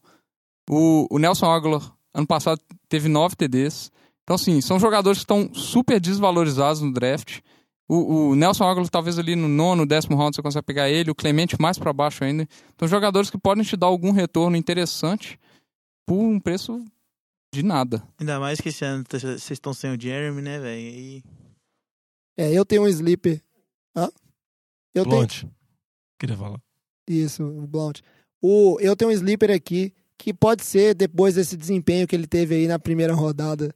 O, 0.68 1.06
o 1.12 1.20
Nelson 1.20 1.46
Aguilar, 1.46 1.94
ano 2.12 2.26
passado, 2.26 2.60
teve 2.90 3.08
nove 3.08 3.36
TDs. 3.36 3.92
Então, 4.24 4.34
assim, 4.36 4.60
são 4.60 4.80
jogadores 4.80 5.20
que 5.20 5.24
estão 5.24 5.54
super 5.54 6.00
desvalorizados 6.00 6.82
no 6.82 6.92
draft. 6.92 7.42
O, 7.88 8.30
o 8.32 8.36
Nelson 8.36 8.64
Aguilar, 8.64 8.90
talvez 8.90 9.20
ali 9.20 9.36
no 9.36 9.48
nono, 9.48 9.86
décimo 9.86 10.16
round, 10.18 10.36
você 10.36 10.42
consegue 10.42 10.66
pegar 10.66 10.90
ele. 10.90 11.12
O 11.12 11.16
Clemente 11.16 11.56
mais 11.62 11.78
pra 11.78 11.94
baixo 11.94 12.24
ainda. 12.24 12.48
Então, 12.74 12.88
jogadores 12.88 13.30
que 13.30 13.38
podem 13.38 13.64
te 13.64 13.78
dar 13.78 13.88
algum 13.88 14.12
retorno 14.12 14.58
interessante 14.58 15.40
por 16.06 16.16
um 16.18 16.40
preço 16.40 16.84
de 17.54 17.62
nada. 17.64 18.04
Ainda 18.20 18.40
mais 18.40 18.60
que 18.60 18.70
esse 18.70 18.84
ano 18.84 19.04
t- 19.04 19.20
vocês 19.20 19.52
estão 19.52 19.74
sem 19.74 19.94
o 19.96 20.02
Jeremy, 20.02 20.42
né, 20.42 20.60
velho? 20.60 20.80
E 20.82 21.24
É, 22.38 22.52
eu 22.52 22.66
tenho 22.66 22.84
um 22.84 22.88
sleeper. 22.88 23.42
Hã? 23.96 24.10
Eu 24.94 25.04
tenho. 25.04 25.18
Blunt. 25.18 25.44
Queria 26.20 26.36
falar. 26.38 26.60
Isso, 27.08 27.44
o 27.44 27.68
Blount. 27.68 28.02
O, 28.42 28.78
eu 28.80 28.96
tenho 28.96 29.12
um 29.12 29.14
sleeper 29.14 29.52
aqui 29.52 29.94
que 30.18 30.34
pode 30.34 30.64
ser, 30.66 30.96
depois 30.96 31.36
desse 31.36 31.56
desempenho 31.56 32.08
que 32.08 32.16
ele 32.16 32.26
teve 32.26 32.56
aí 32.56 32.68
na 32.68 32.80
primeira 32.80 33.14
rodada 33.14 33.74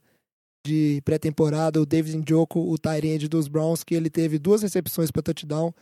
de 0.64 1.00
pré-temporada, 1.04 1.80
o 1.80 1.86
David 1.86 2.18
Njoku, 2.18 2.60
o 2.70 2.78
Tyrande 2.78 3.28
dos 3.28 3.48
Browns, 3.48 3.82
que 3.82 3.94
ele 3.94 4.10
teve 4.10 4.38
duas 4.38 4.62
recepções 4.62 5.10
para 5.10 5.22
touchdown, 5.22 5.72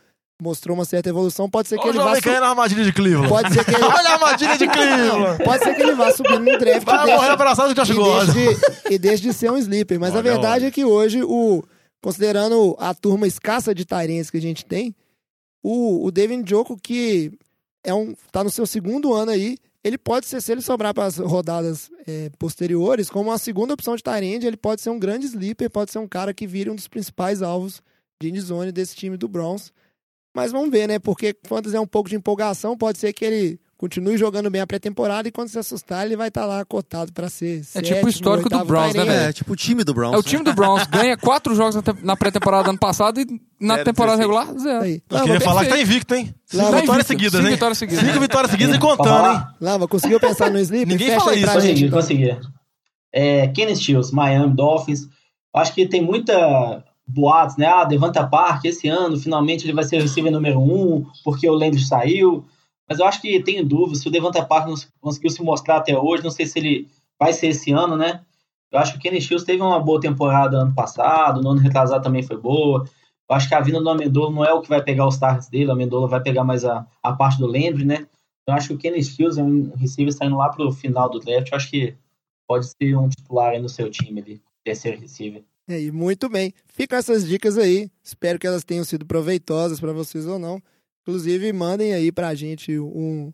mostrou 0.41 0.75
uma 0.75 0.85
certa 0.85 1.09
evolução. 1.09 1.49
Pode 1.49 1.67
ser 1.67 1.77
que 1.77 1.81
Olha 1.87 1.99
o 1.99 2.01
ele 2.01 2.21
vá 2.21 2.21
su- 2.21 2.39
na 2.39 2.47
armadilha 2.49 2.83
de 2.85 2.93
Cleveland. 2.93 3.27
Pode 3.27 3.53
ser 3.53 3.65
que 3.65 3.71
ele... 3.75 3.83
Olha 3.83 4.09
a 4.09 4.13
armadilha 4.13 4.57
de 4.57 4.67
Cleveland. 4.67 5.43
Pode 5.43 5.63
ser 5.63 5.75
que 5.75 5.81
ele 5.81 5.95
vá 5.95 6.11
subindo 6.13 6.39
no 6.39 6.57
draft 6.57 6.85
Vai 6.85 7.09
e 7.09 7.13
morrer 7.15 7.29
abraçado 7.29 7.75
com 7.75 7.81
o 7.81 7.85
Josh 7.85 8.35
e 8.89 8.97
deixe, 8.97 9.21
de, 9.23 9.29
de 9.29 9.33
ser 9.33 9.51
um 9.51 9.57
sleeper. 9.57 9.99
Mas 9.99 10.11
a 10.11 10.19
Olha, 10.19 10.23
verdade 10.31 10.63
olha. 10.63 10.67
é 10.69 10.71
que 10.71 10.85
hoje, 10.85 11.21
o, 11.23 11.61
considerando 12.01 12.75
a 12.79 12.93
turma 12.93 13.27
escassa 13.27 13.75
de 13.75 13.83
Tyrants 13.85 14.29
que 14.29 14.37
a 14.37 14.41
gente 14.41 14.65
tem, 14.65 14.95
o, 15.61 16.05
o 16.05 16.11
David 16.11 16.43
Njoku, 16.43 16.77
que 16.81 17.31
é 17.83 17.93
um, 17.93 18.15
tá 18.31 18.41
no 18.43 18.49
seu 18.49 18.65
segundo 18.65 19.13
ano 19.13 19.31
aí, 19.31 19.57
ele 19.83 19.97
pode 19.97 20.25
ser, 20.25 20.41
se 20.41 20.51
ele 20.51 20.61
sobrar 20.61 20.93
para 20.93 21.05
as 21.05 21.17
rodadas 21.17 21.89
é, 22.05 22.29
posteriores, 22.37 23.09
como 23.09 23.29
uma 23.29 23.37
segunda 23.37 23.73
opção 23.73 23.95
de 23.95 24.03
Tyrande, 24.03 24.45
ele 24.45 24.57
pode 24.57 24.81
ser 24.81 24.89
um 24.89 24.99
grande 24.99 25.25
sleeper, 25.27 25.69
pode 25.69 25.91
ser 25.91 25.99
um 25.99 26.07
cara 26.07 26.33
que 26.33 26.45
vire 26.45 26.69
um 26.69 26.75
dos 26.75 26.87
principais 26.87 27.41
alvos 27.41 27.81
de 28.21 28.29
endzone 28.29 28.71
desse 28.71 28.95
time 28.95 29.15
do 29.15 29.27
Browns. 29.27 29.71
Mas 30.35 30.51
vamos 30.51 30.69
ver, 30.69 30.87
né? 30.87 30.99
Porque 30.99 31.35
Fantasy 31.45 31.75
é 31.75 31.79
um 31.79 31.87
pouco 31.87 32.09
de 32.09 32.15
empolgação, 32.15 32.77
pode 32.77 32.97
ser 32.97 33.13
que 33.13 33.23
ele 33.23 33.59
continue 33.79 34.17
jogando 34.17 34.49
bem 34.49 34.59
a 34.59 34.67
pré-temporada 34.67 35.29
e 35.29 35.31
quando 35.31 35.47
se 35.47 35.57
assustar 35.57 36.05
ele 36.05 36.17
vai 36.17 36.27
estar 36.27 36.45
lá 36.45 36.65
cotado 36.65 37.13
para 37.13 37.29
ser 37.29 37.61
É 37.73 37.81
tipo 37.81 38.05
o 38.05 38.09
histórico 38.09 38.49
do 38.49 38.65
Browns, 38.65 38.93
né, 38.93 39.05
velho? 39.05 39.29
É, 39.29 39.31
tipo 39.31 39.53
o 39.53 39.55
time 39.55 39.85
do 39.85 39.93
Browns. 39.93 40.15
É 40.15 40.17
o 40.17 40.21
time 40.21 40.43
do 40.43 40.53
Browns. 40.53 40.85
Ganha 40.87 41.15
quatro 41.15 41.55
jogos 41.55 41.75
na, 41.75 41.81
te- 41.81 42.03
na 42.03 42.17
pré-temporada 42.17 42.65
do 42.65 42.69
ano 42.71 42.77
passado 42.77 43.21
e 43.21 43.25
na 43.59 43.75
Zero, 43.75 43.85
temporada 43.85 44.17
16. 44.17 44.19
regular, 44.19 44.59
zero. 44.59 44.83
Aí. 44.83 45.01
Eu 45.09 45.15
Lava, 45.15 45.25
queria 45.25 45.41
falar 45.41 45.63
que 45.63 45.69
tá 45.69 45.79
invicto, 45.81 46.13
hein? 46.13 46.35
Cinco 46.45 46.63
Lava, 46.63 46.81
vitórias 46.81 47.07
seguidas, 47.07 47.31
Cinco 47.33 47.47
hein? 47.47 47.53
vitórias 47.53 47.77
seguidas. 47.77 48.05
Cinco 48.05 48.19
vitórias 48.19 48.51
seguidas 48.51 48.75
e 48.75 48.79
contando, 48.79 49.07
hein? 49.07 49.33
lá. 49.33 49.55
Lava, 49.61 49.87
conseguiu 49.87 50.19
pensar 50.19 50.51
no 50.51 50.59
sleeper? 50.59 50.87
Ninguém 50.89 51.07
Fecha 51.07 51.19
fala 51.21 51.35
isso, 51.35 51.45
pra 51.51 51.59
gente. 51.61 51.89
Consegui, 51.89 52.25
então. 52.25 52.37
consegui. 52.37 52.49
É, 53.13 53.47
Kenny 53.47 53.75
Stills, 53.75 54.13
Miami 54.13 54.53
Dolphins. 54.55 55.07
Acho 55.55 55.73
que 55.73 55.87
tem 55.87 56.01
muita 56.01 56.83
boatos, 57.07 57.55
né? 57.57 57.65
Ah, 57.65 57.85
Devanta 57.85 58.27
Park, 58.27 58.65
esse 58.65 58.87
ano, 58.87 59.17
finalmente 59.17 59.65
ele 59.65 59.73
vai 59.73 59.83
ser 59.83 59.97
o 59.97 60.01
receiver 60.01 60.31
número 60.31 60.59
um, 60.59 61.05
porque 61.23 61.49
o 61.49 61.53
Landry 61.53 61.81
saiu. 61.81 62.45
Mas 62.89 62.99
eu 62.99 63.05
acho 63.05 63.21
que 63.21 63.41
tenho 63.43 63.63
dúvidas 63.63 63.99
se 63.99 64.07
o 64.07 64.11
Devanta 64.11 64.43
Park 64.43 64.67
não 64.67 64.75
conseguiu 64.99 65.29
se 65.29 65.43
mostrar 65.43 65.77
até 65.77 65.95
hoje. 65.95 66.23
Não 66.23 66.31
sei 66.31 66.47
se 66.47 66.57
ele 66.57 66.87
vai 67.19 67.31
ser 67.31 67.47
esse 67.47 67.71
ano, 67.71 67.95
né? 67.95 68.21
Eu 68.71 68.79
acho 68.79 68.93
que 68.93 68.97
o 68.97 69.01
Kenny 69.01 69.21
Stills 69.21 69.45
teve 69.45 69.61
uma 69.61 69.79
boa 69.79 69.99
temporada 69.99 70.57
ano 70.57 70.73
passado, 70.73 71.41
no 71.41 71.49
ano 71.49 71.59
retrasado 71.59 72.03
também 72.03 72.23
foi 72.23 72.37
boa. 72.37 72.85
Eu 73.29 73.35
acho 73.35 73.47
que 73.47 73.53
a 73.53 73.61
vinda 73.61 73.79
do 73.79 73.89
Amendola 73.89 74.31
não 74.31 74.43
é 74.43 74.51
o 74.51 74.61
que 74.61 74.69
vai 74.69 74.83
pegar 74.83 75.07
os 75.07 75.17
targets 75.17 75.49
dele, 75.49 75.67
o 75.67 75.71
Amendola 75.71 76.07
vai 76.07 76.21
pegar 76.21 76.43
mais 76.43 76.65
a, 76.65 76.85
a 77.03 77.13
parte 77.13 77.37
do 77.37 77.45
Landry, 77.45 77.85
né? 77.85 78.07
Eu 78.47 78.53
acho 78.55 78.69
que 78.69 78.73
o 78.73 78.77
Kenny 78.77 79.03
Stills 79.03 79.39
é 79.39 79.43
um 79.43 79.71
receiver 79.75 80.11
saindo 80.11 80.37
lá 80.37 80.49
pro 80.49 80.71
final 80.71 81.07
do 81.09 81.19
draft. 81.19 81.51
Eu 81.51 81.55
acho 81.55 81.69
que 81.69 81.95
pode 82.47 82.65
ser 82.67 82.95
um 82.97 83.07
titular 83.07 83.51
aí 83.51 83.61
no 83.61 83.69
seu 83.69 83.89
time 83.91 84.21
ali, 84.21 84.41
terceiro 84.63 84.99
receiver. 84.99 85.43
É, 85.67 85.79
e 85.79 85.91
muito 85.91 86.27
bem. 86.27 86.51
Ficam 86.65 86.97
essas 86.97 87.27
dicas 87.27 87.55
aí. 87.59 87.91
Espero 88.03 88.39
que 88.39 88.47
elas 88.47 88.63
tenham 88.63 88.83
sido 88.83 89.05
proveitosas 89.05 89.79
para 89.79 89.93
vocês 89.93 90.25
ou 90.25 90.39
não. 90.39 90.59
Inclusive, 91.09 91.51
mandem 91.53 91.93
aí 91.93 92.11
pra 92.11 92.33
gente 92.35 92.77
um, 92.79 93.33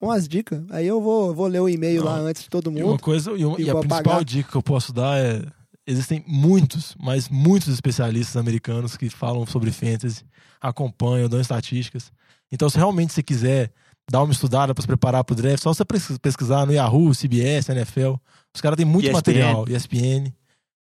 umas 0.00 0.28
dicas. 0.28 0.62
Aí 0.70 0.86
eu 0.86 1.00
vou, 1.00 1.34
vou 1.34 1.46
ler 1.46 1.60
o 1.60 1.68
e-mail 1.68 2.04
lá 2.04 2.16
antes 2.18 2.42
de 2.44 2.50
todo 2.50 2.70
E 2.70 2.82
uma 2.82 2.90
mundo. 2.92 3.02
coisa, 3.02 3.32
e, 3.32 3.44
uma- 3.44 3.58
E 3.60 3.64
e 3.64 3.70
a 3.70 3.74
principal 3.74 3.98
apagar. 4.00 4.24
dica 4.24 4.50
que 4.50 4.56
eu 4.56 4.62
posso 4.62 4.92
dar 4.92 5.18
é: 5.18 5.42
existem 5.86 6.24
muitos, 6.26 6.94
mas 7.00 7.28
muitos 7.28 7.68
especialistas 7.68 8.36
americanos 8.36 8.96
que 8.96 9.08
falam 9.08 9.46
sobre 9.46 9.70
fantasy, 9.70 10.24
acompanham, 10.60 11.28
dão 11.28 11.40
estatísticas. 11.40 12.12
Então, 12.50 12.68
se 12.68 12.76
realmente 12.76 13.12
você 13.12 13.22
quiser 13.22 13.72
dar 14.10 14.22
uma 14.22 14.32
estudada 14.32 14.74
para 14.74 14.82
se 14.82 14.86
preparar 14.86 15.24
para 15.24 15.32
o 15.32 15.36
draft, 15.36 15.62
só 15.62 15.72
você 15.72 15.84
pesquisar 16.20 16.66
no 16.66 16.72
Yahoo, 16.72 17.14
CBS, 17.14 17.70
NFL. 17.70 18.14
Os 18.54 18.60
caras 18.60 18.76
têm 18.76 18.84
muito 18.84 19.06
ESPN. 19.06 19.14
material, 19.16 19.64
ESPN. 19.68 20.32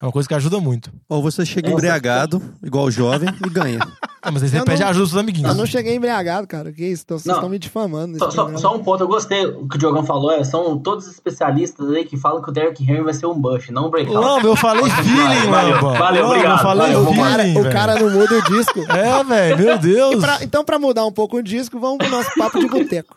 É 0.01 0.05
uma 0.05 0.11
coisa 0.11 0.28
que 0.28 0.34
ajuda 0.34 0.59
muito. 0.59 0.91
Ou 1.07 1.22
você 1.22 1.45
chega 1.45 1.69
embriagado, 1.69 2.41
igual 2.63 2.86
o 2.86 2.91
jovem, 2.91 3.30
e 3.45 3.49
ganha. 3.49 3.80
Ah, 4.24 4.30
mas 4.32 4.43
aí 4.43 4.49
você 4.49 4.59
Eu 4.59 4.65
pede 4.65 4.82
não- 4.82 4.88
ajuda 4.89 5.05
dos 5.05 5.17
amiguinhos. 5.17 5.49
Eu 5.49 5.55
não 5.55 5.65
cheguei 5.65 5.95
embriagado, 5.95 6.45
cara. 6.45 6.72
Que 6.72 6.86
isso? 6.86 7.01
Então, 7.03 7.17
Vocês 7.17 7.26
Não. 7.26 7.36
estão 7.36 7.49
me 7.49 7.57
difamando. 7.57 8.19
Só, 8.19 8.30
só- 8.30 8.55
só 8.57 8.76
um 8.76 8.84
ponto, 8.84 9.01
eu 9.03 9.07
gostei 9.07 9.45
o 9.47 9.67
que 9.67 9.78
o 9.78 9.80
Diogão 9.80 10.03
falou, 10.03 10.32
é, 10.32 10.43
são 10.43 10.78
todos 10.78 11.07
especialistas 11.07 11.89
aí 11.89 12.05
que 12.05 12.15
falam 12.17 12.39
que 12.39 12.49
o 12.49 12.51
Derrick 12.53 12.84
Henry 12.84 13.01
vai 13.01 13.15
ser 13.15 13.26
um 13.26 13.34
bush, 13.34 13.69
não 13.72 13.88
um 13.88 13.89
breakout. 13.89 14.15
Lamba, 14.15 14.47
eu 14.47 14.55
falei 14.55 14.84
feeling, 15.01 15.49
Valeu, 15.49 15.76
Lamba. 15.76 15.93
valeu, 15.97 16.22
Lamba, 16.24 16.34
obrigado, 16.36 16.57
Eu 16.57 16.63
falei 16.63 16.93
valeu, 16.93 17.01
o 17.01 17.15
cara, 17.15 17.43
feeling, 17.43 17.59
o 17.59 17.72
cara 17.72 17.95
não 17.99 18.09
muda 18.11 18.38
o 18.38 18.41
disco. 18.43 18.80
É, 18.91 19.24
velho, 19.24 19.57
meu 19.57 19.78
Deus. 19.80 20.15
Pra- 20.24 20.43
então, 20.43 20.63
pra 20.63 20.78
mudar 20.78 21.05
um 21.05 21.11
pouco 21.11 21.38
o 21.38 21.43
disco, 21.43 21.80
vamos 21.80 21.97
pro 21.97 22.09
nosso 22.09 22.30
papo 22.38 22.59
de 22.59 22.67
boteco. 22.67 23.15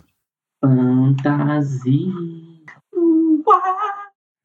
Fantasia. 0.62 2.12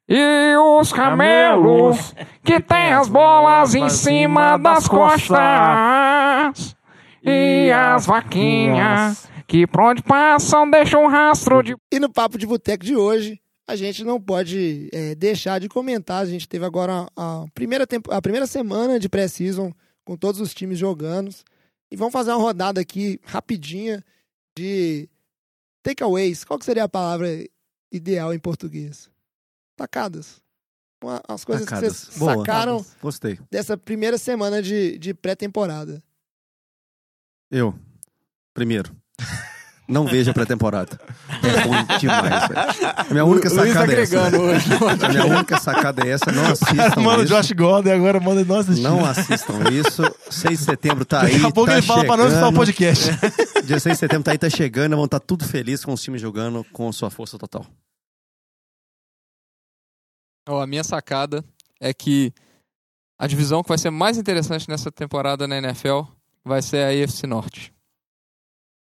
E 0.10 0.56
os 0.58 0.92
camelos 0.92 2.16
que 2.44 2.60
tem 2.60 2.94
as 2.94 3.08
bolas 3.08 3.76
em 3.76 3.88
cima 3.90 4.58
das 4.58 4.88
costas. 4.88 6.76
E 7.24 7.72
as 7.72 8.08
vaquinhas 8.08 9.30
que 9.50 9.66
por 9.66 9.82
onde 9.82 10.04
passam 10.04 10.70
deixam 10.70 11.04
um 11.04 11.08
rastro 11.08 11.64
de. 11.64 11.76
E 11.92 12.00
no 12.00 12.12
papo 12.12 12.38
de 12.38 12.46
boteco 12.46 12.86
de 12.86 12.96
hoje, 12.96 13.42
a 13.68 13.76
gente 13.76 14.04
não 14.04 14.22
pode 14.22 14.90
é, 14.94 15.16
deixar 15.16 15.60
de 15.60 15.68
comentar. 15.68 16.22
A 16.22 16.26
gente 16.26 16.48
teve 16.48 16.64
agora 16.64 17.08
a 17.16 17.46
primeira, 17.54 17.88
tempo, 17.88 18.14
a 18.14 18.22
primeira 18.22 18.46
semana 18.46 19.00
de 19.00 19.10
pré-season 19.10 19.74
com 20.06 20.16
todos 20.16 20.40
os 20.40 20.54
times 20.54 20.78
jogando. 20.78 21.36
E 21.92 21.96
vamos 21.96 22.14
fazer 22.14 22.32
uma 22.32 22.42
rodada 22.42 22.80
aqui 22.80 23.20
rapidinha 23.24 24.04
de 24.56 25.10
takeaways. 25.82 26.44
Qual 26.44 26.60
que 26.60 26.66
seria 26.66 26.84
a 26.84 26.90
palavra 26.90 27.28
ideal 27.92 28.32
em 28.32 28.40
português? 28.40 29.10
Tacadas. 29.80 30.42
Uma- 31.02 31.22
As 31.28 31.46
coisas 31.46 31.66
que 31.66 31.70
Tacadas. 31.74 31.98
vocês 31.98 32.18
Boa. 32.18 32.36
sacaram 32.40 32.86
Gostei. 33.02 33.40
dessa 33.50 33.78
primeira 33.78 34.18
semana 34.18 34.62
de, 34.62 34.98
de 35.00 35.14
pré-temporada. 35.14 36.04
Eu. 37.50 37.74
Primeiro. 38.54 38.94
Não 39.88 40.06
veja 40.06 40.32
pré-temporada. 40.34 41.00
É 41.42 41.62
ruim 41.62 41.98
demais, 42.00 42.48
velho. 42.48 43.12
Minha 43.12 43.26
única 43.26 43.50
Luiz 43.50 43.74
sacada 43.74 43.92
é 43.92 44.02
essa. 44.04 44.20
agregando 44.20 44.42
hoje. 44.42 44.66
A 45.04 45.10
minha 45.10 45.26
única 45.26 45.58
sacada 45.60 46.08
é 46.08 46.12
essa. 46.12 46.32
Não 46.32 46.42
Cara, 46.44 46.54
assistam 46.54 47.02
mano, 47.02 47.20
o 47.22 47.24
isso. 47.26 47.34
Josh 47.34 47.52
Gordon 47.54 47.90
e 47.90 47.92
agora 47.94 48.20
manda 48.20 48.44
nós 48.46 48.66
assistir. 48.70 48.84
Não 48.84 49.04
assistam 49.04 49.64
isso. 49.72 50.04
6 50.30 50.60
de 50.60 50.66
setembro 50.66 51.06
tá 51.06 51.22
aí. 51.24 51.32
Daqui 51.34 51.46
a 51.46 51.52
pouco 51.52 51.72
tá 51.72 51.78
ele 51.78 51.88
fala 51.88 52.06
pra 52.06 52.18
não 52.18 52.28
escutar 52.28 52.50
o 52.50 52.50
chegando. 52.50 52.56
podcast. 52.58 53.10
Dia 53.66 53.80
6 53.80 53.96
de 53.96 54.00
setembro 54.00 54.24
tá 54.26 54.32
aí, 54.32 54.38
tá 54.38 54.50
chegando. 54.50 54.96
Vão 54.96 55.06
estar 55.06 55.20
tudo 55.22 55.44
felizes 55.44 55.84
com 55.84 55.94
os 55.94 56.04
times 56.04 56.22
jogando 56.22 56.64
com 56.72 56.92
sua 56.92 57.10
força 57.10 57.40
total. 57.40 57.66
Ó, 60.48 60.62
a 60.62 60.68
minha 60.68 60.84
sacada 60.84 61.44
é 61.80 61.94
que 61.94 62.34
a 63.18 63.28
divisão 63.28 63.62
que 63.62 63.70
vai 63.70 63.78
ser 63.78 63.90
mais 63.90 64.18
interessante 64.18 64.70
nessa 64.70 64.92
temporada 64.92 65.48
na 65.48 65.58
NFL 65.58 66.02
vai 66.44 66.62
ser 66.62 66.84
a 66.84 67.04
AFC 67.04 67.28
Norte. 67.28 67.74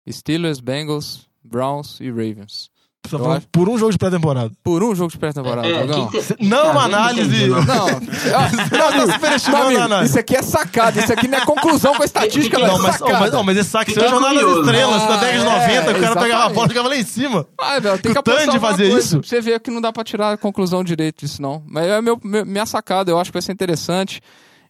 Steelers, 0.10 0.60
Bengals, 0.60 1.30
Browns 1.44 2.00
e 2.00 2.10
Ravens. 2.10 2.70
Só 3.10 3.20
falando 3.20 3.44
por 3.52 3.70
um 3.70 3.78
jogo 3.78 3.92
de 3.92 3.98
pré-temporada. 3.98 4.52
Por 4.64 4.84
um 4.84 4.96
jogo 4.96 5.12
de 5.12 5.18
pré-temporada, 5.18 5.68
É, 5.68 5.86
que- 5.88 6.44
Não 6.46 6.64
Tá 6.66 6.72
uma 6.72 6.84
vendo? 6.84 6.96
análise. 6.96 7.36
Entendi, 7.36 7.50
Não, 7.50 7.66
Não, 9.00 9.08
tá 9.08 9.14
superestimando 9.14 9.66
amigo, 9.66 9.82
a 9.82 9.86
análise. 9.86 10.10
isso 10.12 10.20
aqui 10.20 10.36
é 10.36 10.42
sacada, 10.42 11.00
isso 11.00 11.14
aqui 11.14 11.28
não 11.28 11.38
é 11.38 11.46
conclusão 11.46 11.96
com 11.96 12.02
a 12.02 12.06
estatística, 12.06 12.58
não, 12.60 12.68
Não, 12.68 12.76
é 12.76 12.82
mas, 12.82 12.96
oh, 12.96 13.00
sacada. 13.06 13.20
mas, 13.20 13.34
oh, 13.34 13.44
mas 13.44 13.58
esse 13.58 13.70
saque 13.70 13.92
é 13.92 14.10
Jornada 14.10 14.34
das. 14.34 14.58
Estrelas, 14.58 15.02
Ah, 15.04 15.10
na 15.10 15.18
década 15.18 15.32
de 15.32 15.38
é, 15.38 15.44
90, 15.44 15.82
o 15.82 15.86
cara 15.86 15.96
pegava 15.96 16.14
a 16.14 16.26
exatamente. 16.28 16.54
bola 16.56 16.66
e 16.66 16.70
ficava 16.70 16.88
lá 16.90 16.96
em 16.98 17.04
cima. 17.04 17.48
Ah, 17.60 17.80
velho, 17.80 17.98
tem 18.00 18.12
que 18.12 18.18
apostar 18.18 18.60
fazia 18.60 18.90
coisa 18.90 19.00
isso? 19.06 19.22
Você 19.24 19.42
vê 19.42 19.60
que 19.60 19.72
não 19.72 19.82
dá 19.82 19.92
pra 19.94 20.04
tirar 20.04 20.32
a 20.34 20.38
conclusão 20.38 20.84
direito 20.84 21.20
disso, 21.26 21.42
não. 21.42 21.64
Mas 21.68 21.86
é 21.88 22.02
meu, 22.02 22.20
meu- 22.24 22.46
minha 22.46 22.66
sacada, 22.66 23.12
eu 23.12 23.20
acho 23.20 23.30
que 23.32 23.36
vai 23.36 23.42
ser 23.42 23.52
interessante. 23.52 24.22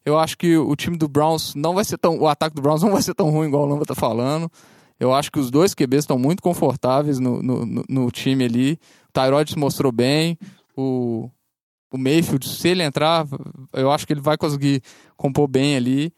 Eu 0.06 0.20
acho 0.20 0.38
que 0.38 0.56
o 0.56 0.76
time 0.76 0.98
do 0.98 1.08
Browns 1.08 1.56
não 1.56 1.74
vai 1.74 1.84
ser 1.84 1.98
tão. 1.98 2.20
O 2.20 2.28
ataque 2.28 2.56
do 2.56 2.62
Browns 2.62 2.84
não 2.84 2.92
vai 2.92 3.02
ser 3.02 3.16
tão 3.16 3.30
ruim 3.32 3.48
igual 3.48 3.64
o 3.64 3.66
Lamba 3.66 3.86
tá 3.86 3.96
falando. 3.96 4.52
Eu 5.00 5.14
acho 5.14 5.32
que 5.32 5.40
os 5.40 5.52
dois 5.52 5.74
QBs 5.74 6.04
estão 6.04 6.18
muito 6.18 6.42
confortáveis 6.42 7.20
no, 7.20 7.42
no, 7.44 7.66
no- 7.66 7.84
no 7.88 8.12
time 8.12 8.46
ali. 8.46 8.80
O 9.10 9.12
Tyrod 9.14 9.50
se 9.50 9.58
mostrou 9.60 9.92
bem. 9.92 10.38
O, 10.76 11.30
o 11.92 11.98
Mayfield, 11.98 12.48
se 12.48 12.70
ele 12.70 12.84
entrar, 12.84 13.26
eu 13.74 13.92
acho 13.92 14.08
que 14.08 14.14
ele 14.14 14.22
vai 14.22 14.38
conseguir 14.38 14.82
compor 15.18 15.48
bem 15.48 15.76
ali. 15.76 16.14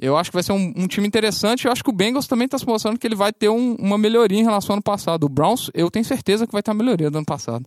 Eu 0.00 0.16
acho 0.16 0.28
que 0.30 0.34
vai 0.36 0.42
ser 0.42 0.50
um, 0.52 0.72
um 0.76 0.88
time 0.88 1.06
interessante. 1.06 1.66
Eu 1.66 1.72
acho 1.72 1.82
que 1.84 1.90
o 1.90 1.92
Bengals 1.92 2.26
também 2.26 2.46
está 2.46 2.58
se 2.58 2.66
mostrando 2.66 2.98
que 2.98 3.06
ele 3.06 3.14
vai 3.14 3.32
ter 3.32 3.48
um- 3.48 3.74
uma 3.76 3.96
melhoria 3.96 4.38
em 4.40 4.42
relação 4.44 4.72
ao 4.72 4.76
ano 4.76 4.82
passado. 4.82 5.22
O 5.24 5.28
Browns, 5.28 5.70
eu 5.72 5.88
tenho 5.90 6.04
certeza 6.04 6.46
que 6.46 6.52
vai 6.52 6.62
ter 6.64 6.70
uma 6.72 6.82
melhoria 6.82 7.10
do 7.10 7.18
ano 7.18 7.26
passado. 7.26 7.64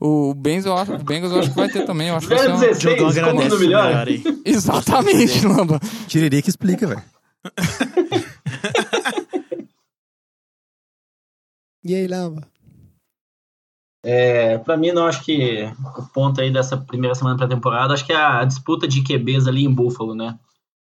O 0.00 0.34
Bengals, 0.34 0.66
eu 0.66 0.76
acho, 0.76 0.92
o 0.94 0.98
Bengals 1.04 1.32
eu 1.32 1.38
acho 1.40 1.50
que 1.50 1.56
vai 1.56 1.68
ter 1.68 1.84
também. 1.84 2.08
Eu 2.08 2.16
acho 2.16 2.26
que 2.28 2.34
vai 2.34 2.44
ser 2.44 2.50
uma... 2.52 2.58
016, 2.60 2.78
Diogão 2.80 3.06
como 3.06 3.10
agradece 3.10 3.48
no 3.48 3.56
o 3.56 3.58
melhor? 3.60 4.06
melhor. 4.06 4.34
Exatamente, 4.44 5.46
Lamba. 5.46 5.80
Tiririca 6.08 6.48
explica, 6.48 6.86
velho. 6.86 7.02
E 11.84 11.94
aí, 11.94 12.06
Lamba? 12.06 12.46
É, 14.04 14.58
pra 14.58 14.76
mim, 14.76 14.92
não 14.92 15.06
acho 15.06 15.24
que 15.24 15.64
o 15.96 16.06
ponto 16.12 16.40
aí 16.40 16.52
dessa 16.52 16.76
primeira 16.76 17.14
semana 17.14 17.36
pré-temporada, 17.36 17.94
acho 17.94 18.06
que 18.06 18.12
é 18.12 18.16
a 18.16 18.44
disputa 18.44 18.86
de 18.86 19.02
QBs 19.02 19.46
ali 19.46 19.64
em 19.64 19.72
Buffalo, 19.72 20.14
né? 20.14 20.38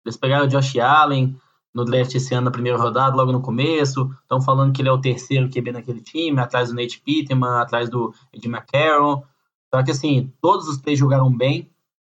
Eles 0.05 0.17
pegaram 0.17 0.47
o 0.47 0.49
Josh 0.49 0.79
Allen 0.79 1.37
no 1.75 1.85
draft 1.85 2.15
esse 2.15 2.35
ano 2.35 2.47
na 2.47 2.51
primeira 2.51 2.79
rodada, 2.79 3.17
logo 3.17 3.33
no 3.33 3.41
começo. 3.41 4.11
Estão 4.23 4.41
falando 4.41 4.73
que 4.73 4.83
ele 4.83 4.89
é 4.89 4.93
o 4.93 5.01
terceiro 5.01 5.49
QB 5.49 5.73
naquele 5.73 6.01
time, 6.01 6.41
atrás 6.41 6.69
do 6.69 6.75
Nate 6.75 7.01
Pittman, 7.01 7.61
atrás 7.61 7.89
do 7.89 8.15
Ed 8.33 8.47
McCarron. 8.49 9.23
Só 9.73 9.83
que 9.83 9.91
assim, 9.91 10.33
todos 10.41 10.69
os 10.69 10.79
três 10.79 10.99
jogaram 10.99 11.31
bem 11.31 11.71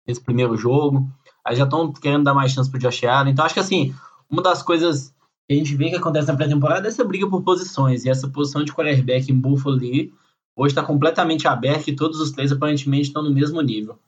nesse 0.07 0.21
primeiro 0.21 0.57
jogo. 0.57 1.07
Aí 1.45 1.55
já 1.55 1.65
estão 1.65 1.91
querendo 1.91 2.23
dar 2.23 2.33
mais 2.33 2.51
chance 2.51 2.69
pro 2.69 2.79
Josh 2.79 3.03
Allen. 3.03 3.33
Então 3.33 3.45
acho 3.45 3.53
que 3.53 3.59
assim, 3.59 3.93
uma 4.29 4.41
das 4.41 4.63
coisas 4.63 5.12
a 5.49 5.53
gente 5.53 5.75
vê 5.75 5.89
que 5.89 5.95
acontece 5.95 6.27
na 6.27 6.35
pré-temporada 6.35 6.87
é 6.87 6.89
essa 6.89 7.03
briga 7.03 7.29
por 7.29 7.43
posições. 7.43 8.05
E 8.05 8.09
essa 8.09 8.29
posição 8.29 8.63
de 8.63 8.71
quarterback 8.71 9.31
em 9.31 9.39
Buffalo 9.39 9.75
ali, 9.75 10.13
hoje 10.55 10.71
está 10.71 10.83
completamente 10.83 11.47
aberta 11.47 11.89
e 11.89 11.95
todos 11.95 12.19
os 12.19 12.31
três 12.31 12.51
aparentemente 12.51 13.07
estão 13.07 13.23
no 13.23 13.33
mesmo 13.33 13.61
nível. 13.61 13.99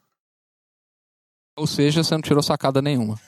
Ou 1.57 1.67
seja, 1.67 2.03
você 2.03 2.13
não 2.13 2.21
tirou 2.21 2.43
sacada 2.43 2.81
nenhuma. 2.81 3.19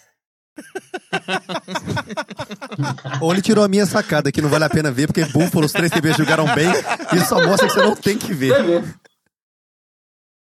Ou 3.22 3.32
ele 3.32 3.42
tirou 3.42 3.64
a 3.64 3.68
minha 3.68 3.86
sacada, 3.86 4.32
que 4.32 4.42
não 4.42 4.50
vale 4.50 4.66
a 4.66 4.70
pena 4.70 4.92
ver, 4.92 5.08
porque 5.08 5.26
Buffalo, 5.26 5.66
os 5.66 5.72
três 5.72 5.92
QBs 5.92 6.18
jogaram 6.18 6.46
bem. 6.54 6.70
Isso 7.16 7.30
só 7.30 7.46
mostra 7.46 7.68
que 7.68 7.74
você 7.74 7.82
não 7.82 7.96
tem 7.96 8.18
que 8.18 8.34
ver. 8.34 8.54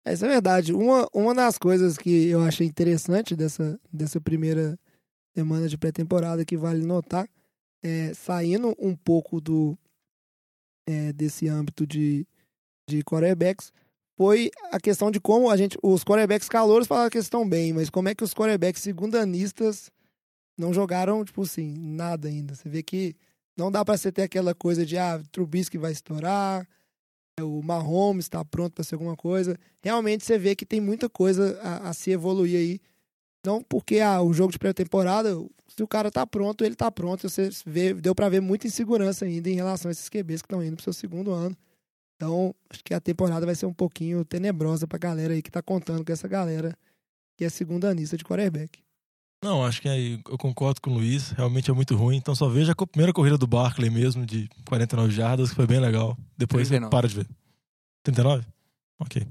Essa 0.05 0.27
é 0.27 0.29
verdade. 0.29 0.73
Uma, 0.73 1.07
uma 1.13 1.35
das 1.35 1.59
coisas 1.59 1.99
que 1.99 2.29
eu 2.29 2.43
achei 2.43 2.67
interessante 2.67 3.35
dessa, 3.35 3.79
dessa 3.93 4.21
primeira 4.21 4.79
semana 5.35 5.69
de 5.69 5.77
pré-temporada 5.77 6.45
que 6.45 6.57
vale 6.57 6.85
notar 6.85 7.29
é 7.83 8.15
saindo 8.15 8.75
um 8.79 8.95
pouco 8.95 9.41
do 9.41 9.77
é, 10.89 11.13
desse 11.13 11.49
âmbito 11.49 11.87
de, 11.87 12.27
de 12.89 13.03
quarterbacks 13.03 13.73
foi 14.17 14.51
a 14.73 14.81
questão 14.81 15.11
de 15.11 15.21
como 15.21 15.51
a 15.51 15.57
gente 15.57 15.79
os 15.83 16.03
quarterbacks 16.03 16.49
calouros 16.49 16.87
falaram 16.87 17.11
que 17.11 17.19
estão 17.19 17.47
bem, 17.49 17.73
mas 17.73 17.91
como 17.91 18.09
é 18.09 18.15
que 18.15 18.25
os 18.25 18.33
quarterbacks 18.33 18.83
segundanistas 18.83 19.91
não 20.59 20.73
jogaram 20.73 21.25
tipo 21.25 21.43
assim 21.43 21.75
nada 21.77 22.29
ainda. 22.29 22.55
Você 22.55 22.69
vê 22.69 22.83
que 22.83 23.15
não 23.57 23.71
dá 23.71 23.85
pra 23.85 23.97
você 23.97 24.11
ter 24.11 24.23
aquela 24.23 24.55
coisa 24.55 24.87
de 24.87 24.97
ah, 24.97 25.23
Trubisky 25.31 25.77
vai 25.77 25.93
estourar, 25.93 26.67
o 27.41 27.63
Mahomes 27.63 28.25
está 28.25 28.43
pronto 28.45 28.73
para 28.73 28.85
ser 28.85 28.95
alguma 28.95 29.17
coisa. 29.17 29.59
Realmente 29.83 30.25
você 30.25 30.39
vê 30.39 30.57
que 30.57 30.65
tem 30.65 30.81
muita 30.81 31.09
coisa 31.09 31.61
a, 31.63 31.91
a 31.91 31.93
se 31.93 32.11
evoluir 32.11 32.57
aí. 32.57 32.81
Não 33.47 33.63
porque 33.63 34.01
ah, 34.01 34.21
o 34.21 34.33
jogo 34.33 34.53
de 34.53 34.59
pré-temporada, 34.59 35.31
se 35.69 35.83
o 35.83 35.87
cara 35.87 36.11
tá 36.11 36.27
pronto, 36.27 36.65
ele 36.65 36.75
tá 36.75 36.91
pronto. 36.91 37.29
Você 37.29 37.49
vê, 37.65 37.95
deu 37.95 38.15
para 38.15 38.29
ver 38.29 38.41
muita 38.41 38.67
insegurança 38.67 39.25
ainda 39.25 39.49
em 39.49 39.55
relação 39.55 39.89
a 39.89 39.93
esses 39.93 40.09
QBs 40.09 40.43
que 40.43 40.47
estão 40.47 40.63
indo 40.63 40.77
pro 40.77 40.85
seu 40.85 40.93
segundo 40.93 41.33
ano. 41.33 41.57
Então, 42.17 42.55
acho 42.71 42.83
que 42.83 42.93
a 42.93 43.01
temporada 43.01 43.47
vai 43.47 43.55
ser 43.55 43.67
um 43.67 43.75
pouquinho 43.75 44.25
tenebrosa 44.25 44.87
pra 44.87 44.99
galera 44.99 45.35
aí 45.35 45.43
que 45.43 45.51
tá 45.51 45.63
contando 45.63 46.05
com 46.05 46.13
essa 46.13 46.27
galera 46.27 46.77
que 47.37 47.45
é 47.45 47.49
segunda 47.49 47.91
anista 47.91 48.17
de 48.17 48.25
quarterback. 48.25 48.81
Não, 49.45 49.65
acho 49.65 49.83
que 49.83 49.89
aí 49.89 50.21
eu 50.29 50.39
concordo 50.39 50.81
com 50.81 50.91
o 50.91 50.95
Luiz. 50.95 51.31
Realmente 51.31 51.71
é 51.71 51.75
muito 51.75 51.95
ruim. 51.95 52.17
Então 52.17 52.35
só 52.35 52.49
veja 52.49 52.73
a 52.73 52.87
primeira 52.87 53.13
corrida 53.13 53.37
do 53.37 53.47
Barkley 53.47 53.91
mesmo, 53.91 54.25
de 54.25 54.49
49 54.67 55.13
jardas, 55.13 55.51
que 55.51 55.57
foi 55.57 55.67
bem 55.67 55.79
legal. 55.79 56.17
Depois 56.37 56.67
você 56.67 56.75
39. 56.75 56.91
para 56.91 57.09
de 57.09 57.15
ver. 57.15 57.29
39? 58.03 58.47
Ok. 58.99 59.27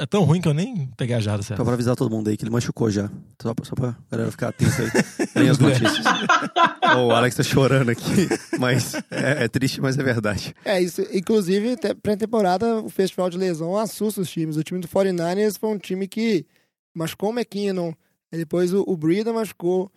É 0.00 0.06
tão 0.06 0.24
ruim 0.24 0.40
que 0.40 0.48
eu 0.48 0.54
nem 0.54 0.88
peguei 0.96 1.14
a 1.14 1.20
jarda 1.20 1.42
Só 1.42 1.48
certa. 1.48 1.64
pra 1.64 1.74
avisar 1.74 1.94
todo 1.94 2.10
mundo 2.10 2.28
aí 2.28 2.36
que 2.36 2.42
ele 2.44 2.50
machucou 2.50 2.90
já. 2.90 3.08
Só 3.40 3.54
pra, 3.54 3.64
só 3.64 3.74
pra 3.76 3.96
galera 4.10 4.30
ficar 4.30 4.48
atenta 4.48 4.82
aí. 4.82 5.26
Tem 5.32 5.48
as 5.48 5.58
notícias. 5.58 6.04
Ô, 6.96 7.06
o 7.06 7.10
Alex 7.12 7.36
tá 7.36 7.42
chorando 7.42 7.88
aqui, 7.90 8.28
mas 8.58 8.94
é, 9.10 9.44
é 9.44 9.48
triste, 9.48 9.80
mas 9.80 9.96
é 9.98 10.02
verdade. 10.02 10.54
É, 10.64 10.80
isso. 10.82 11.02
Inclusive, 11.12 11.76
te- 11.76 11.94
pré-temporada, 11.94 12.80
o 12.80 12.88
festival 12.88 13.30
de 13.30 13.38
lesão 13.38 13.76
assusta 13.76 14.20
os 14.20 14.30
times. 14.30 14.56
O 14.56 14.62
time 14.64 14.80
do 14.80 14.88
49ers 14.88 15.56
foi 15.58 15.70
um 15.70 15.78
time 15.78 16.08
que 16.08 16.44
machucou 16.94 17.30
o 17.30 17.32
McKinnon. 17.32 17.92
Aí 18.32 18.38
depois 18.40 18.72
o, 18.74 18.82
o 18.86 18.96
Breida 18.96 19.32
machucou. 19.32 19.90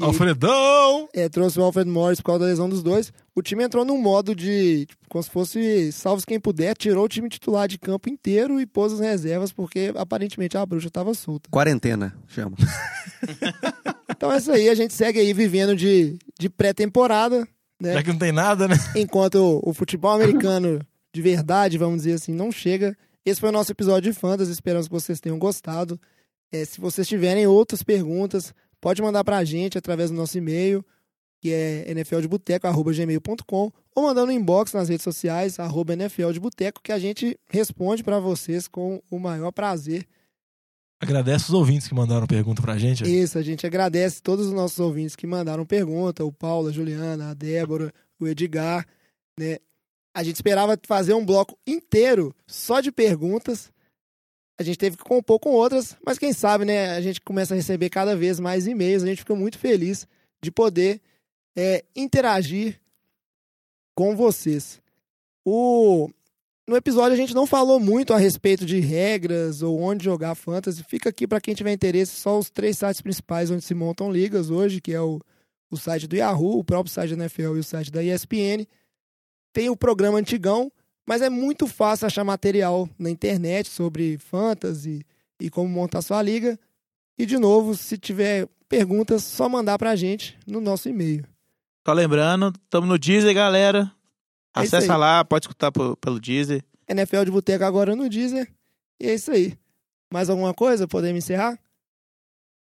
E, 0.00 0.04
Alfredão! 0.04 1.08
é, 1.14 1.28
trouxe 1.28 1.60
o 1.60 1.62
Alfred 1.62 1.88
Morris 1.88 2.20
por 2.20 2.26
causa 2.26 2.40
da 2.40 2.46
lesão 2.46 2.68
dos 2.68 2.82
dois. 2.82 3.12
O 3.40 3.42
time 3.42 3.64
entrou 3.64 3.86
num 3.86 3.96
modo 3.96 4.34
de, 4.34 4.84
tipo, 4.84 5.08
como 5.08 5.24
se 5.24 5.30
fosse 5.30 5.90
salve 5.92 6.26
quem 6.26 6.38
puder, 6.38 6.76
tirou 6.76 7.06
o 7.06 7.08
time 7.08 7.26
titular 7.26 7.66
de 7.66 7.78
campo 7.78 8.10
inteiro 8.10 8.60
e 8.60 8.66
pôs 8.66 8.92
as 8.92 9.00
reservas, 9.00 9.50
porque 9.50 9.90
aparentemente 9.96 10.58
a 10.58 10.66
bruxa 10.66 10.90
tava 10.90 11.14
solta. 11.14 11.48
Quarentena, 11.50 12.14
chama. 12.28 12.56
Então 14.14 14.30
é 14.30 14.36
isso 14.36 14.52
aí, 14.52 14.68
a 14.68 14.74
gente 14.74 14.92
segue 14.92 15.18
aí 15.18 15.32
vivendo 15.32 15.74
de, 15.74 16.18
de 16.38 16.50
pré-temporada, 16.50 17.48
né? 17.80 17.94
Já 17.94 18.02
que 18.02 18.10
não 18.10 18.18
tem 18.18 18.32
nada, 18.32 18.68
né? 18.68 18.76
enquanto 18.94 19.62
o 19.64 19.72
futebol 19.72 20.12
americano 20.12 20.78
de 21.10 21.22
verdade, 21.22 21.78
vamos 21.78 22.02
dizer 22.02 22.14
assim, 22.14 22.34
não 22.34 22.52
chega. 22.52 22.94
Esse 23.24 23.40
foi 23.40 23.48
o 23.48 23.52
nosso 23.52 23.72
episódio 23.72 24.12
de 24.12 24.18
Fantasy, 24.18 24.52
esperamos 24.52 24.88
que 24.88 24.92
vocês 24.92 25.20
tenham 25.20 25.38
gostado. 25.38 25.98
É, 26.52 26.66
se 26.66 26.78
vocês 26.78 27.08
tiverem 27.08 27.46
outras 27.46 27.82
perguntas, 27.82 28.52
pode 28.78 29.00
mandar 29.00 29.24
pra 29.24 29.42
gente 29.42 29.78
através 29.78 30.10
do 30.10 30.16
nosso 30.16 30.36
e-mail, 30.36 30.84
que 31.40 31.52
é 31.52 31.92
nfldeboteco.gmail.com 31.94 33.72
ou 33.94 34.02
mandando 34.02 34.26
no 34.26 34.32
inbox 34.32 34.72
nas 34.72 34.88
redes 34.88 35.02
sociais, 35.02 35.58
arroba 35.58 35.96
nfldeboteco, 35.96 36.82
que 36.82 36.92
a 36.92 36.98
gente 36.98 37.38
responde 37.48 38.04
pra 38.04 38.20
vocês 38.20 38.68
com 38.68 39.02
o 39.10 39.18
maior 39.18 39.50
prazer. 39.50 40.06
Agradece 41.00 41.44
os 41.44 41.54
ouvintes 41.54 41.88
que 41.88 41.94
mandaram 41.94 42.26
pergunta 42.26 42.60
pra 42.60 42.76
gente. 42.76 43.04
Isso, 43.04 43.38
a 43.38 43.42
gente 43.42 43.66
agradece 43.66 44.22
todos 44.22 44.46
os 44.46 44.52
nossos 44.52 44.78
ouvintes 44.78 45.16
que 45.16 45.26
mandaram 45.26 45.64
pergunta, 45.64 46.22
o 46.22 46.30
Paulo, 46.30 46.68
a 46.68 46.72
Juliana, 46.72 47.30
a 47.30 47.34
Débora, 47.34 47.90
o 48.20 48.28
Edgar, 48.28 48.86
né? 49.38 49.56
A 50.14 50.22
gente 50.22 50.36
esperava 50.36 50.78
fazer 50.86 51.14
um 51.14 51.24
bloco 51.24 51.56
inteiro 51.66 52.34
só 52.46 52.80
de 52.80 52.92
perguntas. 52.92 53.72
A 54.58 54.62
gente 54.62 54.76
teve 54.76 54.98
que 54.98 55.04
compor 55.04 55.38
com 55.38 55.50
outras, 55.50 55.96
mas 56.04 56.18
quem 56.18 56.34
sabe, 56.34 56.66
né? 56.66 56.90
A 56.90 57.00
gente 57.00 57.18
começa 57.22 57.54
a 57.54 57.56
receber 57.56 57.88
cada 57.88 58.14
vez 58.14 58.38
mais 58.38 58.66
e-mails. 58.66 59.02
A 59.02 59.06
gente 59.06 59.20
fica 59.20 59.34
muito 59.34 59.58
feliz 59.58 60.06
de 60.42 60.50
poder 60.50 61.00
é, 61.56 61.84
interagir 61.94 62.80
com 63.94 64.16
vocês. 64.16 64.80
O... 65.44 66.08
No 66.66 66.76
episódio 66.76 67.14
a 67.14 67.16
gente 67.16 67.34
não 67.34 67.46
falou 67.46 67.80
muito 67.80 68.14
a 68.14 68.18
respeito 68.18 68.64
de 68.64 68.78
regras 68.78 69.60
ou 69.60 69.80
onde 69.80 70.04
jogar 70.04 70.34
fantasy. 70.34 70.84
Fica 70.84 71.08
aqui 71.08 71.26
para 71.26 71.40
quem 71.40 71.54
tiver 71.54 71.72
interesse 71.72 72.12
só 72.12 72.38
os 72.38 72.48
três 72.48 72.78
sites 72.78 73.00
principais 73.00 73.50
onde 73.50 73.64
se 73.64 73.74
montam 73.74 74.12
ligas 74.12 74.50
hoje, 74.50 74.80
que 74.80 74.92
é 74.92 75.00
o, 75.00 75.20
o 75.70 75.76
site 75.76 76.06
do 76.06 76.16
Yahoo, 76.16 76.58
o 76.58 76.64
próprio 76.64 76.92
site 76.92 77.16
da 77.16 77.24
NFL 77.24 77.56
e 77.56 77.58
o 77.58 77.64
site 77.64 77.90
da 77.90 78.02
ESPN. 78.02 78.66
Tem 79.52 79.68
o 79.68 79.76
programa 79.76 80.18
antigão, 80.18 80.70
mas 81.04 81.22
é 81.22 81.28
muito 81.28 81.66
fácil 81.66 82.06
achar 82.06 82.22
material 82.22 82.88
na 82.96 83.10
internet 83.10 83.68
sobre 83.68 84.16
fantasy 84.18 85.04
e 85.40 85.50
como 85.50 85.68
montar 85.68 86.02
sua 86.02 86.22
liga. 86.22 86.58
E 87.18 87.26
de 87.26 87.36
novo, 87.36 87.76
se 87.76 87.98
tiver 87.98 88.48
perguntas, 88.68 89.24
só 89.24 89.48
mandar 89.48 89.76
pra 89.76 89.96
gente 89.96 90.38
no 90.46 90.60
nosso 90.60 90.88
e-mail. 90.88 91.24
Só 91.86 91.92
lembrando, 91.92 92.52
estamos 92.64 92.88
no 92.88 92.98
Deezer, 92.98 93.34
galera. 93.34 93.90
É 94.54 94.60
Acessa 94.60 94.96
lá, 94.96 95.24
pode 95.24 95.44
escutar 95.44 95.70
po- 95.72 95.96
pelo 95.96 96.20
Deezer. 96.20 96.62
NFL 96.88 97.24
de 97.24 97.30
Boteco 97.30 97.64
agora 97.64 97.94
no 97.96 98.08
Deezer. 98.08 98.50
E 99.00 99.06
é 99.06 99.14
isso 99.14 99.30
aí. 99.30 99.56
Mais 100.12 100.28
alguma 100.28 100.52
coisa? 100.52 100.86
Podemos 100.88 101.18
encerrar? 101.24 101.58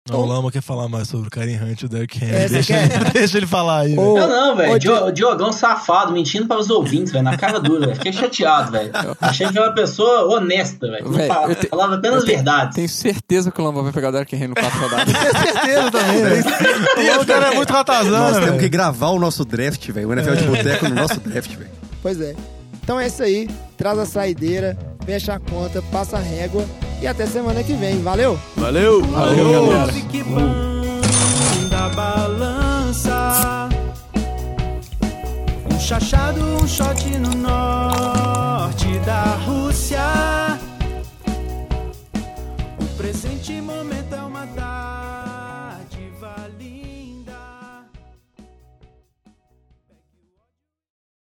Não, 0.09 0.19
o 0.21 0.25
Lama 0.25 0.51
quer 0.51 0.63
falar 0.63 0.87
mais 0.89 1.07
sobre 1.07 1.27
o 1.27 1.29
Karen 1.29 1.57
Hunt 1.63 1.81
e 1.83 1.85
o 1.85 1.89
Derrick 1.89 2.17
Henry. 2.23 2.35
É, 2.35 2.49
deixa, 2.49 2.73
quer? 2.73 3.11
deixa 3.11 3.37
ele 3.37 3.45
falar 3.45 3.81
aí. 3.81 3.95
Ô, 3.97 4.15
velho. 4.15 4.25
Eu 4.25 4.27
não, 4.29 4.53
Ô, 4.53 4.55
velho. 4.55 4.79
Di- 4.79 4.87
Dio- 4.87 5.11
Diogão 5.11 5.53
safado, 5.53 6.11
mentindo 6.11 6.47
para 6.47 6.59
os 6.59 6.71
ouvintes, 6.71 7.11
velho. 7.13 7.23
Na 7.23 7.37
cara 7.37 7.59
dura, 7.59 7.81
velho. 7.81 7.95
Fiquei 7.95 8.11
chateado, 8.11 8.71
velho. 8.71 8.89
Achei 9.21 9.47
que 9.47 9.55
era 9.57 9.67
uma 9.67 9.75
pessoa 9.75 10.25
honesta, 10.35 10.89
velho. 10.89 11.05
Não 11.05 11.11
Velho, 11.13 11.27
fala- 11.31 11.53
te- 11.55 11.67
Falava 11.67 11.95
apenas 11.95 12.25
verdades. 12.25 12.75
Tenho 12.75 12.89
certeza 12.89 13.51
que 13.51 13.61
o 13.61 13.63
Lamba 13.63 13.83
vai 13.83 13.91
pegar 13.93 14.09
o 14.09 14.11
Derrick 14.11 14.35
Henry 14.35 14.47
no 14.47 14.55
quarto 14.55 14.77
rodada. 14.79 15.05
Tenho 15.13 15.37
certeza 15.53 15.91
também, 15.91 16.23
velho. 16.23 16.43
E 16.97 17.17
o 17.19 17.25
cara 17.25 17.47
é 17.51 17.55
muito 17.55 17.71
ratazana, 17.71 18.17
Nós 18.19 18.31
temos 18.33 18.49
velho. 18.49 18.59
que 18.59 18.69
gravar 18.69 19.09
o 19.09 19.19
nosso 19.19 19.45
draft, 19.45 19.87
velho. 19.91 20.09
O 20.09 20.13
NFL 20.13 20.33
de 20.35 20.43
boteco 20.45 20.89
no 20.89 20.95
nosso 20.95 21.19
draft, 21.19 21.51
velho. 21.55 21.69
Pois 22.01 22.19
é. 22.19 22.35
Então 22.83 22.99
é 22.99 23.05
isso 23.05 23.21
aí. 23.21 23.47
Traz 23.77 23.99
a 23.99 24.05
saideira, 24.07 24.75
fecha 25.05 25.33
a 25.35 25.39
conta, 25.39 25.81
passa 25.91 26.17
a 26.17 26.21
régua. 26.21 26.65
E 27.01 27.07
até 27.07 27.25
semana 27.25 27.63
que 27.63 27.73
vem. 27.73 28.01
Valeu! 28.01 28.39
Valeu! 28.55 29.03
Valeu, 29.03 29.69
galera. 29.69 29.91
que 29.91 30.23
da 31.69 31.89
balança. 31.89 33.69
Um 35.71 35.79
chachado, 35.79 36.39
um 36.41 36.67
shot 36.67 37.09
no 37.17 37.29
norte 37.35 38.99
da 39.05 39.35
Rússia. 39.45 39.99
O 42.79 42.85
presente 42.97 43.53
momento 43.61 44.13
é 44.13 44.21
uma 44.21 44.45
tarde. 44.47 44.70